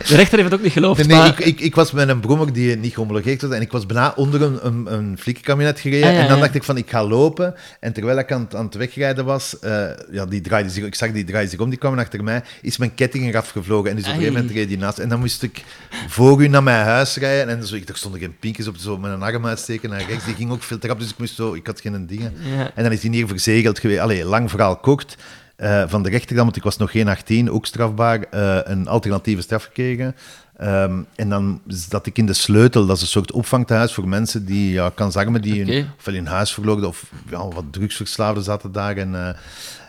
De 0.07 0.15
rechter 0.15 0.38
heeft 0.38 0.49
het 0.51 0.53
ook 0.53 0.63
niet 0.63 0.72
geloofd, 0.74 0.97
Nee, 0.99 1.07
nee, 1.07 1.18
maar... 1.18 1.28
ik, 1.28 1.39
ik, 1.45 1.59
ik 1.59 1.76
was 1.76 1.91
met 1.91 2.09
een 2.09 2.20
brommer 2.20 2.53
die 2.53 2.76
niet 2.76 2.93
gehomologeerd 2.93 3.41
was 3.41 3.51
en 3.51 3.61
ik 3.61 3.72
was 3.72 3.86
bijna 3.86 4.13
onder 4.15 4.41
een, 4.41 4.65
een, 4.65 4.93
een 4.93 5.18
gereden. 5.18 6.07
Ah, 6.07 6.13
ja, 6.13 6.20
en 6.22 6.28
dan 6.28 6.39
dacht 6.39 6.55
ik 6.55 6.63
van, 6.63 6.78
ik 6.78 6.89
ga 6.89 7.05
lopen. 7.07 7.53
En 7.80 7.93
terwijl 7.93 8.18
ik 8.18 8.32
aan, 8.32 8.41
het- 8.41 8.55
aan 8.55 8.65
het 8.65 8.76
wegrijden 8.76 9.26
was, 9.26 9.59
eh, 9.59 9.86
ja, 10.11 10.25
die 10.25 10.41
draaide 10.41 10.69
zich, 10.69 10.85
ik 10.85 10.95
zag 10.95 11.11
die 11.11 11.23
draaide 11.23 11.49
zich 11.49 11.59
om, 11.59 11.69
die 11.69 11.79
kwam 11.79 11.99
achter 11.99 12.23
mij, 12.23 12.43
is 12.61 12.77
mijn 12.77 12.93
ketting 12.95 13.27
eraf 13.27 13.49
gevlogen. 13.49 13.89
En 13.89 13.95
dus 13.95 14.05
op 14.05 14.09
een 14.11 14.17
gegeven 14.17 14.37
moment 14.39 14.55
reed 14.57 14.67
die 14.67 14.77
naast. 14.77 14.97
En 14.97 15.09
dan 15.09 15.19
moest 15.19 15.43
ik 15.43 15.63
voor 16.07 16.41
u 16.43 16.47
naar 16.47 16.63
mijn 16.63 16.85
huis 16.85 17.15
rijden. 17.17 17.57
En 17.57 17.67
zo, 17.67 17.75
ik, 17.75 17.89
er 17.89 17.97
stonden 17.97 18.19
geen 18.19 18.37
pinkjes 18.39 18.67
op, 18.67 18.77
zo 18.77 18.97
met 18.97 19.11
een 19.11 19.21
arm 19.21 19.45
uitsteken 19.45 19.89
naar 19.89 20.03
rechts. 20.07 20.25
Die 20.25 20.35
ging 20.35 20.51
ook 20.51 20.63
veel 20.63 20.77
trap, 20.77 20.99
dus 20.99 21.09
ik 21.09 21.17
moest 21.17 21.35
zo, 21.35 21.53
ik 21.53 21.67
had 21.67 21.81
geen 21.81 22.07
dingen. 22.07 22.33
Ja. 22.55 22.71
En 22.75 22.83
dan 22.83 22.91
is 22.91 23.01
hij 23.03 23.11
hier 23.11 23.27
verzegeld 23.27 23.79
geweest. 23.79 23.99
Allee, 23.99 24.25
lang 24.25 24.49
verhaal 24.49 24.77
kort. 24.77 25.17
eh, 25.55 25.83
van 25.87 26.03
de 26.03 26.09
rechter 26.09 26.35
dan, 26.35 26.45
want 26.45 26.57
ik 26.57 26.63
was 26.63 26.77
nog 26.77 26.91
geen 26.91 27.07
18, 27.07 27.51
ook 27.51 27.65
strafbaar, 27.65 28.19
eh, 28.23 28.59
een 28.63 28.87
alternatieve 28.87 29.41
straf 29.41 29.63
gekregen. 29.63 30.15
Ehm, 30.57 31.01
en 31.15 31.29
dan 31.29 31.61
zat 31.67 32.05
ik 32.05 32.17
in 32.17 32.25
de 32.25 32.33
sleutel, 32.33 32.85
dat 32.85 32.95
is 32.95 33.01
een 33.01 33.07
soort 33.07 33.31
opvangtehuis 33.31 33.93
voor 33.93 34.07
mensen 34.07 34.45
die, 34.45 34.71
ja, 34.71 34.91
kansarmen, 34.95 35.41
die 35.41 35.61
Oké. 35.63 35.71
hun, 35.73 35.87
ofwel 35.97 36.13
in 36.13 36.25
huis 36.25 36.53
verloren 36.53 36.87
of 36.87 37.11
ja, 37.29 37.47
wat 37.47 37.63
drugsverslaafden 37.71 38.43
zaten 38.43 38.71
daar. 38.71 38.97
En, 38.97 39.15
eh, 39.15 39.35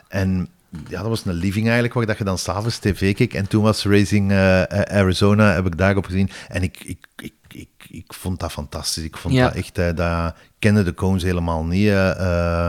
en 0.08 0.48
ja, 0.88 0.98
dat 1.00 1.08
was 1.08 1.24
een 1.24 1.32
living 1.32 1.64
eigenlijk, 1.64 1.94
waar 1.94 2.06
dat 2.06 2.18
je 2.18 2.24
dan 2.24 2.38
s'avonds 2.38 2.78
tv 2.78 3.14
keek. 3.14 3.34
En 3.34 3.48
toen 3.48 3.62
was 3.62 3.84
Racing 3.84 4.30
eh, 4.30 4.62
Arizona, 4.98 5.52
heb 5.54 5.66
ik 5.66 5.78
daarop 5.78 6.04
gezien. 6.04 6.30
En 6.48 6.62
ik, 6.62 6.78
ik, 6.84 7.06
ik, 7.16 7.32
ik, 7.48 7.68
ik 7.88 8.12
vond 8.14 8.40
dat 8.40 8.52
fantastisch. 8.52 9.04
Ik 9.04 9.16
vond 9.16 9.34
Ja. 9.34 9.44
dat 9.44 9.54
echt, 9.54 9.78
eh, 9.78 9.94
dat 9.94 10.34
kende 10.58 10.82
de 10.82 10.94
Coens 10.94 11.22
helemaal 11.22 11.64
niet. 11.64 11.86
eh, 11.88 12.10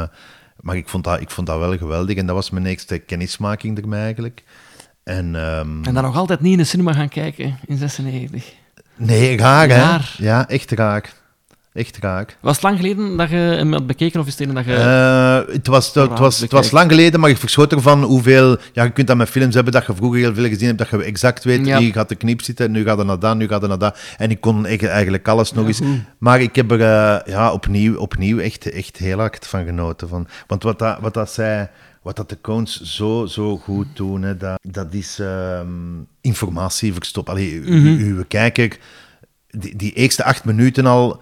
eh, 0.01 0.07
maar 0.59 0.75
ik 0.75 0.89
vond, 0.89 1.03
dat, 1.03 1.21
ik 1.21 1.29
vond 1.29 1.47
dat 1.47 1.59
wel 1.59 1.77
geweldig. 1.77 2.17
En 2.17 2.25
dat 2.25 2.35
was 2.35 2.49
mijn 2.49 2.65
eerste 2.65 2.97
kennismaking 2.97 3.77
ermee 3.81 4.01
eigenlijk. 4.01 4.43
En, 5.03 5.35
ehm, 5.35 5.83
En 5.83 5.93
dan 5.93 6.03
nog 6.03 6.15
altijd 6.15 6.39
niet 6.39 6.51
in 6.51 6.57
de 6.57 6.63
cinema 6.63 6.93
gaan 6.93 7.09
kijken, 7.09 7.59
in 7.65 7.77
96. 7.77 8.53
nee, 8.95 9.37
raar 9.37 9.67
hè? 9.69 9.75
Raar. 9.75 10.15
Ja, 10.17 10.47
echt 10.47 10.71
raar. 10.71 11.13
Echt 11.73 11.97
raar. 11.97 12.25
Was 12.41 12.53
het 12.55 12.63
lang 12.63 12.77
geleden 12.77 13.17
dat 13.17 13.29
je 13.29 13.35
hem 13.35 13.73
had 13.73 13.87
bekeken, 13.87 14.19
of 14.19 14.27
is 14.27 14.37
het 14.37 14.47
een 14.47 14.55
dat 14.55 14.65
je... 14.65 14.73
Eh, 14.73 15.53
het, 15.53 15.67
was, 15.67 15.93
het, 15.93 16.19
was, 16.19 16.39
het 16.39 16.51
was 16.51 16.71
lang 16.71 16.89
geleden, 16.89 17.19
maar 17.19 17.29
ik 17.29 17.37
verschoot 17.37 17.71
ervan 17.71 18.03
hoeveel... 18.03 18.57
Ja, 18.73 18.83
je 18.83 18.89
kunt 18.91 19.07
dat 19.07 19.17
met 19.17 19.29
films 19.29 19.53
hebben, 19.55 19.73
dat 19.73 19.85
je 19.85 19.95
vroeger 19.95 20.19
heel 20.19 20.33
veel 20.33 20.47
gezien 20.47 20.67
hebt, 20.67 20.77
dat 20.77 20.89
je 20.89 21.03
exact 21.03 21.43
weet, 21.43 21.65
Ja. 21.65 21.79
hier 21.79 21.93
gaat 21.93 22.09
de 22.09 22.15
knip 22.15 22.41
zitten, 22.41 22.71
nu 22.71 22.83
gaat 22.83 22.99
er 22.99 23.05
naar 23.05 23.19
dat, 23.19 23.35
nu 23.35 23.47
gaat 23.47 23.61
er 23.61 23.67
naar 23.67 23.77
dat. 23.79 23.97
En 24.17 24.29
ik 24.31 24.41
kon 24.41 24.65
eigenlijk 24.65 25.27
alles 25.27 25.51
nog 25.51 25.61
Ja, 25.61 25.67
eens... 25.67 25.77
goed. 25.77 25.99
Maar 26.17 26.41
ik 26.41 26.55
heb 26.55 26.71
er 26.71 26.81
eh, 26.81 27.33
ja, 27.33 27.51
opnieuw, 27.51 27.95
opnieuw 27.97 28.39
echt, 28.39 28.71
echt 28.71 28.97
heel 28.97 29.17
hard 29.17 29.47
van 29.47 29.65
genoten. 29.65 30.07
Van, 30.09 30.27
want 30.47 30.63
wat 30.63 30.79
dat, 30.79 30.99
wat 30.99 31.13
dat 31.13 31.31
zij... 31.31 31.69
Wat 32.01 32.15
dat 32.15 32.29
de 32.29 32.37
Coens 32.41 32.81
zo, 32.81 33.25
zo 33.25 33.57
goed 33.57 33.87
doen, 33.93 34.21
hè, 34.21 34.37
dat, 34.37 34.59
dat 34.61 34.93
is 34.93 35.19
ehm, 35.19 35.67
informatie 36.21 36.93
verstopt. 36.93 37.29
Allee, 37.29 37.59
Mhm. 37.61 37.87
uw 37.87 38.23
kijker, 38.27 38.77
die, 39.49 39.75
die 39.75 39.93
eerste 39.93 40.23
acht 40.23 40.45
minuten 40.45 40.85
al... 40.85 41.21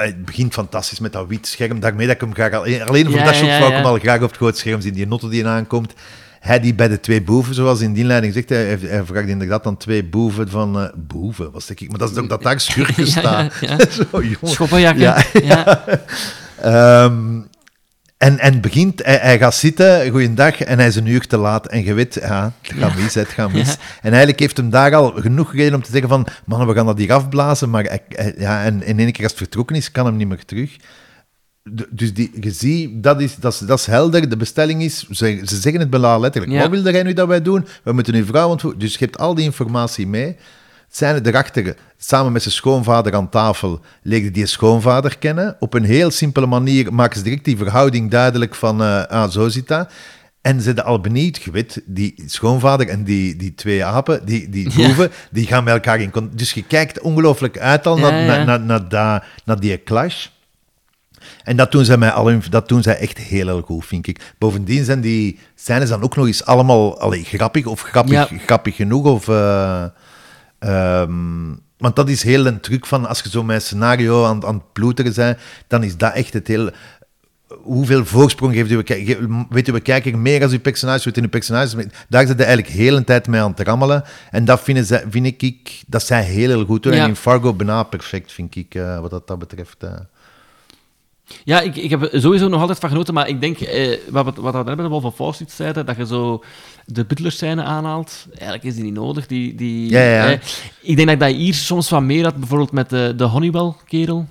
eh, 0.00 0.06
Het 0.06 0.24
begint 0.24 0.52
fantastisch 0.52 1.00
met 1.00 1.12
dat 1.12 1.26
wit 1.28 1.46
scherm. 1.46 1.80
Daarmee 1.80 2.06
dat 2.06 2.14
ik 2.14 2.20
hem 2.20 2.34
graag 2.34 2.52
al... 2.52 2.60
Alleen 2.62 3.04
voor 3.06 3.14
Ja, 3.18 3.24
dat 3.24 3.34
shot 3.34 3.46
ja, 3.46 3.58
wou 3.58 3.70
ik 3.70 3.76
hem 3.76 3.86
al 3.86 3.98
graag 3.98 4.16
op 4.22 4.28
het 4.28 4.36
groot 4.36 4.58
scherm 4.58 4.80
zien. 4.80 4.94
Die 4.94 5.06
notte 5.06 5.28
die 5.28 5.46
aankomt. 5.46 5.94
Hij 6.40 6.60
die 6.60 6.74
bij 6.74 6.88
de 6.88 7.00
twee 7.00 7.22
boeven, 7.22 7.54
zoals 7.54 7.80
in 7.80 7.92
die 7.92 8.02
inleiding 8.02 8.32
zegt, 8.34 8.48
hij, 8.48 8.78
hij 8.80 9.04
vraagt 9.04 9.28
inderdaad 9.28 9.64
dan 9.64 9.76
twee 9.76 10.04
boeven 10.04 10.48
van... 10.50 10.80
eh, 10.80 10.88
boeven, 10.96 11.50
wat 11.52 11.62
zeg 11.62 11.76
ik? 11.78 11.90
Maar 11.90 11.98
dat 11.98 12.10
is 12.10 12.16
ook 12.16 12.28
dat 12.38 12.42
daar 12.42 12.60
schurken 12.60 13.06
staan. 13.06 13.50
Zo, 13.90 14.04
jongen. 14.12 14.38
Schoppenjakken, 14.42 15.02
Ja. 15.02 15.24
ja. 15.42 15.84
En, 18.20 18.38
en 18.38 18.60
begint, 18.60 19.04
hij, 19.04 19.18
hij 19.22 19.38
gaat 19.38 19.54
zitten, 19.54 20.10
goeiedag, 20.10 20.60
en 20.60 20.78
hij 20.78 20.86
is 20.86 20.96
een 20.96 21.06
uur 21.06 21.26
te 21.26 21.36
laat. 21.36 21.66
En 21.66 21.84
je 21.84 21.94
weet, 21.94 22.14
ja, 22.14 22.52
het 22.62 22.76
gaat 22.78 22.96
mis, 22.96 23.14
het 23.14 23.28
gaat 23.28 23.52
mis. 23.58 23.66
Ja. 23.68 23.74
En 24.00 24.08
eigenlijk 24.10 24.40
heeft 24.40 24.56
hem 24.56 24.70
daar 24.70 24.94
al 24.94 25.12
genoeg 25.16 25.54
reden 25.54 25.74
om 25.74 25.82
te 25.82 25.90
zeggen 25.90 26.08
van, 26.08 26.26
man, 26.46 26.66
we 26.66 26.74
gaan 26.74 26.86
dat 26.86 26.98
hier 26.98 27.12
afblazen. 27.12 27.70
Maar 27.70 27.84
hij- 27.84 28.02
hij- 28.08 28.34
ja, 28.38 28.62
en 28.64 28.82
in 28.82 28.98
één 28.98 29.12
keer 29.12 29.22
als 29.22 29.32
het 29.32 29.40
vertrokken 29.42 29.76
is, 29.76 29.90
kan 29.90 30.06
hem 30.06 30.16
niet 30.16 30.28
meer 30.28 30.44
terug. 30.44 30.76
Dus 31.90 32.14
die, 32.14 32.30
je 32.40 32.50
ziet, 32.50 33.02
dat 33.02 33.20
is, 33.20 33.36
dat, 33.36 33.52
is, 33.52 33.58
dat 33.58 33.78
is 33.78 33.86
helder. 33.86 34.28
De 34.28 34.36
bestelling 34.36 34.82
is, 34.82 35.08
ze, 35.10 35.42
ze 35.44 35.56
zeggen 35.56 35.80
het 35.80 35.90
bijna 35.90 36.18
letterlijk. 36.18 36.52
Ja. 36.52 36.60
Wat 36.68 36.70
wil 36.82 36.92
jij 36.92 37.02
nu 37.02 37.12
dat 37.12 37.28
wij 37.28 37.42
doen? 37.42 37.66
We 37.82 37.92
moeten 37.92 38.14
uw 38.14 38.24
vrouw 38.24 38.48
ontvoeren. 38.48 38.80
Dus 38.80 38.92
je 38.92 39.04
hebt 39.04 39.18
al 39.18 39.34
die 39.34 39.44
informatie 39.44 40.06
mee. 40.06 40.36
Zijn 40.90 41.26
erachter, 41.26 41.76
samen 41.98 42.32
met 42.32 42.42
zijn 42.42 42.54
schoonvader 42.54 43.14
aan 43.14 43.28
tafel, 43.28 43.80
leerde 44.02 44.30
die 44.30 44.46
schoonvader 44.46 45.18
kennen. 45.18 45.56
Op 45.58 45.74
een 45.74 45.84
heel 45.84 46.10
simpele 46.10 46.46
manier 46.46 46.94
maken 46.94 47.16
ze 47.18 47.22
direct 47.24 47.44
die 47.44 47.56
verhouding 47.56 48.10
duidelijk 48.10 48.54
van, 48.54 48.82
eh, 48.82 49.02
ah, 49.06 49.30
zo 49.30 49.48
zit 49.48 49.68
dat. 49.68 49.92
En 50.40 50.56
ze 50.56 50.62
zijn 50.62 50.82
al 50.82 51.00
benieuwd, 51.00 51.40
die 51.86 52.22
schoonvader 52.26 52.88
en 52.88 53.04
die, 53.04 53.36
die 53.36 53.54
twee 53.54 53.84
apen, 53.84 54.24
die, 54.26 54.48
die 54.48 54.70
Ja. 54.70 54.86
boeven, 54.86 55.10
die 55.30 55.46
gaan 55.46 55.64
met 55.64 55.74
elkaar 55.74 56.00
in 56.00 56.10
contact. 56.10 56.38
Dus 56.38 56.52
je 56.52 56.62
kijkt 56.64 57.00
ongelooflijk 57.00 57.58
uit 57.58 57.86
al 57.86 57.98
naar, 57.98 58.14
ja. 58.14 58.44
naar, 58.44 58.60
naar, 58.60 58.84
naar, 58.88 59.26
naar 59.44 59.60
die 59.60 59.82
clash. 59.82 60.26
En 61.44 61.56
dat 61.56 61.72
doen 61.72 61.84
zij, 61.84 61.96
mij 61.96 62.10
al 62.10 62.26
hun- 62.28 62.42
dat 62.50 62.68
doen 62.68 62.82
zij 62.82 62.96
echt 62.98 63.18
heel, 63.18 63.46
heel 63.46 63.60
goed, 63.62 63.86
vind 63.86 64.06
ik. 64.06 64.34
Bovendien 64.38 64.84
zijn 64.84 65.00
die 65.00 65.38
scènes 65.54 65.88
dan 65.88 66.02
ook 66.02 66.16
nog 66.16 66.26
eens 66.26 66.44
allemaal 66.44 67.00
allee, 67.00 67.24
grappig 67.24 67.66
of 67.66 67.80
grappig, 67.82 68.30
Ja. 68.30 68.38
grappig 68.46 68.76
genoeg. 68.76 69.04
Of, 69.04 69.28
eh, 69.28 69.84
ehm, 70.60 71.54
want 71.78 71.96
dat 71.96 72.08
is 72.08 72.22
heel 72.22 72.46
een 72.46 72.60
truc 72.60 72.86
van, 72.86 73.06
als 73.08 73.20
je 73.20 73.30
zo 73.30 73.42
met 73.42 73.62
scenario 73.62 74.24
aan, 74.24 74.44
aan 74.46 74.54
het 74.54 74.72
ploeteren 74.72 75.14
bent, 75.14 75.38
dan 75.66 75.82
is 75.82 75.96
dat 75.96 76.12
echt 76.14 76.32
het 76.32 76.46
heel... 76.46 76.70
hoeveel 77.62 78.04
voorsprong 78.04 78.54
geeft 78.54 78.70
uw, 78.70 78.82
ki- 78.82 79.04
ge- 79.04 79.44
weet 79.50 79.68
uw 79.68 79.80
kijker 79.80 80.18
meer 80.18 80.42
als 80.42 80.52
uw 80.52 80.60
personage, 80.60 81.04
weet 81.04 81.16
uw 81.24 81.28
personage, 81.28 81.76
daar 82.08 82.26
zit 82.26 82.36
hij 82.38 82.46
eigenlijk 82.46 82.76
heel 82.76 82.96
een 82.96 83.04
tijd 83.04 83.26
mee 83.26 83.40
aan 83.40 83.50
het 83.50 83.60
rammelen. 83.60 84.04
En 84.30 84.44
dat 84.44 84.60
vinden 84.60 84.86
vind 85.10 85.42
ik, 85.42 85.82
dat 85.86 86.02
zij 86.02 86.22
heel, 86.22 86.48
heel 86.48 86.64
goed 86.64 86.82
doen. 86.82 86.92
Ja. 86.94 87.02
En 87.02 87.08
in 87.08 87.16
Fargo 87.16 87.54
bijna 87.54 87.82
perfect, 87.82 88.32
vind 88.32 88.56
ik, 88.56 88.74
eh, 88.74 89.00
wat 89.00 89.10
dat, 89.10 89.26
dat 89.26 89.38
betreft. 89.38 89.82
eh. 89.82 89.90
Ja, 91.44 91.60
ik, 91.60 91.76
ik 91.76 91.90
heb 91.90 92.08
sowieso 92.12 92.48
nog 92.48 92.60
altijd 92.60 92.78
van 92.78 92.88
genoten, 92.88 93.14
maar 93.14 93.28
ik 93.28 93.40
denk, 93.40 93.60
eh, 93.60 93.98
wat, 94.10 94.36
wat 94.36 94.52
we 94.52 94.62
net 94.62 94.64
bij 94.64 94.84
de 94.84 94.88
Wolf 94.88 95.04
of 95.04 95.18
Wall 95.18 95.32
Street 95.32 95.52
zeiden, 95.52 95.86
dat 95.86 95.96
je 95.96 96.06
zo 96.06 96.42
de 96.86 97.04
butler-scène 97.04 97.62
aanhaalt. 97.62 98.26
Eigenlijk 98.32 98.64
is 98.64 98.74
die 98.74 98.84
niet 98.84 98.94
nodig. 98.94 99.26
Die, 99.26 99.54
die, 99.54 99.90
Ja, 99.90 100.00
ja. 100.02 100.26
eh, 100.30 100.38
ik 100.80 100.96
denk 100.96 101.08
dat 101.08 101.16
ik 101.16 101.20
dat 101.20 101.34
hier 101.40 101.54
soms 101.54 101.90
wat 101.90 102.02
meer 102.02 102.24
had, 102.24 102.36
bijvoorbeeld 102.36 102.72
met 102.72 102.90
de, 102.90 103.12
de 103.16 103.24
Honeywell-kerel. 103.24 104.28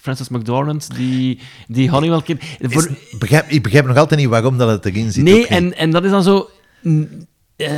Francis 0.00 0.28
McDormand, 0.28 0.88
die, 0.96 1.38
die 1.68 1.90
Honeywell-kerel. 1.90 2.40
Voor- 2.60 2.90
begrijp, 3.18 3.48
ik 3.48 3.62
begrijp 3.62 3.86
nog 3.86 3.96
altijd 3.96 4.20
niet 4.20 4.28
waarom 4.28 4.58
dat 4.58 4.68
het 4.68 4.84
erin 4.86 5.12
zit. 5.12 5.24
Nee, 5.24 5.46
en, 5.46 5.76
en 5.76 5.90
dat 5.90 6.04
is 6.04 6.10
dan 6.10 6.22
zo... 6.22 6.50
eh, 7.56 7.68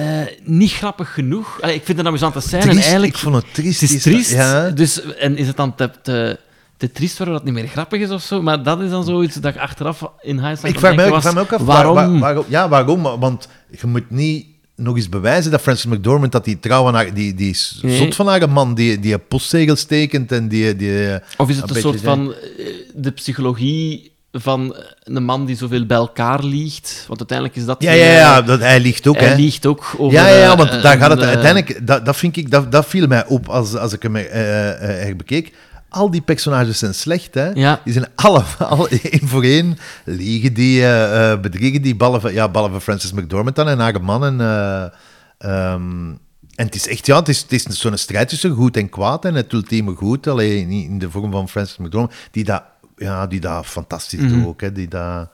niet 0.45 0.73
grappig 0.73 1.15
genoeg. 1.15 1.59
Allee, 1.61 1.75
ik 1.75 1.85
vind 1.85 1.99
het 1.99 2.07
een 2.07 2.13
amusante 2.13 2.41
scène. 2.41 2.63
en 2.63 2.77
eigenlijk, 2.77 3.13
ik 3.13 3.19
vond 3.19 3.35
het 3.35 3.55
triest. 3.55 3.81
Het 3.81 3.91
is 3.91 4.03
triest. 4.03 4.31
ja. 4.33 4.71
Dus, 4.71 5.03
en 5.15 5.37
is 5.37 5.47
het 5.47 5.57
dan 5.57 5.75
te, 5.75 5.91
te, 6.03 6.39
te 6.77 6.93
triest 6.93 7.19
waardoor 7.19 7.37
dat 7.37 7.45
niet 7.45 7.55
meer 7.55 7.67
grappig 7.67 8.01
is 8.01 8.11
of 8.11 8.23
zo? 8.23 8.43
Maar 8.43 8.63
dat 8.63 8.81
is 8.81 8.91
dan 8.91 9.05
zoiets 9.05 9.35
dat 9.35 9.55
ik 9.55 9.61
achteraf 9.61 10.11
in 10.21 10.39
hindsight 10.41 10.75
Ik 10.75 10.79
vraag 10.79 10.95
me, 10.95 11.05
ook- 11.05 11.15
ik 11.15 11.21
vraag 11.21 11.35
me 11.35 11.39
was, 11.39 11.49
ook 11.49 11.61
af, 11.61 11.67
waar- 11.67 11.93
waarom... 11.93 11.95
waar- 12.13 12.19
waarom- 12.21 12.45
ja, 12.49 12.69
waarom? 12.69 13.03
Want 13.03 13.49
je 13.81 13.87
moet 13.87 14.11
niet 14.11 14.47
nog 14.77 14.97
eens 14.97 15.09
bewijzen 15.09 15.51
dat 15.51 15.61
Francis 15.61 15.85
McDormand, 15.93 16.33
dat 16.33 16.45
die 16.45 16.59
trouw 16.59 16.87
aan 16.87 16.95
haar, 16.95 17.15
die, 17.15 17.35
die 17.35 17.51
is 17.51 17.79
Nee. 17.83 17.97
zot 17.97 18.15
van 18.15 18.27
haar 18.29 18.51
man, 18.51 18.75
die, 18.75 19.01
die 19.01 19.19
postzegels 19.19 19.85
tekent 19.85 20.33
en 20.33 20.49
die... 20.49 20.77
die 20.77 21.19
Of 21.37 21.49
is 21.49 21.57
het 21.57 21.71
een 21.71 21.77
soort 21.81 22.01
zijn- 22.01 22.17
van 22.17 22.33
eh, 22.35 22.67
de 22.95 23.11
psychologie 23.11 24.15
van 24.33 24.77
een 25.05 25.25
man 25.25 25.45
die 25.47 25.57
zoveel 25.57 25.87
bij 25.87 25.97
elkaar 25.97 26.43
liegt? 26.45 27.05
Want 27.09 27.19
uiteindelijk 27.19 27.59
is 27.59 27.65
dat... 27.65 27.83
Ja, 27.83 27.91
eh, 27.93 27.99
ja, 27.99 28.13
ja, 28.13 28.43
dat, 28.43 28.61
hij 28.61 28.81
liegt 28.81 29.07
ook, 29.07 29.19
Hij 29.19 29.29
hè. 29.29 29.35
liegt 29.37 29.67
ook 29.67 29.95
over... 29.99 30.19
Ja, 30.19 30.29
ja, 30.29 30.37
ja, 30.37 30.51
eh, 30.53 30.57
want 30.59 30.83
daar 30.83 30.99
gaat 30.99 31.11
het 31.11 31.21
eh, 31.21 31.27
uiteindelijk... 31.29 31.87
Dat, 31.87 32.05
dat, 32.07 32.17
vind 32.17 32.37
ik, 32.37 32.51
dat, 32.51 32.73
dat 32.73 32.87
viel 32.87 33.07
mij 33.07 33.27
op 33.27 33.49
als, 33.49 33.75
als 33.77 33.93
ik 33.93 34.03
hem 34.03 34.17
eh, 34.17 34.25
eh, 34.71 34.79
herbekeek. 35.05 35.53
Al 35.89 36.11
die 36.11 36.21
personages 36.21 36.79
zijn 36.79 36.95
slecht, 36.95 37.35
hè. 37.35 37.49
Ja. 37.49 37.81
Die 37.85 37.93
zijn 37.93 38.07
allemaal 38.15 38.89
één 38.89 39.29
voor 39.29 39.43
één. 39.43 39.79
Liegen 40.05 40.55
die, 40.55 40.87
eh, 40.87 41.41
bedriegen 41.41 41.83
die, 41.83 41.97
behalve, 41.97 42.33
ja, 42.33 42.49
behalve 42.49 42.81
Francis 42.81 43.13
McDormand 43.13 43.57
dan 43.57 43.69
en 43.69 43.79
haar 43.79 44.03
man. 44.03 44.25
En, 44.25 44.41
eh, 44.41 44.83
ehm, 45.39 46.09
en 46.55 46.65
het 46.67 46.75
is 46.75 46.89
echt, 46.89 47.07
ja, 47.07 47.19
het 47.19 47.29
is, 47.29 47.41
het 47.41 47.53
is 47.53 47.65
zo'n 47.81 47.97
strijd 47.97 48.29
tussen 48.29 48.51
goed 48.55 48.77
en 48.77 48.89
kwaad. 48.89 49.25
En 49.25 49.35
het 49.35 49.53
ultieme 49.53 49.95
goed, 49.95 50.27
alleen 50.27 50.71
in 50.71 50.99
de 50.99 51.11
vorm 51.11 51.31
van 51.31 51.49
Francis 51.49 51.77
McDormand, 51.77 52.13
die 52.31 52.45
dat, 52.45 52.63
ja, 52.97 53.27
die 53.27 53.41
dat 53.41 53.67
fantastisch 53.67 54.21
Mhm. 54.21 54.29
doet 54.29 54.47
ook, 54.47 54.61
hè. 54.61 54.73
Die 54.73 54.89
dat... 54.89 55.29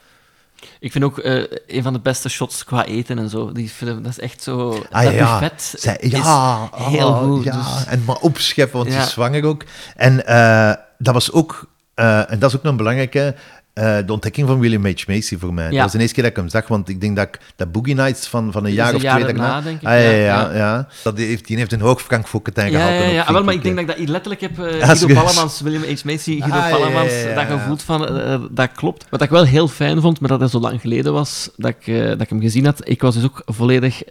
Ik 0.81 0.93
vind 0.93 1.05
ook 1.05 1.19
eh, 1.19 1.43
een 1.67 1.83
van 1.83 1.93
de 1.93 1.99
beste 2.01 2.29
shots 2.29 2.65
qua 2.65 2.85
eten 2.85 3.19
en 3.19 3.29
zo. 3.29 3.53
Die 3.53 3.69
film, 3.69 4.03
dat 4.03 4.11
is 4.13 4.19
echt 4.19 4.43
zo... 4.43 4.85
Ah, 4.91 5.05
dat 5.05 5.13
ja, 5.13 5.39
buffet 5.39 5.75
Zij, 5.79 5.97
is 6.01 6.11
ja, 6.11 6.69
heel 6.75 7.09
oh, 7.09 7.23
goed. 7.23 7.45
Ja, 7.45 7.57
dus- 7.57 7.85
en 7.87 8.05
maar 8.05 8.17
opscheppen, 8.17 8.79
want 8.79 8.91
ze 8.91 8.97
Ja. 8.97 9.03
is 9.05 9.11
zwanger 9.11 9.45
ook. 9.45 9.65
En 9.97 10.27
eh, 10.27 10.73
dat 10.99 11.15
was 11.15 11.33
ook, 11.33 11.71
eh, 11.95 12.31
en 12.31 12.39
dat 12.39 12.51
is 12.51 12.57
ook 12.57 12.63
nog 12.63 12.73
een 12.73 12.79
belangrijke, 12.79 13.35
eh, 13.73 13.97
de 14.07 14.13
ontdekking 14.13 14.47
van 14.49 14.59
William 14.59 14.85
H. 14.87 15.07
Macy 15.07 15.39
voor 15.39 15.55
mij. 15.55 15.65
Ja. 15.65 15.71
Dat 15.71 15.83
was 15.83 15.93
de 15.93 15.99
eerste 15.99 16.15
keer 16.15 16.23
dat 16.23 16.33
ik 16.33 16.39
hem 16.39 16.49
zag, 16.49 16.69
want 16.69 16.89
ik 16.89 17.01
denk 17.01 17.17
dat 17.17 17.27
ik 17.29 17.41
dat 17.57 17.73
Boogie 17.73 17.95
Nights 17.95 18.27
van, 18.27 18.53
van 18.53 18.65
een 18.65 18.73
jaar 18.73 18.89
een 18.89 18.95
of 18.95 19.03
jaar 19.03 19.21
twee 19.21 19.27
daarna, 19.35 19.43
daarna... 19.47 19.61
denk 19.63 19.81
ik, 19.81 19.87
Ah, 19.89 19.95
ja, 19.95 20.11
ja, 20.11 20.55
ja. 20.55 20.89
Dat 21.03 21.19
heeft, 21.19 21.47
die 21.47 21.57
heeft 21.57 21.73
een 21.73 21.81
hoog 21.81 22.03
Frank 22.03 22.29
Fokkentijn 22.29 22.71
Ja, 22.73 22.79
gehaald. 22.87 23.05
ja, 23.05 23.11
ja. 23.11 23.23
Ah, 23.23 23.31
wel, 23.31 23.45
maar 23.45 23.55
ik 23.55 23.63
denk 23.63 23.77
dat 23.77 23.89
ik 23.89 23.97
dat 23.97 24.09
letterlijk 24.09 24.41
heb. 24.41 24.57
Ja, 24.57 24.87
Guido. 24.87 25.15
Pallemans, 25.15 25.61
William 25.61 25.83
H. 25.83 26.05
Macy, 26.05 26.41
Guido 26.41 26.57
Ah, 26.57 26.71
Pallemans, 26.71 27.13
ja, 27.13 27.29
ja, 27.29 27.35
dat 27.35 27.47
gevoeld 27.61 27.83
van, 27.83 28.19
eh, 28.19 28.41
dat 28.51 28.73
klopt. 28.73 29.07
Wat 29.11 29.23
ik 29.23 29.31
wel 29.31 29.45
heel 29.45 29.69
fijn 29.69 30.01
vond, 30.01 30.21
maar 30.21 30.29
dat 30.29 30.41
het 30.41 30.51
zo 30.51 30.59
lang 30.61 30.81
geleden 30.81 31.13
was 31.13 31.51
dat 31.57 31.75
ik, 31.81 32.09
dat 32.09 32.21
ik 32.21 32.29
hem 32.29 32.41
gezien 32.41 32.65
had, 32.65 32.89
ik 32.89 33.03
was 33.03 33.15
dus 33.15 33.25
ook 33.25 33.43
volledig 33.45 34.03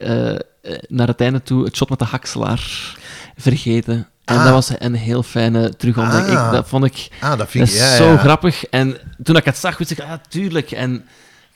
naar 0.88 1.08
het 1.08 1.22
einde 1.22 1.44
toe 1.44 1.64
het 1.64 1.76
shot 1.76 1.90
met 1.90 2.00
de 2.00 2.06
hakselaar 2.06 2.96
vergeten. 3.36 4.08
En 4.26 4.38
Ah. 4.38 4.44
dat 4.44 4.54
was 4.54 4.72
een 4.78 4.94
heel 4.94 5.24
fijne 5.24 5.76
terugontdekking. 5.76 6.38
Ah. 6.38 6.46
Ik, 6.46 6.52
dat 6.52 6.68
vond 6.68 6.86
ik, 6.86 7.08
Ah, 7.20 7.38
dat 7.38 7.50
vind 7.50 7.68
ik- 7.68 7.74
ja, 7.76 7.96
zo 7.96 8.12
ja. 8.12 8.18
grappig. 8.18 8.66
En 8.66 8.98
toen 9.24 9.36
ik 9.36 9.46
het 9.46 9.58
zag, 9.58 9.78
wist 9.78 9.92
ik, 9.92 10.00
ah, 10.00 10.12
tuurlijk. 10.30 10.72
En 10.72 11.06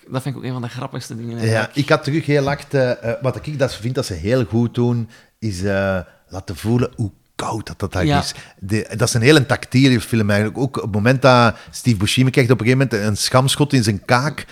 dat 0.07 0.21
vind 0.21 0.35
ik 0.35 0.41
ook 0.41 0.47
een 0.47 0.53
van 0.53 0.61
de 0.61 0.67
grappigste 0.69 1.15
dingen. 1.15 1.47
Ja, 1.47 1.69
ik 1.73 1.89
had 1.89 2.03
terug 2.03 2.25
heel 2.25 2.45
hard... 2.45 2.73
eh, 2.73 2.91
eh, 2.91 2.97
wat 3.21 3.45
ik 3.45 3.59
dat 3.59 3.75
vind 3.75 3.95
dat 3.95 4.05
ze 4.05 4.13
heel 4.13 4.45
goed 4.45 4.73
doen, 4.73 5.09
is 5.39 5.63
eh, 5.63 5.99
laten 6.29 6.55
voelen 6.55 6.91
hoe 6.95 7.11
koud 7.35 7.67
dat 7.77 7.91
dat 7.91 8.03
Ja. 8.03 8.19
is. 8.19 8.33
De, 8.59 8.87
dat 8.97 9.07
is 9.07 9.13
een 9.13 9.21
hele 9.21 9.45
tactiele 9.45 10.01
film 10.01 10.29
eigenlijk. 10.29 10.59
Ook 10.59 10.77
op 10.77 10.83
het 10.83 10.91
moment 10.91 11.21
dat 11.21 11.55
Steve 11.71 11.97
Buscemi 11.97 12.29
krijgt 12.29 12.51
op 12.51 12.59
een 12.61 12.65
gegeven 12.65 12.87
moment 12.91 13.09
een 13.09 13.17
schamschot 13.17 13.73
in 13.73 13.83
zijn 13.83 14.05
kaak. 14.05 14.45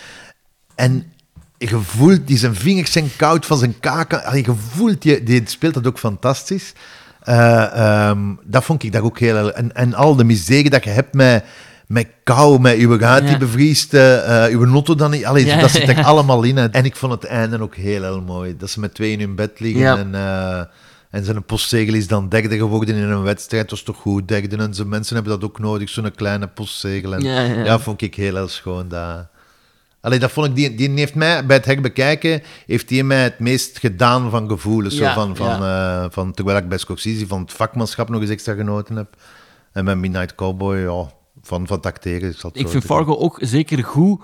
En 0.76 1.12
je 1.58 1.80
voelt, 1.80 2.28
die 2.28 2.38
zijn 2.38 2.56
vingers 2.56 2.92
zijn 2.92 3.10
koud 3.16 3.46
van 3.46 3.58
zijn 3.58 3.80
kaak. 3.80 4.14
Allee, 4.14 4.44
je 4.46 4.54
voelt, 4.54 5.02
die, 5.02 5.24
die 5.24 5.42
speelt 5.46 5.74
dat 5.74 5.88
ook 5.88 6.00
fantastisch. 6.00 6.74
Eh, 7.24 8.08
ehm, 8.10 8.20
dat 8.44 8.64
vond 8.64 8.84
ik 8.84 8.92
daar 8.92 9.04
ook 9.04 9.20
heel... 9.20 9.54
En, 9.54 9.76
en 9.76 9.94
al 9.94 10.16
de 10.16 10.24
miserie 10.24 10.70
dat 10.70 10.84
je 10.84 10.90
hebt 10.90 11.14
met, 11.14 11.44
met 11.88 12.08
kou, 12.24 12.60
met 12.60 12.78
uw 12.78 12.98
ruit 12.98 13.28
die 13.28 13.38
bevriest, 13.38 13.94
eh, 13.94 14.46
eh, 14.46 14.54
uw 14.54 14.66
notto 14.66 14.96
dan 14.96 15.12
niet... 15.12 15.26
Allee, 15.26 15.58
dat 15.58 15.70
zit 15.70 15.90
er 15.90 16.04
allemaal 16.12 16.44
in. 16.44 16.58
En 16.58 16.86
ik 16.86 16.96
vond 16.96 17.12
het 17.12 17.26
einde 17.26 17.62
ook 17.62 17.76
heel, 17.76 18.02
heel 18.02 18.22
mooi. 18.22 18.58
Dat 18.58 18.70
ze 18.70 18.80
met 18.80 18.94
tweeën 18.94 19.20
in 19.20 19.36
bed 19.36 19.60
liggen 19.60 19.98
en... 19.98 20.16
en 21.10 21.26
zijn 21.26 21.44
postzegel 21.44 21.94
is 21.94 22.08
dan 22.08 22.30
derde 22.30 22.58
geworden 22.58 22.96
in 22.96 23.10
een 23.10 23.24
wedstrijd. 23.24 23.70
Dat 23.70 23.78
is 23.78 23.84
toch 23.84 23.98
goed, 23.98 24.28
derde. 24.28 24.58
En 24.58 24.74
zijn 24.74 24.90
mensen 24.90 25.16
hebben 25.16 25.34
dat 25.34 25.44
ook 25.44 25.60
nodig, 25.60 25.90
zo'n 25.90 26.12
kleine 26.16 26.48
postzegel. 26.48 27.14
En, 27.14 27.22
Ja, 27.22 27.42
ja, 27.42 27.54
ja. 27.54 27.64
ja, 27.64 27.80
vond 27.80 28.02
ik 28.02 28.16
heel, 28.16 28.36
heel 28.36 28.48
schoon. 28.48 28.88
Dat... 28.88 29.28
Allee, 30.04 30.20
dat 30.20 30.32
vond 30.32 30.48
ik, 30.48 30.56
die, 30.56 30.76
die 30.76 30.90
heeft 30.90 31.16
mij, 31.16 31.46
bij 31.46 31.56
het 31.56 31.66
herbekijken, 31.66 32.42
heeft 32.66 32.88
die 32.88 33.04
mij 33.04 33.24
het 33.24 33.40
meest 33.40 33.80
gedaan 33.80 34.30
van 34.30 34.50
gevoelens. 34.50 34.98
Ja, 34.98 35.14
zo 35.14 35.14
van, 35.14 35.36
van, 35.36 35.48
ja. 35.48 36.04
eh, 36.04 36.10
van, 36.12 36.32
terwijl 36.32 36.58
ik 36.58 36.70
bij 36.70 36.78
Scorsese 36.78 37.28
van 37.28 37.42
het 37.42 37.54
vakmanschap 37.54 38.10
nog 38.10 38.22
eens 38.22 38.30
extra 38.30 38.54
genoten 38.54 38.96
heb. 38.96 39.16
En 39.72 39.86
met 39.86 39.98
Midnight 39.98 40.36
Cowboy, 40.36 40.78
ja, 40.78 41.12
van, 41.42 41.68
van 41.68 41.78
het 41.78 41.86
acteren. 41.86 42.30
Ik, 42.30 42.38
Ik 42.54 42.68
vind. 42.68 42.84
Fargo 42.84 43.16
ook 43.16 43.38
zeker 43.42 43.84
goed, 43.84 44.22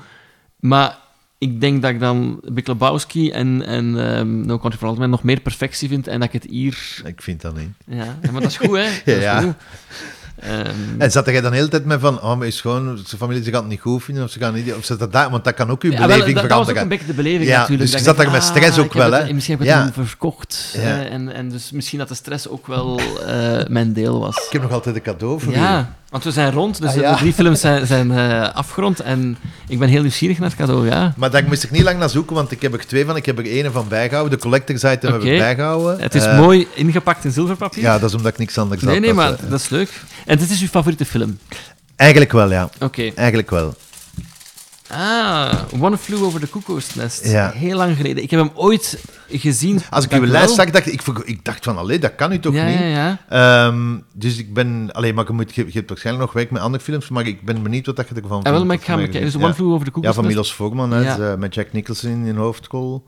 maar 0.60 0.98
ik 1.38 1.62
denk 1.62 1.82
dat 1.82 1.92
ik 1.92 2.00
dan 2.00 2.42
Big 2.52 2.68
Lebowski 2.68 3.32
en, 3.32 3.66
en 3.66 4.16
ehm 4.16 4.46
No 4.46 4.58
Country 4.58 4.80
for 4.80 4.90
Old 4.90 4.98
Men 4.98 5.10
nog 5.10 5.24
meer 5.24 5.40
perfectie 5.40 5.88
vind 5.90 6.08
en 6.08 6.20
dat 6.20 6.28
ik 6.34 6.42
het 6.42 6.52
hier... 6.52 7.02
Ik 7.06 7.22
vind 7.22 7.42
dat 7.42 7.58
niet. 7.58 7.72
Ja, 7.86 8.20
maar 8.32 8.42
dat 8.42 8.52
is 8.52 8.58
goed, 8.58 8.78
hè. 8.78 8.90
Dat 9.06 9.16
is 9.16 9.24
Ja. 9.24 9.42
goed. 9.42 9.56
Ehm, 10.42 10.68
En 10.98 11.12
zat 11.12 11.26
jij 11.26 11.42
dan 11.42 11.52
de 11.52 11.58
hele 11.58 11.70
tijd 11.70 11.86
met 11.86 12.00
van, 12.00 12.22
oh, 12.22 12.38
maar 12.38 12.48
is 12.48 12.62
gewoon, 12.62 13.00
zijn 13.06 13.22
familie 13.22 13.44
ze 13.44 13.52
gaan 13.52 13.60
het 13.60 13.70
niet 13.70 13.80
goed 13.80 14.04
vinden, 14.04 14.24
of 14.24 14.32
ze 14.32 14.40
gaan 14.40 14.54
niet, 14.54 14.74
of 14.74 14.86
ze 14.86 14.98
dat 14.98 15.12
daar, 15.12 15.30
want 15.30 15.44
dat 15.44 15.54
kan 15.54 15.70
ook 15.70 15.82
uw 15.82 15.92
ja, 15.92 15.98
wel, 15.98 16.08
beleving 16.08 16.36
dat, 16.36 16.50
dat 16.50 16.58
was 16.58 16.60
ook 16.60 16.66
veranderen. 16.66 16.82
een 16.82 16.98
beetje 16.98 17.06
de 17.06 17.24
beleving 17.24 17.50
ja, 17.50 17.60
natuurlijk. 17.60 17.92
Dus 17.92 18.00
je 18.00 18.06
Dat 18.06 18.16
zat 18.16 18.26
daar 18.26 18.34
met 18.34 18.44
stress 18.44 18.78
ah, 18.78 18.84
ook 18.84 18.94
wel, 18.94 19.12
hè? 19.12 19.34
Misschien 19.34 19.58
heb 19.58 19.68
ik 19.68 19.74
het 19.74 19.96
ja. 19.96 20.04
verkocht. 20.04 20.72
Ja. 20.74 20.80
hè, 20.80 21.04
en, 21.04 21.34
en 21.34 21.50
dus 21.50 21.72
misschien 21.72 22.00
dat 22.00 22.08
de 22.08 22.16
stress 22.16 22.48
ook 22.48 22.68
wel 22.68 23.00
eh, 23.26 23.68
mijn 23.68 23.94
deel 23.94 24.20
was. 24.20 24.36
Ik 24.36 24.52
heb 24.52 24.62
nog 24.62 24.72
altijd 24.72 24.96
een 24.96 25.02
cadeau 25.02 25.40
voor 25.40 25.54
Ja, 25.54 25.96
want 26.10 26.24
we 26.24 26.32
zijn 26.32 26.52
rond, 26.52 26.82
dus 26.82 26.90
Ah, 26.90 26.96
de- 26.96 27.02
ja. 27.02 27.12
de 27.12 27.18
drie 27.18 27.34
films 27.34 27.60
zijn, 27.60 27.86
zijn 27.88 28.12
eh, 28.12 28.54
afgerond 28.54 29.00
en 29.00 29.38
ik 29.68 29.80
ben 29.80 29.90
heel 29.90 30.02
nieuwsgierig 30.02 30.40
naar 30.40 30.50
het 30.50 30.58
cadeau, 30.58 30.88
ja. 30.88 31.14
Maar 31.18 31.32
daar 31.32 31.44
moest 31.48 31.64
ik 31.64 31.72
niet 31.72 31.84
lang 31.84 32.00
naar 32.00 32.10
zoeken, 32.10 32.36
want 32.36 32.52
ik 32.52 32.62
heb 32.62 32.74
er 32.74 32.86
twee 32.88 33.06
van. 33.06 33.16
Ik 33.16 33.26
heb 33.26 33.38
er 33.38 33.46
één 33.46 33.72
van 33.72 33.88
bijgehouden. 33.88 34.38
De 34.38 34.44
collector's 34.44 34.84
item 34.84 35.12
heb 35.12 35.22
Oké. 35.22 35.30
ik 35.32 35.38
bijgehouden. 35.40 36.02
Het 36.02 36.16
is 36.16 36.26
Eh, 36.26 36.38
mooi 36.40 36.68
ingepakt 36.76 37.26
in 37.26 37.32
zilverpapier. 37.32 37.84
Ja, 37.84 38.00
dat 38.00 38.10
is 38.10 38.16
omdat 38.16 38.32
ik 38.32 38.38
niks 38.38 38.58
anders 38.58 38.82
Nee, 38.82 38.92
had. 38.92 39.00
nee, 39.04 39.14
Dat, 39.14 39.24
maar 39.24 39.34
eh, 39.34 39.50
dat 39.50 39.60
is 39.60 39.70
leuk. 39.70 40.02
En 40.26 40.38
dit 40.38 40.50
is 40.50 40.62
uw 40.62 40.68
favoriete 40.68 41.06
film? 41.06 41.38
Eigenlijk 41.96 42.32
wel, 42.32 42.52
ja. 42.52 42.70
Oké. 42.80 43.12
Eigenlijk 43.16 43.50
wel. 43.50 43.76
Ah, 44.92 45.54
One 45.80 45.98
Flew 45.98 46.24
Over 46.24 46.40
the 46.40 46.50
Cuckoo's 46.50 46.96
Nest. 46.96 47.28
Ja. 47.28 47.52
Heel 47.52 47.78
lang 47.78 47.96
geleden. 47.96 48.24
Ik 48.24 48.32
heb 48.32 48.40
hem 48.40 48.52
ooit 48.56 49.04
gezien. 49.28 49.82
Als 49.90 50.06
ik 50.06 50.12
uw 50.12 50.26
lijst 50.26 50.56
zag, 50.56 50.70
dacht 50.70 50.88
ik, 50.88 51.02
ik, 51.24 51.46
dacht 51.46 51.64
van, 51.64 51.78
allee, 51.78 52.00
dat 52.00 52.16
kan 52.16 52.32
u 52.32 52.40
toch 52.40 52.54
Ja, 52.54 52.66
niet? 52.66 52.80
ja, 52.80 52.86
ja. 52.86 53.20
Ehm, 53.30 53.98
dus 54.14 54.38
ik 54.38 54.54
ben... 54.54 54.90
Allee, 54.92 55.14
maar 55.14 55.26
je, 55.28 55.34
moet, 55.34 55.56
je, 55.56 55.66
je 55.66 55.72
hebt 55.72 55.90
waarschijnlijk 55.90 56.26
nog 56.26 56.34
werk 56.36 56.52
met 56.52 56.62
andere 56.62 56.84
films, 56.84 57.10
maar 57.10 57.28
ik 57.28 57.42
ben 57.46 57.64
benieuwd 57.64 57.86
wat 57.86 57.96
dat 57.96 58.08
je 58.10 58.16
ervan 58.16 58.32
vindt. 58.32 58.48
Ah, 58.48 58.54
wel, 58.54 58.66
maar 58.66 58.76
ik 58.76 58.84
ga 58.84 58.98
hem 58.98 59.10
kijken. 59.10 59.22
Dus. 59.22 59.36
One 59.36 59.54
Flew 59.54 59.72
Over 59.72 59.86
the 59.86 59.92
Cuckoo's 59.92 60.06
Ja, 60.06 60.14
van 60.14 60.24
Nest. 60.24 60.36
Milos 60.36 60.52
Forman, 60.52 61.02
Ja. 61.04 61.36
met 61.36 61.54
Jack 61.54 61.74
Nicholson 61.74 62.26
in 62.26 62.36
hoofdrol. 62.36 63.06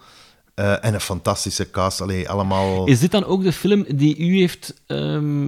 Eh, 0.55 0.85
en 0.85 0.93
een 0.93 1.01
fantastische 1.01 1.69
cast. 1.71 2.01
Allee, 2.01 2.29
allemaal... 2.29 2.87
Is 2.87 2.99
dit 2.99 3.11
dan 3.11 3.25
ook 3.25 3.43
de 3.43 3.53
film 3.53 3.85
die 3.95 4.17
u 4.17 4.37
heeft 4.39 4.73
ehm, 4.87 5.47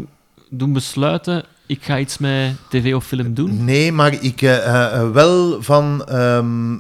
doen 0.50 0.74
besluiten, 0.74 1.44
ik 1.74 1.84
ga 1.84 2.00
iets 2.00 2.18
met 2.18 2.56
tv 2.70 2.94
of 2.96 3.06
film 3.06 3.34
doen? 3.34 3.66
Nee, 3.66 3.92
maar 3.92 4.14
ik 4.24 4.42
eh, 4.42 4.94
eh, 4.96 5.12
wel 5.12 5.62
van. 5.64 6.06
ehm, 6.08 6.74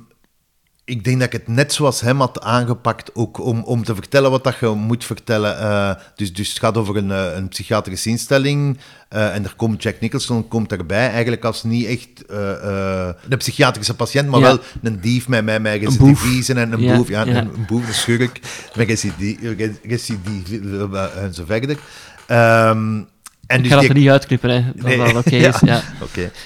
ik 0.85 1.03
denk 1.03 1.17
dat 1.19 1.27
ik 1.33 1.39
het 1.39 1.47
net 1.47 1.73
zoals 1.73 2.01
hem 2.01 2.19
had 2.19 2.41
aangepakt, 2.41 3.09
ook 3.15 3.39
om, 3.39 3.63
om 3.63 3.83
te 3.83 3.95
vertellen 3.95 4.31
wat 4.31 4.43
dat 4.43 4.55
je 4.59 4.67
moet 4.67 5.05
vertellen. 5.05 5.57
Eh, 5.59 5.91
dus, 6.15 6.33
dus 6.33 6.49
het 6.49 6.59
gaat 6.59 6.77
over 6.77 6.95
een, 6.97 7.11
eh, 7.11 7.35
een 7.35 7.47
psychiatrische 7.47 8.09
instelling. 8.09 8.77
eh, 9.09 9.35
en 9.35 9.43
er 9.43 9.53
komt 9.55 9.83
Jack 9.83 9.99
Nicholson 9.99 10.47
komt 10.47 10.71
erbij, 10.71 11.09
eigenlijk 11.09 11.43
als 11.45 11.63
niet 11.63 11.85
echt 11.85 12.25
eh, 12.25 12.51
eh, 13.07 13.13
een 13.29 13.37
psychiatrische 13.37 13.95
patiënt, 13.95 14.29
maar 14.29 14.39
Ja. 14.39 14.45
wel 14.45 14.59
een 14.81 15.01
dief 15.01 15.27
met, 15.27 15.43
met, 15.45 15.61
met 15.61 15.81
recidiviezen 15.81 16.57
en 16.57 16.71
een 16.71 16.79
Ja, 16.81 16.95
boef. 16.97 17.07
Ja, 17.09 17.23
ja. 17.25 17.37
Een, 17.37 17.47
een 17.53 17.65
boef, 17.67 17.87
een 17.87 17.93
schurk 17.93 18.39
met 18.75 18.87
recidive, 19.83 21.09
en 21.15 21.33
zo 21.33 21.43
verder. 21.45 21.77
Ehm, 22.27 23.01
En 23.53 23.57
ik 23.59 23.63
dus 23.63 23.71
ga 23.73 23.77
dat 23.77 23.85
die- 23.85 23.93
er 23.93 23.99
niet 24.01 24.09
uitknippen, 24.09 24.49
hè. 24.49 24.63
Dat 24.75 24.85
Nee. 24.85 25.17
oké 25.17 25.35
is. 25.49 25.59
Ja. 25.65 25.81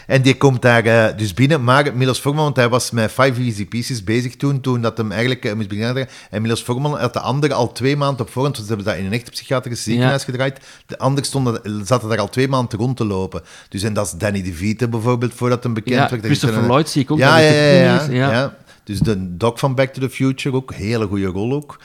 En 0.08 0.22
die 0.22 0.38
komt 0.38 0.62
daar 0.62 0.86
eh, 0.86 1.18
dus 1.18 1.34
binnen, 1.34 1.64
maar 1.64 1.96
Milos 1.96 2.20
Forman, 2.20 2.44
want 2.44 2.56
hij 2.56 2.70
was 2.70 2.92
met 2.92 3.12
Five 3.12 3.42
Easy 3.42 3.66
Pieces 3.68 4.04
bezig 4.04 4.36
toen, 4.36 4.62
toen 4.62 4.82
dat 4.82 4.98
hem 4.98 5.12
eigenlijk 5.12 5.46
eh, 5.46 5.54
moest 5.54 5.68
beginnen. 5.68 6.08
En 6.30 6.42
Milos 6.42 6.62
Forman 6.62 6.98
had 7.00 7.14
de 7.14 7.20
andere 7.20 7.54
al 7.54 7.72
twee 7.72 7.96
maanden 7.98 8.22
op 8.26 8.30
voorhand, 8.32 8.56
want 8.56 8.68
ze 8.68 8.74
hebben 8.76 8.94
dat 8.94 9.02
in 9.02 9.06
een 9.10 9.18
echte 9.18 9.32
psychiatrische 9.32 9.84
ziekenhuis 9.84 10.24
gedraaid. 10.24 10.60
De 10.86 10.98
anderen 10.98 11.26
stonden, 11.26 11.86
zaten 11.86 12.10
daar 12.10 12.20
al 12.20 12.30
twee 12.30 12.48
maanden 12.48 12.80
rond 12.80 12.98
te 12.98 13.06
lopen. 13.06 13.42
Dus 13.70 13.84
en 13.84 13.94
dat 13.94 14.06
is 14.06 14.12
Danny 14.12 14.42
DeVito 14.44 14.88
bijvoorbeeld, 14.88 15.34
voordat 15.34 15.64
hem 15.64 15.74
bekend 15.74 15.96
Ja, 15.96 16.10
werd. 16.10 16.26
Christopher 16.26 16.58
een- 16.58 16.66
Lloyd 16.66 16.90
zie 16.90 17.02
ik 17.02 17.12
ook 17.12 17.18
Ja, 17.18 17.38
ja, 17.38 17.52
ja, 17.52 18.08
ja. 18.10 18.56
Dus 18.84 19.00
de 19.00 19.38
doc 19.38 19.60
van 19.60 19.76
Back 19.76 19.94
to 19.94 20.02
the 20.02 20.10
Future 20.10 20.56
ook, 20.56 20.74
hele 20.74 21.06
goede 21.08 21.26
rol 21.26 21.54
ook. 21.54 21.80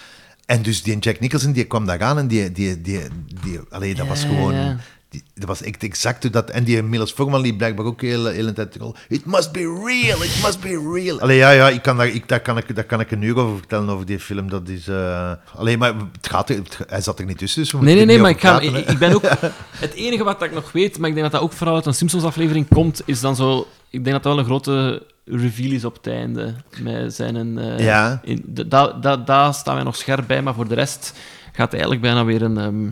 En 0.46 0.62
dus 0.62 0.82
die 0.82 0.98
Jack 0.98 1.20
Nicholson, 1.20 1.52
die 1.52 1.64
kwam 1.64 1.86
daar 1.86 2.02
aan 2.02 2.18
en 2.18 2.26
die... 2.26 2.52
die, 2.52 2.80
die, 2.80 3.00
die 3.44 3.60
allee, 3.70 3.94
dat 3.94 4.06
was 4.06 4.24
gewoon... 4.24 4.78
Die, 5.12 5.22
dat 5.34 5.48
was 5.48 5.62
echt 5.62 5.82
exact 5.82 6.32
dat... 6.32 6.50
En 6.50 6.64
die 6.64 6.82
Milos 6.82 7.12
Forman 7.12 7.40
liep 7.40 7.56
blijkbaar 7.58 7.86
ook 7.86 8.00
heel, 8.00 8.26
heel 8.26 8.46
een 8.46 8.54
tijd 8.54 8.76
rol. 8.76 8.94
It 9.08 9.24
must 9.26 9.52
be 9.52 9.58
real, 9.84 10.22
it 10.22 10.40
must 10.44 10.60
be 10.60 10.90
real. 10.94 11.20
Allee, 11.20 11.36
ja, 11.36 11.50
ja, 11.50 11.68
ik 11.68 11.82
kan 11.82 11.96
daar, 11.96 12.06
ik, 12.08 12.28
daar, 12.28 12.40
kan 12.40 12.56
ik, 12.58 12.74
daar 12.74 12.84
kan 12.84 13.00
ik 13.00 13.10
een 13.10 13.22
uur 13.22 13.36
over 13.38 13.56
vertellen, 13.58 13.88
over 13.88 14.06
die 14.06 14.18
film. 14.20 14.50
Dat 14.50 14.68
is... 14.68 14.88
eh 14.88 15.32
Allee, 15.54 15.78
maar 15.78 15.94
het 16.12 16.28
gaat, 16.28 16.48
het- 16.48 16.78
hij 16.86 17.00
zat 17.00 17.18
er 17.18 17.24
niet 17.26 17.38
tussen, 17.38 17.62
dus 17.62 17.72
Nee, 17.72 17.94
nee, 17.94 18.04
nee, 18.04 18.18
maar 18.18 18.30
ik, 18.30 18.40
ga, 18.40 18.60
ik, 18.60 18.98
ben 18.98 19.14
ook... 19.14 19.22
Het 19.84 19.92
enige 19.94 20.24
wat 20.24 20.42
ik 20.42 20.52
nog 20.52 20.72
weet, 20.72 20.98
maar 20.98 21.08
ik 21.08 21.14
denk 21.14 21.30
dat 21.30 21.40
dat 21.40 21.50
ook 21.50 21.56
vooral 21.56 21.74
uit 21.76 21.86
een 21.86 21.94
Simpsons-aflevering 21.94 22.68
komt, 22.68 23.02
is 23.04 23.20
dan 23.20 23.36
zo... 23.36 23.58
Ik 23.90 24.04
denk 24.04 24.14
dat 24.14 24.22
dat 24.22 24.32
wel 24.32 24.38
een 24.38 24.44
grote 24.48 25.06
reveal 25.24 25.70
is 25.72 25.84
op 25.84 25.94
het 25.94 26.06
einde. 26.06 26.54
Met 26.80 27.14
zijn... 27.14 27.58
eh, 27.58 27.78
Ja. 27.78 28.20
in- 28.24 28.44
da- 28.46 28.62
da- 28.64 28.92
da- 28.92 29.16
Daar 29.16 29.54
staan 29.54 29.74
wij 29.74 29.84
nog 29.84 29.96
scherp 29.96 30.26
bij, 30.26 30.42
maar 30.42 30.54
voor 30.54 30.68
de 30.68 30.74
rest 30.74 31.12
gaat 31.44 31.64
het 31.64 31.72
eigenlijk 31.72 32.02
bijna 32.02 32.24
weer 32.24 32.42
een, 32.42 32.58
ehm, 32.58 32.88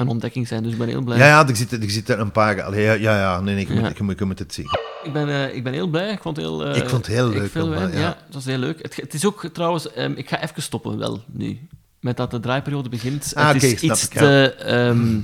een 0.00 0.08
ontdekking 0.08 0.48
zijn. 0.48 0.62
Dus 0.62 0.72
ik 0.72 0.78
ben 0.78 0.88
heel 0.88 1.02
blij. 1.02 1.18
Ja, 1.18 1.26
ja, 1.26 1.48
er 1.48 1.56
zitten, 1.56 1.82
er 1.82 1.90
zitten 1.90 2.20
een 2.20 2.32
paar... 2.32 2.62
Allee, 2.62 2.82
ja, 2.82 2.92
ja, 2.92 3.18
ja, 3.18 3.40
nee, 3.40 3.54
nee, 3.54 3.66
je, 3.68 3.74
Ja. 3.74 3.80
Moet, 3.80 3.96
je, 3.96 4.02
moet, 4.02 4.18
je 4.18 4.24
moet 4.24 4.38
het 4.38 4.54
zien. 4.54 4.66
Ik 5.02 5.12
ben, 5.12 5.28
eh, 5.28 5.54
ik 5.54 5.62
ben 5.64 5.72
heel 5.72 5.86
blij. 5.86 6.10
Ik 6.12 6.20
vond 6.22 6.36
het 6.36 6.44
heel... 6.46 6.66
eh, 6.66 6.76
Ik 6.76 6.88
vond 6.88 7.06
het 7.06 7.14
heel 7.16 7.28
leuk 7.28 7.50
Veel 7.50 7.60
allemaal, 7.62 7.78
wijn. 7.80 7.92
ja. 7.92 7.98
ja. 8.00 8.16
het 8.26 8.34
was 8.34 8.44
heel 8.44 8.58
leuk. 8.58 8.82
Het, 8.82 8.96
het 8.96 9.14
is 9.14 9.26
ook 9.26 9.48
trouwens... 9.52 9.92
ehm, 9.92 10.12
ik 10.12 10.28
ga 10.28 10.42
even 10.42 10.62
stoppen 10.62 10.98
wel, 10.98 11.22
nu. 11.26 11.58
Met 12.00 12.16
dat 12.16 12.30
de 12.30 12.40
draaiperiode 12.40 12.88
begint. 12.88 13.32
Ah, 13.34 13.52
het 13.52 13.62
is 13.62 13.80
iets 13.80 14.04
ik, 14.04 14.10
te... 14.10 14.54
ehm, 14.54 15.18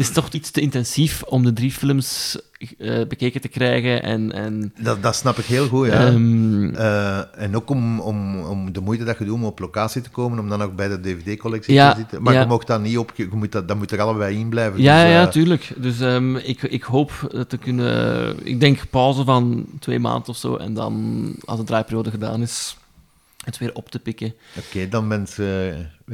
is 0.00 0.10
toch 0.10 0.28
iets 0.30 0.50
te 0.50 0.60
intensief 0.60 1.22
om 1.22 1.44
de 1.44 1.52
drie 1.52 1.72
films 1.72 2.38
eh, 2.78 3.06
bekeken 3.08 3.40
te 3.40 3.48
krijgen 3.48 4.02
en... 4.02 4.32
en 4.32 4.72
Dat, 4.82 5.02
dat 5.02 5.16
snap 5.16 5.38
ik 5.38 5.44
heel 5.44 5.68
goed, 5.68 5.86
ja. 5.86 6.06
Ehm, 6.06 6.74
Eh, 6.74 7.42
en 7.42 7.56
ook 7.56 7.70
om, 7.70 8.00
om, 8.00 8.40
om 8.40 8.72
de 8.72 8.80
moeite 8.80 9.04
dat 9.04 9.18
je 9.18 9.24
doet 9.24 9.34
om 9.34 9.44
op 9.44 9.58
locatie 9.58 10.02
te 10.02 10.10
komen, 10.10 10.38
om 10.38 10.48
dan 10.48 10.62
ook 10.62 10.76
bij 10.76 10.88
de 10.88 11.00
DVD-collectie 11.00 11.74
Ja, 11.74 11.92
te 11.92 11.98
zitten. 11.98 12.22
Maar 12.22 12.34
ja. 12.34 12.40
je 12.40 12.46
mag 12.46 12.64
dat 12.64 12.80
niet 12.80 12.98
op, 12.98 13.12
je 13.16 13.28
moet 13.32 13.52
dat, 13.52 13.68
dat 13.68 13.76
moet 13.76 13.90
er 13.90 14.00
allebei 14.00 14.38
in 14.38 14.48
blijven. 14.48 14.82
ja, 14.82 15.02
dus, 15.02 15.12
ja, 15.12 15.22
eh, 15.22 15.28
tuurlijk. 15.28 15.72
Dus 15.76 16.00
ehm, 16.00 16.36
ik, 16.36 16.62
ik 16.62 16.82
hoop 16.82 17.12
te 17.48 17.56
kunnen... 17.56 18.36
Ik 18.46 18.60
denk 18.60 18.90
pauze 18.90 19.24
van 19.24 19.66
twee 19.78 19.98
maanden 19.98 20.28
of 20.28 20.36
zo. 20.36 20.56
En 20.56 20.74
dan, 20.74 21.24
als 21.44 21.58
de 21.58 21.64
draaiperiode 21.64 22.10
gedaan 22.10 22.42
is, 22.42 22.76
het 23.44 23.58
weer 23.58 23.74
op 23.74 23.90
te 23.90 23.98
pikken. 23.98 24.34
Oké, 24.58 24.88
dan 24.88 25.08
wens, 25.08 25.38
eh, 25.38 25.46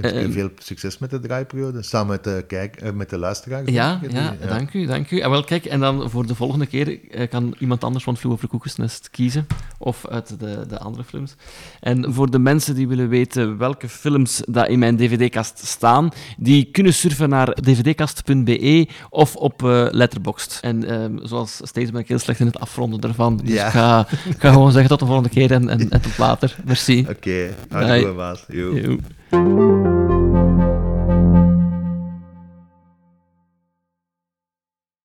wens 0.03 0.15
ik 0.15 0.21
u 0.21 0.25
Ehm, 0.25 0.33
veel 0.33 0.51
succes 0.59 0.99
met 0.99 1.11
de 1.11 1.21
draaiperiode, 1.21 1.83
samen 1.83 2.09
met 2.09 2.25
de, 2.25 2.45
kijk, 2.47 2.77
eh, 2.77 2.93
met 2.93 3.11
de 3.11 3.19
luisteraars. 3.19 3.71
Ja, 3.71 4.01
ja, 4.11 4.37
dank 4.49 4.73
u, 4.73 4.87
dank 4.87 5.11
u. 5.11 5.19
En 5.19 5.31
wel, 5.31 5.45
kijk, 5.45 5.65
en 5.65 5.81
dan 5.81 6.11
voor 6.11 6.27
de 6.27 6.35
volgende 6.35 6.67
keer 6.67 7.11
eh, 7.11 7.29
kan 7.29 7.55
iemand 7.59 7.85
anders 7.85 8.05
van 8.05 8.17
Vloe 8.17 8.33
over 8.33 8.49
Koekensnest 8.49 9.11
kiezen. 9.11 9.47
Of 9.79 10.07
uit 10.09 10.41
de, 10.41 10.65
de 10.69 10.79
andere 10.79 11.05
films. 11.05 11.35
En 11.81 12.13
voor 12.15 12.31
de 12.31 12.39
mensen 12.39 12.75
die 12.75 12.89
willen 12.89 13.09
weten 13.09 13.59
welke 13.59 13.89
films 13.89 14.43
dat 14.49 14.69
in 14.69 14.79
mijn 14.79 14.97
dvd-kast 14.97 15.67
staan, 15.67 16.09
die 16.37 16.65
kunnen 16.71 16.95
surfen 16.95 17.29
naar 17.29 17.55
dvdkast.be 17.55 18.89
of 19.11 19.37
op 19.37 19.63
eh 19.65 19.87
Letterboxd. 19.91 20.59
En 20.63 20.85
ehm, 20.89 21.17
zoals 21.23 21.61
steeds 21.63 21.91
ben 21.91 22.01
ik 22.01 22.09
heel 22.09 22.19
slecht 22.19 22.41
in 22.41 22.47
het 22.47 22.59
afronden 22.59 23.01
daarvan. 23.01 23.37
Dus 23.37 23.53
Ja. 23.53 23.67
ik, 23.67 23.73
ga, 23.73 24.01
ik 24.29 24.37
ga 24.39 24.53
gewoon 24.53 24.71
zeggen 24.73 24.89
tot 24.91 24.99
de 24.99 25.07
volgende 25.07 25.29
keer 25.29 25.53
en, 25.53 25.69
en, 25.69 25.91
en 25.91 26.01
tot 26.01 26.19
later. 26.19 26.57
Merci. 26.65 27.01
Oké, 27.17 27.55
Bye. 27.69 28.05
hartelijk 28.09 28.87
goed, 28.87 29.01
Thank 29.31 29.49
you. 29.49 29.96